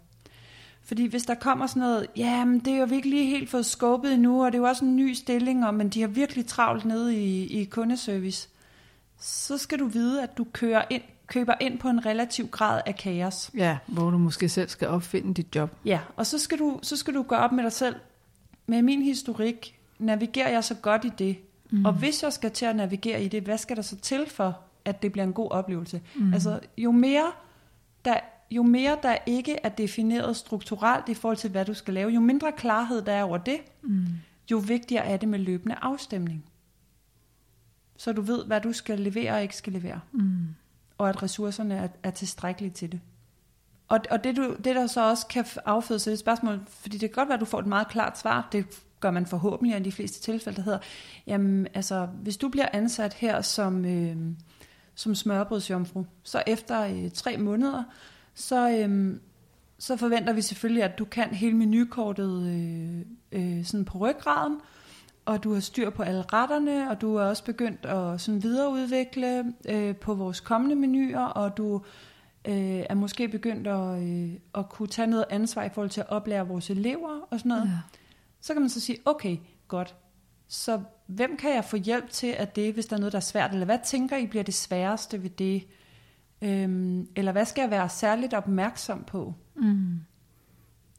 Fordi 0.82 1.06
hvis 1.06 1.24
der 1.24 1.34
kommer 1.34 1.66
sådan 1.66 1.80
noget, 1.80 2.06
ja, 2.16 2.44
men 2.44 2.58
det 2.58 2.72
er 2.72 2.78
jo 2.78 2.84
virkelig 2.84 3.18
lige 3.18 3.30
helt 3.30 3.50
fået 3.50 3.66
skubbet 3.66 4.12
endnu, 4.12 4.44
og 4.44 4.52
det 4.52 4.58
er 4.58 4.62
jo 4.62 4.68
også 4.68 4.84
en 4.84 4.96
ny 4.96 5.12
stilling, 5.12 5.66
og, 5.66 5.74
men 5.74 5.88
de 5.88 6.00
har 6.00 6.08
virkelig 6.08 6.46
travlt 6.46 6.84
nede 6.84 7.16
i, 7.16 7.60
i 7.60 7.64
kundeservice, 7.64 8.48
så 9.18 9.58
skal 9.58 9.78
du 9.78 9.86
vide, 9.86 10.22
at 10.22 10.38
du 10.38 10.46
kører 10.52 10.84
ind, 10.90 11.02
køber 11.30 11.54
ind 11.60 11.78
på 11.78 11.88
en 11.88 12.06
relativ 12.06 12.48
grad 12.48 12.82
af 12.86 12.96
kaos. 12.96 13.50
ja, 13.56 13.78
hvor 13.86 14.10
du 14.10 14.18
måske 14.18 14.48
selv 14.48 14.68
skal 14.68 14.88
opfinde 14.88 15.34
dit 15.34 15.56
job. 15.56 15.70
Ja, 15.84 16.00
og 16.16 16.26
så 16.26 16.38
skal, 16.38 16.58
du, 16.58 16.78
så 16.82 16.96
skal 16.96 17.14
du 17.14 17.22
gå 17.22 17.34
op 17.34 17.52
med 17.52 17.64
dig 17.64 17.72
selv. 17.72 17.96
Med 18.66 18.82
min 18.82 19.02
historik 19.02 19.78
navigerer 19.98 20.48
jeg 20.50 20.64
så 20.64 20.74
godt 20.74 21.04
i 21.04 21.10
det. 21.18 21.36
Mm. 21.70 21.84
Og 21.84 21.92
hvis 21.92 22.22
jeg 22.22 22.32
skal 22.32 22.50
til 22.50 22.64
at 22.66 22.76
navigere 22.76 23.22
i 23.24 23.28
det, 23.28 23.42
hvad 23.42 23.58
skal 23.58 23.76
der 23.76 23.82
så 23.82 23.96
til 23.96 24.26
for, 24.30 24.58
at 24.84 25.02
det 25.02 25.12
bliver 25.12 25.24
en 25.24 25.32
god 25.32 25.50
oplevelse? 25.50 26.00
Mm. 26.16 26.34
Altså, 26.34 26.60
jo 26.78 26.90
mere, 26.92 27.32
der, 28.04 28.16
jo 28.50 28.62
mere 28.62 28.96
der 29.02 29.16
ikke 29.26 29.56
er 29.62 29.68
defineret 29.68 30.36
strukturelt 30.36 31.08
i 31.08 31.14
forhold 31.14 31.36
til, 31.36 31.50
hvad 31.50 31.64
du 31.64 31.74
skal 31.74 31.94
lave, 31.94 32.10
jo 32.10 32.20
mindre 32.20 32.52
klarhed 32.56 33.02
der 33.02 33.12
er 33.12 33.22
over 33.22 33.38
det, 33.38 33.58
Mm. 33.82 34.06
jo 34.50 34.56
vigtigere 34.58 35.04
er 35.04 35.16
det 35.16 35.28
med 35.28 35.38
løbende 35.38 35.74
afstemning. 35.82 36.44
Så 37.96 38.12
du 38.12 38.20
ved, 38.22 38.44
hvad 38.44 38.60
du 38.60 38.72
skal 38.72 38.98
levere 39.00 39.32
og 39.32 39.42
ikke 39.42 39.56
skal 39.56 39.72
levere 39.72 40.00
Mm 40.12 40.46
og 41.00 41.08
at 41.08 41.22
ressourcerne 41.22 41.74
er, 41.74 41.88
er 42.02 42.10
tilstrækkelige 42.10 42.70
til 42.70 42.92
det. 42.92 43.00
Og, 43.88 44.00
og 44.10 44.24
det, 44.24 44.36
du, 44.36 44.56
det, 44.64 44.76
der 44.76 44.86
så 44.86 45.08
også 45.10 45.26
kan 45.26 45.44
afføde 45.64 45.98
sig 45.98 46.12
et 46.12 46.18
spørgsmål, 46.18 46.60
fordi 46.68 46.98
det 46.98 47.10
kan 47.10 47.14
godt 47.14 47.28
være, 47.28 47.34
at 47.34 47.40
du 47.40 47.44
får 47.44 47.58
et 47.58 47.66
meget 47.66 47.88
klart 47.88 48.18
svar, 48.18 48.48
det 48.52 48.66
gør 49.00 49.10
man 49.10 49.26
forhåbentlig 49.26 49.80
i 49.80 49.82
de 49.82 49.92
fleste 49.92 50.20
tilfælde, 50.20 50.56
der 50.56 50.62
hedder, 50.62 50.78
jamen 51.26 51.66
altså, 51.74 52.06
hvis 52.22 52.36
du 52.36 52.48
bliver 52.48 52.68
ansat 52.72 53.14
her 53.14 53.40
som, 53.40 53.84
øh, 53.84 54.16
som 54.94 55.14
smørbrødsjomfru, 55.14 56.04
så 56.22 56.42
efter 56.46 56.80
øh, 56.80 57.10
tre 57.10 57.36
måneder, 57.36 57.84
så, 58.34 58.70
øh, 58.70 59.16
så 59.78 59.96
forventer 59.96 60.32
vi 60.32 60.42
selvfølgelig, 60.42 60.82
at 60.82 60.98
du 60.98 61.04
kan 61.04 61.34
hele 61.34 61.56
menukortet 61.56 62.46
øh, 62.46 63.00
øh, 63.32 63.64
sådan 63.64 63.84
på 63.84 63.98
ryggraden, 63.98 64.60
og 65.30 65.44
du 65.44 65.52
har 65.52 65.60
styr 65.60 65.90
på 65.90 66.02
alle 66.02 66.22
retterne, 66.22 66.90
og 66.90 67.00
du 67.00 67.16
er 67.16 67.24
også 67.24 67.44
begyndt 67.44 67.86
at 67.86 68.20
sådan 68.20 68.42
videreudvikle 68.42 69.44
øh, 69.68 69.96
på 69.96 70.14
vores 70.14 70.40
kommende 70.40 70.74
menuer, 70.76 71.24
og 71.24 71.56
du 71.56 71.82
øh, 72.44 72.84
er 72.90 72.94
måske 72.94 73.28
begyndt 73.28 73.66
at, 73.66 74.02
øh, 74.02 74.32
at 74.54 74.68
kunne 74.68 74.88
tage 74.88 75.06
noget 75.06 75.24
ansvar 75.30 75.64
i 75.64 75.68
forhold 75.68 75.90
til 75.90 76.00
at 76.00 76.08
oplære 76.08 76.48
vores 76.48 76.70
elever 76.70 77.20
og 77.30 77.38
sådan 77.38 77.48
noget. 77.48 77.62
Ja. 77.62 77.78
Så 78.40 78.52
kan 78.52 78.62
man 78.62 78.68
så 78.68 78.80
sige, 78.80 78.98
okay, 79.04 79.36
godt. 79.68 79.94
Så 80.48 80.80
hvem 81.06 81.36
kan 81.36 81.54
jeg 81.54 81.64
få 81.64 81.76
hjælp 81.76 82.10
til 82.10 82.34
at 82.38 82.56
det, 82.56 82.74
hvis 82.74 82.86
der 82.86 82.96
er 82.96 83.00
noget, 83.00 83.12
der 83.12 83.18
er 83.18 83.20
svært? 83.20 83.52
Eller 83.52 83.66
hvad 83.66 83.78
tænker 83.84 84.16
I 84.16 84.26
bliver 84.26 84.44
det 84.44 84.54
sværeste 84.54 85.22
ved 85.22 85.30
det? 85.30 85.66
Øhm, 86.42 87.08
eller 87.16 87.32
hvad 87.32 87.44
skal 87.44 87.62
jeg 87.62 87.70
være 87.70 87.88
særligt 87.88 88.34
opmærksom 88.34 89.04
på? 89.04 89.34
Mm. 89.56 90.00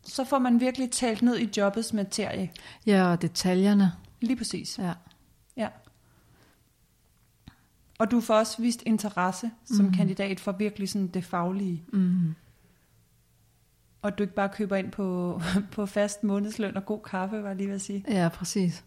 Så 0.03 0.23
får 0.23 0.39
man 0.39 0.59
virkelig 0.59 0.91
talt 0.91 1.21
ned 1.21 1.39
i 1.39 1.49
jobbets 1.57 1.93
materie. 1.93 2.51
ja, 2.85 3.11
og 3.11 3.21
detaljerne. 3.21 3.91
Lige 4.21 4.35
præcis. 4.35 4.79
Ja. 4.79 4.93
Ja. 5.57 5.67
Og 7.99 8.11
du 8.11 8.21
får 8.21 8.35
også 8.35 8.61
vist 8.61 8.83
interesse 8.85 9.51
som 9.65 9.85
Mhm. 9.85 9.93
kandidat 9.93 10.39
for 10.39 10.51
virkelig 10.51 10.89
sådan 10.89 11.07
det 11.07 11.23
faglige. 11.23 11.83
Mm. 11.93 12.35
Og 14.01 14.17
du 14.17 14.23
ikke 14.23 14.35
bare 14.35 14.49
køber 14.49 14.75
ind 14.75 14.91
på, 14.91 15.41
på 15.75 15.85
fast 15.85 16.23
månedsløn 16.23 16.77
og 16.77 16.85
god 16.85 16.99
kaffe, 17.01 17.41
var 17.43 17.47
jeg 17.47 17.55
lige 17.57 17.67
ved 17.67 17.75
at 17.75 17.81
sige. 17.81 18.05
Ja, 18.07 18.29
præcis. 18.33 18.83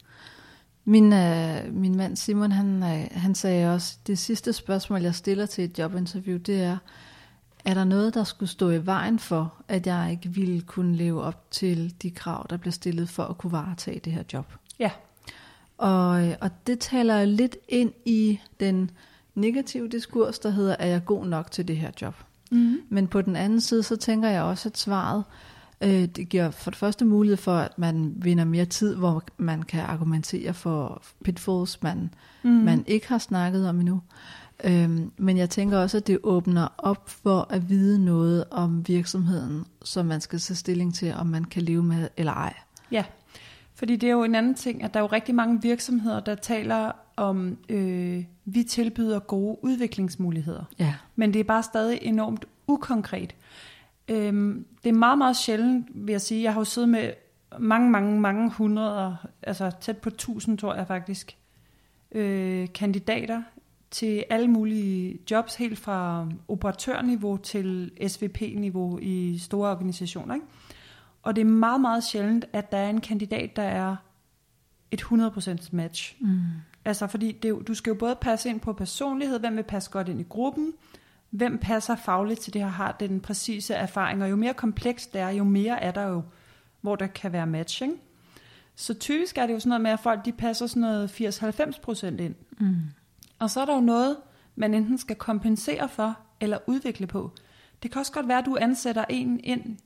Min, 0.84 1.12
øh, 1.12 1.74
min 1.74 1.96
mand 1.96 2.16
Simon, 2.16 2.52
han, 2.52 2.82
øh, 2.82 3.06
han 3.12 3.34
sagde 3.34 3.74
også, 3.74 3.98
det 4.06 4.18
sidste 4.18 4.52
spørgsmål, 4.52 5.02
jeg 5.02 5.14
stiller 5.14 5.46
til 5.46 5.64
et 5.64 5.78
jobinterview, 5.78 6.38
det 6.38 6.62
er, 6.62 6.78
er 7.64 7.74
der 7.74 7.84
noget, 7.84 8.14
der 8.14 8.24
skulle 8.24 8.50
stå 8.50 8.70
i 8.70 8.86
vejen 8.86 9.18
for, 9.18 9.62
at 9.68 9.86
jeg 9.86 10.08
ikke 10.10 10.28
ville 10.28 10.60
kunne 10.60 10.96
leve 10.96 11.22
op 11.22 11.50
til 11.50 12.02
de 12.02 12.10
krav, 12.10 12.46
der 12.50 12.56
bliver 12.56 12.72
stillet 12.72 13.08
for 13.08 13.22
at 13.24 13.38
kunne 13.38 13.52
varetage 13.52 14.00
det 14.00 14.12
her 14.12 14.22
job? 14.32 14.52
Ja. 14.78 14.90
Og, 15.78 16.36
og 16.40 16.50
det 16.66 16.78
taler 16.78 17.24
lidt 17.24 17.56
ind 17.68 17.92
i 18.04 18.40
den 18.60 18.90
negative 19.34 19.88
diskurs, 19.88 20.38
der 20.38 20.50
hedder, 20.50 20.76
er 20.78 20.86
jeg 20.86 21.04
god 21.04 21.26
nok 21.26 21.50
til 21.50 21.68
det 21.68 21.76
her 21.76 21.90
job? 22.02 22.14
Mm-hmm. 22.50 22.78
Men 22.88 23.06
på 23.06 23.22
den 23.22 23.36
anden 23.36 23.60
side, 23.60 23.82
så 23.82 23.96
tænker 23.96 24.28
jeg 24.28 24.42
også, 24.42 24.68
at 24.68 24.78
svaret, 24.78 25.24
øh, 25.80 26.04
det 26.04 26.28
giver 26.28 26.50
for 26.50 26.70
det 26.70 26.78
første 26.78 27.04
mulighed 27.04 27.36
for, 27.36 27.56
at 27.56 27.78
man 27.78 28.14
vinder 28.16 28.44
mere 28.44 28.64
tid, 28.64 28.94
hvor 28.94 29.22
man 29.36 29.62
kan 29.62 29.80
argumentere 29.80 30.54
for 30.54 31.02
pitfalls, 31.24 31.82
man, 31.82 32.10
mm. 32.42 32.50
man 32.50 32.84
ikke 32.86 33.08
har 33.08 33.18
snakket 33.18 33.68
om 33.68 33.80
endnu. 33.80 34.00
Øhm, 34.64 35.10
men 35.16 35.36
jeg 35.36 35.50
tænker 35.50 35.78
også, 35.78 35.96
at 35.96 36.06
det 36.06 36.18
åbner 36.22 36.68
op 36.78 37.08
for 37.08 37.46
at 37.50 37.68
vide 37.68 38.04
noget 38.04 38.44
om 38.50 38.88
virksomheden, 38.88 39.64
som 39.84 40.06
man 40.06 40.20
skal 40.20 40.38
tage 40.38 40.56
stilling 40.56 40.94
til, 40.94 41.14
om 41.14 41.26
man 41.26 41.44
kan 41.44 41.62
leve 41.62 41.82
med 41.82 42.08
eller 42.16 42.32
ej. 42.32 42.54
Ja, 42.90 43.04
fordi 43.74 43.96
det 43.96 44.06
er 44.06 44.12
jo 44.12 44.24
en 44.24 44.34
anden 44.34 44.54
ting, 44.54 44.82
at 44.82 44.94
der 44.94 45.00
er 45.00 45.04
jo 45.04 45.08
rigtig 45.12 45.34
mange 45.34 45.62
virksomheder, 45.62 46.20
der 46.20 46.34
taler 46.34 46.92
om, 47.16 47.58
øh, 47.68 48.24
vi 48.44 48.62
tilbyder 48.62 49.18
gode 49.18 49.56
udviklingsmuligheder. 49.62 50.64
Ja, 50.78 50.94
Men 51.16 51.32
det 51.32 51.40
er 51.40 51.44
bare 51.44 51.62
stadig 51.62 51.98
enormt 52.02 52.44
ukonkret. 52.66 53.34
Øhm, 54.08 54.66
det 54.82 54.88
er 54.88 54.94
meget, 54.94 55.18
meget 55.18 55.36
sjældent, 55.36 55.86
vil 55.94 56.12
jeg 56.12 56.20
sige. 56.20 56.42
Jeg 56.42 56.52
har 56.52 56.60
jo 56.60 56.64
siddet 56.64 56.88
med 56.88 57.12
mange, 57.58 57.90
mange, 57.90 58.20
mange 58.20 58.50
hundrede, 58.50 59.16
altså 59.42 59.70
tæt 59.80 59.98
på 59.98 60.10
tusind, 60.10 60.58
tror 60.58 60.74
jeg 60.74 60.86
faktisk, 60.86 61.36
øh, 62.12 62.68
kandidater 62.74 63.42
til 63.90 64.24
alle 64.30 64.48
mulige 64.48 65.18
jobs, 65.30 65.54
helt 65.54 65.78
fra 65.78 66.28
operatørniveau 66.48 67.36
til 67.36 67.90
SVP-niveau 68.08 68.98
i 69.02 69.38
store 69.38 69.70
organisationer. 69.70 70.34
Ikke? 70.34 70.46
Og 71.24 71.36
det 71.36 71.42
er 71.42 71.46
meget, 71.50 71.80
meget 71.80 72.04
sjældent, 72.04 72.44
at 72.52 72.72
der 72.72 72.78
er 72.78 72.90
en 72.90 73.00
kandidat, 73.00 73.56
der 73.56 73.62
er 73.62 73.96
et 74.90 75.02
100% 75.02 75.68
match. 75.72 76.16
Mm. 76.20 76.40
Altså 76.84 77.06
fordi 77.06 77.32
det, 77.32 77.68
du 77.68 77.74
skal 77.74 77.90
jo 77.90 77.96
både 77.98 78.16
passe 78.16 78.48
ind 78.48 78.60
på 78.60 78.72
personlighed, 78.72 79.40
hvem 79.40 79.56
vil 79.56 79.62
passe 79.62 79.90
godt 79.90 80.08
ind 80.08 80.20
i 80.20 80.26
gruppen, 80.28 80.72
hvem 81.30 81.58
passer 81.58 81.96
fagligt 81.96 82.40
til 82.40 82.52
det 82.52 82.62
her, 82.62 82.68
har 82.68 82.92
den 82.92 83.20
præcise 83.20 83.74
erfaring, 83.74 84.22
og 84.22 84.30
jo 84.30 84.36
mere 84.36 84.54
komplekst 84.54 85.12
det 85.12 85.20
er, 85.20 85.28
jo 85.28 85.44
mere 85.44 85.82
er 85.82 85.90
der 85.90 86.02
jo, 86.02 86.22
hvor 86.80 86.96
der 86.96 87.06
kan 87.06 87.32
være 87.32 87.46
matching. 87.46 88.00
Så 88.76 88.94
typisk 88.94 89.38
er 89.38 89.46
det 89.46 89.54
jo 89.54 89.60
sådan 89.60 89.68
noget 89.68 89.80
med, 89.80 89.90
at 89.90 90.00
folk 90.00 90.24
de 90.24 90.32
passer 90.32 90.66
sådan 90.66 90.80
noget 90.80 91.20
80-90% 91.20 92.06
ind. 92.06 92.34
Mm. 92.60 92.76
Og 93.38 93.50
så 93.50 93.60
er 93.60 93.64
der 93.64 93.74
jo 93.74 93.80
noget, 93.80 94.16
man 94.56 94.74
enten 94.74 94.98
skal 94.98 95.16
kompensere 95.16 95.88
for, 95.88 96.18
eller 96.40 96.58
udvikle 96.66 97.06
på. 97.06 97.30
Det 97.82 97.90
kan 97.90 97.98
også 97.98 98.12
godt 98.12 98.28
være, 98.28 98.38
at 98.38 98.46
du 98.46 98.56
ansætter 98.60 99.04
en 99.08 99.40
ind, 99.44 99.78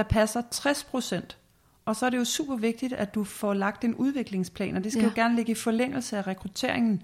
der 0.00 0.08
passer 0.08 0.42
60%. 0.54 1.36
Og 1.84 1.96
så 1.96 2.06
er 2.06 2.10
det 2.10 2.18
jo 2.18 2.24
super 2.24 2.56
vigtigt, 2.56 2.92
at 2.92 3.14
du 3.14 3.24
får 3.24 3.54
lagt 3.54 3.84
en 3.84 3.94
udviklingsplan, 3.94 4.76
og 4.76 4.84
det 4.84 4.92
skal 4.92 5.02
Ja. 5.02 5.08
jo 5.08 5.12
gerne 5.14 5.36
ligge 5.36 5.52
i 5.52 5.54
forlængelse 5.54 6.16
af 6.18 6.26
rekrutteringen, 6.26 7.02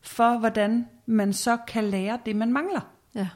for 0.00 0.38
hvordan 0.38 0.86
man 1.06 1.32
så 1.32 1.56
kan 1.68 1.84
lære 1.84 2.18
det, 2.26 2.36
man 2.36 2.52
mangler. 2.52 2.80
Ja. 3.14 3.28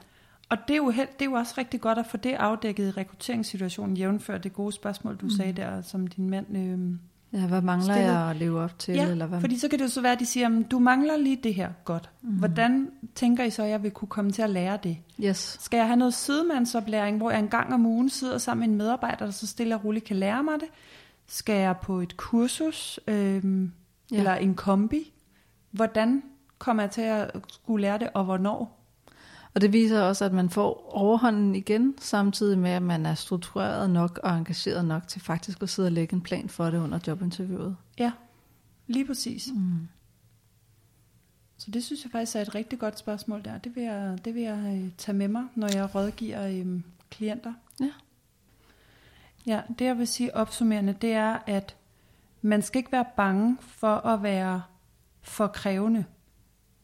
Og 0.49 0.59
det 0.69 0.75
er, 0.75 0.77
jo 0.77 0.91
det 0.91 1.21
er 1.21 1.25
jo 1.25 1.33
også 1.33 1.55
rigtig 1.59 1.81
godt 1.81 1.99
at 1.99 2.07
få 2.07 2.17
det 2.17 2.33
afdækket 2.33 2.89
i 2.89 2.91
rekrutteringssituationen, 2.91 3.97
jævnfør 3.97 4.39
det 4.39 4.53
gode 4.53 4.73
spørgsmål, 4.73 5.17
du 5.17 5.25
mm. 5.25 5.31
sagde 5.31 5.53
der, 5.53 5.83
som 5.83 6.07
din 6.07 6.31
mand... 6.31 6.57
Øh, 6.57 6.99
ja, 7.33 7.47
hvad 7.47 7.63
mangler 7.63 7.95
Stillet. 7.95 8.13
jeg 8.13 8.31
at 8.31 8.37
leve 8.37 8.61
op 8.61 8.79
til? 8.79 8.95
ja, 8.95 9.11
eller 9.11 9.27
hvad? 9.27 9.41
fordi 9.41 9.59
så 9.59 9.69
kan 9.69 9.79
det 9.79 9.85
jo 9.85 9.89
så 9.91 10.01
være, 10.01 10.13
at 10.13 10.21
de 10.21 10.27
siger, 10.27 10.45
"Jamen, 10.45 10.63
du 10.63 10.79
mangler 10.79 11.17
lige 11.17 11.37
det 11.43 11.55
her 11.55 11.71
godt. 11.85 12.11
Mm. 12.23 12.31
Hvordan 12.31 12.91
tænker 13.15 13.45
I 13.45 13.51
så, 13.51 13.63
at 13.63 13.71
jeg 13.71 13.83
vil 13.83 13.91
kunne 13.91 14.09
komme 14.09 14.31
til 14.33 14.43
at 14.43 14.51
lære 14.51 14.79
det? 14.83 14.97
Yes. 15.25 15.57
Skal 15.61 15.77
jeg 15.77 15.87
have 15.87 15.97
noget 15.97 16.15
sidemandsoplæring, 16.15 17.17
hvor 17.17 17.31
jeg 17.31 17.39
en 17.41 17.49
gang 17.49 17.75
om 17.75 17.87
ugen 17.87 18.09
sidder 18.11 18.39
sammen 18.39 18.61
med 18.61 18.73
en 18.73 18.79
medarbejder, 18.79 19.25
der 19.25 19.33
så 19.33 19.47
stille 19.47 19.75
og 19.75 19.85
roligt 19.85 20.05
kan 20.05 20.17
lære 20.17 20.43
mig 20.43 20.55
det? 20.61 20.69
Skal 21.27 21.55
jeg 21.61 21.77
på 21.83 22.01
et 22.01 22.17
kursus 22.17 23.01
øhm, 23.09 23.73
ja. 24.13 24.17
eller 24.17 24.35
en 24.35 24.55
kombi? 24.55 25.13
Hvordan 25.71 26.23
kommer 26.59 26.83
jeg 26.83 26.91
til 26.91 27.03
at 27.03 27.31
skulle 27.49 27.83
lære 27.83 27.99
det, 27.99 28.09
og 28.15 28.25
hvornår? 28.25 28.82
Og 29.55 29.61
det 29.61 29.73
viser 29.73 30.01
også, 30.01 30.25
at 30.25 30.33
man 30.33 30.51
får 30.51 30.97
overhånden 30.97 31.55
igen, 31.55 31.95
samtidig 31.99 32.59
med, 32.59 32.71
at 32.71 32.83
man 32.83 33.07
er 33.07 33.15
struktureret 33.15 33.91
nok 33.91 34.21
og 34.23 34.39
engageret 34.39 34.85
nok 34.85 35.09
til 35.09 35.21
faktisk 35.21 35.63
at 35.63 35.69
sidde 35.69 35.87
og 35.87 35.93
lægge 35.93 36.15
en 36.15 36.21
plan 36.21 36.49
for 36.49 36.65
det 36.65 36.79
under 36.79 36.99
jobinterviewet. 37.07 37.77
Ja, 37.99 38.13
lige 38.87 39.07
præcis. 39.07 39.49
Mm. 39.55 39.89
Så 41.59 41.71
det 41.71 41.85
synes 41.85 42.05
jeg 42.05 42.11
faktisk 42.13 42.37
er 42.37 42.41
et 42.41 42.55
rigtig 42.55 42.79
godt 42.79 42.99
spørgsmål 42.99 43.45
der. 43.45 43.59
Det 43.59 43.77
vil 43.77 43.83
jeg, 43.83 44.19
det 44.25 44.35
vil 44.35 44.43
jeg 44.43 44.81
øh, 44.83 44.91
tage 44.99 45.17
med 45.17 45.29
mig, 45.29 45.45
når 45.55 45.69
jeg 45.69 45.95
rådgiver 45.95 46.47
øh, 46.47 46.81
klienter. 47.11 47.53
Ja. 47.81 47.91
Ja, 49.47 49.63
det 49.79 49.85
jeg 49.85 49.99
vil 49.99 50.07
sige 50.07 50.37
opsummerende, 50.37 50.93
det 50.93 51.13
er, 51.13 51.39
at 51.47 51.77
man 52.43 52.63
skal 52.63 52.79
ikke 52.79 52.93
være 52.93 53.07
bange 53.17 53.59
for 53.61 53.97
at 53.97 54.23
være 54.23 54.63
for 55.23 55.47
krævende. 55.47 56.05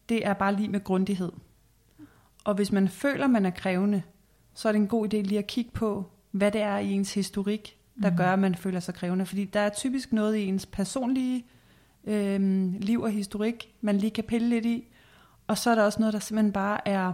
Det 0.08 0.26
er 0.26 0.32
bare 0.32 0.54
lige 0.54 0.68
med 0.68 0.84
grundighed. 0.84 1.32
Og 2.49 2.55
hvis 2.55 2.72
man 2.72 2.88
føler, 2.88 3.26
man 3.26 3.46
er 3.46 3.51
krævende, 3.51 4.03
så 4.55 4.68
er 4.68 4.72
det 4.72 4.78
en 4.78 4.88
god 4.88 5.14
idé 5.14 5.16
lige 5.16 5.38
at 5.38 5.46
kigge 5.46 5.70
på, 5.70 6.11
hvad 6.30 6.53
det 6.53 6.61
er 6.61 6.78
i 6.78 6.90
ens 6.92 7.14
historik, 7.14 7.76
der 8.03 8.11
Mhm. 8.11 8.16
gør, 8.16 8.32
at 8.32 8.38
man 8.38 8.55
føler 8.55 8.80
sig 8.80 8.94
krævende. 8.94 9.26
Fordi 9.26 9.44
der 9.44 9.61
er 9.61 9.68
typisk 9.68 10.12
noget 10.12 10.36
i 10.36 10.46
ens 10.46 10.66
personlige 10.66 11.44
øh, 12.05 12.40
liv 12.80 13.01
og 13.01 13.11
historik, 13.11 13.74
man 13.80 13.99
lige 13.99 14.11
kan 14.11 14.24
pille 14.24 14.49
lidt 14.49 14.66
i. 14.66 14.84
Og 15.46 15.59
så 15.59 15.70
er 15.70 15.74
der 15.74 15.82
også 15.82 16.01
noget, 16.01 16.12
der 16.12 16.18
simpelthen 16.20 16.53
bare 16.53 16.88
er 16.88 17.12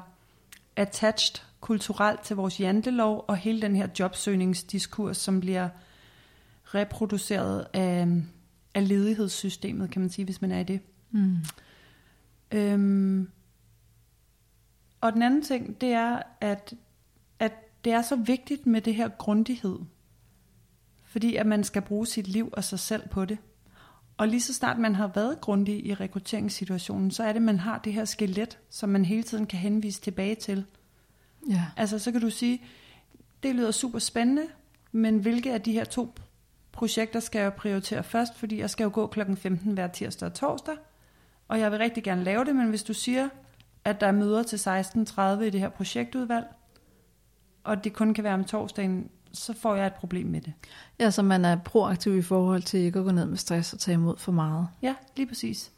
attached 0.77 1.45
kulturelt 1.61 2.21
til 2.21 2.37
vores 2.37 2.61
jantelov 2.61 3.25
og 3.29 3.37
hele 3.37 3.63
den 3.63 3.77
her 3.77 3.89
jobsøgningsdiskurs, 4.01 5.17
som 5.17 5.41
bliver 5.41 5.69
reproduceret 6.65 7.67
af, 7.73 8.09
af 8.75 8.89
ledighedssystemet, 8.89 9.91
kan 9.91 10.01
man 10.03 10.11
sige, 10.11 10.25
hvis 10.25 10.43
man 10.43 10.51
er 10.51 10.61
i 10.61 10.65
det. 10.65 10.81
Mm. 11.11 11.37
Øhm, 12.53 13.29
og 15.05 15.13
den 15.13 15.23
anden 15.23 15.43
ting, 15.43 15.81
det 15.81 15.93
er, 15.93 16.23
at, 16.41 16.75
at 17.39 17.53
det 17.85 17.93
er 17.93 18.03
så 18.03 18.17
vigtigt 18.17 18.67
med 18.67 18.81
det 18.81 18.95
her 18.95 19.09
grundighed. 19.09 19.79
Fordi 21.05 21.37
at 21.37 21.47
man 21.47 21.65
skal 21.65 21.83
bruge 21.83 22.07
sit 22.07 22.29
liv 22.29 22.49
og 22.53 22.65
sig 22.65 22.79
selv 22.79 23.09
på 23.09 23.25
det. 23.25 23.39
Og 24.17 24.29
lige 24.29 24.41
så 24.41 24.55
snart 24.55 24.79
man 24.79 24.95
har 24.95 25.07
været 25.07 25.41
grundig 25.41 25.87
i 25.87 25.95
rekrutteringssituationen, 25.95 27.11
så 27.11 27.23
er 27.23 27.29
det, 27.29 27.37
at 27.37 27.43
man 27.43 27.59
har 27.59 27.79
det 27.79 27.93
her 27.93 28.05
skelet, 28.05 28.59
som 28.71 28.89
man 28.89 29.05
hele 29.05 29.23
tiden 29.23 29.47
kan 29.47 29.59
henvise 29.59 30.01
tilbage 30.01 30.35
til. 30.35 30.65
Ja. 31.51 31.67
Altså 31.77 31.99
så 31.99 32.13
kan 32.13 32.21
du 32.21 32.31
sige, 32.31 32.63
det 33.43 33.55
lyder 33.55 33.71
super 33.71 33.99
spændende, 33.99 34.47
men 34.93 35.19
hvilke 35.19 35.53
af 35.53 35.61
de 35.61 35.73
her 35.73 35.85
to 35.85 36.15
projekter 36.73 37.21
skal 37.21 37.41
jeg 37.41 37.55
prioritere 37.55 38.03
først, 38.03 38.37
fordi 38.37 38.59
jeg 38.59 38.71
skal 38.71 38.85
jo 38.85 38.91
gå 38.95 39.07
klokken 39.07 39.37
15 39.37 39.73
hver 39.73 39.87
tirsdag 39.87 40.27
og 40.27 40.35
torsdag, 40.35 40.77
og 41.49 41.61
jeg 41.61 41.71
vil 41.71 41.79
rigtig 41.79 42.05
gerne 42.05 42.25
lave 42.25 42.45
det, 42.45 42.57
men 42.57 42.69
hvis 42.69 42.83
du 42.83 42.95
siger, 42.95 43.29
at 43.85 44.01
der 44.01 44.07
er 44.07 44.13
møder 44.13 44.43
til 44.43 44.57
16.30 44.57 45.43
i 45.43 45.51
det 45.51 45.61
her 45.61 45.69
projektudvalg, 45.69 46.47
og 47.65 47.85
det 47.85 47.93
kun 47.93 48.15
kan 48.15 48.25
være 48.25 48.35
om 48.35 48.45
torsdagen, 48.45 49.11
så 49.33 49.53
får 49.53 49.75
jeg 49.75 49.87
et 49.87 49.95
problem 49.95 50.27
med 50.27 50.41
det. 50.41 50.53
ja, 51.01 51.11
så 51.11 51.23
man 51.23 51.45
er 51.45 51.57
proaktiv 51.57 52.17
i 52.17 52.23
forhold 52.23 52.63
til 52.63 52.81
ikke 52.81 52.99
at 52.99 53.05
gå 53.05 53.11
ned 53.11 53.27
med 53.27 53.37
stress 53.37 53.73
og 53.73 53.79
tage 53.79 53.95
imod 53.95 54.17
for 54.17 54.33
meget. 54.33 54.69
Ja, 54.83 54.95
lige 55.17 55.27
præcis. 55.27 55.73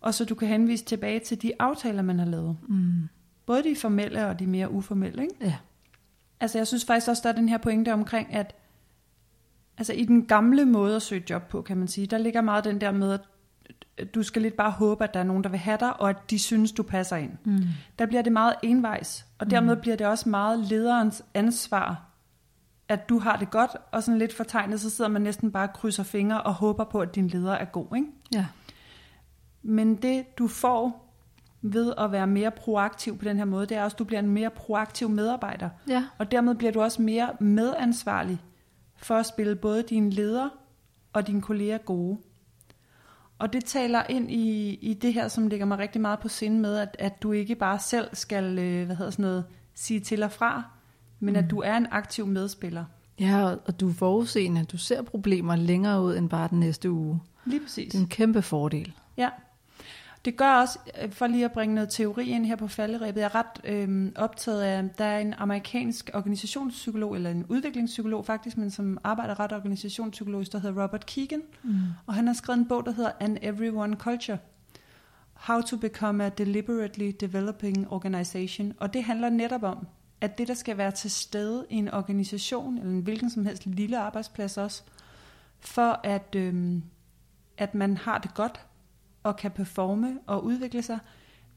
Og 0.00 0.14
så 0.14 0.24
du 0.24 0.34
kan 0.34 0.48
henvise 0.48 0.84
tilbage 0.84 1.20
til 1.20 1.42
de 1.42 1.52
aftaler, 1.58 2.02
man 2.02 2.18
har 2.18 2.26
lavet. 2.26 2.56
Mm. 2.68 3.08
Både 3.46 3.64
de 3.64 3.76
formelle 3.76 4.26
og 4.26 4.38
de 4.38 4.46
mere 4.46 4.70
uformelle, 4.70 5.22
ikke? 5.22 5.34
Ja. 5.40 5.56
Altså 6.40 6.58
jeg 6.58 6.66
synes 6.66 6.84
faktisk 6.84 7.08
også, 7.08 7.22
der 7.22 7.28
er 7.28 7.36
den 7.36 7.48
her 7.48 7.58
pointe 7.58 7.92
omkring, 7.92 8.34
at 8.34 8.54
altså 9.78 9.92
i 9.92 10.04
den 10.04 10.26
gamle 10.26 10.64
måde 10.64 10.96
at 10.96 11.02
søge 11.02 11.24
job 11.30 11.48
på, 11.48 11.62
kan 11.62 11.76
man 11.76 11.88
sige, 11.88 12.06
der 12.06 12.18
ligger 12.18 12.40
meget 12.40 12.64
den 12.64 12.80
der 12.80 12.92
med, 12.92 13.12
at 13.12 13.20
du 14.14 14.22
skal 14.22 14.42
lidt 14.42 14.56
bare 14.56 14.70
håbe, 14.70 15.04
at 15.04 15.14
der 15.14 15.20
er 15.20 15.24
nogen, 15.24 15.44
der 15.44 15.50
vil 15.50 15.58
have 15.58 15.78
dig, 15.80 16.00
og 16.00 16.10
at 16.10 16.30
de 16.30 16.38
synes, 16.38 16.72
du 16.72 16.82
passer 16.82 17.16
ind. 17.16 17.32
Mm. 17.44 17.62
Der 17.98 18.06
bliver 18.06 18.22
det 18.22 18.32
meget 18.32 18.54
envejs, 18.62 19.26
og 19.38 19.50
dermed 19.50 19.76
bliver 19.76 19.96
det 19.96 20.06
også 20.06 20.28
meget 20.28 20.58
lederens 20.58 21.24
ansvar, 21.34 22.04
at 22.88 23.08
du 23.08 23.18
har 23.18 23.36
det 23.36 23.50
godt, 23.50 23.70
og 23.92 24.02
sådan 24.02 24.18
lidt 24.18 24.34
fortegnet, 24.34 24.80
så 24.80 24.90
sidder 24.90 25.10
man 25.10 25.22
næsten 25.22 25.52
bare 25.52 25.68
og 25.68 25.74
krydser 25.74 26.02
fingre 26.02 26.42
og 26.42 26.54
håber 26.54 26.84
på, 26.84 27.00
at 27.00 27.14
din 27.14 27.28
leder 27.28 27.52
er 27.52 27.64
god, 27.64 27.96
ikke? 27.96 28.08
Ja. 28.34 28.46
Men 29.62 29.94
det, 29.96 30.38
du 30.38 30.48
får 30.48 31.04
ved 31.62 31.92
at 31.98 32.12
være 32.12 32.26
mere 32.26 32.50
proaktiv 32.50 33.18
på 33.18 33.24
den 33.24 33.36
her 33.36 33.44
måde, 33.44 33.66
det 33.66 33.76
er 33.76 33.84
også, 33.84 33.94
at 33.94 33.98
du 33.98 34.04
bliver 34.04 34.20
en 34.20 34.28
mere 34.28 34.50
proaktiv 34.50 35.08
medarbejder. 35.08 35.68
Ja. 35.88 36.04
Og 36.18 36.30
dermed 36.30 36.54
bliver 36.54 36.72
du 36.72 36.82
også 36.82 37.02
mere 37.02 37.30
medansvarlig 37.40 38.40
for 38.96 39.14
at 39.14 39.26
spille 39.26 39.56
både 39.56 39.82
dine 39.82 40.10
ledere 40.10 40.50
og 41.12 41.26
dine 41.26 41.42
kolleger 41.42 41.78
gode. 41.78 42.18
Og 43.38 43.52
det 43.52 43.64
taler 43.64 44.02
ind 44.08 44.30
i, 44.30 44.74
i 44.74 44.94
det 44.94 45.14
her, 45.14 45.28
som 45.28 45.46
ligger 45.46 45.66
mig 45.66 45.78
rigtig 45.78 46.00
meget 46.00 46.18
på 46.18 46.28
sinde 46.28 46.60
med, 46.60 46.76
at, 46.76 46.96
at 46.98 47.22
du 47.22 47.32
ikke 47.32 47.54
bare 47.54 47.78
selv 47.78 48.08
skal 48.12 48.58
øh, 48.58 48.86
hvad 48.86 48.96
hedder 48.96 49.10
sådan 49.10 49.22
noget, 49.22 49.44
sige 49.74 50.00
til 50.00 50.22
og 50.22 50.32
fra, 50.32 50.62
men 51.20 51.36
at 51.36 51.50
du 51.50 51.58
er 51.60 51.76
en 51.76 51.86
aktiv 51.90 52.26
medspiller. 52.26 52.84
Ja, 53.20 53.44
og- 53.44 53.58
og 53.66 53.80
du 53.80 53.88
er 53.88 53.94
forudseende. 53.94 54.64
Du 54.64 54.76
ser 54.78 55.02
problemer 55.02 55.56
længere 55.56 56.02
ud 56.02 56.16
end 56.16 56.28
bare 56.28 56.48
den 56.48 56.60
næste 56.60 56.90
uge. 56.90 57.20
Lige 57.44 57.60
præcis. 57.60 57.92
Det 57.92 57.98
er 57.98 58.02
en 58.02 58.08
kæmpe 58.08 58.42
fordel. 58.42 58.92
Ja. 59.16 59.28
Det 60.28 60.36
gør 60.36 60.52
også, 60.52 60.78
øh, 61.02 61.10
for 61.12 61.26
lige 61.26 61.44
at 61.44 61.52
bringe 61.52 61.74
noget 61.74 61.90
teori 61.90 62.28
ind 62.28 62.46
her 62.46 62.56
på 62.56 62.68
falderæbet, 62.68 63.20
jeg 63.20 63.26
er 63.26 63.34
ret 63.34 63.60
øh, 63.64 64.12
optaget 64.16 64.62
af, 64.62 64.90
der 64.98 65.04
er 65.04 65.18
en 65.18 65.34
amerikansk 65.38 66.10
organisationspsykolog, 66.14 67.14
eller 67.14 67.30
en 67.30 67.46
udviklingspsykolog 67.48 68.26
faktisk, 68.26 68.56
men 68.56 68.70
som 68.70 68.98
arbejder 69.04 69.40
ret 69.40 69.52
organisationspsykologisk, 69.52 70.52
der 70.52 70.58
hedder 70.58 70.82
Robert 70.82 71.06
Keegan, 71.06 71.42
Mm. 71.62 71.78
og 72.06 72.14
han 72.14 72.26
har 72.26 72.34
skrevet 72.34 72.58
en 72.58 72.68
bog, 72.68 72.86
der 72.86 72.92
hedder 72.92 73.10
An 73.20 73.38
Everyone 73.42 73.96
Culture. 73.96 74.38
How 75.34 75.60
to 75.60 75.76
become 75.76 76.24
a 76.24 76.28
deliberately 76.28 77.12
developing 77.20 77.92
organization. 77.92 78.74
Og 78.80 78.94
det 78.94 79.04
handler 79.04 79.28
netop 79.28 79.62
om, 79.62 79.86
at 80.20 80.38
det, 80.38 80.48
der 80.48 80.54
skal 80.54 80.76
være 80.76 80.90
til 80.90 81.10
stede 81.10 81.66
i 81.70 81.74
en 81.74 81.90
organisation, 81.94 82.78
eller 82.78 82.90
en 82.90 83.00
hvilken 83.00 83.30
som 83.30 83.46
helst 83.46 83.66
lille 83.66 83.98
arbejdsplads 83.98 84.58
også, 84.58 84.82
for 85.60 86.00
at, 86.04 86.34
øhm, 86.36 86.82
at 87.58 87.74
man 87.74 87.96
har 87.96 88.18
det 88.18 88.34
godt, 88.34 88.60
og 89.28 89.36
kan 89.36 89.50
performe 89.50 90.18
og 90.26 90.44
udvikle 90.44 90.82
sig, 90.82 90.98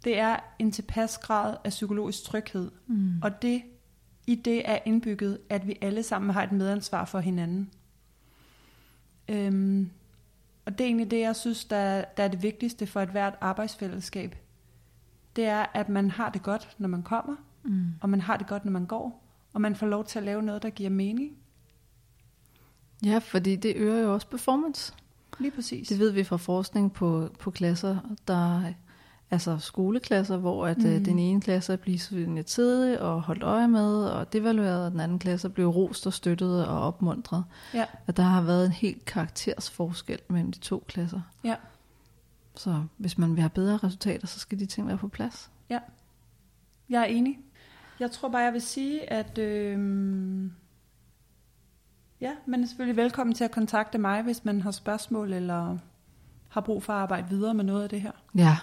det 0.03 0.19
er 0.19 0.37
en 0.59 0.71
tilpas 0.71 1.17
grad 1.17 1.57
af 1.63 1.69
psykologisk 1.69 2.23
tryghed. 2.23 2.71
Mm. 2.87 3.21
Og 3.23 3.41
det, 3.41 3.61
i 4.27 4.35
det 4.35 4.69
er 4.69 4.79
indbygget, 4.85 5.39
at 5.49 5.67
vi 5.67 5.77
alle 5.81 6.03
sammen 6.03 6.29
har 6.29 6.43
et 6.43 6.51
medansvar 6.51 7.05
for 7.05 7.19
hinanden. 7.19 7.69
Øhm, 9.29 9.89
og 10.65 10.71
det 10.77 10.81
er 10.81 10.85
egentlig 10.85 11.11
det, 11.11 11.19
jeg 11.19 11.35
synes, 11.35 11.65
der, 11.65 12.03
der 12.17 12.23
er 12.23 12.27
det 12.27 12.43
vigtigste 12.43 12.87
for 12.87 13.01
et 13.01 13.09
hvert 13.09 13.35
arbejdsfællesskab. 13.41 14.35
Det 15.35 15.45
er, 15.45 15.65
at 15.73 15.89
man 15.89 16.11
har 16.11 16.29
det 16.29 16.43
godt, 16.43 16.75
når 16.77 16.87
man 16.87 17.03
kommer, 17.03 17.35
Mm. 17.63 17.85
og 18.01 18.09
man 18.09 18.21
har 18.21 18.37
det 18.37 18.47
godt, 18.47 18.65
når 18.65 18.71
man 18.71 18.85
går, 18.85 19.27
og 19.53 19.61
man 19.61 19.75
får 19.75 19.87
lov 19.87 20.05
til 20.05 20.19
at 20.19 20.25
lave 20.25 20.41
noget, 20.41 20.63
der 20.63 20.69
giver 20.69 20.89
mening. 20.89 21.37
Ja, 23.05 23.17
fordi 23.17 23.55
det 23.55 23.73
øger 23.75 24.01
jo 24.01 24.13
også 24.13 24.27
performance. 24.27 24.93
Lige 25.41 25.51
præcis. 25.51 25.87
Det 25.87 25.99
ved 25.99 26.11
vi 26.11 26.23
fra 26.23 26.37
forskning 26.37 26.93
på, 26.93 27.29
på 27.39 27.51
klasser, 27.51 27.97
der 28.27 28.63
altså 29.31 29.57
skoleklasser, 29.57 30.37
hvor 30.37 30.67
at, 30.67 30.77
mm. 30.77 31.03
den 31.03 31.19
ene 31.19 31.41
klasse 31.41 31.73
er 31.73 31.77
blevet 31.77 32.45
tidligt 32.45 32.99
og 32.99 33.21
holdt 33.21 33.43
øje 33.43 33.67
med, 33.67 34.05
og 34.05 34.33
devalueret, 34.33 34.85
og 34.85 34.91
den 34.91 34.99
anden 34.99 35.19
klasse 35.19 35.49
blev 35.49 35.67
rost 35.67 36.07
og 36.07 36.13
støttet 36.13 36.67
og 36.67 36.81
opmuntret. 36.81 37.43
Ja. 37.73 37.85
At 38.07 38.17
der 38.17 38.23
har 38.23 38.41
været 38.41 38.65
en 38.65 38.71
helt 38.71 39.05
karaktersforskel 39.05 40.19
mellem 40.27 40.51
de 40.51 40.59
to 40.59 40.83
klasser. 40.87 41.21
Ja. 41.43 41.55
Så 42.55 42.83
hvis 42.97 43.17
man 43.17 43.31
vil 43.31 43.39
have 43.39 43.49
bedre 43.49 43.77
resultater, 43.77 44.27
så 44.27 44.39
skal 44.39 44.59
de 44.59 44.65
ting 44.65 44.87
være 44.87 44.97
på 44.97 45.07
plads. 45.07 45.51
Ja, 45.69 45.79
jeg 46.89 47.01
er 47.01 47.05
enig. 47.05 47.39
Jeg 47.99 48.11
tror 48.11 48.29
bare, 48.29 48.41
jeg 48.41 48.53
vil 48.53 48.61
sige, 48.61 49.13
at 49.13 49.37
øh, 49.37 49.79
ja, 52.21 52.31
man 52.45 52.63
er 52.63 52.67
selvfølgelig 52.67 52.97
velkommen 52.97 53.33
til 53.33 53.43
at 53.43 53.51
kontakte 53.51 53.97
mig, 53.97 54.21
hvis 54.21 54.45
man 54.45 54.61
har 54.61 54.71
spørgsmål 54.71 55.33
eller 55.33 55.77
har 56.49 56.61
brug 56.61 56.83
for 56.83 56.93
at 56.93 56.99
arbejde 56.99 57.29
videre 57.29 57.53
med 57.53 57.63
noget 57.63 57.83
af 57.83 57.89
det 57.89 58.01
her. 58.01 58.11
Ja, 58.35 58.57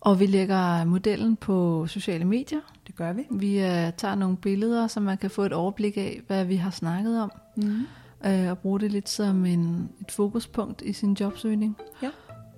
og 0.00 0.20
vi 0.20 0.26
lægger 0.26 0.84
modellen 0.84 1.36
på 1.36 1.86
sociale 1.86 2.24
medier. 2.24 2.60
Det 2.86 2.96
gør 2.96 3.12
vi. 3.12 3.26
Vi 3.30 3.58
uh, 3.58 3.94
tager 3.96 4.14
nogle 4.14 4.36
billeder, 4.36 4.86
så 4.86 5.00
man 5.00 5.18
kan 5.18 5.30
få 5.30 5.42
et 5.42 5.52
overblik 5.52 5.96
af, 5.96 6.20
hvad 6.26 6.44
vi 6.44 6.56
har 6.56 6.70
snakket 6.70 7.22
om. 7.22 7.32
Mm. 7.56 7.86
Uh, 8.26 8.50
og 8.50 8.58
bruge 8.58 8.80
det 8.80 8.92
lidt 8.92 9.08
som 9.08 9.46
en, 9.46 9.88
et 10.00 10.10
fokuspunkt 10.10 10.82
i 10.82 10.92
sin 10.92 11.16
jobsøgning. 11.20 11.76
Ja. 12.02 12.10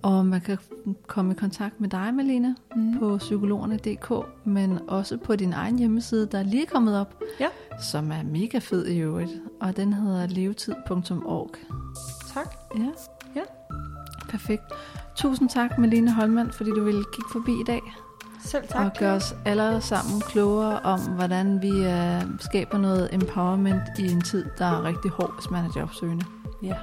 Og 0.03 0.27
man 0.27 0.41
kan 0.41 0.59
komme 1.07 1.33
i 1.33 1.35
kontakt 1.35 1.81
med 1.81 1.89
dig, 1.89 2.15
Malene, 2.15 2.57
Mm. 2.77 2.99
på 2.99 3.17
psykologerne.dk, 3.19 4.13
men 4.45 4.79
også 4.89 5.17
på 5.17 5.37
din 5.37 5.53
egen 5.53 5.79
hjemmeside, 5.79 6.27
der 6.33 6.39
er 6.39 6.43
lige 6.43 6.67
kommet 6.67 7.01
op, 7.01 7.15
Ja. 7.41 7.47
som 7.83 8.13
er 8.13 8.23
mega 8.25 8.59
fed 8.59 8.87
i 8.87 8.99
øvrigt. 8.99 9.31
Og 9.61 9.77
den 9.77 9.93
hedder 9.93 10.27
levetid.org. 10.27 11.51
Tak. 12.35 12.55
Ja. 12.79 12.87
Ja. 13.37 13.43
Perfekt. 14.29 14.63
Tusind 15.17 15.49
tak, 15.49 15.79
Malene 15.79 16.13
Holmand, 16.13 16.51
fordi 16.53 16.71
du 16.71 16.85
ville 16.85 17.05
kigge 17.13 17.29
forbi 17.33 17.53
i 17.61 17.65
dag. 17.67 17.81
Selv 18.45 18.69
tak. 18.69 18.85
og 18.87 18.93
gøre 18.99 19.13
os 19.15 19.35
alle 19.45 19.81
sammen 19.81 20.21
klogere 20.21 20.81
om, 20.81 21.01
hvordan 21.01 21.63
vi 21.63 21.71
uh, 21.71 22.39
skaber 22.41 22.79
noget 22.79 23.09
empowerment 23.13 23.83
i 23.99 24.13
en 24.13 24.21
tid, 24.21 24.45
der 24.59 24.65
er 24.65 24.83
rigtig 24.85 25.11
hård, 25.11 25.35
hvis 25.41 25.51
man 25.51 25.65
er 25.65 25.69
jobsøgende. 25.77 26.25
Ja. 26.63 26.75